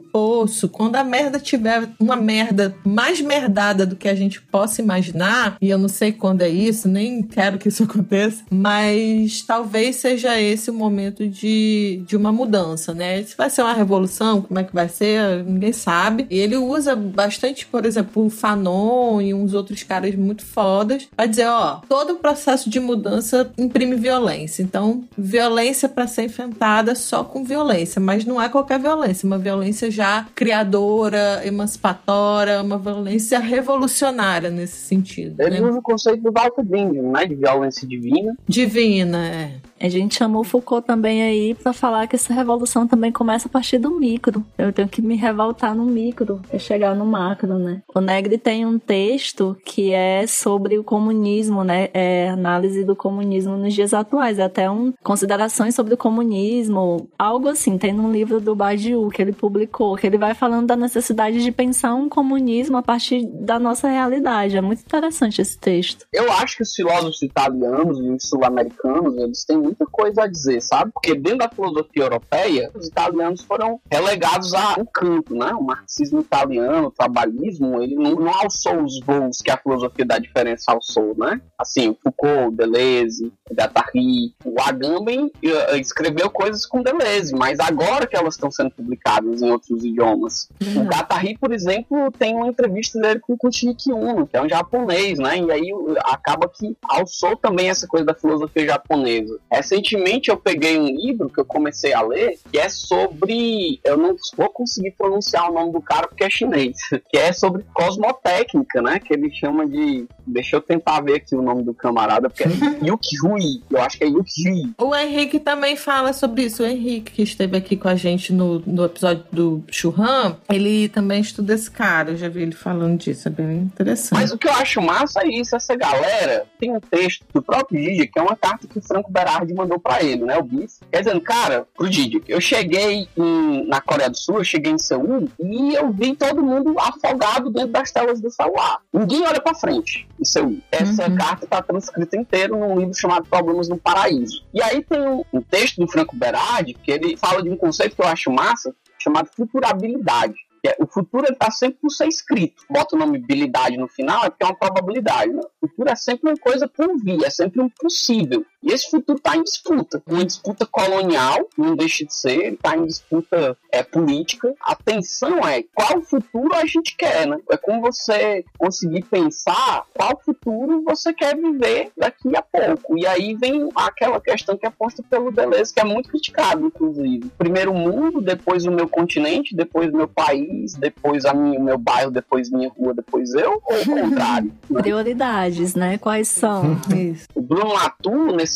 quando 0.72 0.96
a 0.96 1.04
merda 1.04 1.40
tiver 1.40 1.90
uma 2.00 2.16
merda 2.16 2.76
mais 2.84 3.22
merdada 3.22 3.86
do 3.86 3.96
que 3.96 4.08
a 4.08 4.16
gente 4.16 4.42
possa 4.42 4.82
imaginar, 4.82 5.58
e 5.62 5.70
eu 5.70 5.78
não 5.78 5.88
sei 5.88 6.12
quando 6.12 6.42
é 6.42 6.50
isso, 6.50 6.88
nem 6.88 7.22
quero 7.22 7.58
que 7.58 7.70
isso 7.70 7.84
aconteça, 7.90 8.44
mas 8.50 9.42
talvez 9.42 9.98
seja 9.98 10.40
esse 10.40 10.70
o 10.70 10.74
momento 10.74 11.28
de, 11.28 12.04
de 12.06 12.16
uma 12.16 12.32
mudança, 12.32 12.94
né? 12.94 13.22
Se 13.24 13.36
vai 13.36 13.50
ser 13.50 13.62
uma 13.62 13.74
revolução, 13.74 14.42
como 14.42 14.60
é 14.60 14.64
que 14.64 14.74
vai 14.74 14.90
ser, 14.90 15.44
ninguém 15.44 15.74
sabe. 15.74 16.28
E 16.30 16.38
ele 16.38 16.58
usa 16.58 16.96
bastante, 16.96 17.66
por 17.66 17.86
exemplo, 17.86 18.26
o 18.26 18.30
Fanon 18.30 19.22
e 19.22 19.34
uns 19.34 19.54
outros 19.54 19.84
caras 19.84 20.16
muito 20.16 20.46
fodas 20.46 21.08
pra 21.16 21.26
dizer, 21.26 21.48
ó, 21.48 21.82
todo 21.88 22.14
o 22.14 22.18
processo 22.18 22.70
de 22.70 22.80
mudança 22.80 23.52
imprime 23.58 23.96
violência. 23.96 24.64
Então, 24.64 25.04
violência 25.18 25.90
para 25.90 26.08
ser 26.08 26.24
enfrentada 26.24 26.96
só 26.96 27.24
com 27.24 27.44
violência, 27.44 28.00
mas 28.00 28.26
não 28.26 28.42
é 28.42 28.50
qualquer 28.50 28.80
violência, 28.80 29.26
uma 29.26 29.38
violência 29.38 29.92
já 30.00 30.26
criadora, 30.34 31.42
emancipatória, 31.46 32.62
uma 32.62 32.78
violência 32.78 33.38
revolucionária 33.38 34.50
nesse 34.50 34.78
sentido. 34.78 35.42
Ele 35.42 35.60
Né? 35.60 35.68
usa 35.68 35.80
o 35.80 35.82
conceito 35.82 36.24
do 36.24 36.32
Walter 36.32 36.64
Benjamin, 36.64 37.12
né? 37.12 37.26
De 37.26 37.36
violência 37.36 37.86
divina. 37.86 38.34
Divina, 38.48 39.28
é. 39.28 39.52
A 39.80 39.88
gente 39.88 40.16
chamou 40.16 40.44
Foucault 40.44 40.86
também 40.86 41.24
aí 41.24 41.56
pra 41.56 41.72
falar 41.74 42.08
que 42.08 42.16
essa 42.16 42.34
revolução 42.34 42.88
também 42.88 43.12
começa 43.12 43.48
a 43.48 43.52
partir 43.52 43.78
do 43.78 43.92
micro. 43.92 44.44
Eu 44.58 44.74
tenho 44.74 44.90
que 44.90 45.02
me 45.02 45.16
revoltar 45.16 45.74
no 45.76 45.86
micro 45.86 46.42
e 46.54 46.60
chegar 46.60 46.96
no 46.96 47.06
macro, 47.06 47.58
né? 47.58 47.82
O 47.96 48.02
Negri 48.02 48.38
tem 48.38 48.66
um 48.66 48.78
texto 48.78 49.56
que 49.66 49.92
é 49.94 50.28
sobre 50.28 50.78
o 50.78 50.84
comunismo, 50.84 51.64
né? 51.64 51.90
É 51.94 52.30
análise 52.30 52.84
do 52.84 52.96
comunismo 52.96 53.56
nos 53.56 53.74
dias 53.74 53.94
atuais. 53.94 54.38
É 54.40 54.44
até 54.44 54.70
um 54.70 54.94
considerações 55.04 55.76
sobre 55.76 55.94
o 55.94 55.98
comunismo, 55.98 57.08
algo 57.18 57.48
assim. 57.48 57.78
Tem 57.78 57.94
num 57.94 58.12
livro 58.12 58.42
do 58.42 58.56
Badiou 58.56 59.10
que 59.10 59.22
ele 59.22 59.32
publicou, 59.32 59.96
que 59.96 60.06
ele 60.06 60.18
vai 60.18 60.34
falando 60.34 60.68
da 60.68 60.76
necessidade 60.76 61.42
de 61.42 61.52
pensar 61.52 61.94
um 61.94 62.10
comunismo 62.10 62.78
a 62.78 62.84
partir 62.84 63.26
da 63.26 63.58
nossa 63.58 63.88
realidade. 63.88 64.58
É 64.58 64.62
muito 64.62 64.82
interessante 64.82 65.42
esse 65.42 65.58
texto. 65.58 66.06
Eu 66.12 66.32
acho 66.34 66.58
que 66.58 66.64
os 66.64 66.74
filósofos 66.74 67.22
italianos 67.22 68.00
e 68.00 68.10
os 68.10 68.28
sul-americanos, 68.28 69.16
eles 69.18 69.46
têm 69.46 69.69
muita 69.70 69.86
coisa 69.86 70.24
a 70.24 70.28
dizer, 70.28 70.62
sabe? 70.62 70.92
Porque 70.92 71.16
dentro 71.16 71.40
da 71.40 71.50
filosofia 71.50 72.04
europeia, 72.04 72.72
os 72.74 72.88
italianos 72.88 73.42
foram 73.44 73.80
relegados 73.92 74.54
a 74.54 74.76
um 74.80 74.86
canto, 74.86 75.36
né? 75.36 75.54
O 75.54 75.64
marxismo 75.64 76.22
italiano, 76.22 76.88
o 76.88 76.92
trabalhismo, 76.92 77.82
ele 77.82 77.96
não, 77.96 78.16
não 78.16 78.34
alçou 78.34 78.84
os 78.84 79.00
voos 79.02 79.42
que 79.42 79.52
a 79.52 79.58
filosofia 79.58 80.06
da 80.06 80.18
diferença 80.18 80.72
alçou, 80.72 81.16
né? 81.18 81.42
Assim, 81.58 81.96
Foucault, 82.02 82.56
Deleuze, 82.56 83.32
Guattari, 83.52 84.34
o 84.44 84.56
Agamben 84.62 85.32
eh, 85.44 85.78
escreveu 85.78 86.30
coisas 86.30 86.66
com 86.66 86.82
Deleuze, 86.82 87.34
mas 87.36 87.60
agora 87.60 88.08
que 88.08 88.16
elas 88.16 88.36
estão 88.36 88.52
sendo 88.52 88.72
publicadas 88.72 89.42
em 89.42 89.52
outros 89.52 89.84
idiomas. 89.84 90.50
O 90.76 90.84
Guattari, 90.84 91.38
por 91.38 91.52
exemplo, 91.52 92.12
tem 92.18 92.36
uma 92.36 92.48
entrevista 92.48 93.00
dele 93.00 93.20
com 93.20 93.34
o 93.34 93.38
Kuchiki 93.38 93.92
Uno, 93.92 94.28
que 94.28 94.38
é 94.38 94.42
um 94.42 94.50
japonês, 94.50 95.20
né? 95.20 95.40
E 95.40 95.52
aí 95.52 95.74
uh, 95.74 95.96
acaba 96.06 96.48
que 96.50 96.76
alçou 96.88 97.36
também 97.36 97.70
essa 97.70 97.88
coisa 97.88 98.06
da 98.06 98.14
filosofia 98.14 98.66
japonesa. 98.66 99.38
Recentemente 99.60 100.30
eu 100.30 100.38
peguei 100.38 100.80
um 100.80 100.86
livro 100.86 101.30
que 101.30 101.38
eu 101.38 101.44
comecei 101.44 101.94
a 101.94 102.02
ler, 102.02 102.40
que 102.50 102.58
é 102.58 102.70
sobre. 102.70 103.82
Eu 103.84 103.98
não 103.98 104.16
vou 104.38 104.50
conseguir 104.50 104.92
pronunciar 104.92 105.52
o 105.52 105.54
nome 105.54 105.74
do 105.74 105.82
cara 105.82 106.08
porque 106.08 106.24
é 106.24 106.30
chinês. 106.30 106.78
Que 107.10 107.18
é 107.18 107.34
sobre 107.34 107.64
cosmotécnica, 107.74 108.82
né? 108.82 109.00
Que 109.00 109.14
ele 109.14 109.32
chama 109.32 109.68
de. 109.68 110.06
Deixa 110.28 110.58
eu 110.58 110.62
tentar 110.62 111.02
ver 111.02 111.16
aqui 111.16 111.36
o 111.36 111.42
nome 111.42 111.64
do 111.64 111.74
camarada, 111.74 112.30
porque 112.30 112.44
é 112.44 112.48
Yuki. 112.86 113.64
Eu 113.70 113.82
acho 113.82 113.98
que 113.98 114.04
é 114.04 114.08
Yuki. 114.08 114.74
O 114.78 114.96
Henrique 114.96 115.40
também 115.40 115.76
fala 115.76 116.14
sobre 116.14 116.44
isso. 116.44 116.62
O 116.62 116.66
Henrique, 116.66 117.12
que 117.12 117.24
esteve 117.24 117.58
aqui 117.58 117.76
com 117.76 117.88
a 117.88 117.96
gente 117.96 118.32
no, 118.32 118.60
no 118.60 118.86
episódio 118.86 119.26
do 119.32 119.64
Churran, 119.72 120.36
ele 120.50 120.88
também 120.90 121.20
estuda 121.20 121.54
esse 121.54 121.70
cara. 121.70 122.12
Eu 122.12 122.18
já 122.18 122.30
vi 122.30 122.44
ele 122.44 122.52
falando 122.52 123.00
disso. 123.00 123.28
É 123.28 123.32
bem 123.32 123.58
interessante. 123.58 124.20
Mas 124.20 124.32
o 124.32 124.38
que 124.38 124.48
eu 124.48 124.54
acho 124.54 124.82
massa 124.82 125.22
é 125.24 125.28
isso, 125.28 125.56
essa 125.56 125.76
galera 125.76 126.46
tem 126.60 126.76
um 126.76 126.80
texto 126.80 127.26
do 127.34 127.42
próprio 127.42 127.82
Didi, 127.82 128.08
que 128.08 128.20
é 128.20 128.22
uma 128.22 128.36
carta 128.36 128.68
que 128.68 128.78
o 128.78 128.82
Franco 128.82 129.12
Berardi 129.12 129.49
mandou 129.54 129.80
pra 129.80 130.02
ele, 130.04 130.24
né, 130.26 130.38
o 130.38 130.44
Bis, 130.44 130.80
quer 130.92 131.00
dizendo, 131.04 131.22
cara, 131.22 131.68
pro 131.76 131.90
Didi, 131.90 132.22
eu 132.28 132.40
cheguei 132.42 133.08
em- 133.18 133.66
na 133.68 133.82
Coreia 133.82 134.10
do 134.10 134.18
Sul, 134.18 134.38
eu 134.38 134.44
cheguei 134.44 134.72
em 134.72 134.78
Seul, 134.78 135.28
e 135.40 135.74
eu 135.76 135.92
vi 135.92 136.16
todo 136.16 136.42
mundo 136.44 136.76
afogado 136.80 137.50
dentro 137.50 137.70
das 137.72 137.92
telas 137.92 138.20
do 138.22 138.30
celular. 138.32 138.80
Ninguém 138.94 139.22
olha 139.28 139.40
pra 139.42 139.54
frente 139.54 140.08
em 140.20 140.26
Seul. 140.26 140.58
Essa 140.72 141.08
Uhum. 141.10 141.16
carta 141.16 141.48
tá 141.48 141.62
transcrita 141.62 142.18
inteira 142.18 142.56
num 142.56 142.78
livro 142.78 142.94
chamado 142.94 143.26
Problemas 143.28 143.68
no 143.70 143.78
Paraíso. 143.78 144.44
E 144.54 144.62
aí 144.62 144.84
tem 144.84 145.00
um, 145.02 145.24
um 145.34 145.42
texto 145.42 145.78
do 145.78 145.88
Franco 145.88 146.16
Berardi, 146.16 146.74
que 146.74 146.92
ele 146.92 147.18
fala 147.18 147.42
de 147.44 147.50
um 147.50 147.58
conceito 147.58 147.96
que 147.96 148.02
eu 148.02 148.08
acho 148.08 148.32
massa, 148.32 148.74
chamado 148.98 149.30
futurabilidade. 149.36 150.34
Que 150.62 150.68
é, 150.68 150.76
o 150.78 150.86
futuro 150.86 151.26
ele 151.26 151.38
tá 151.38 151.50
sempre 151.52 151.80
por 151.82 151.90
ser 151.90 152.08
escrito. 152.10 152.64
Bota 152.70 152.94
o 152.94 153.00
nome 153.00 153.18
habilidade 153.18 153.78
no 153.78 153.88
final, 153.88 154.26
é 154.26 154.30
porque 154.30 154.44
é 154.44 154.48
uma 154.48 154.56
probabilidade. 154.56 155.32
Né? 155.32 155.42
O 155.62 155.68
futuro 155.70 155.90
é 155.90 155.96
sempre 155.96 156.30
uma 156.30 156.38
coisa 156.38 156.68
por 156.68 156.98
vir, 157.02 157.24
é 157.24 157.30
sempre 157.30 157.62
um 157.62 157.70
possível. 157.70 158.46
E 158.62 158.72
esse 158.72 158.90
futuro 158.90 159.18
está 159.18 159.36
em 159.36 159.44
disputa. 159.44 160.02
Uma 160.08 160.26
disputa 160.26 160.66
colonial, 160.66 161.48
não 161.58 161.76
deixa 161.76 162.06
de 162.06 162.14
ser, 162.14 162.54
está 162.54 162.76
em 162.76 162.86
disputa 162.86 163.58
é, 163.72 163.84
política. 163.84 164.54
A 164.62 164.76
tensão 164.76 165.40
é 165.48 165.64
qual 165.74 166.02
futuro 166.02 166.54
a 166.56 166.66
gente 166.66 166.96
quer, 166.96 167.28
né? 167.28 167.38
É 167.50 167.58
como 167.58 167.82
você 167.82 168.44
conseguir 168.58 169.04
pensar 169.06 169.84
qual 169.94 170.20
futuro 170.24 170.84
você 170.84 171.14
quer 171.14 171.36
viver 171.36 171.92
daqui 171.98 172.36
a 172.36 172.42
pouco. 172.42 172.98
E 172.98 173.06
aí 173.06 173.36
vem 173.36 173.70
aquela 173.76 174.20
questão 174.20 174.58
que 174.58 174.66
é 174.66 174.70
posta 174.70 175.02
pelo 175.04 175.32
Deleuze, 175.32 175.74
que 175.74 175.80
é 175.80 175.86
muito 175.86 176.10
criticado, 176.10 176.66
inclusive. 176.66 177.32
Primeiro 177.38 177.72
o 177.72 177.78
mundo, 177.78 178.22
depois 178.22 178.66
o 178.66 178.72
meu 178.72 178.88
continente, 178.88 179.56
depois 179.56 179.94
o 179.94 179.98
meu 179.98 180.08
país, 180.08 180.74
depois 180.74 181.26
a 181.26 181.34
minha, 181.34 181.60
o 181.60 181.64
meu 181.64 181.78
bairro, 181.78 182.12
depois 182.12 182.50
minha 182.50 182.70
rua, 182.70 182.94
depois 182.94 183.34
eu, 183.34 183.62
ou 183.64 183.82
o 183.82 183.86
contrário? 183.86 184.52
né? 184.70 184.82
Prioridades, 184.82 185.76
né? 185.76 185.98
Quais 185.98 186.28
são? 186.28 186.78
Isso. 186.96 187.28
O 187.36 187.42
Bruno 187.42 187.74
Latour, 187.74 188.36
nesse 188.36 188.49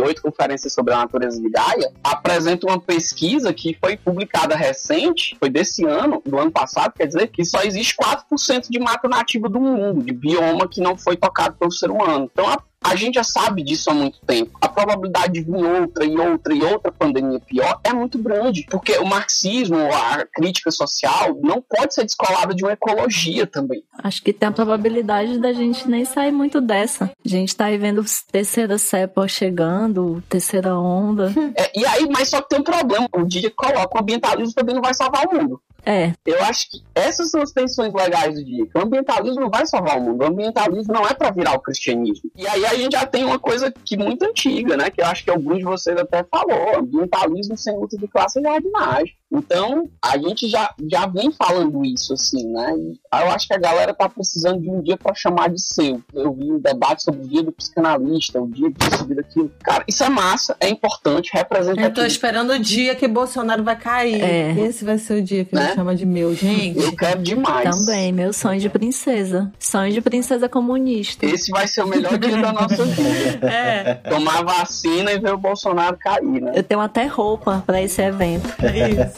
oito 0.00 0.22
conferências 0.22 0.72
sobre 0.72 0.94
a 0.94 0.98
natureza 0.98 1.40
de 1.40 1.48
Gaia, 1.48 1.92
apresenta 2.02 2.66
uma 2.66 2.80
pesquisa 2.80 3.52
que 3.52 3.76
foi 3.80 3.96
publicada 3.96 4.54
recente, 4.54 5.36
foi 5.38 5.50
desse 5.50 5.84
ano, 5.84 6.22
do 6.24 6.38
ano 6.38 6.50
passado, 6.50 6.92
quer 6.96 7.06
dizer 7.06 7.28
que 7.28 7.44
só 7.44 7.62
existe 7.62 7.94
4% 7.96 8.68
de 8.68 8.78
mata 8.78 9.08
nativa 9.08 9.48
do 9.48 9.60
mundo, 9.60 10.02
de 10.02 10.12
bioma 10.12 10.68
que 10.68 10.80
não 10.80 10.96
foi 10.96 11.16
tocado 11.16 11.56
pelo 11.56 11.72
ser 11.72 11.90
humano. 11.90 12.28
Então 12.32 12.46
a 12.48 12.58
a 12.88 12.96
gente 12.96 13.14
já 13.14 13.24
sabe 13.24 13.62
disso 13.62 13.90
há 13.90 13.94
muito 13.94 14.18
tempo. 14.26 14.56
A 14.60 14.68
probabilidade 14.68 15.34
de 15.34 15.40
vir 15.42 15.64
outra 15.64 16.04
e 16.04 16.16
outra 16.16 16.54
e 16.54 16.62
outra 16.62 16.90
pandemia 16.90 17.40
pior 17.40 17.80
é 17.84 17.92
muito 17.92 18.18
grande, 18.18 18.66
porque 18.70 18.92
o 18.98 19.04
marxismo, 19.04 19.76
a 19.76 20.26
crítica 20.26 20.70
social, 20.70 21.38
não 21.42 21.62
pode 21.62 21.94
ser 21.94 22.04
descolada 22.04 22.54
de 22.54 22.64
uma 22.64 22.72
ecologia 22.72 23.46
também. 23.46 23.82
Acho 24.02 24.22
que 24.22 24.32
tem 24.32 24.48
a 24.48 24.52
probabilidade 24.52 25.38
da 25.38 25.52
gente 25.52 25.88
nem 25.88 26.04
sair 26.04 26.32
muito 26.32 26.60
dessa. 26.60 27.10
A 27.24 27.28
gente 27.28 27.54
tá 27.54 27.66
aí 27.66 27.78
vendo 27.78 28.04
terceira 28.30 28.78
cepa 28.78 29.28
chegando, 29.28 30.22
terceira 30.28 30.76
onda. 30.76 31.32
É, 31.56 31.78
e 31.78 31.84
aí, 31.84 32.08
mas 32.08 32.28
só 32.28 32.40
que 32.40 32.48
tem 32.48 32.60
um 32.60 32.64
problema. 32.64 33.08
O 33.14 33.24
dia 33.24 33.42
que 33.42 33.50
coloca 33.50 33.96
o 33.96 34.00
ambientalismo 34.00 34.54
também 34.54 34.74
não 34.74 34.82
vai 34.82 34.94
salvar 34.94 35.26
o 35.26 35.34
mundo. 35.34 35.60
É. 35.84 36.12
Eu 36.26 36.42
acho 36.44 36.70
que 36.70 36.82
essas 36.94 37.30
são 37.30 37.40
as 37.40 37.52
tensões 37.52 37.92
legais 37.94 38.34
do 38.34 38.44
dia. 38.44 38.66
O 38.74 38.80
ambientalismo 38.80 39.40
não 39.40 39.50
vai 39.50 39.64
salvar 39.66 39.98
o 39.98 40.02
mundo. 40.02 40.22
O 40.22 40.26
ambientalismo 40.26 40.92
não 40.92 41.06
é 41.06 41.14
para 41.14 41.30
virar 41.30 41.54
o 41.54 41.60
cristianismo. 41.60 42.30
E 42.36 42.46
aí 42.46 42.66
a 42.66 42.74
gente 42.74 42.92
já 42.92 43.06
tem 43.06 43.24
uma 43.24 43.38
coisa 43.38 43.72
que 43.72 43.96
muito 43.96 44.24
antiga, 44.24 44.76
né? 44.76 44.90
Que 44.90 45.00
eu 45.00 45.06
acho 45.06 45.24
que 45.24 45.30
alguns 45.30 45.58
de 45.58 45.64
vocês 45.64 45.96
até 45.96 46.24
falou. 46.24 46.78
Ambientalismo 46.78 47.56
sem 47.56 47.74
luta 47.76 47.96
de 47.96 48.08
classe 48.08 48.38
é 48.38 48.60
demais. 48.60 49.10
Então, 49.30 49.88
a 50.02 50.16
gente 50.16 50.48
já, 50.48 50.72
já 50.90 51.06
vem 51.06 51.30
falando 51.30 51.84
isso, 51.84 52.14
assim, 52.14 52.46
né? 52.50 52.74
E 52.76 52.98
eu 53.22 53.30
acho 53.30 53.46
que 53.46 53.54
a 53.54 53.58
galera 53.58 53.92
tá 53.92 54.08
precisando 54.08 54.60
de 54.60 54.70
um 54.70 54.80
dia 54.80 54.96
para 54.96 55.14
chamar 55.14 55.50
de 55.50 55.60
seu. 55.60 56.00
Eu 56.14 56.32
vi 56.32 56.50
um 56.50 56.58
debate 56.58 57.02
sobre 57.02 57.20
o 57.22 57.28
dia 57.28 57.42
do 57.42 57.52
psicanalista, 57.52 58.40
o 58.40 58.46
dia 58.48 58.70
disso, 58.70 59.02
o 59.04 59.06
dia 59.06 59.16
daquilo. 59.16 59.52
Cara, 59.62 59.84
isso 59.86 60.02
é 60.02 60.08
massa, 60.08 60.56
é 60.60 60.68
importante, 60.70 61.30
representa. 61.34 61.80
Eu 61.80 61.92
tô 61.92 62.02
esperando 62.04 62.52
o 62.54 62.58
dia 62.58 62.94
que 62.94 63.06
Bolsonaro 63.06 63.62
vai 63.62 63.76
cair. 63.76 64.20
É. 64.22 64.58
Esse 64.60 64.84
vai 64.84 64.96
ser 64.98 65.20
o 65.20 65.22
dia 65.22 65.44
que 65.44 65.54
Né? 65.54 65.66
ele 65.66 65.74
chama 65.74 65.94
de 65.94 66.06
meu, 66.06 66.34
gente. 66.34 66.78
Eu 66.78 66.96
quero 66.96 67.22
demais. 67.22 67.68
Também, 67.86 68.12
meu 68.12 68.32
sonho 68.32 68.58
de 68.60 68.70
princesa. 68.70 69.52
Sonho 69.58 69.92
de 69.92 70.00
princesa 70.00 70.48
comunista. 70.48 71.26
Esse 71.26 71.50
vai 71.50 71.66
ser 71.68 71.82
o 71.82 71.86
melhor 71.86 72.16
dia 72.18 72.40
da 72.40 72.52
nossa 72.52 72.84
vida. 72.84 73.48
É, 73.58 73.94
Tomar 73.94 74.42
vacina 74.42 75.12
e 75.12 75.18
ver 75.18 75.32
o 75.34 75.38
Bolsonaro 75.38 75.96
cair, 75.98 76.40
né? 76.40 76.52
Eu 76.54 76.62
tenho 76.62 76.80
até 76.80 77.06
roupa 77.06 77.62
pra 77.66 77.80
esse 77.82 78.00
evento. 78.02 78.48
é 78.64 78.90
isso. 78.90 79.17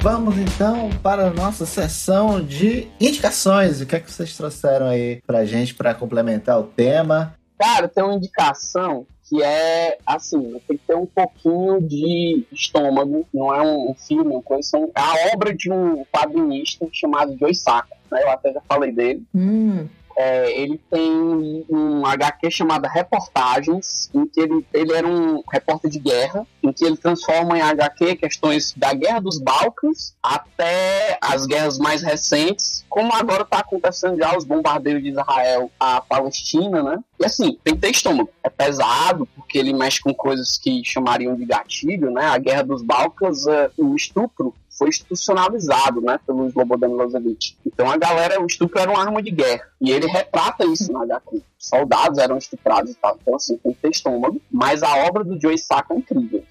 Vamos 0.00 0.36
então 0.36 0.90
para 1.02 1.28
a 1.28 1.30
nossa 1.30 1.64
sessão 1.64 2.44
de 2.44 2.88
indicações. 3.00 3.80
O 3.80 3.86
que 3.86 3.96
é 3.96 4.00
que 4.00 4.12
vocês 4.12 4.36
trouxeram 4.36 4.86
aí 4.86 5.22
pra 5.26 5.46
gente 5.46 5.74
para 5.74 5.94
complementar 5.94 6.60
o 6.60 6.64
tema? 6.64 7.34
Cara, 7.58 7.88
tem 7.88 8.04
uma 8.04 8.14
indicação 8.14 9.06
que 9.28 9.42
é 9.42 9.96
assim, 10.04 10.60
tem 10.68 10.76
que 10.76 10.84
ter 10.86 10.94
um 10.94 11.06
pouquinho 11.06 11.80
de 11.80 12.44
estômago, 12.52 13.26
não 13.32 13.54
é 13.54 13.62
um, 13.62 13.94
filme, 13.94 14.30
uma 14.30 14.42
coisa, 14.42 14.76
é 14.76 15.00
a 15.00 15.32
obra 15.34 15.54
de 15.54 15.72
um 15.72 16.04
quadrinista 16.12 16.86
chamado 16.92 17.34
Joe 17.38 17.54
Sacco, 17.54 17.96
né? 18.12 18.22
Eu 18.22 18.30
até 18.30 18.52
já 18.52 18.60
falei 18.68 18.92
dele. 18.92 19.24
Hum, 19.34 19.88
É, 20.16 20.60
ele 20.60 20.80
tem 20.90 21.64
um 21.68 22.06
HQ 22.06 22.50
chamado 22.50 22.86
Reportagens, 22.86 24.10
em 24.14 24.26
que 24.26 24.40
ele, 24.40 24.66
ele 24.72 24.92
era 24.92 25.06
um 25.06 25.42
repórter 25.50 25.90
de 25.90 25.98
guerra, 25.98 26.46
em 26.62 26.72
que 26.72 26.84
ele 26.84 26.96
transforma 26.96 27.58
em 27.58 27.62
HQ 27.62 28.16
questões 28.16 28.72
da 28.76 28.92
Guerra 28.94 29.20
dos 29.20 29.38
Balcãs 29.38 30.14
até 30.22 31.18
as 31.20 31.46
guerras 31.46 31.78
mais 31.78 32.02
recentes, 32.02 32.84
como 32.88 33.12
agora 33.12 33.42
está 33.42 33.58
acontecendo 33.58 34.16
já 34.16 34.36
os 34.36 34.44
bombardeios 34.44 35.02
de 35.02 35.10
Israel 35.10 35.70
à 35.78 36.00
Palestina, 36.00 36.82
né? 36.82 36.98
E 37.18 37.24
assim, 37.24 37.58
tem 37.62 37.74
que 37.74 37.80
ter 37.80 37.90
estômago. 37.90 38.30
É 38.42 38.48
pesado, 38.48 39.26
porque 39.34 39.58
ele 39.58 39.72
mexe 39.72 40.00
com 40.00 40.14
coisas 40.14 40.56
que 40.56 40.82
chamariam 40.84 41.34
de 41.34 41.44
gatilho, 41.44 42.10
né? 42.10 42.26
A 42.26 42.38
Guerra 42.38 42.62
dos 42.62 42.82
Balcãs, 42.82 43.46
é, 43.46 43.70
o 43.76 43.94
estupro 43.94 44.54
foi 44.76 44.88
institucionalizado, 44.88 46.00
né, 46.00 46.18
pelo 46.26 46.46
Slobodan 46.48 46.88
Milosevic. 46.88 47.56
Então 47.66 47.90
a 47.90 47.96
galera, 47.96 48.42
o 48.42 48.46
estupro 48.46 48.78
era 48.78 48.90
uma 48.90 49.00
arma 49.00 49.22
de 49.22 49.30
guerra. 49.30 49.68
E 49.80 49.90
ele 49.90 50.06
retrata 50.06 50.64
isso 50.64 50.92
na 50.92 51.02
HQ. 51.02 51.42
Soldados 51.58 52.18
eram 52.18 52.36
estuprados 52.36 52.90
e 52.90 52.94
tal. 52.94 53.18
Então, 53.20 53.34
assim, 53.36 53.56
tem 53.58 53.72
que 53.72 53.80
ter 53.80 53.90
estômago. 53.90 54.40
Mas 54.50 54.82
a 54.82 54.96
obra 55.06 55.24
do 55.24 55.40
Joe 55.40 55.56
Sacco 55.58 55.94
é 55.94 55.96
incrível. 55.98 56.42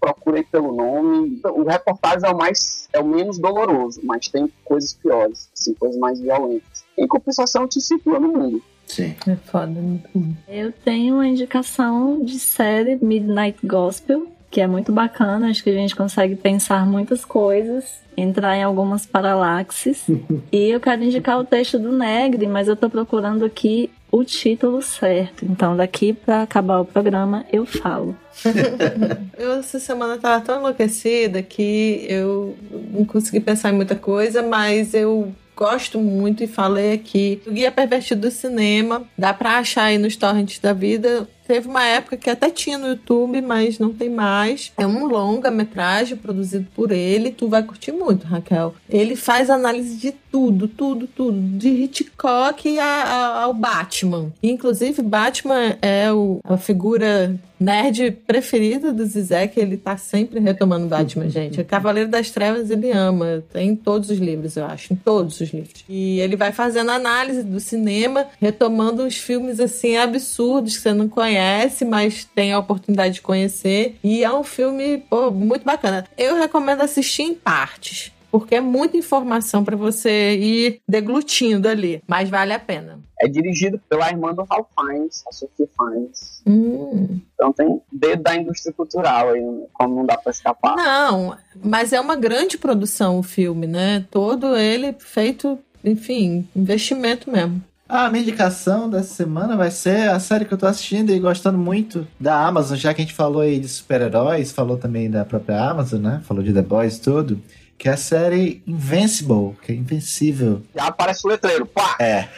Procurei 0.00 0.44
pelo 0.44 0.72
nome. 0.72 1.40
O 1.44 1.64
reportagem 1.64 2.28
é 2.28 2.32
o 2.32 2.36
mais, 2.36 2.88
é 2.92 3.00
o 3.00 3.04
menos 3.04 3.38
doloroso, 3.38 4.00
mas 4.04 4.28
tem 4.28 4.52
coisas 4.64 4.94
piores, 4.94 5.50
assim, 5.58 5.74
coisas 5.74 5.98
mais 5.98 6.20
violentas. 6.20 6.84
Em 6.96 7.06
compensação, 7.06 7.66
te 7.66 7.80
situa 7.80 8.20
no 8.20 8.28
mundo. 8.28 8.62
Sim. 8.86 9.14
é 9.26 9.36
foda. 9.36 9.66
muito 9.66 10.08
bom. 10.14 10.34
Eu 10.48 10.72
tenho 10.72 11.16
uma 11.16 11.26
indicação 11.26 12.24
de 12.24 12.38
série 12.38 12.96
Midnight 12.96 13.58
Gospel, 13.66 14.26
que 14.50 14.60
é 14.60 14.66
muito 14.66 14.92
bacana. 14.92 15.48
Acho 15.48 15.62
que 15.62 15.70
a 15.70 15.74
gente 15.74 15.94
consegue 15.94 16.36
pensar 16.36 16.86
muitas 16.86 17.24
coisas, 17.24 18.00
entrar 18.16 18.56
em 18.56 18.62
algumas 18.62 19.06
paralaxes. 19.06 20.04
e 20.50 20.70
eu 20.70 20.80
quero 20.80 21.04
indicar 21.04 21.38
o 21.38 21.44
texto 21.44 21.78
do 21.78 21.92
Negri, 21.92 22.46
mas 22.46 22.68
eu 22.68 22.76
tô 22.76 22.88
procurando 22.88 23.44
aqui 23.44 23.90
o 24.10 24.24
título 24.24 24.80
certo. 24.80 25.44
Então, 25.44 25.76
daqui 25.76 26.12
para 26.12 26.42
acabar 26.42 26.80
o 26.80 26.84
programa, 26.84 27.44
eu 27.52 27.66
falo. 27.66 28.16
Eu 29.36 29.58
essa 29.58 29.78
semana 29.78 30.16
tava 30.16 30.44
tão 30.44 30.58
enlouquecida 30.60 31.42
que 31.42 32.06
eu 32.08 32.56
não 32.92 33.04
consegui 33.04 33.40
pensar 33.40 33.70
em 33.70 33.74
muita 33.74 33.94
coisa, 33.94 34.42
mas 34.42 34.94
eu 34.94 35.32
gosto 35.56 35.98
muito 35.98 36.44
e 36.44 36.46
falei 36.46 36.92
aqui 36.92 37.40
do 37.44 37.50
Guia 37.50 37.72
Pervertido 37.72 38.22
do 38.22 38.30
Cinema. 38.30 39.02
Dá 39.16 39.34
pra 39.34 39.58
achar 39.58 39.84
aí 39.84 39.98
nos 39.98 40.14
torrents 40.14 40.60
da 40.60 40.72
vida. 40.72 41.28
Teve 41.48 41.66
uma 41.66 41.82
época 41.84 42.16
que 42.16 42.28
até 42.30 42.50
tinha 42.50 42.76
no 42.78 42.88
YouTube, 42.88 43.40
mas 43.40 43.78
não 43.78 43.92
tem 43.92 44.10
mais. 44.10 44.70
É 44.76 44.86
um 44.86 45.06
longa-metragem 45.06 46.16
produzido 46.16 46.66
por 46.74 46.92
ele. 46.92 47.30
Tu 47.32 47.48
vai 47.48 47.62
curtir 47.62 47.90
muito, 47.92 48.26
Raquel. 48.26 48.74
Ele 48.88 49.16
faz 49.16 49.48
análise 49.48 49.96
de 49.96 50.12
tudo, 50.30 50.68
tudo, 50.68 51.06
tudo. 51.06 51.40
De 51.40 51.68
Hitchcock 51.70 52.78
ao 52.78 53.54
Batman. 53.54 54.30
Inclusive, 54.42 55.00
Batman 55.02 55.76
é 55.80 56.12
o- 56.12 56.40
a 56.44 56.56
figura 56.58 57.34
nerd 57.58 58.12
preferida 58.26 58.92
do 58.92 59.04
Zizek. 59.04 59.58
Ele 59.58 59.76
tá 59.76 59.96
sempre 59.96 60.38
retomando 60.38 60.86
Batman, 60.86 61.28
gente. 61.28 61.60
O 61.60 61.64
Cavaleiro 61.64 62.08
das 62.10 62.30
Trevas 62.30 62.70
ele 62.70 62.90
ama. 62.92 63.42
Tem 63.52 63.70
em 63.70 63.74
todos 63.76 64.10
os 64.10 64.18
livros, 64.18 64.56
eu 64.56 64.64
acho. 64.66 64.92
Em 64.92 64.96
todos 64.96 65.40
os 65.40 65.50
livros. 65.52 65.84
E 65.88 66.20
ele 66.20 66.36
vai 66.36 66.52
fazendo 66.52 66.90
análise 66.90 67.42
do 67.42 67.58
cinema, 67.58 68.26
retomando 68.40 69.02
uns 69.02 69.16
filmes 69.16 69.58
assim 69.58 69.96
absurdos 69.96 70.76
que 70.76 70.82
você 70.82 70.92
não 70.92 71.08
conhece, 71.08 71.37
mas 71.84 72.24
tem 72.24 72.52
a 72.52 72.58
oportunidade 72.58 73.14
de 73.14 73.22
conhecer. 73.22 73.98
E 74.02 74.24
é 74.24 74.32
um 74.32 74.44
filme 74.44 74.98
pô, 74.98 75.30
muito 75.30 75.64
bacana. 75.64 76.04
Eu 76.16 76.36
recomendo 76.36 76.82
assistir 76.82 77.22
em 77.22 77.34
partes. 77.34 78.12
Porque 78.30 78.54
é 78.54 78.60
muita 78.60 78.96
informação 78.96 79.64
para 79.64 79.76
você 79.76 80.36
ir 80.36 80.82
deglutindo 80.86 81.66
ali, 81.66 82.02
mas 82.06 82.28
vale 82.28 82.52
a 82.52 82.58
pena. 82.58 83.00
É 83.20 83.26
dirigido 83.26 83.80
pela 83.88 84.08
irmã 84.10 84.34
do 84.34 84.44
Ralph 84.44 84.68
Fiennes, 84.78 85.24
a 85.26 85.32
Sophie 85.32 85.68
Fiennes. 85.76 86.42
Hum. 86.46 87.20
Então 87.34 87.52
tem 87.52 87.80
dedo 87.90 88.22
da 88.22 88.36
indústria 88.36 88.72
cultural 88.72 89.30
aí, 89.30 89.40
né? 89.40 89.66
como 89.72 89.96
não 89.96 90.06
dá 90.06 90.16
pra 90.16 90.30
escapar. 90.30 90.76
Não, 90.76 91.36
mas 91.62 91.92
é 91.92 92.00
uma 92.00 92.16
grande 92.16 92.58
produção 92.58 93.18
o 93.18 93.22
filme, 93.22 93.66
né? 93.66 94.04
Todo 94.10 94.56
ele 94.56 94.94
feito, 94.98 95.58
enfim, 95.82 96.46
investimento 96.54 97.30
mesmo. 97.30 97.62
A 97.88 98.10
minha 98.10 98.22
indicação 98.22 98.90
dessa 98.90 99.14
semana 99.14 99.56
vai 99.56 99.70
ser 99.70 100.10
a 100.10 100.20
série 100.20 100.44
que 100.44 100.52
eu 100.52 100.58
tô 100.58 100.66
assistindo 100.66 101.10
e 101.10 101.18
gostando 101.18 101.56
muito 101.56 102.06
da 102.20 102.46
Amazon, 102.46 102.76
já 102.76 102.92
que 102.92 103.00
a 103.00 103.04
gente 103.04 103.14
falou 103.14 103.40
aí 103.40 103.58
de 103.58 103.66
super-heróis, 103.66 104.52
falou 104.52 104.76
também 104.76 105.10
da 105.10 105.24
própria 105.24 105.58
Amazon, 105.70 106.02
né? 106.02 106.20
Falou 106.24 106.42
de 106.42 106.52
The 106.52 106.60
Boys 106.60 106.98
e 106.98 107.00
tudo. 107.00 107.42
Que 107.78 107.88
é 107.88 107.92
a 107.92 107.96
série 107.96 108.62
Invincible, 108.66 109.56
que 109.62 109.72
é 109.72 109.74
invencível. 109.74 110.62
Já 110.74 110.88
aparece 110.88 111.26
o 111.26 111.30
letreiro, 111.30 111.64
pá! 111.64 111.96
É. 111.98 112.28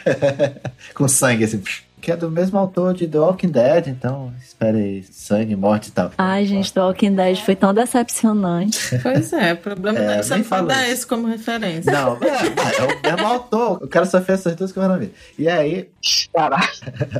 Com 0.95 1.07
sangue, 1.09 1.43
assim. 1.43 1.61
Que 2.01 2.11
é 2.11 2.17
do 2.17 2.29
mesmo 2.31 2.57
autor 2.57 2.93
de 2.93 3.07
The 3.07 3.19
Walking 3.19 3.49
Dead, 3.49 3.87
então 3.87 4.33
espere 4.43 4.77
aí, 4.77 5.03
sangue, 5.11 5.55
morte 5.55 5.89
e 5.89 5.91
tal. 5.91 6.11
Ai, 6.17 6.45
gente, 6.45 6.73
The 6.73 6.81
Walking 6.81 7.15
Dead 7.15 7.37
foi 7.37 7.55
tão 7.55 7.73
decepcionante. 7.73 8.79
Pois 9.01 9.33
é, 9.33 9.53
o 9.53 9.57
problema 9.57 9.99
É, 9.99 10.19
é, 10.19 10.37
não 10.37 10.65
dar 10.67 10.83
isso. 10.83 10.93
esse 10.93 11.07
como 11.07 11.27
referência. 11.27 11.91
Não, 11.91 12.17
é, 12.21 12.27
é 12.27 13.11
o 13.11 13.15
mesmo 13.15 13.27
autor. 13.27 13.83
O 13.83 13.87
cara 13.87 14.05
só 14.05 14.21
fez 14.21 14.39
essas 14.39 14.55
duas 14.55 14.71
coisas 14.71 14.91
na 14.91 14.97
vida. 14.97 15.11
E 15.37 15.47
aí, 15.47 15.89
Caralho. 16.33 16.63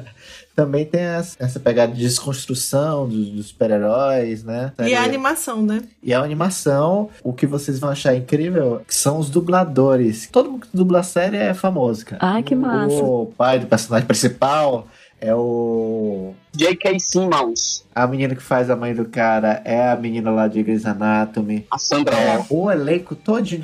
também 0.56 0.86
tem 0.86 1.02
essa, 1.02 1.60
pegada 1.60 1.94
de 1.94 2.00
desconstrução 2.00 3.08
dos, 3.08 3.30
dos 3.30 3.48
super-heróis, 3.48 4.44
né? 4.44 4.74
E 4.80 4.94
a 4.94 5.04
animação, 5.04 5.62
né? 5.62 5.82
E 6.04 6.14
a 6.14 6.22
animação, 6.22 7.10
o 7.24 7.34
que 7.34 7.48
vocês 7.48 7.80
vão 7.80 7.90
achar 7.90 8.16
incrível 8.16 8.82
são 8.88 9.18
os 9.18 9.30
dubladores. 9.30 10.30
Todo 10.32 10.52
mundo 10.52 10.68
que 10.68 10.76
dubla 10.76 11.00
a 11.00 11.04
série 11.04 11.38
é 11.38 11.54
famoso, 11.54 12.06
cara. 12.06 12.20
Ai, 12.24 12.44
que 12.44 12.56
massa. 12.56 12.96
O 12.96 13.34
pai 13.38 13.60
do 13.60 13.68
personagem 13.68 14.08
principal 14.08 14.88
é 15.20 15.34
o. 15.34 16.34
J.K. 16.54 17.00
Simmons. 17.00 17.86
A 17.94 18.08
menina 18.08 18.36
que 18.36 18.42
faz 18.42 18.70
a 18.70 18.76
mãe 18.76 18.94
do 18.94 19.06
cara 19.06 19.62
é 19.66 19.90
a 19.90 19.96
menina 19.96 20.32
lá 20.32 20.48
de 20.48 20.64
Grey's 20.64 20.86
Anatomy. 20.86 21.66
A 21.70 21.78
Sandra 21.78 22.16
É, 22.16 22.46
o 22.50 22.72
elenco 22.72 23.16
todo 23.16 23.44
de, 23.44 23.58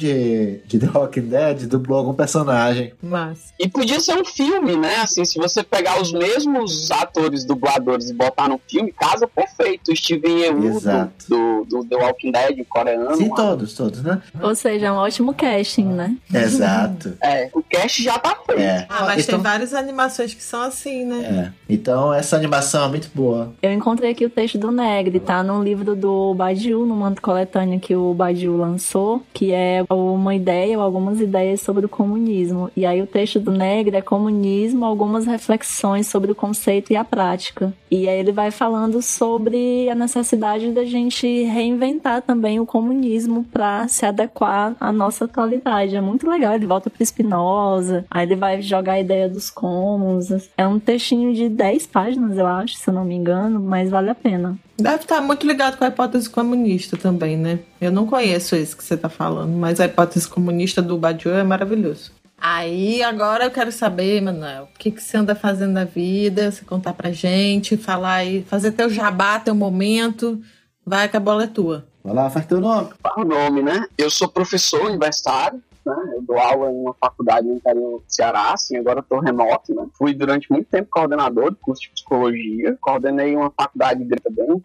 de 0.65 0.80
The 0.80 0.89
Walking 0.93 1.22
Dead 1.22 1.65
dublou 1.68 1.99
algum 1.99 2.14
personagem. 2.14 2.93
Mas. 3.01 3.53
E 3.59 3.69
podia 3.69 3.99
ser 3.99 4.15
um 4.15 4.26
filme, 4.26 4.76
né? 4.76 4.97
Assim, 4.97 5.23
se 5.23 5.38
você 5.38 5.64
pegar 5.64 6.01
os 6.01 6.11
mesmos 6.11 6.91
atores 6.91 7.45
dubladores 7.45 8.09
e 8.09 8.14
botar 8.14 8.49
no 8.49 8.59
filme, 8.69 8.91
casa 8.91 9.27
perfeito. 9.27 9.91
O 9.91 9.95
Steven 9.95 10.39
Yeun 10.39 10.59
do, 10.59 10.68
Exato. 10.77 11.11
do, 11.30 11.65
do 11.65 11.85
The 11.85 11.95
Walking 11.95 12.31
Dead, 12.31 12.65
coreano. 12.68 13.15
Sim, 13.15 13.30
todos, 13.34 13.73
todos, 13.73 14.03
né? 14.03 14.22
Ou 14.41 14.55
seja, 14.55 14.88
é 14.88 14.91
um 14.91 14.95
ótimo 14.95 15.34
casting, 15.34 15.85
né? 15.85 16.18
Exato. 16.34 17.18
É, 17.22 17.49
o 17.53 17.61
cast 17.61 18.03
já 18.03 18.19
tá 18.19 18.38
feito. 18.45 18.61
É. 18.61 18.85
Ah, 18.89 19.05
mas 19.05 19.23
então, 19.23 19.35
tem 19.35 19.43
várias 19.43 19.73
animações 19.73 20.34
que 20.34 20.43
são 20.43 20.61
assim, 20.61 21.05
né? 21.05 21.53
é. 21.53 21.73
Então 21.73 22.14
essa 22.14 22.35
animação 22.35 22.77
é 22.86 22.90
muito 22.90 23.10
boa. 23.14 23.54
Eu 23.62 23.72
encontrei 23.72 24.12
aqui 24.12 24.26
o 24.26 24.30
texto 24.30 24.58
do 24.58 24.72
Negri, 24.72 25.20
tá 25.20 25.44
no 25.44 25.64
livro 25.64 25.95
do 25.95 26.34
Badiu, 26.34 26.86
numa 26.86 27.14
coletânea 27.16 27.80
que 27.80 27.95
o 27.95 28.14
Badiu 28.14 28.58
lançou, 28.58 29.22
que 29.34 29.52
é 29.52 29.84
uma 29.90 30.36
ideia 30.36 30.78
ou 30.78 30.84
algumas 30.84 31.20
ideias 31.20 31.62
sobre 31.62 31.86
o 31.86 31.90
comunismo. 31.90 32.70
E 32.76 32.86
aí 32.86 33.02
o 33.02 33.08
texto 33.08 33.40
do 33.40 33.52
Negri 33.52 33.95
é 33.95 34.02
comunismo, 34.02 34.86
algumas 34.86 35.26
reflexões 35.26 36.08
sobre 36.08 36.32
o 36.32 36.36
conceito 36.36 36.91
e 36.91 36.95
a 36.95 37.04
prática. 37.04 37.74
E 37.90 38.08
aí 38.08 38.20
ele 38.20 38.32
vai 38.32 38.52
falando 38.52 39.02
sobre 39.02 39.90
a 39.90 39.95
necessidade 39.95 40.72
da 40.72 40.84
gente 40.84 41.44
reinventar 41.44 42.22
também 42.22 42.60
o 42.60 42.66
comunismo 42.66 43.45
para 43.45 43.88
se 43.88 44.06
adequar 44.06 44.76
à 44.80 44.91
nossa 44.91 45.26
atualidade. 45.26 45.95
É 45.95 46.02
muito 46.02 46.30
legal, 46.30 46.54
ele 46.54 46.66
volta 46.66 46.90
para 46.90 47.06
Spinoza, 47.06 48.06
aí 48.10 48.26
ele 48.26 48.36
vai 48.36 48.62
jogar 48.62 48.94
a 48.94 48.99
ideia 48.99 49.30
dos 49.30 49.49
comuns. 49.49 50.28
É 50.58 50.68
um 50.68 50.80
textinho 50.80 51.34
de 51.34 51.49
10 51.49 51.88
páginas, 51.88 52.38
eu 52.38 52.45
acho, 52.45 52.66
se 52.76 52.89
eu 52.89 52.94
não 52.94 53.06
me 53.06 53.15
engano, 53.15 53.60
mas 53.60 53.89
vale 53.89 54.10
a 54.10 54.15
pena. 54.15 54.57
Deve 54.77 55.03
estar 55.03 55.22
muito 55.22 55.45
ligado 55.45 55.77
com 55.77 55.84
a 55.84 55.88
hipótese 55.88 56.30
comunista 56.30 56.98
também, 56.98 57.38
né? 57.38 57.60
Eu 57.80 57.91
não 57.91 58.07
conheço 58.07 58.56
esse 58.56 58.76
que 58.76 58.84
você 58.84 58.98
tá 58.98 59.10
falando, 59.10 59.52
mas 59.52 59.80
a 59.80 59.85
hipótese 59.85 60.27
comunista 60.27 60.81
do 60.81 60.98
Badiou 60.98 61.35
é 61.35 61.44
maravilhoso. 61.44 62.11
Aí, 62.39 63.02
agora 63.02 63.45
eu 63.45 63.52
quero 63.52 63.72
saber, 63.72 64.22
Manuel, 64.22 64.69
o 64.73 64.77
que, 64.77 64.91
que 64.91 65.02
você 65.02 65.18
anda 65.18 65.34
fazendo 65.34 65.72
na 65.72 65.85
vida, 65.85 66.52
você 66.52 66.64
contar 66.64 66.94
pra 66.94 67.11
gente, 67.11 67.77
falar 67.77 68.14
aí, 68.14 68.44
fazer 68.44 68.72
teu 68.72 68.89
jabá, 68.89 69.39
teu 69.39 69.56
momento. 69.56 70.39
Vai 70.85 71.10
que 71.10 71.18
a 71.18 71.19
bola 71.19 71.44
é 71.44 71.48
tua. 71.48 71.85
Vai 72.03 72.14
lá, 72.14 72.30
faz 72.30 72.45
teu 72.45 72.61
nome. 72.61 72.89
Qual 73.02 73.26
o 73.26 73.27
nome, 73.27 73.61
né? 73.61 73.85
Eu 73.98 74.10
sou 74.10 74.30
professor 74.30 74.85
universitário, 74.85 75.61
né? 75.88 76.14
Eu 76.15 76.22
dou 76.22 76.38
aula 76.38 76.69
em 76.69 76.76
uma 76.76 76.93
faculdade 76.93 77.47
no 77.47 77.55
interior 77.55 77.99
do 77.99 78.03
Ceará, 78.07 78.53
assim, 78.53 78.77
agora 78.77 78.99
eu 78.99 79.03
tô 79.03 79.19
remoto, 79.19 79.73
né? 79.73 79.88
Fui 79.97 80.14
durante 80.14 80.51
muito 80.51 80.68
tempo 80.69 80.89
coordenador 80.91 81.51
do 81.51 81.57
curso 81.57 81.81
de 81.81 81.89
psicologia, 81.89 82.77
coordenei 82.81 83.35
uma 83.35 83.51
faculdade 83.51 84.03
de 84.03 84.15
também, 84.18 84.47
não 84.47 84.61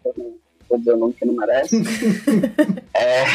vou 0.69 0.79
dizer 0.79 0.93
o 0.93 0.97
nome 0.97 1.13
que 1.13 1.25
não 1.25 1.35
merece. 1.35 1.81
é, 2.95 3.25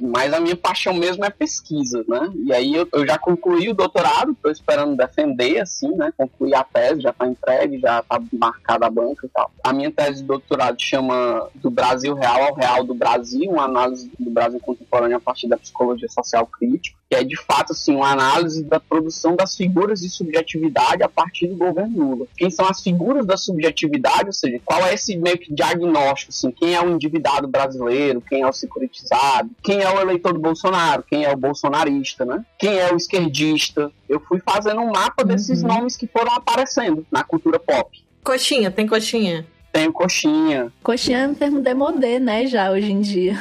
mas 0.00 0.32
a 0.32 0.40
minha 0.40 0.56
paixão 0.56 0.94
mesmo 0.94 1.24
é 1.24 1.30
pesquisa, 1.30 2.04
né? 2.08 2.32
E 2.44 2.52
aí 2.52 2.74
eu, 2.74 2.88
eu 2.92 3.06
já 3.06 3.18
concluí 3.18 3.68
o 3.68 3.74
doutorado, 3.74 4.36
tô 4.42 4.50
esperando 4.50 4.96
defender, 4.96 5.60
assim, 5.60 5.90
né? 5.94 6.12
Concluí 6.16 6.54
a 6.54 6.64
tese, 6.64 7.02
já 7.02 7.12
tá 7.12 7.26
entregue, 7.26 7.78
já 7.78 8.02
tá 8.02 8.20
marcada 8.32 8.86
a 8.86 8.90
banca 8.90 9.26
e 9.26 9.28
tal. 9.28 9.50
A 9.62 9.72
minha 9.72 9.90
tese 9.90 10.20
de 10.20 10.28
doutorado 10.28 10.80
chama 10.80 11.48
Do 11.54 11.70
Brasil 11.70 12.14
Real 12.14 12.44
ao 12.44 12.54
Real 12.54 12.84
do 12.84 12.94
Brasil, 12.94 13.50
uma 13.50 13.64
análise 13.64 14.10
do 14.18 14.30
Brasil 14.30 14.60
contemporâneo 14.60 15.16
a 15.16 15.20
partir 15.20 15.48
da 15.48 15.56
psicologia 15.56 16.08
social 16.08 16.46
crítica, 16.46 16.98
que 17.08 17.16
é 17.16 17.24
de 17.24 17.36
fato, 17.36 17.72
assim, 17.72 17.96
uma 17.96 18.10
análise 18.10 18.62
da 18.62 18.78
produção 18.78 19.34
das 19.34 19.56
figuras 19.56 20.00
de 20.00 20.10
subjetividade 20.10 21.02
a 21.02 21.08
partir 21.08 21.46
do 21.46 21.56
governo 21.56 21.96
Lula. 22.10 22.26
Quem 22.36 22.50
são 22.50 22.66
as 22.68 22.82
figuras 22.82 23.24
da 23.24 23.36
subjetividade, 23.36 24.26
ou 24.26 24.32
seja, 24.32 24.60
qual 24.64 24.84
é 24.84 24.92
esse 24.92 25.16
meio 25.16 25.38
que 25.38 25.52
diagnóstico, 25.52 26.30
assim, 26.30 26.50
quem 26.50 26.74
é 26.74 26.82
o 26.82 26.90
endividado 26.90 27.48
brasileiro, 27.48 28.20
quem 28.20 28.42
é 28.42 28.46
o 28.46 28.52
securitizado, 28.52 29.50
quem 29.62 29.80
é 29.80 29.90
o 29.90 30.00
eleitor 30.00 30.34
do 30.34 30.40
Bolsonaro, 30.40 31.02
quem 31.02 31.24
é 31.24 31.32
o 31.32 31.36
bolsonarista, 31.36 32.26
né? 32.26 32.44
Quem 32.58 32.78
é 32.78 32.92
o 32.92 32.96
esquerdista. 32.96 33.90
Eu 34.06 34.20
fui 34.20 34.40
fazendo 34.40 34.80
um 34.82 34.90
mapa 34.92 35.24
desses 35.24 35.62
Uhum. 35.62 35.68
nomes 35.68 35.96
que 35.96 36.06
foram 36.06 36.32
aparecendo 36.34 37.06
na 37.10 37.24
cultura 37.24 37.58
pop. 37.58 38.04
Coxinha, 38.22 38.70
tem 38.70 38.86
coxinha? 38.86 39.46
Tem 39.70 39.86
o 39.88 39.92
Coxinha, 39.92 40.72
Coxinha 40.82 41.18
é 41.18 41.28
um 41.28 41.34
termo 41.34 41.60
demodê, 41.60 42.18
né, 42.18 42.46
já 42.46 42.70
hoje 42.70 42.90
em 42.90 43.00
dia. 43.00 43.36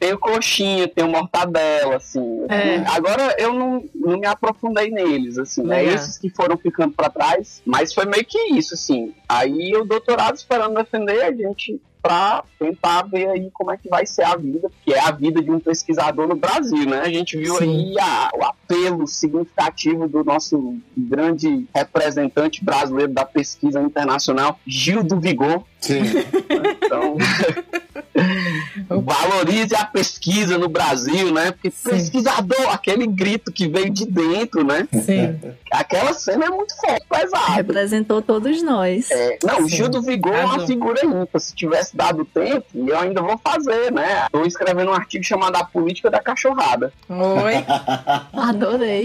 tem 0.00 0.12
o 0.12 0.18
Coxinha, 0.18 0.88
tem 0.88 1.04
o 1.04 1.08
Mortadela, 1.08 1.96
assim. 1.96 2.44
É. 2.48 2.78
Agora 2.88 3.36
eu 3.38 3.52
não, 3.52 3.84
não 3.94 4.18
me 4.18 4.26
aprofundei 4.26 4.90
neles, 4.90 5.38
assim, 5.38 5.62
né? 5.62 5.76
Legal. 5.76 5.94
Esses 5.94 6.18
que 6.18 6.30
foram 6.30 6.56
ficando 6.56 6.94
pra 6.94 7.10
trás, 7.10 7.62
mas 7.64 7.92
foi 7.92 8.06
meio 8.06 8.24
que 8.24 8.38
isso, 8.54 8.74
assim. 8.74 9.14
Aí 9.28 9.76
o 9.76 9.84
doutorado 9.84 10.36
esperando 10.36 10.74
defender 10.74 11.22
a 11.22 11.32
gente 11.32 11.80
pra 12.02 12.42
tentar 12.58 13.02
ver 13.02 13.28
aí 13.28 13.50
como 13.52 13.70
é 13.72 13.76
que 13.76 13.88
vai 13.88 14.06
ser 14.06 14.22
a 14.24 14.36
vida, 14.36 14.70
que 14.84 14.92
é 14.92 15.00
a 15.00 15.10
vida 15.10 15.42
de 15.42 15.50
um 15.50 15.60
pesquisador 15.60 16.26
no 16.28 16.34
Brasil, 16.36 16.84
né? 16.88 17.00
A 17.00 17.08
gente 17.10 17.36
viu 17.36 17.54
Sim. 17.56 17.94
aí 17.94 17.94
a- 18.00 18.30
o 18.34 18.44
apelo 18.44 19.06
significativo 19.06 20.08
do 20.08 20.24
nosso 20.24 20.76
grande 20.96 21.66
representante 21.74 22.64
brasileiro 22.64 23.12
da 23.12 23.24
pesquisa 23.24 23.80
internacional, 23.80 24.58
Gil 24.66 25.02
do 25.02 25.18
Vigor. 25.20 25.62
Sim. 25.80 26.00
Então, 26.84 27.16
valorize 28.88 29.74
a 29.74 29.84
pesquisa 29.84 30.58
no 30.58 30.68
Brasil, 30.68 31.32
né? 31.32 31.52
Porque 31.52 31.70
Sim. 31.70 31.90
pesquisador, 31.90 32.68
aquele 32.70 33.06
grito 33.06 33.52
que 33.52 33.68
veio 33.68 33.90
de 33.90 34.06
dentro, 34.06 34.64
né? 34.64 34.86
Sim. 34.92 35.38
Aquela 35.70 36.12
cena 36.12 36.46
é 36.46 36.50
muito 36.50 36.74
forte, 36.76 37.06
pesada. 37.08 37.52
Representou 37.52 38.22
todos 38.22 38.62
nós. 38.62 39.10
É, 39.10 39.38
não, 39.44 39.60
o 39.60 39.68
Sim. 39.68 39.76
Gil 39.76 39.88
do 39.88 40.02
Vigor 40.02 40.34
é 40.34 40.44
uma 40.44 40.66
figura 40.66 41.04
ímpar. 41.04 41.40
Se 41.40 41.54
tivesse 41.54 41.96
dado 41.96 42.24
tempo, 42.24 42.66
eu 42.74 42.98
ainda 42.98 43.22
vou 43.22 43.38
fazer, 43.38 43.92
né? 43.92 44.26
Estou 44.26 44.46
escrevendo 44.46 44.90
um 44.90 44.94
artigo 44.94 45.24
chamado 45.24 45.56
A 45.56 45.64
Política 45.64 46.10
da 46.10 46.20
Cachorrada. 46.20 46.92
Oi. 47.08 47.54
Adorei. 48.32 49.04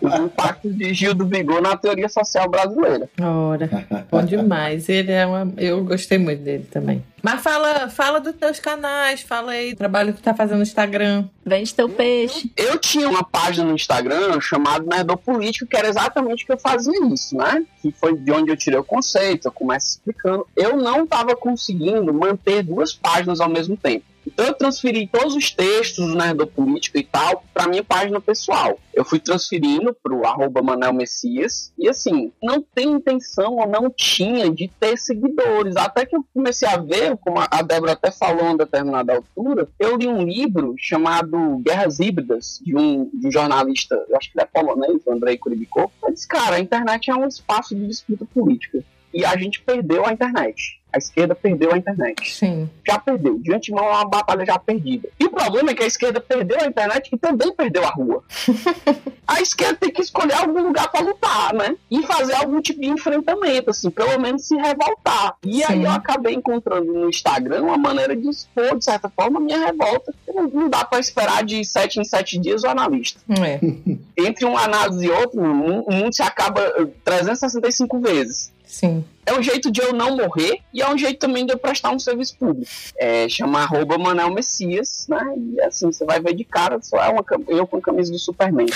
Os 0.00 0.14
impactos 0.14 0.76
de 0.76 0.94
Gil 0.94 1.14
do 1.14 1.26
Vigor 1.26 1.60
na 1.60 1.76
teoria 1.76 2.08
social 2.08 2.48
brasileira. 2.48 3.08
Ora, 3.20 3.68
bom 4.10 4.24
demais. 4.24 4.88
Ele 4.88 5.12
é 5.12 5.26
uma. 5.26 5.52
Eu 5.56 5.84
gostei 5.84 6.18
muito 6.18 6.42
dele 6.42 6.66
também. 6.70 7.02
Mas 7.24 7.40
fala, 7.40 7.88
fala 7.88 8.20
dos 8.20 8.34
teus 8.34 8.60
canais, 8.60 9.22
fala 9.22 9.52
aí 9.52 9.72
do 9.72 9.78
trabalho 9.78 10.12
que 10.12 10.20
tá 10.20 10.34
fazendo 10.34 10.58
no 10.58 10.62
Instagram. 10.62 11.24
Vende 11.42 11.72
teu 11.72 11.88
peixe. 11.88 12.52
Eu 12.54 12.78
tinha 12.78 13.08
uma 13.08 13.24
página 13.24 13.66
no 13.66 13.74
Instagram 13.74 14.38
chamada 14.42 14.84
Nerdopolítico, 14.84 15.66
que 15.66 15.74
era 15.74 15.88
exatamente 15.88 16.44
o 16.44 16.46
que 16.46 16.52
eu 16.52 16.58
fazia 16.58 16.92
isso, 17.06 17.34
né? 17.34 17.64
Que 17.80 17.90
foi 17.90 18.14
de 18.14 18.30
onde 18.30 18.50
eu 18.50 18.56
tirei 18.58 18.78
o 18.78 18.84
conceito, 18.84 19.48
eu 19.48 19.52
começo 19.52 19.88
explicando. 19.88 20.46
Eu 20.54 20.76
não 20.76 21.04
estava 21.04 21.34
conseguindo 21.34 22.12
manter 22.12 22.62
duas 22.62 22.92
páginas 22.92 23.40
ao 23.40 23.48
mesmo 23.48 23.74
tempo. 23.74 24.04
Então 24.26 24.46
eu 24.46 24.54
transferi 24.54 25.06
todos 25.06 25.34
os 25.34 25.50
textos 25.50 26.06
do 26.06 26.14
Nerdopolítico 26.14 26.98
e 26.98 27.04
tal 27.04 27.44
para 27.52 27.68
minha 27.68 27.84
página 27.84 28.20
pessoal. 28.20 28.78
Eu 28.92 29.04
fui 29.04 29.18
transferindo 29.18 29.94
pro 30.02 30.26
arroba 30.26 30.62
Manel 30.62 30.92
Messias. 30.92 31.72
E 31.78 31.88
assim, 31.88 32.32
não 32.42 32.62
tem 32.62 32.92
intenção 32.92 33.56
ou 33.56 33.68
não 33.68 33.90
tinha 33.90 34.50
de 34.50 34.68
ter 34.80 34.96
seguidores. 34.96 35.76
Até 35.76 36.06
que 36.06 36.16
eu 36.16 36.24
comecei 36.32 36.68
a 36.68 36.76
ver, 36.76 37.16
como 37.18 37.38
a 37.38 37.62
Débora 37.62 37.92
até 37.92 38.10
falou 38.10 38.50
em 38.50 38.56
determinada 38.56 39.14
altura, 39.14 39.68
eu 39.78 39.96
li 39.96 40.06
um 40.06 40.22
livro 40.22 40.74
chamado 40.78 41.58
Guerras 41.58 42.00
Híbridas, 42.00 42.60
de 42.62 42.76
um, 42.76 43.10
de 43.12 43.28
um 43.28 43.32
jornalista, 43.32 43.94
eu 44.08 44.16
acho 44.16 44.30
que 44.30 44.38
ele 44.38 44.44
é 44.44 44.60
polonês, 44.60 45.06
Andrei 45.06 45.36
Kuribikov. 45.36 45.90
Ele 46.02 46.14
disse, 46.14 46.28
cara, 46.28 46.56
a 46.56 46.60
internet 46.60 47.10
é 47.10 47.14
um 47.14 47.26
espaço 47.26 47.74
de 47.74 47.86
disputa 47.86 48.24
política. 48.32 48.82
E 49.12 49.24
a 49.24 49.36
gente 49.36 49.60
perdeu 49.60 50.04
a 50.04 50.12
internet. 50.12 50.80
A 50.94 50.98
esquerda 50.98 51.34
perdeu 51.34 51.72
a 51.72 51.76
internet 51.76 52.32
Sim. 52.32 52.70
já 52.86 52.98
perdeu. 53.00 53.36
De 53.40 53.52
antemão 53.52 53.84
é 53.84 53.90
uma 53.90 54.04
batalha 54.08 54.46
já 54.46 54.56
perdida. 54.58 55.08
E 55.18 55.24
o 55.24 55.30
problema 55.30 55.70
é 55.70 55.74
que 55.74 55.82
a 55.82 55.86
esquerda 55.86 56.20
perdeu 56.20 56.56
a 56.60 56.66
internet 56.66 57.10
e 57.12 57.18
também 57.18 57.52
perdeu 57.52 57.84
a 57.84 57.88
rua. 57.90 58.22
a 59.26 59.40
esquerda 59.40 59.76
tem 59.80 59.90
que 59.90 60.02
escolher 60.02 60.34
algum 60.34 60.62
lugar 60.62 60.88
para 60.92 61.04
lutar, 61.04 61.52
né? 61.54 61.74
E 61.90 62.02
fazer 62.06 62.34
algum 62.34 62.60
tipo 62.60 62.80
de 62.80 62.86
enfrentamento, 62.88 63.70
assim, 63.70 63.90
pelo 63.90 64.20
menos 64.20 64.46
se 64.46 64.54
revoltar. 64.56 65.34
E 65.44 65.64
aí 65.64 65.78
Sim. 65.78 65.84
eu 65.84 65.90
acabei 65.90 66.34
encontrando 66.34 66.92
no 66.92 67.08
Instagram 67.08 67.62
uma 67.62 67.76
maneira 67.76 68.14
de 68.14 68.28
expor, 68.28 68.78
de 68.78 68.84
certa 68.84 69.08
forma, 69.08 69.38
a 69.40 69.42
minha 69.42 69.58
revolta. 69.66 70.14
Não, 70.32 70.46
não 70.48 70.68
dá 70.70 70.84
para 70.84 71.00
esperar 71.00 71.44
de 71.44 71.64
sete 71.64 71.98
em 71.98 72.04
sete 72.04 72.38
dias 72.38 72.62
o 72.62 72.68
analista 72.68 73.20
É. 73.42 73.58
entre 74.28 74.44
uma 74.44 74.60
análise 74.62 75.06
e 75.06 75.10
outra, 75.10 75.40
o 75.40 75.44
mu- 75.54 75.84
o 75.88 75.92
mundo 75.92 76.14
se 76.14 76.22
acaba 76.22 76.60
eh, 76.60 76.86
365 77.04 77.98
vezes. 78.00 78.52
Sim. 78.64 79.04
É 79.26 79.32
um 79.32 79.42
jeito 79.42 79.70
de 79.70 79.80
eu 79.80 79.92
não 79.92 80.16
morrer 80.16 80.60
e 80.72 80.82
é 80.82 80.90
um 80.90 80.96
jeito 80.96 81.18
também 81.18 81.46
de 81.46 81.52
eu 81.52 81.58
prestar 81.58 81.90
um 81.90 81.98
serviço 81.98 82.36
público. 82.36 82.70
É, 82.98 83.28
chama 83.28 83.60
arroba 83.62 83.98
Manel 83.98 84.32
Messias, 84.32 85.06
né? 85.08 85.20
E 85.36 85.60
assim, 85.62 85.90
você 85.90 86.04
vai 86.04 86.20
ver 86.20 86.34
de 86.34 86.44
cara, 86.44 86.78
só 86.82 86.98
é 86.98 87.08
uma, 87.08 87.24
eu 87.48 87.66
com 87.66 87.78
a 87.78 87.80
camisa 87.80 88.12
do 88.12 88.18
Superman. 88.18 88.66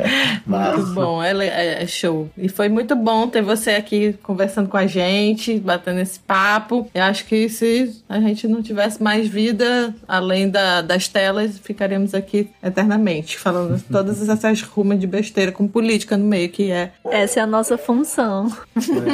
muito 0.46 0.86
bom, 0.94 1.22
é, 1.22 1.32
é, 1.46 1.82
é, 1.82 1.86
show. 1.86 2.28
E 2.36 2.48
foi 2.48 2.68
muito 2.68 2.96
bom 2.96 3.28
ter 3.28 3.42
você 3.42 3.72
aqui 3.72 4.14
conversando 4.22 4.68
com 4.68 4.76
a 4.76 4.86
gente, 4.86 5.58
batendo 5.58 6.00
esse 6.00 6.18
papo. 6.20 6.88
Eu 6.94 7.02
acho 7.04 7.26
que 7.26 7.48
se 7.48 8.02
a 8.08 8.20
gente 8.20 8.48
não 8.48 8.62
tivesse 8.62 9.02
mais 9.02 9.28
vida, 9.28 9.94
além 10.06 10.48
da, 10.48 10.82
das 10.82 11.08
telas, 11.08 11.58
ficaríamos 11.58 12.14
aqui 12.14 12.48
eternamente, 12.62 13.38
falando 13.38 13.82
todas 13.90 14.28
essas 14.28 14.62
rumas 14.62 14.98
de 14.98 15.06
besteira 15.06 15.52
com 15.52 15.66
política 15.68 16.16
no 16.16 16.24
meio, 16.24 16.48
que 16.48 16.70
é. 16.70 16.92
Essa 17.04 17.40
é 17.40 17.42
a 17.42 17.46
nossa 17.46 17.76
função. 17.76 18.50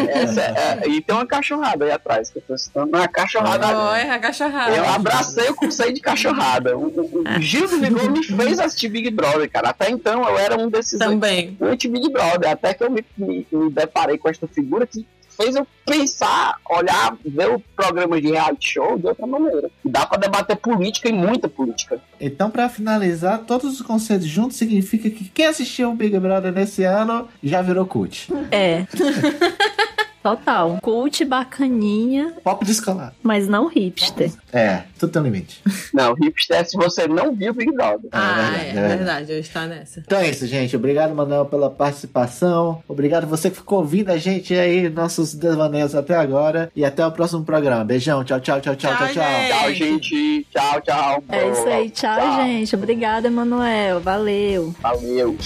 Essa 0.09 0.41
é, 0.41 0.76
e 0.87 1.01
tem 1.01 1.15
uma 1.15 1.27
cachorrada 1.27 1.85
aí 1.85 1.91
atrás, 1.91 2.31
que 2.31 2.39
eu 2.39 2.43
tô 2.43 2.57
citando. 2.57 2.97
Uma 2.97 3.09
cachorrada. 3.09 3.67
Oh, 3.67 3.95
é 3.95 4.11
a 4.11 4.19
cachorrada. 4.19 4.77
Eu 4.77 4.85
abracei 4.89 5.49
o 5.49 5.55
conceito 5.55 5.95
de 5.95 6.01
cachorrada. 6.01 6.77
O, 6.77 6.87
o, 6.87 7.23
o 7.39 7.41
Gil 7.41 7.69
do 7.69 7.81
Vigor 7.81 8.11
me 8.11 8.23
fez 8.23 8.59
assistir 8.59 8.89
Big 8.89 9.11
Brother, 9.11 9.51
cara. 9.51 9.71
Até 9.71 9.91
então 9.91 10.29
eu 10.29 10.39
era 10.39 10.57
um 10.57 10.69
desses. 10.69 10.99
Também. 10.99 11.57
Anti-Big 11.61 12.11
Brother. 12.11 12.51
Até 12.51 12.75
que 12.75 12.85
eu 12.85 12.91
me, 12.91 13.05
me, 13.17 13.47
me 13.51 13.71
deparei 13.71 14.19
com 14.19 14.29
esta 14.29 14.47
figura 14.47 14.87
que 14.87 15.07
fez 15.37 15.55
eu 15.55 15.67
pensar, 15.85 16.57
olhar, 16.69 17.17
ver 17.25 17.51
o 17.51 17.63
programa 17.77 18.21
de 18.21 18.29
reality 18.29 18.71
show 18.73 18.99
de 18.99 19.07
outra 19.07 19.27
maneira. 19.27 19.71
Dá 19.85 20.07
para 20.07 20.19
debater 20.19 20.57
política 20.57 21.09
e 21.09 21.13
muita 21.13 21.49
política. 21.49 22.01
Então, 22.19 22.51
para 22.51 22.69
finalizar, 22.69 23.41
todos 23.41 23.75
os 23.75 23.83
conceitos 23.83 24.27
juntos 24.27 24.57
significa 24.57 25.11
que 25.11 25.29
quem 25.29 25.47
assistiu 25.47 25.91
o 25.91 25.95
Big 25.95 26.19
Brother 26.19 26.53
nesse 26.53 26.83
ano 26.83 27.29
já 27.43 27.61
virou 27.61 27.87
cult. 27.87 28.33
É. 28.51 28.87
Total. 30.27 30.79
Cult 30.83 31.25
bacaninha. 31.25 32.35
Pop 32.43 32.65
descolado. 32.65 33.15
Mas 33.23 33.47
não 33.47 33.69
hipster. 33.69 34.33
É, 34.53 34.83
tudo 34.99 35.13
tem 35.13 35.23
um 35.23 35.25
limite. 35.25 35.63
Não, 35.95 36.15
hipster 36.15 36.59
é 36.59 36.65
se 36.65 36.77
você 36.77 37.07
não 37.07 37.35
viu 37.35 37.55
Big 37.55 37.73
Brother. 37.73 38.11
Ah, 38.11 38.57
é, 38.57 38.73
verdade, 38.73 38.79
é, 38.79 38.81
é 38.81 38.97
verdade, 38.97 39.33
eu 39.33 39.39
estou 39.39 39.63
nessa. 39.63 40.01
Então 40.01 40.19
é 40.19 40.29
isso, 40.29 40.47
gente. 40.47 40.75
Obrigado, 40.75 41.15
Manuel, 41.15 41.47
pela 41.47 41.71
participação. 41.71 42.83
Obrigado 42.89 43.27
você 43.27 43.51
que 43.51 43.57
ficou 43.57 43.79
ouvindo 43.79 44.11
a 44.11 44.19
gente 44.19 44.53
aí, 44.53 44.89
nossos 44.89 45.33
devaneios 45.33 45.95
até 45.95 46.17
agora. 46.17 46.71
E 46.75 46.85
até 46.85 47.07
o 47.07 47.13
próximo 47.13 47.45
programa. 47.45 47.85
Beijão, 47.85 48.25
tchau, 48.25 48.41
tchau, 48.41 48.61
tchau, 48.61 48.75
tchau, 48.75 48.97
tchau, 48.97 49.09
tchau. 49.09 49.49
Tchau, 49.49 49.75
gente. 49.75 50.47
Tchau, 50.51 50.81
tchau. 50.81 51.25
É 51.29 51.51
isso 51.51 51.69
aí, 51.69 51.91
tchau, 51.91 52.17
tchau. 52.19 52.37
gente. 52.45 52.75
Obrigada, 52.75 53.29
Emanuel. 53.29 54.01
Valeu. 54.01 54.75
Valeu. 54.81 55.37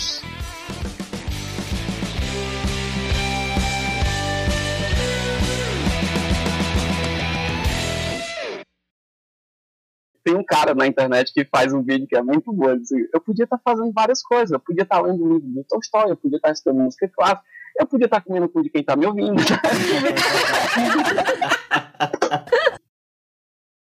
Tem 10.24 10.36
um 10.36 10.44
cara 10.44 10.74
na 10.74 10.86
internet 10.86 11.32
que 11.32 11.44
faz 11.44 11.72
um 11.72 11.82
vídeo 11.82 12.06
que 12.06 12.16
é 12.16 12.22
muito 12.22 12.52
bom. 12.52 12.70
Assim, 12.70 13.06
eu 13.12 13.20
podia 13.20 13.44
estar 13.44 13.59
tá 13.59 13.62
fazendo 13.64 13.92
várias 13.92 14.22
coisas. 14.22 14.51
Eu 14.51 14.60
podia 14.60 14.82
estar 14.82 14.97
tá 14.97 15.02
lendo 15.02 15.24
um 15.24 15.34
livro 15.34 15.48
do 15.48 15.64
Tolstói, 15.64 16.10
eu 16.10 16.16
podia 16.16 16.36
estar 16.36 16.48
tá 16.48 16.52
estudando 16.52 16.84
música 16.84 17.09
clássica, 17.09 17.42
eu 17.78 17.86
podia 17.86 18.06
estar 18.06 18.20
comendo 18.20 18.48
com 18.48 18.62
de 18.62 18.70
quem 18.70 18.80
está 18.80 18.97
me 18.97 19.06
ouvindo. 19.06 19.40